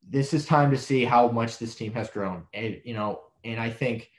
this 0.10 0.34
is 0.34 0.48
time 0.48 0.72
to 0.72 0.78
see 0.78 1.06
how 1.06 1.28
much 1.28 1.60
this 1.60 1.76
team 1.76 1.94
has 1.94 2.10
grown. 2.10 2.48
And, 2.56 2.82
you 2.84 2.96
know, 2.96 3.22
and 3.44 3.60
I 3.60 3.70
think, 3.70 4.10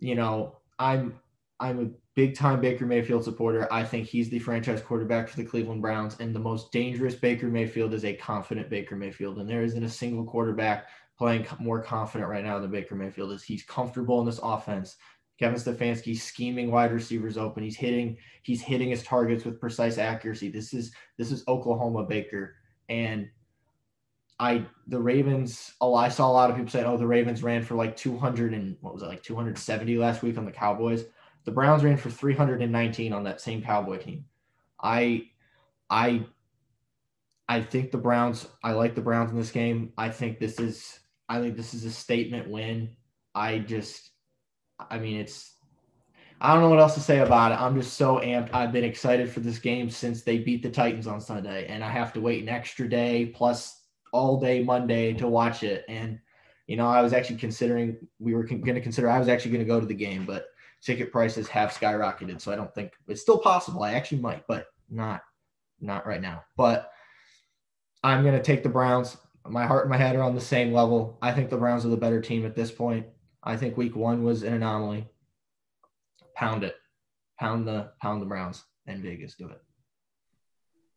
you 0.00 0.16
know, 0.16 0.56
I'm 0.80 1.20
I'm 1.60 1.80
a 1.80 1.90
big 2.14 2.34
time 2.34 2.60
Baker 2.60 2.86
Mayfield 2.86 3.24
supporter. 3.24 3.72
I 3.72 3.84
think 3.84 4.06
he's 4.06 4.28
the 4.28 4.38
franchise 4.38 4.80
quarterback 4.80 5.28
for 5.28 5.36
the 5.36 5.44
Cleveland 5.44 5.82
Browns. 5.82 6.16
And 6.20 6.34
the 6.34 6.40
most 6.40 6.72
dangerous 6.72 7.14
Baker 7.14 7.46
Mayfield 7.46 7.94
is 7.94 8.04
a 8.04 8.14
confident 8.14 8.70
Baker 8.70 8.96
Mayfield. 8.96 9.38
And 9.38 9.48
there 9.48 9.62
isn't 9.62 9.82
a 9.82 9.88
single 9.88 10.24
quarterback 10.24 10.88
playing 11.16 11.46
more 11.60 11.80
confident 11.82 12.28
right 12.28 12.44
now 12.44 12.58
than 12.58 12.70
Baker 12.70 12.94
Mayfield 12.94 13.32
is. 13.32 13.42
He's 13.42 13.62
comfortable 13.62 14.20
in 14.20 14.26
this 14.26 14.40
offense. 14.42 14.96
Kevin 15.38 15.58
Stefanski 15.58 16.16
scheming 16.16 16.70
wide 16.70 16.92
receivers 16.92 17.36
open. 17.36 17.62
He's 17.62 17.76
hitting, 17.76 18.16
he's 18.42 18.60
hitting 18.60 18.90
his 18.90 19.02
targets 19.02 19.44
with 19.44 19.60
precise 19.60 19.98
accuracy. 19.98 20.48
This 20.48 20.72
is 20.72 20.92
this 21.18 21.32
is 21.32 21.44
Oklahoma 21.48 22.04
Baker. 22.04 22.54
And 22.88 23.28
I 24.38 24.66
the 24.88 25.00
Ravens, 25.00 25.74
oh, 25.80 25.94
I 25.94 26.08
saw 26.08 26.28
a 26.28 26.32
lot 26.32 26.50
of 26.50 26.56
people 26.56 26.70
say, 26.70 26.84
oh, 26.84 26.96
the 26.96 27.06
Ravens 27.06 27.42
ran 27.42 27.62
for 27.62 27.74
like 27.74 27.96
200 27.96 28.54
and 28.54 28.76
what 28.80 28.94
was 28.94 29.02
it, 29.02 29.06
like 29.06 29.22
270 29.22 29.96
last 29.98 30.22
week 30.22 30.38
on 30.38 30.44
the 30.44 30.52
Cowboys. 30.52 31.04
The 31.44 31.52
Browns 31.52 31.84
ran 31.84 31.96
for 31.96 32.10
319 32.10 33.12
on 33.12 33.24
that 33.24 33.40
same 33.40 33.62
Cowboy 33.62 33.98
team. 33.98 34.24
I 34.82 35.28
I 35.90 36.26
I 37.48 37.60
think 37.60 37.90
the 37.90 37.98
Browns 37.98 38.46
I 38.62 38.72
like 38.72 38.94
the 38.94 39.02
Browns 39.02 39.30
in 39.30 39.36
this 39.36 39.50
game. 39.50 39.92
I 39.98 40.08
think 40.08 40.38
this 40.38 40.58
is 40.58 41.00
I 41.28 41.40
think 41.40 41.56
this 41.56 41.74
is 41.74 41.84
a 41.84 41.90
statement 41.90 42.50
win. 42.50 42.96
I 43.34 43.58
just 43.58 44.10
I 44.90 44.98
mean 44.98 45.20
it's 45.20 45.54
I 46.40 46.52
don't 46.52 46.62
know 46.62 46.68
what 46.68 46.80
else 46.80 46.94
to 46.94 47.00
say 47.00 47.20
about 47.20 47.52
it. 47.52 47.60
I'm 47.60 47.74
just 47.74 47.94
so 47.94 48.16
amped. 48.16 48.52
I've 48.52 48.72
been 48.72 48.84
excited 48.84 49.30
for 49.30 49.40
this 49.40 49.58
game 49.58 49.88
since 49.88 50.22
they 50.22 50.38
beat 50.38 50.62
the 50.62 50.70
Titans 50.70 51.06
on 51.06 51.20
Sunday, 51.20 51.66
and 51.68 51.82
I 51.82 51.88
have 51.88 52.12
to 52.14 52.20
wait 52.20 52.42
an 52.42 52.48
extra 52.48 52.88
day 52.88 53.26
plus 53.26 53.82
all 54.12 54.38
day 54.40 54.62
Monday 54.62 55.14
to 55.14 55.28
watch 55.28 55.62
it. 55.62 55.84
And 55.88 56.18
you 56.66 56.76
know, 56.76 56.86
I 56.86 57.02
was 57.02 57.12
actually 57.12 57.36
considering 57.36 57.96
we 58.18 58.34
were 58.34 58.44
going 58.44 58.74
to 58.74 58.80
consider 58.80 59.08
I 59.08 59.18
was 59.18 59.28
actually 59.28 59.52
going 59.52 59.64
to 59.64 59.68
go 59.68 59.80
to 59.80 59.86
the 59.86 59.94
game, 59.94 60.24
but 60.24 60.46
ticket 60.84 61.10
prices 61.10 61.48
have 61.48 61.70
skyrocketed. 61.70 62.40
So 62.40 62.52
I 62.52 62.56
don't 62.56 62.74
think 62.74 62.92
it's 63.08 63.22
still 63.22 63.38
possible. 63.38 63.82
I 63.82 63.94
actually 63.94 64.20
might, 64.20 64.46
but 64.46 64.66
not 64.90 65.22
not 65.80 66.06
right 66.06 66.20
now. 66.20 66.44
But 66.56 66.90
I'm 68.02 68.22
going 68.22 68.36
to 68.36 68.42
take 68.42 68.62
the 68.62 68.68
Browns. 68.68 69.16
My 69.46 69.66
heart 69.66 69.84
and 69.84 69.90
my 69.90 69.96
head 69.96 70.16
are 70.16 70.22
on 70.22 70.34
the 70.34 70.40
same 70.40 70.72
level. 70.72 71.18
I 71.20 71.32
think 71.32 71.50
the 71.50 71.56
Browns 71.56 71.84
are 71.84 71.90
the 71.90 71.96
better 71.96 72.20
team 72.20 72.46
at 72.46 72.54
this 72.54 72.70
point. 72.70 73.06
I 73.42 73.56
think 73.56 73.76
week 73.76 73.94
1 73.94 74.22
was 74.22 74.42
an 74.42 74.54
anomaly. 74.54 75.06
Pound 76.34 76.64
it. 76.64 76.76
Pound 77.38 77.66
the 77.66 77.90
pound 78.00 78.22
the 78.22 78.26
Browns 78.26 78.64
and 78.86 79.02
Vegas 79.02 79.34
do 79.34 79.48
it. 79.48 79.60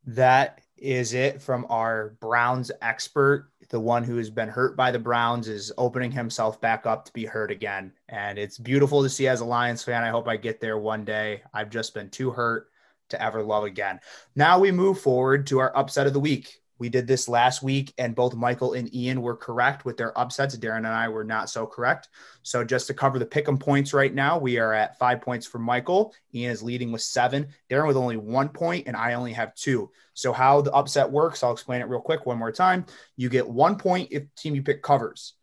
That 0.06 0.62
is 0.78 1.14
it 1.14 1.42
from 1.42 1.66
our 1.70 2.16
Browns 2.20 2.72
expert. 2.82 3.50
The 3.70 3.80
one 3.80 4.04
who 4.04 4.18
has 4.18 4.30
been 4.30 4.50
hurt 4.50 4.78
by 4.78 4.92
the 4.92 5.00
Browns 5.00 5.48
is 5.48 5.74
opening 5.78 6.12
himself 6.12 6.62
back 6.62 6.86
up 6.86 7.06
to 7.06 7.14
be 7.14 7.26
hurt 7.26 7.52
again. 7.52 7.92
And 8.10 8.38
it's 8.38 8.58
beautiful 8.58 9.04
to 9.04 9.10
see 9.10 9.28
as 9.28 9.42
a 9.42 9.46
Lions 9.46 9.84
fan. 9.84 10.04
I 10.04 10.10
hope 10.10 10.28
I 10.28 10.38
get 10.38 10.62
there 10.62 10.78
one 10.78 11.04
day. 11.04 11.42
I've 11.54 11.70
just 11.70 11.94
been 11.94 12.10
too 12.10 12.32
hurt 12.32 12.70
to 13.10 13.22
ever 13.22 13.44
love 13.44 13.64
again. 13.64 14.00
Now 14.36 14.60
we 14.60 14.72
move 14.72 15.00
forward 15.02 15.48
to 15.48 15.60
our 15.60 15.76
upset 15.76 16.08
of 16.08 16.14
the 16.14 16.20
week. 16.20 16.62
We 16.80 16.90
did 16.90 17.08
this 17.08 17.28
last 17.28 17.64
week, 17.64 17.94
and 17.98 18.16
both 18.16 18.36
Michael 18.36 18.74
and 18.74 18.94
Ian 18.94 19.22
were 19.22 19.36
correct 19.36 19.86
with 19.86 19.98
their 19.98 20.18
upsets. 20.18 20.58
Darin 20.58 20.86
and 20.86 20.94
I 20.94 21.10
were 21.10 21.24
not 21.24 21.50
so 21.50 21.66
correct. 21.66 22.10
So, 22.44 22.64
just 22.64 22.88
to 22.88 22.94
cover 22.94 23.20
the 23.20 23.26
pick 23.26 23.48
'em 23.48 23.58
points 23.58 23.94
right 23.94 24.14
now, 24.14 24.38
we 24.38 24.58
are 24.58 24.74
at 24.74 24.98
five 25.00 25.22
points 25.22 25.46
for 25.46 25.60
Michael. 25.60 26.14
Ian 26.34 26.52
is 26.52 26.64
leading 26.64 26.92
with 26.92 27.02
seven. 27.02 27.48
Darin 27.70 27.88
with 27.88 27.98
only 27.98 28.18
one 28.18 28.50
point, 28.50 28.88
and 28.88 28.96
I 28.96 29.14
only 29.14 29.34
have 29.34 29.56
two. 29.56 29.92
So, 30.14 30.32
how 30.34 30.62
the 30.62 30.74
upset 30.74 31.12
works, 31.12 31.44
I'll 31.44 31.52
explain 31.52 31.82
it 31.82 31.88
real 31.88 32.02
quick 32.02 32.26
one 32.26 32.38
more 32.38 32.52
time. 32.52 32.86
You 33.16 33.30
get 33.30 33.48
one 33.48 33.78
point 33.78 34.10
if 34.12 34.24
the 34.24 34.36
team 34.36 34.56
you 34.56 34.64
pick 34.64 34.82
covers. 34.84 35.34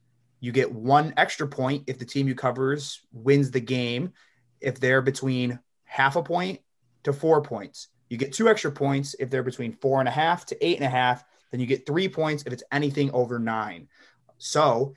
You 0.40 0.52
get 0.52 0.70
one 0.70 1.14
extra 1.16 1.48
point 1.48 1.84
if 1.86 1.98
the 1.98 2.04
team 2.04 2.28
you 2.28 2.34
covers 2.34 3.00
wins 3.12 3.50
the 3.50 3.60
game, 3.60 4.12
if 4.60 4.78
they're 4.78 5.02
between 5.02 5.58
half 5.84 6.16
a 6.16 6.22
point 6.22 6.60
to 7.04 7.12
four 7.12 7.40
points. 7.42 7.88
You 8.14 8.18
get 8.18 8.32
two 8.32 8.48
extra 8.48 8.70
points 8.70 9.16
if 9.18 9.28
they're 9.28 9.42
between 9.42 9.72
four 9.72 9.98
and 9.98 10.06
a 10.06 10.12
half 10.12 10.46
to 10.46 10.64
eight 10.64 10.76
and 10.76 10.84
a 10.84 10.88
half. 10.88 11.24
Then 11.50 11.58
you 11.58 11.66
get 11.66 11.84
three 11.84 12.08
points 12.08 12.44
if 12.46 12.52
it's 12.52 12.62
anything 12.70 13.10
over 13.10 13.40
nine. 13.40 13.88
So, 14.38 14.94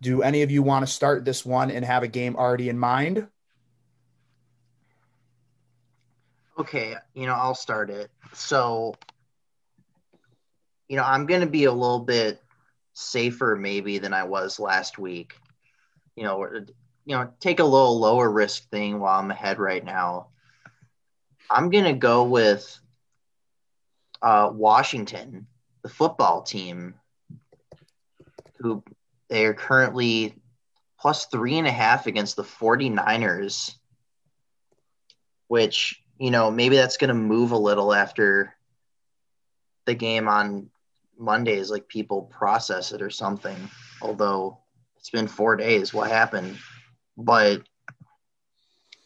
do 0.00 0.22
any 0.22 0.40
of 0.40 0.50
you 0.50 0.62
want 0.62 0.86
to 0.86 0.90
start 0.90 1.26
this 1.26 1.44
one 1.44 1.70
and 1.70 1.84
have 1.84 2.04
a 2.04 2.08
game 2.08 2.36
already 2.36 2.70
in 2.70 2.78
mind? 2.78 3.28
Okay, 6.58 6.94
you 7.12 7.26
know, 7.26 7.34
I'll 7.34 7.54
start 7.54 7.90
it. 7.90 8.10
So, 8.32 8.94
you 10.88 10.96
know, 10.96 11.04
I'm 11.04 11.26
going 11.26 11.42
to 11.42 11.46
be 11.46 11.64
a 11.64 11.72
little 11.72 12.00
bit 12.00 12.40
safer 12.94 13.56
maybe 13.56 13.98
than 13.98 14.14
I 14.14 14.24
was 14.24 14.58
last 14.58 14.96
week. 14.96 15.34
You 16.16 16.22
know, 16.22 16.48
you 17.04 17.14
know, 17.14 17.30
take 17.40 17.60
a 17.60 17.64
little 17.64 18.00
lower 18.00 18.30
risk 18.30 18.70
thing 18.70 19.00
while 19.00 19.20
I'm 19.20 19.30
ahead 19.30 19.58
right 19.58 19.84
now. 19.84 20.28
I'm 21.50 21.70
gonna 21.70 21.94
go 21.94 22.24
with 22.24 22.78
uh, 24.22 24.50
Washington, 24.52 25.46
the 25.82 25.88
football 25.88 26.42
team, 26.42 26.94
who 28.58 28.82
they 29.28 29.44
are 29.44 29.54
currently 29.54 30.34
plus 31.00 31.26
three 31.26 31.58
and 31.58 31.66
a 31.66 31.72
half 31.72 32.06
against 32.06 32.36
the 32.36 32.42
49ers, 32.42 33.74
which, 35.46 36.02
you 36.18 36.30
know, 36.30 36.50
maybe 36.50 36.76
that's 36.76 36.96
going 36.96 37.08
to 37.08 37.14
move 37.14 37.52
a 37.52 37.58
little 37.58 37.94
after 37.94 38.54
the 39.86 39.94
game 39.94 40.28
on 40.28 40.70
Mondays, 41.16 41.70
like 41.70 41.88
people 41.88 42.22
process 42.22 42.92
it 42.92 43.00
or 43.00 43.10
something. 43.10 43.56
Although 44.02 44.58
it's 44.96 45.10
been 45.10 45.28
four 45.28 45.56
days, 45.56 45.94
what 45.94 46.10
happened? 46.10 46.58
But, 47.16 47.62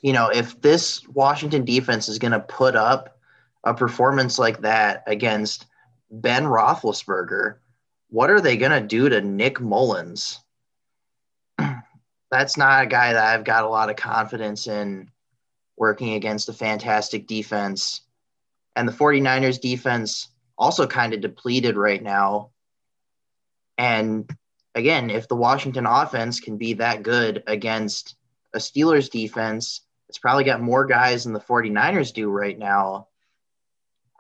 you 0.03 0.13
know, 0.13 0.29
if 0.29 0.61
this 0.61 1.07
Washington 1.09 1.65
defense 1.65 2.09
is 2.09 2.19
going 2.19 2.33
to 2.33 2.41
put 2.41 2.75
up 2.75 3.17
a 3.65 3.73
performance 3.73 4.39
like 4.39 4.61
that 4.63 5.05
against 5.07 5.67
Ben 6.11 6.45
Roethlisberger, 6.45 7.57
what 8.11 8.29
are 8.29 8.41
they 8.41 8.57
going 8.57 8.73
to 8.73 8.87
do 8.87 9.09
to 9.09 9.21
Nick 9.21 9.61
Mullens? 9.61 10.39
That's 12.31 12.57
not 12.57 12.85
a 12.85 12.89
guy 12.89 13.13
that 13.13 13.25
I've 13.25 13.45
got 13.45 13.65
a 13.65 13.69
lot 13.69 13.91
of 13.91 13.97
confidence 13.97 14.67
in 14.67 15.09
working 15.77 16.15
against 16.15 16.49
a 16.49 16.53
fantastic 16.53 17.27
defense. 17.29 18.03
And 18.75 18.89
the 18.89 18.93
49ers 18.93 19.61
defense 19.61 20.29
also 20.59 20.87
kind 20.87 21.15
of 21.15 21.21
depleted 21.21 21.77
right 21.77 22.03
now. 22.03 22.51
And 23.79 24.29
again, 24.75 25.11
if 25.11 25.29
the 25.29 25.37
Washington 25.37 25.87
offense 25.87 26.41
can 26.41 26.57
be 26.57 26.75
that 26.75 27.03
good 27.03 27.45
against 27.47 28.17
a 28.53 28.59
Steelers 28.59 29.11
defense, 29.11 29.83
it's 30.13 30.19
probably 30.19 30.45
got 30.45 30.61
more 30.61 30.85
guys 30.85 31.25
than 31.25 31.33
the 31.33 31.41
49ers 31.41 32.13
do 32.13 32.29
right 32.29 32.59
now. 32.59 33.09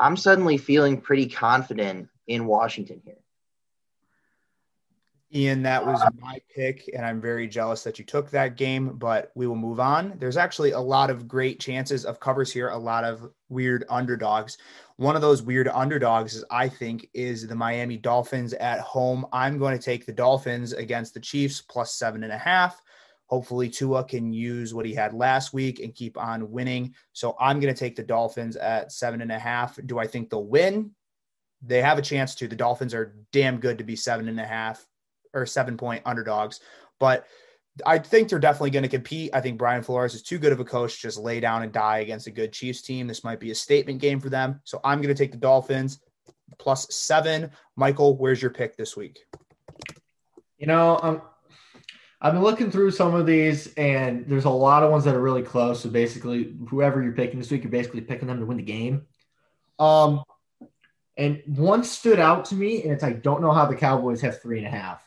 I'm 0.01 0.16
suddenly 0.16 0.56
feeling 0.56 1.02
pretty 1.02 1.27
confident 1.27 2.09
in 2.27 2.47
Washington 2.47 3.02
here. 3.05 3.19
Ian, 5.35 5.64
that 5.64 5.85
was 5.85 6.02
my 6.19 6.40
pick, 6.55 6.89
and 6.97 7.05
I'm 7.05 7.20
very 7.20 7.47
jealous 7.47 7.85
that 7.85 7.98
you 7.98 8.06
took 8.06 8.31
that 8.31 8.56
game, 8.56 8.97
but 8.97 9.32
we 9.35 9.47
will 9.47 9.55
move 9.55 9.81
on. 9.81 10.14
There's 10.19 10.39
actually 10.39 10.70
a 10.70 10.81
lot 10.81 11.10
of 11.10 11.28
great 11.28 11.60
chances 11.60 12.06
of 12.06 12.19
covers 12.19 12.51
here, 12.51 12.70
a 12.70 12.78
lot 12.78 13.05
of 13.05 13.31
weird 13.51 13.85
underdogs. 13.90 14.56
One 14.97 15.14
of 15.14 15.20
those 15.20 15.43
weird 15.43 15.69
underdogs, 15.69 16.35
is, 16.36 16.44
I 16.51 16.70
think, 16.70 17.10
is 17.12 17.47
the 17.47 17.55
Miami 17.55 17.98
Dolphins 17.98 18.55
at 18.55 18.81
home. 18.81 19.27
I'm 19.31 19.59
going 19.59 19.77
to 19.78 19.85
take 19.85 20.06
the 20.06 20.12
Dolphins 20.12 20.73
against 20.73 21.12
the 21.12 21.20
Chiefs 21.20 21.60
plus 21.60 21.94
seven 21.97 22.24
and 22.24 22.32
a 22.32 22.39
half. 22.39 22.81
Hopefully, 23.32 23.70
Tua 23.70 24.04
can 24.04 24.30
use 24.30 24.74
what 24.74 24.84
he 24.84 24.92
had 24.92 25.14
last 25.14 25.54
week 25.54 25.80
and 25.80 25.94
keep 25.94 26.18
on 26.18 26.50
winning. 26.50 26.94
So 27.14 27.34
I'm 27.40 27.60
going 27.60 27.72
to 27.72 27.78
take 27.78 27.96
the 27.96 28.02
Dolphins 28.02 28.56
at 28.56 28.92
seven 28.92 29.22
and 29.22 29.32
a 29.32 29.38
half. 29.38 29.78
Do 29.86 29.98
I 29.98 30.06
think 30.06 30.28
they'll 30.28 30.44
win? 30.44 30.90
They 31.62 31.80
have 31.80 31.96
a 31.96 32.02
chance 32.02 32.34
to. 32.34 32.46
The 32.46 32.56
Dolphins 32.56 32.92
are 32.92 33.16
damn 33.32 33.56
good 33.56 33.78
to 33.78 33.84
be 33.84 33.96
seven 33.96 34.28
and 34.28 34.38
a 34.38 34.44
half 34.44 34.86
or 35.32 35.46
seven 35.46 35.78
point 35.78 36.02
underdogs. 36.04 36.60
But 37.00 37.24
I 37.86 38.00
think 38.00 38.28
they're 38.28 38.38
definitely 38.38 38.68
going 38.68 38.82
to 38.82 38.88
compete. 38.90 39.30
I 39.32 39.40
think 39.40 39.56
Brian 39.56 39.82
Flores 39.82 40.14
is 40.14 40.22
too 40.22 40.36
good 40.36 40.52
of 40.52 40.60
a 40.60 40.64
coach 40.66 40.96
to 40.96 41.00
just 41.00 41.16
lay 41.16 41.40
down 41.40 41.62
and 41.62 41.72
die 41.72 42.00
against 42.00 42.26
a 42.26 42.30
good 42.30 42.52
Chiefs 42.52 42.82
team. 42.82 43.06
This 43.06 43.24
might 43.24 43.40
be 43.40 43.50
a 43.50 43.54
statement 43.54 43.98
game 43.98 44.20
for 44.20 44.28
them. 44.28 44.60
So 44.64 44.78
I'm 44.84 45.00
going 45.00 45.14
to 45.14 45.18
take 45.18 45.32
the 45.32 45.38
Dolphins 45.38 46.00
plus 46.59 46.86
seven. 46.94 47.50
Michael, 47.76 48.18
where's 48.18 48.42
your 48.42 48.50
pick 48.50 48.76
this 48.76 48.94
week? 48.94 49.20
You 50.59 50.66
know, 50.66 51.00
um, 51.02 51.22
I've 52.24 52.34
been 52.34 52.42
looking 52.42 52.70
through 52.70 52.92
some 52.92 53.14
of 53.14 53.26
these, 53.26 53.74
and 53.74 54.24
there's 54.28 54.44
a 54.44 54.50
lot 54.50 54.84
of 54.84 54.92
ones 54.92 55.02
that 55.04 55.16
are 55.16 55.20
really 55.20 55.42
close. 55.42 55.80
So 55.80 55.90
basically, 55.90 56.54
whoever 56.68 57.02
you're 57.02 57.12
picking 57.12 57.40
this 57.40 57.50
week, 57.50 57.64
you're 57.64 57.70
basically 57.70 58.00
picking 58.00 58.28
them 58.28 58.38
to 58.38 58.46
win 58.46 58.58
the 58.58 58.62
game. 58.62 59.06
Um, 59.80 60.22
and 61.16 61.42
one 61.46 61.82
stood 61.82 62.20
out 62.20 62.44
to 62.46 62.54
me, 62.54 62.84
and 62.84 62.92
it's 62.92 63.02
I 63.02 63.12
don't 63.12 63.42
know 63.42 63.50
how 63.50 63.66
the 63.66 63.74
Cowboys 63.74 64.20
have 64.20 64.40
three 64.40 64.58
and 64.58 64.68
a 64.68 64.70
half. 64.70 65.04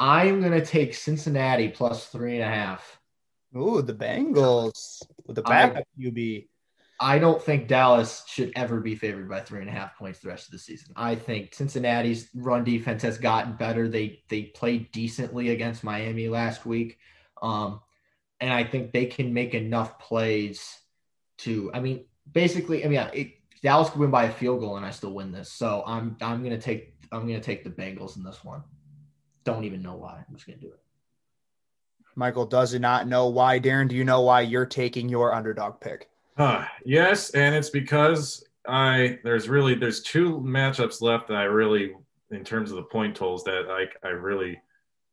I'm 0.00 0.40
going 0.40 0.52
to 0.52 0.66
take 0.66 0.94
Cincinnati 0.94 1.68
plus 1.68 2.06
three 2.08 2.34
and 2.34 2.44
a 2.44 2.52
half. 2.52 2.98
Ooh, 3.56 3.80
the 3.80 3.94
Bengals 3.94 5.00
with 5.26 5.36
the 5.36 5.42
backup 5.42 5.84
I, 5.96 6.02
QB. 6.02 6.48
I 7.00 7.18
don't 7.18 7.40
think 7.40 7.68
Dallas 7.68 8.24
should 8.26 8.52
ever 8.56 8.80
be 8.80 8.96
favored 8.96 9.28
by 9.28 9.40
three 9.40 9.60
and 9.60 9.68
a 9.68 9.72
half 9.72 9.96
points 9.96 10.18
the 10.18 10.28
rest 10.28 10.46
of 10.46 10.52
the 10.52 10.58
season. 10.58 10.92
I 10.96 11.14
think 11.14 11.54
Cincinnati's 11.54 12.28
run 12.34 12.64
defense 12.64 13.02
has 13.02 13.18
gotten 13.18 13.54
better. 13.54 13.88
They 13.88 14.22
they 14.28 14.44
played 14.44 14.90
decently 14.90 15.50
against 15.50 15.84
Miami 15.84 16.28
last 16.28 16.66
week, 16.66 16.98
um, 17.40 17.80
and 18.40 18.52
I 18.52 18.64
think 18.64 18.92
they 18.92 19.06
can 19.06 19.32
make 19.32 19.54
enough 19.54 19.98
plays 20.00 20.78
to. 21.38 21.70
I 21.72 21.80
mean, 21.80 22.04
basically, 22.30 22.84
I 22.84 22.88
mean, 22.88 23.06
it, 23.12 23.32
Dallas 23.62 23.90
could 23.90 24.00
win 24.00 24.10
by 24.10 24.24
a 24.24 24.32
field 24.32 24.60
goal, 24.60 24.76
and 24.76 24.84
I 24.84 24.90
still 24.90 25.12
win 25.12 25.30
this. 25.30 25.52
So 25.52 25.84
I'm 25.86 26.16
I'm 26.20 26.42
gonna 26.42 26.58
take 26.58 26.94
I'm 27.12 27.26
gonna 27.26 27.40
take 27.40 27.62
the 27.62 27.70
Bengals 27.70 28.16
in 28.16 28.24
this 28.24 28.42
one 28.42 28.64
don't 29.48 29.64
even 29.64 29.82
know 29.82 29.94
why. 29.94 30.24
I'm 30.28 30.34
just 30.34 30.46
to 30.46 30.54
do 30.54 30.68
it. 30.68 30.80
Michael 32.14 32.46
does 32.46 32.74
not 32.74 33.08
know 33.08 33.28
why. 33.28 33.58
Darin, 33.58 33.88
do 33.88 33.96
you 33.96 34.04
know 34.04 34.20
why 34.20 34.42
you're 34.42 34.66
taking 34.66 35.08
your 35.08 35.32
underdog 35.32 35.80
pick? 35.80 36.08
Uh, 36.38 36.64
yes, 36.84 37.30
and 37.30 37.54
it's 37.54 37.70
because 37.70 38.44
I 38.66 39.18
there's 39.24 39.48
really 39.48 39.74
there's 39.74 40.02
two 40.02 40.38
matchups 40.40 41.02
left 41.02 41.28
that 41.28 41.36
I 41.36 41.44
really 41.44 41.94
in 42.30 42.44
terms 42.44 42.70
of 42.70 42.76
the 42.76 42.84
point 42.84 43.16
totals 43.16 43.42
that 43.44 43.66
I 43.68 44.06
I 44.06 44.12
really 44.12 44.60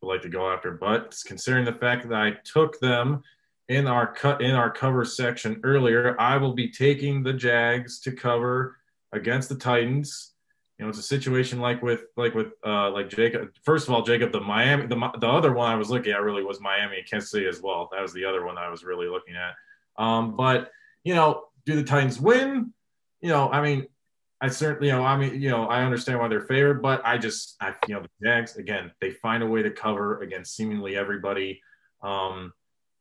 would 0.01 0.09
like 0.09 0.21
to 0.21 0.29
go 0.29 0.51
after. 0.51 0.71
But 0.71 1.17
considering 1.25 1.65
the 1.65 1.73
fact 1.73 2.07
that 2.07 2.21
I 2.21 2.33
took 2.43 2.79
them 2.79 3.23
in 3.69 3.87
our 3.87 4.13
cut 4.13 4.41
in 4.41 4.51
our 4.51 4.69
cover 4.69 5.03
section 5.03 5.59
earlier, 5.63 6.15
I 6.19 6.37
will 6.37 6.53
be 6.53 6.69
taking 6.69 7.23
the 7.23 7.33
Jags 7.33 7.99
to 8.01 8.11
cover 8.11 8.77
against 9.11 9.49
the 9.49 9.55
Titans 9.55 10.35
you 10.77 10.83
know, 10.83 10.89
it's 10.89 10.99
a 10.99 11.03
situation 11.03 11.59
like 11.59 11.81
with 11.81 12.03
like 12.17 12.35
with 12.35 12.47
uh, 12.65 12.91
like 12.91 13.09
Jacob. 13.09 13.49
First 13.63 13.87
of 13.87 13.93
all, 13.93 14.01
Jacob, 14.01 14.33
the 14.33 14.41
Miami, 14.41 14.87
the 14.87 15.11
the 15.19 15.27
other 15.27 15.53
one 15.53 15.71
I 15.71 15.75
was 15.75 15.89
looking 15.89 16.11
at 16.11 16.21
really 16.21 16.43
was 16.43 16.59
Miami 16.59 16.97
and 16.97 17.09
Kansas 17.09 17.31
City 17.31 17.47
as 17.47 17.61
well. 17.61 17.87
That 17.93 18.01
was 18.01 18.11
the 18.11 18.25
other 18.25 18.45
one 18.45 18.57
I 18.57 18.69
was 18.69 18.83
really 18.83 19.07
looking 19.07 19.35
at. 19.35 19.53
Um, 19.97 20.35
but 20.35 20.71
you 21.05 21.15
know, 21.15 21.45
do 21.65 21.75
the 21.77 21.83
Titans 21.83 22.19
win? 22.19 22.73
You 23.21 23.29
know, 23.29 23.49
I 23.49 23.61
mean, 23.61 23.87
I 24.41 24.49
certainly, 24.49 24.89
you 24.89 24.93
know, 24.93 25.03
I 25.03 25.17
mean, 25.17 25.41
you 25.41 25.49
know, 25.49 25.67
I 25.67 25.83
understand 25.83 26.19
why 26.19 26.27
they're 26.27 26.41
favored, 26.41 26.81
but 26.81 27.01
I 27.05 27.17
just, 27.17 27.55
I, 27.61 27.73
you 27.87 27.95
know, 27.95 28.01
the 28.01 28.09
Jags 28.21 28.57
again, 28.57 28.91
they 28.99 29.11
find 29.11 29.41
a 29.41 29.47
way 29.47 29.63
to 29.63 29.71
cover 29.71 30.21
against 30.21 30.57
seemingly 30.57 30.97
everybody. 30.97 31.61
Um, 32.03 32.51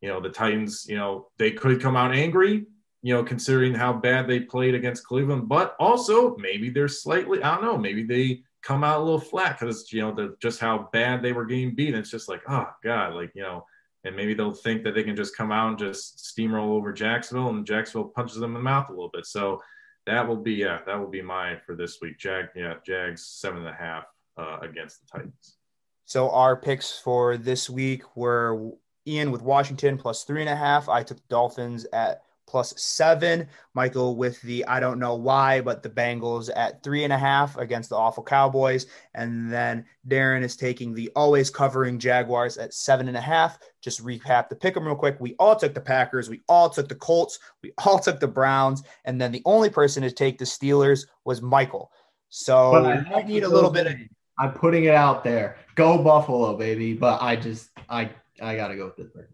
you 0.00 0.08
know, 0.08 0.20
the 0.20 0.30
Titans, 0.30 0.86
you 0.88 0.96
know, 0.96 1.26
they 1.38 1.50
could 1.50 1.82
come 1.82 1.96
out 1.96 2.14
angry 2.14 2.66
you 3.04 3.12
know, 3.12 3.22
considering 3.22 3.74
how 3.74 3.92
bad 3.92 4.26
they 4.26 4.40
played 4.40 4.74
against 4.74 5.04
Cleveland, 5.04 5.46
but 5.46 5.76
also 5.78 6.36
maybe 6.36 6.70
they're 6.70 6.88
slightly, 6.88 7.42
I 7.42 7.54
don't 7.54 7.62
know, 7.62 7.76
maybe 7.76 8.02
they 8.02 8.40
come 8.62 8.82
out 8.82 8.98
a 8.98 9.04
little 9.04 9.20
flat 9.20 9.58
because, 9.60 9.92
you 9.92 10.00
know, 10.00 10.14
the, 10.14 10.34
just 10.40 10.58
how 10.58 10.88
bad 10.90 11.22
they 11.22 11.32
were 11.32 11.44
getting 11.44 11.74
beat. 11.74 11.94
It's 11.94 12.10
just 12.10 12.30
like, 12.30 12.40
oh, 12.48 12.66
God, 12.82 13.12
like, 13.12 13.30
you 13.34 13.42
know, 13.42 13.66
and 14.04 14.14
maybe 14.14 14.34
they'll 14.34 14.52
think 14.52 14.84
that 14.84 14.94
they 14.94 15.02
can 15.02 15.16
just 15.16 15.36
come 15.36 15.50
out 15.50 15.70
and 15.70 15.78
just 15.78 16.18
steamroll 16.18 16.70
over 16.70 16.92
Jacksonville 16.92 17.48
and 17.48 17.66
Jacksonville 17.66 18.10
punches 18.10 18.38
them 18.38 18.50
in 18.50 18.54
the 18.54 18.60
mouth 18.60 18.88
a 18.88 18.92
little 18.92 19.10
bit. 19.12 19.26
So 19.26 19.62
that 20.06 20.26
will 20.26 20.36
be, 20.36 20.52
yeah, 20.52 20.80
that 20.86 20.98
will 20.98 21.08
be 21.08 21.22
my 21.22 21.56
for 21.64 21.74
this 21.74 21.98
week. 22.02 22.18
Jag, 22.18 22.46
yeah, 22.54 22.74
Jags 22.86 23.26
seven 23.26 23.60
and 23.60 23.68
a 23.68 23.72
half 23.72 24.04
uh, 24.36 24.58
against 24.60 25.00
the 25.00 25.18
Titans. 25.18 25.56
So 26.04 26.30
our 26.30 26.56
picks 26.56 26.98
for 26.98 27.38
this 27.38 27.70
week 27.70 28.14
were 28.14 28.72
Ian 29.06 29.30
with 29.30 29.42
Washington 29.42 29.96
plus 29.96 30.24
three 30.24 30.40
and 30.40 30.50
a 30.50 30.56
half. 30.56 30.88
I 30.88 31.02
took 31.02 31.26
Dolphins 31.28 31.86
at 31.92 32.22
plus 32.46 32.74
seven. 32.80 33.48
Michael 33.74 34.16
with 34.16 34.40
the 34.42 34.64
I 34.66 34.80
don't 34.80 34.98
know 34.98 35.14
why, 35.14 35.60
but 35.60 35.82
the 35.82 35.90
Bengals 35.90 36.50
at 36.54 36.82
three 36.82 37.04
and 37.04 37.12
a 37.12 37.18
half 37.18 37.56
against 37.56 37.90
the 37.90 37.96
awful 37.96 38.22
Cowboys. 38.22 38.86
And 39.14 39.52
then 39.52 39.84
Darin 40.06 40.42
is 40.42 40.56
taking 40.56 40.94
the 40.94 41.10
always 41.16 41.50
covering 41.50 41.98
Jaguars 41.98 42.58
at 42.58 42.74
seven 42.74 43.08
and 43.08 43.16
a 43.16 43.20
half. 43.20 43.58
Just 43.80 44.04
recap 44.04 44.48
the 44.48 44.56
pick 44.56 44.74
them 44.74 44.86
real 44.86 44.96
quick. 44.96 45.16
We 45.20 45.34
all 45.38 45.56
took 45.56 45.74
the 45.74 45.80
Packers, 45.80 46.28
we 46.28 46.42
all 46.48 46.70
took 46.70 46.88
the 46.88 46.94
Colts, 46.94 47.38
we 47.62 47.72
all 47.84 47.98
took 47.98 48.20
the 48.20 48.28
Browns, 48.28 48.82
and 49.04 49.20
then 49.20 49.32
the 49.32 49.42
only 49.44 49.70
person 49.70 50.02
to 50.02 50.10
take 50.10 50.38
the 50.38 50.44
Steelers 50.44 51.06
was 51.24 51.42
Michael. 51.42 51.90
So 52.28 52.74
I 52.74 53.22
need 53.22 53.44
a 53.44 53.48
little 53.48 53.70
bit 53.70 53.86
of 53.86 53.94
I'm 54.38 54.52
putting 54.52 54.84
it 54.84 54.94
out 54.94 55.22
there. 55.22 55.56
Go 55.76 56.02
Buffalo, 56.02 56.56
baby. 56.56 56.94
But 56.94 57.22
I 57.22 57.36
just 57.36 57.70
I 57.88 58.10
I 58.40 58.56
gotta 58.56 58.76
go 58.76 58.86
with 58.86 58.96
Pittsburgh 58.96 59.28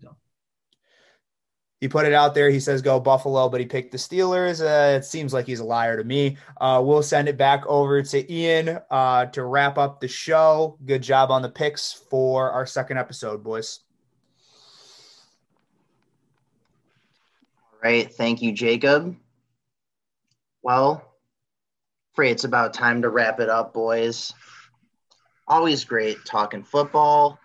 he 1.81 1.89
put 1.89 2.07
it 2.07 2.13
out 2.13 2.35
there. 2.35 2.51
He 2.51 2.61
says 2.61 2.83
go 2.83 3.01
Buffalo, 3.01 3.49
but 3.49 3.61
he 3.61 3.67
picked 3.67 3.93
the 3.93 3.99
Steelers. 3.99 4.61
Uh, 4.61 4.97
it 4.97 5.05
seems 5.05 5.33
like 5.33 5.47
he's 5.47 5.61
a 5.61 5.65
liar 5.65 5.97
to 5.97 6.05
me. 6.05 6.37
Uh, 6.61 6.81
we'll 6.85 7.03
send 7.03 7.29
it 7.29 7.37
back 7.37 7.67
over 7.67 8.03
to 8.03 8.33
Ian 8.33 8.79
uh, 8.91 9.27
to 9.27 9.45
wrap 9.45 9.79
up 9.79 10.01
the 10.01 10.09
show. 10.09 10.79
Good 10.85 11.03
job 11.03 11.31
on 11.31 11.43
the 11.43 11.49
picks 11.49 11.93
for 11.93 12.51
our 12.51 12.67
second 12.67 12.99
episode, 12.99 13.43
boys. 13.43 13.81
All 17.73 17.79
right. 17.83 18.13
Thank 18.13 18.43
you, 18.43 18.53
Jacob. 18.53 19.17
Well, 20.63 21.03
Frey, 22.15 22.31
it's 22.31 22.45
about 22.45 22.75
time 22.75 23.03
to 23.03 23.09
wrap 23.09 23.41
it 23.41 23.49
up, 23.49 23.73
boys. 23.73 24.35
Always 25.49 25.85
great 25.85 26.19
talking 26.27 26.63
football 26.63 27.41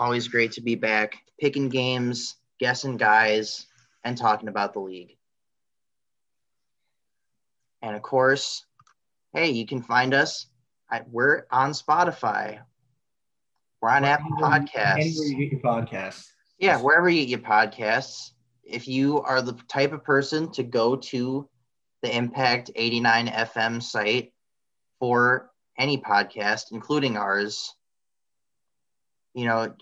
Always 0.00 0.28
great 0.28 0.52
to 0.52 0.62
be 0.62 0.76
back, 0.76 1.18
picking 1.38 1.68
games, 1.68 2.36
guessing 2.60 2.96
guys, 2.96 3.66
and 4.04 4.16
talking 4.16 4.48
about 4.48 4.72
the 4.74 4.80
league. 4.80 5.16
And 7.82 7.96
of 7.96 8.02
course, 8.02 8.64
hey, 9.32 9.50
you 9.50 9.66
can 9.66 9.82
find 9.82 10.14
us. 10.14 10.46
At, 10.92 11.08
we're 11.08 11.46
on 11.50 11.72
Spotify. 11.72 12.60
We're 13.80 13.88
on 13.88 14.04
Apple 14.04 14.32
Podcasts. 14.38 15.00
Anywhere 15.00 15.26
you 15.26 15.36
get 15.36 15.52
your 15.52 15.60
podcasts. 15.60 16.26
Yeah, 16.58 16.80
wherever 16.80 17.08
you 17.08 17.24
get 17.24 17.30
your 17.30 17.38
podcasts. 17.40 18.30
If 18.62 18.86
you 18.86 19.20
are 19.22 19.42
the 19.42 19.54
type 19.68 19.92
of 19.92 20.04
person 20.04 20.52
to 20.52 20.62
go 20.62 20.96
to 20.96 21.48
the 22.02 22.14
Impact 22.14 22.70
89 22.76 23.28
FM 23.28 23.82
site 23.82 24.32
for 24.98 25.50
any 25.78 25.98
podcast, 25.98 26.72
including 26.72 27.16
ours, 27.16 27.74
you 29.34 29.46
know, 29.46 29.74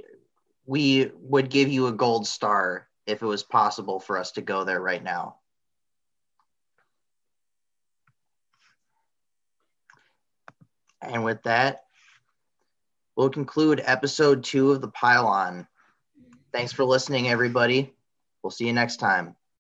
we 0.69 1.11
would 1.23 1.49
give 1.49 1.71
you 1.71 1.87
a 1.87 1.93
gold 1.93 2.27
star 2.27 2.87
if 3.07 3.23
it 3.23 3.27
was 3.27 3.43
possible 3.43 3.99
for 3.99 4.19
us 4.19 4.33
to 4.33 4.43
go 4.43 4.65
there 4.65 4.83
right 4.83 5.03
now. 5.03 5.37
And 11.01 11.25
with 11.25 11.43
that, 11.45 11.85
we'll 13.17 13.31
conclude 13.31 13.81
episode 13.83 14.45
two 14.45 14.73
of 14.73 14.83
the 14.83 14.89
Pylon. 14.89 15.67
Thanks 16.53 16.73
for 16.75 16.85
listening, 16.85 17.31
everybody. 17.31 17.95
We'll 18.43 18.51
see 18.51 18.67
you 18.67 18.75
next 18.75 18.99
time. 18.99 19.37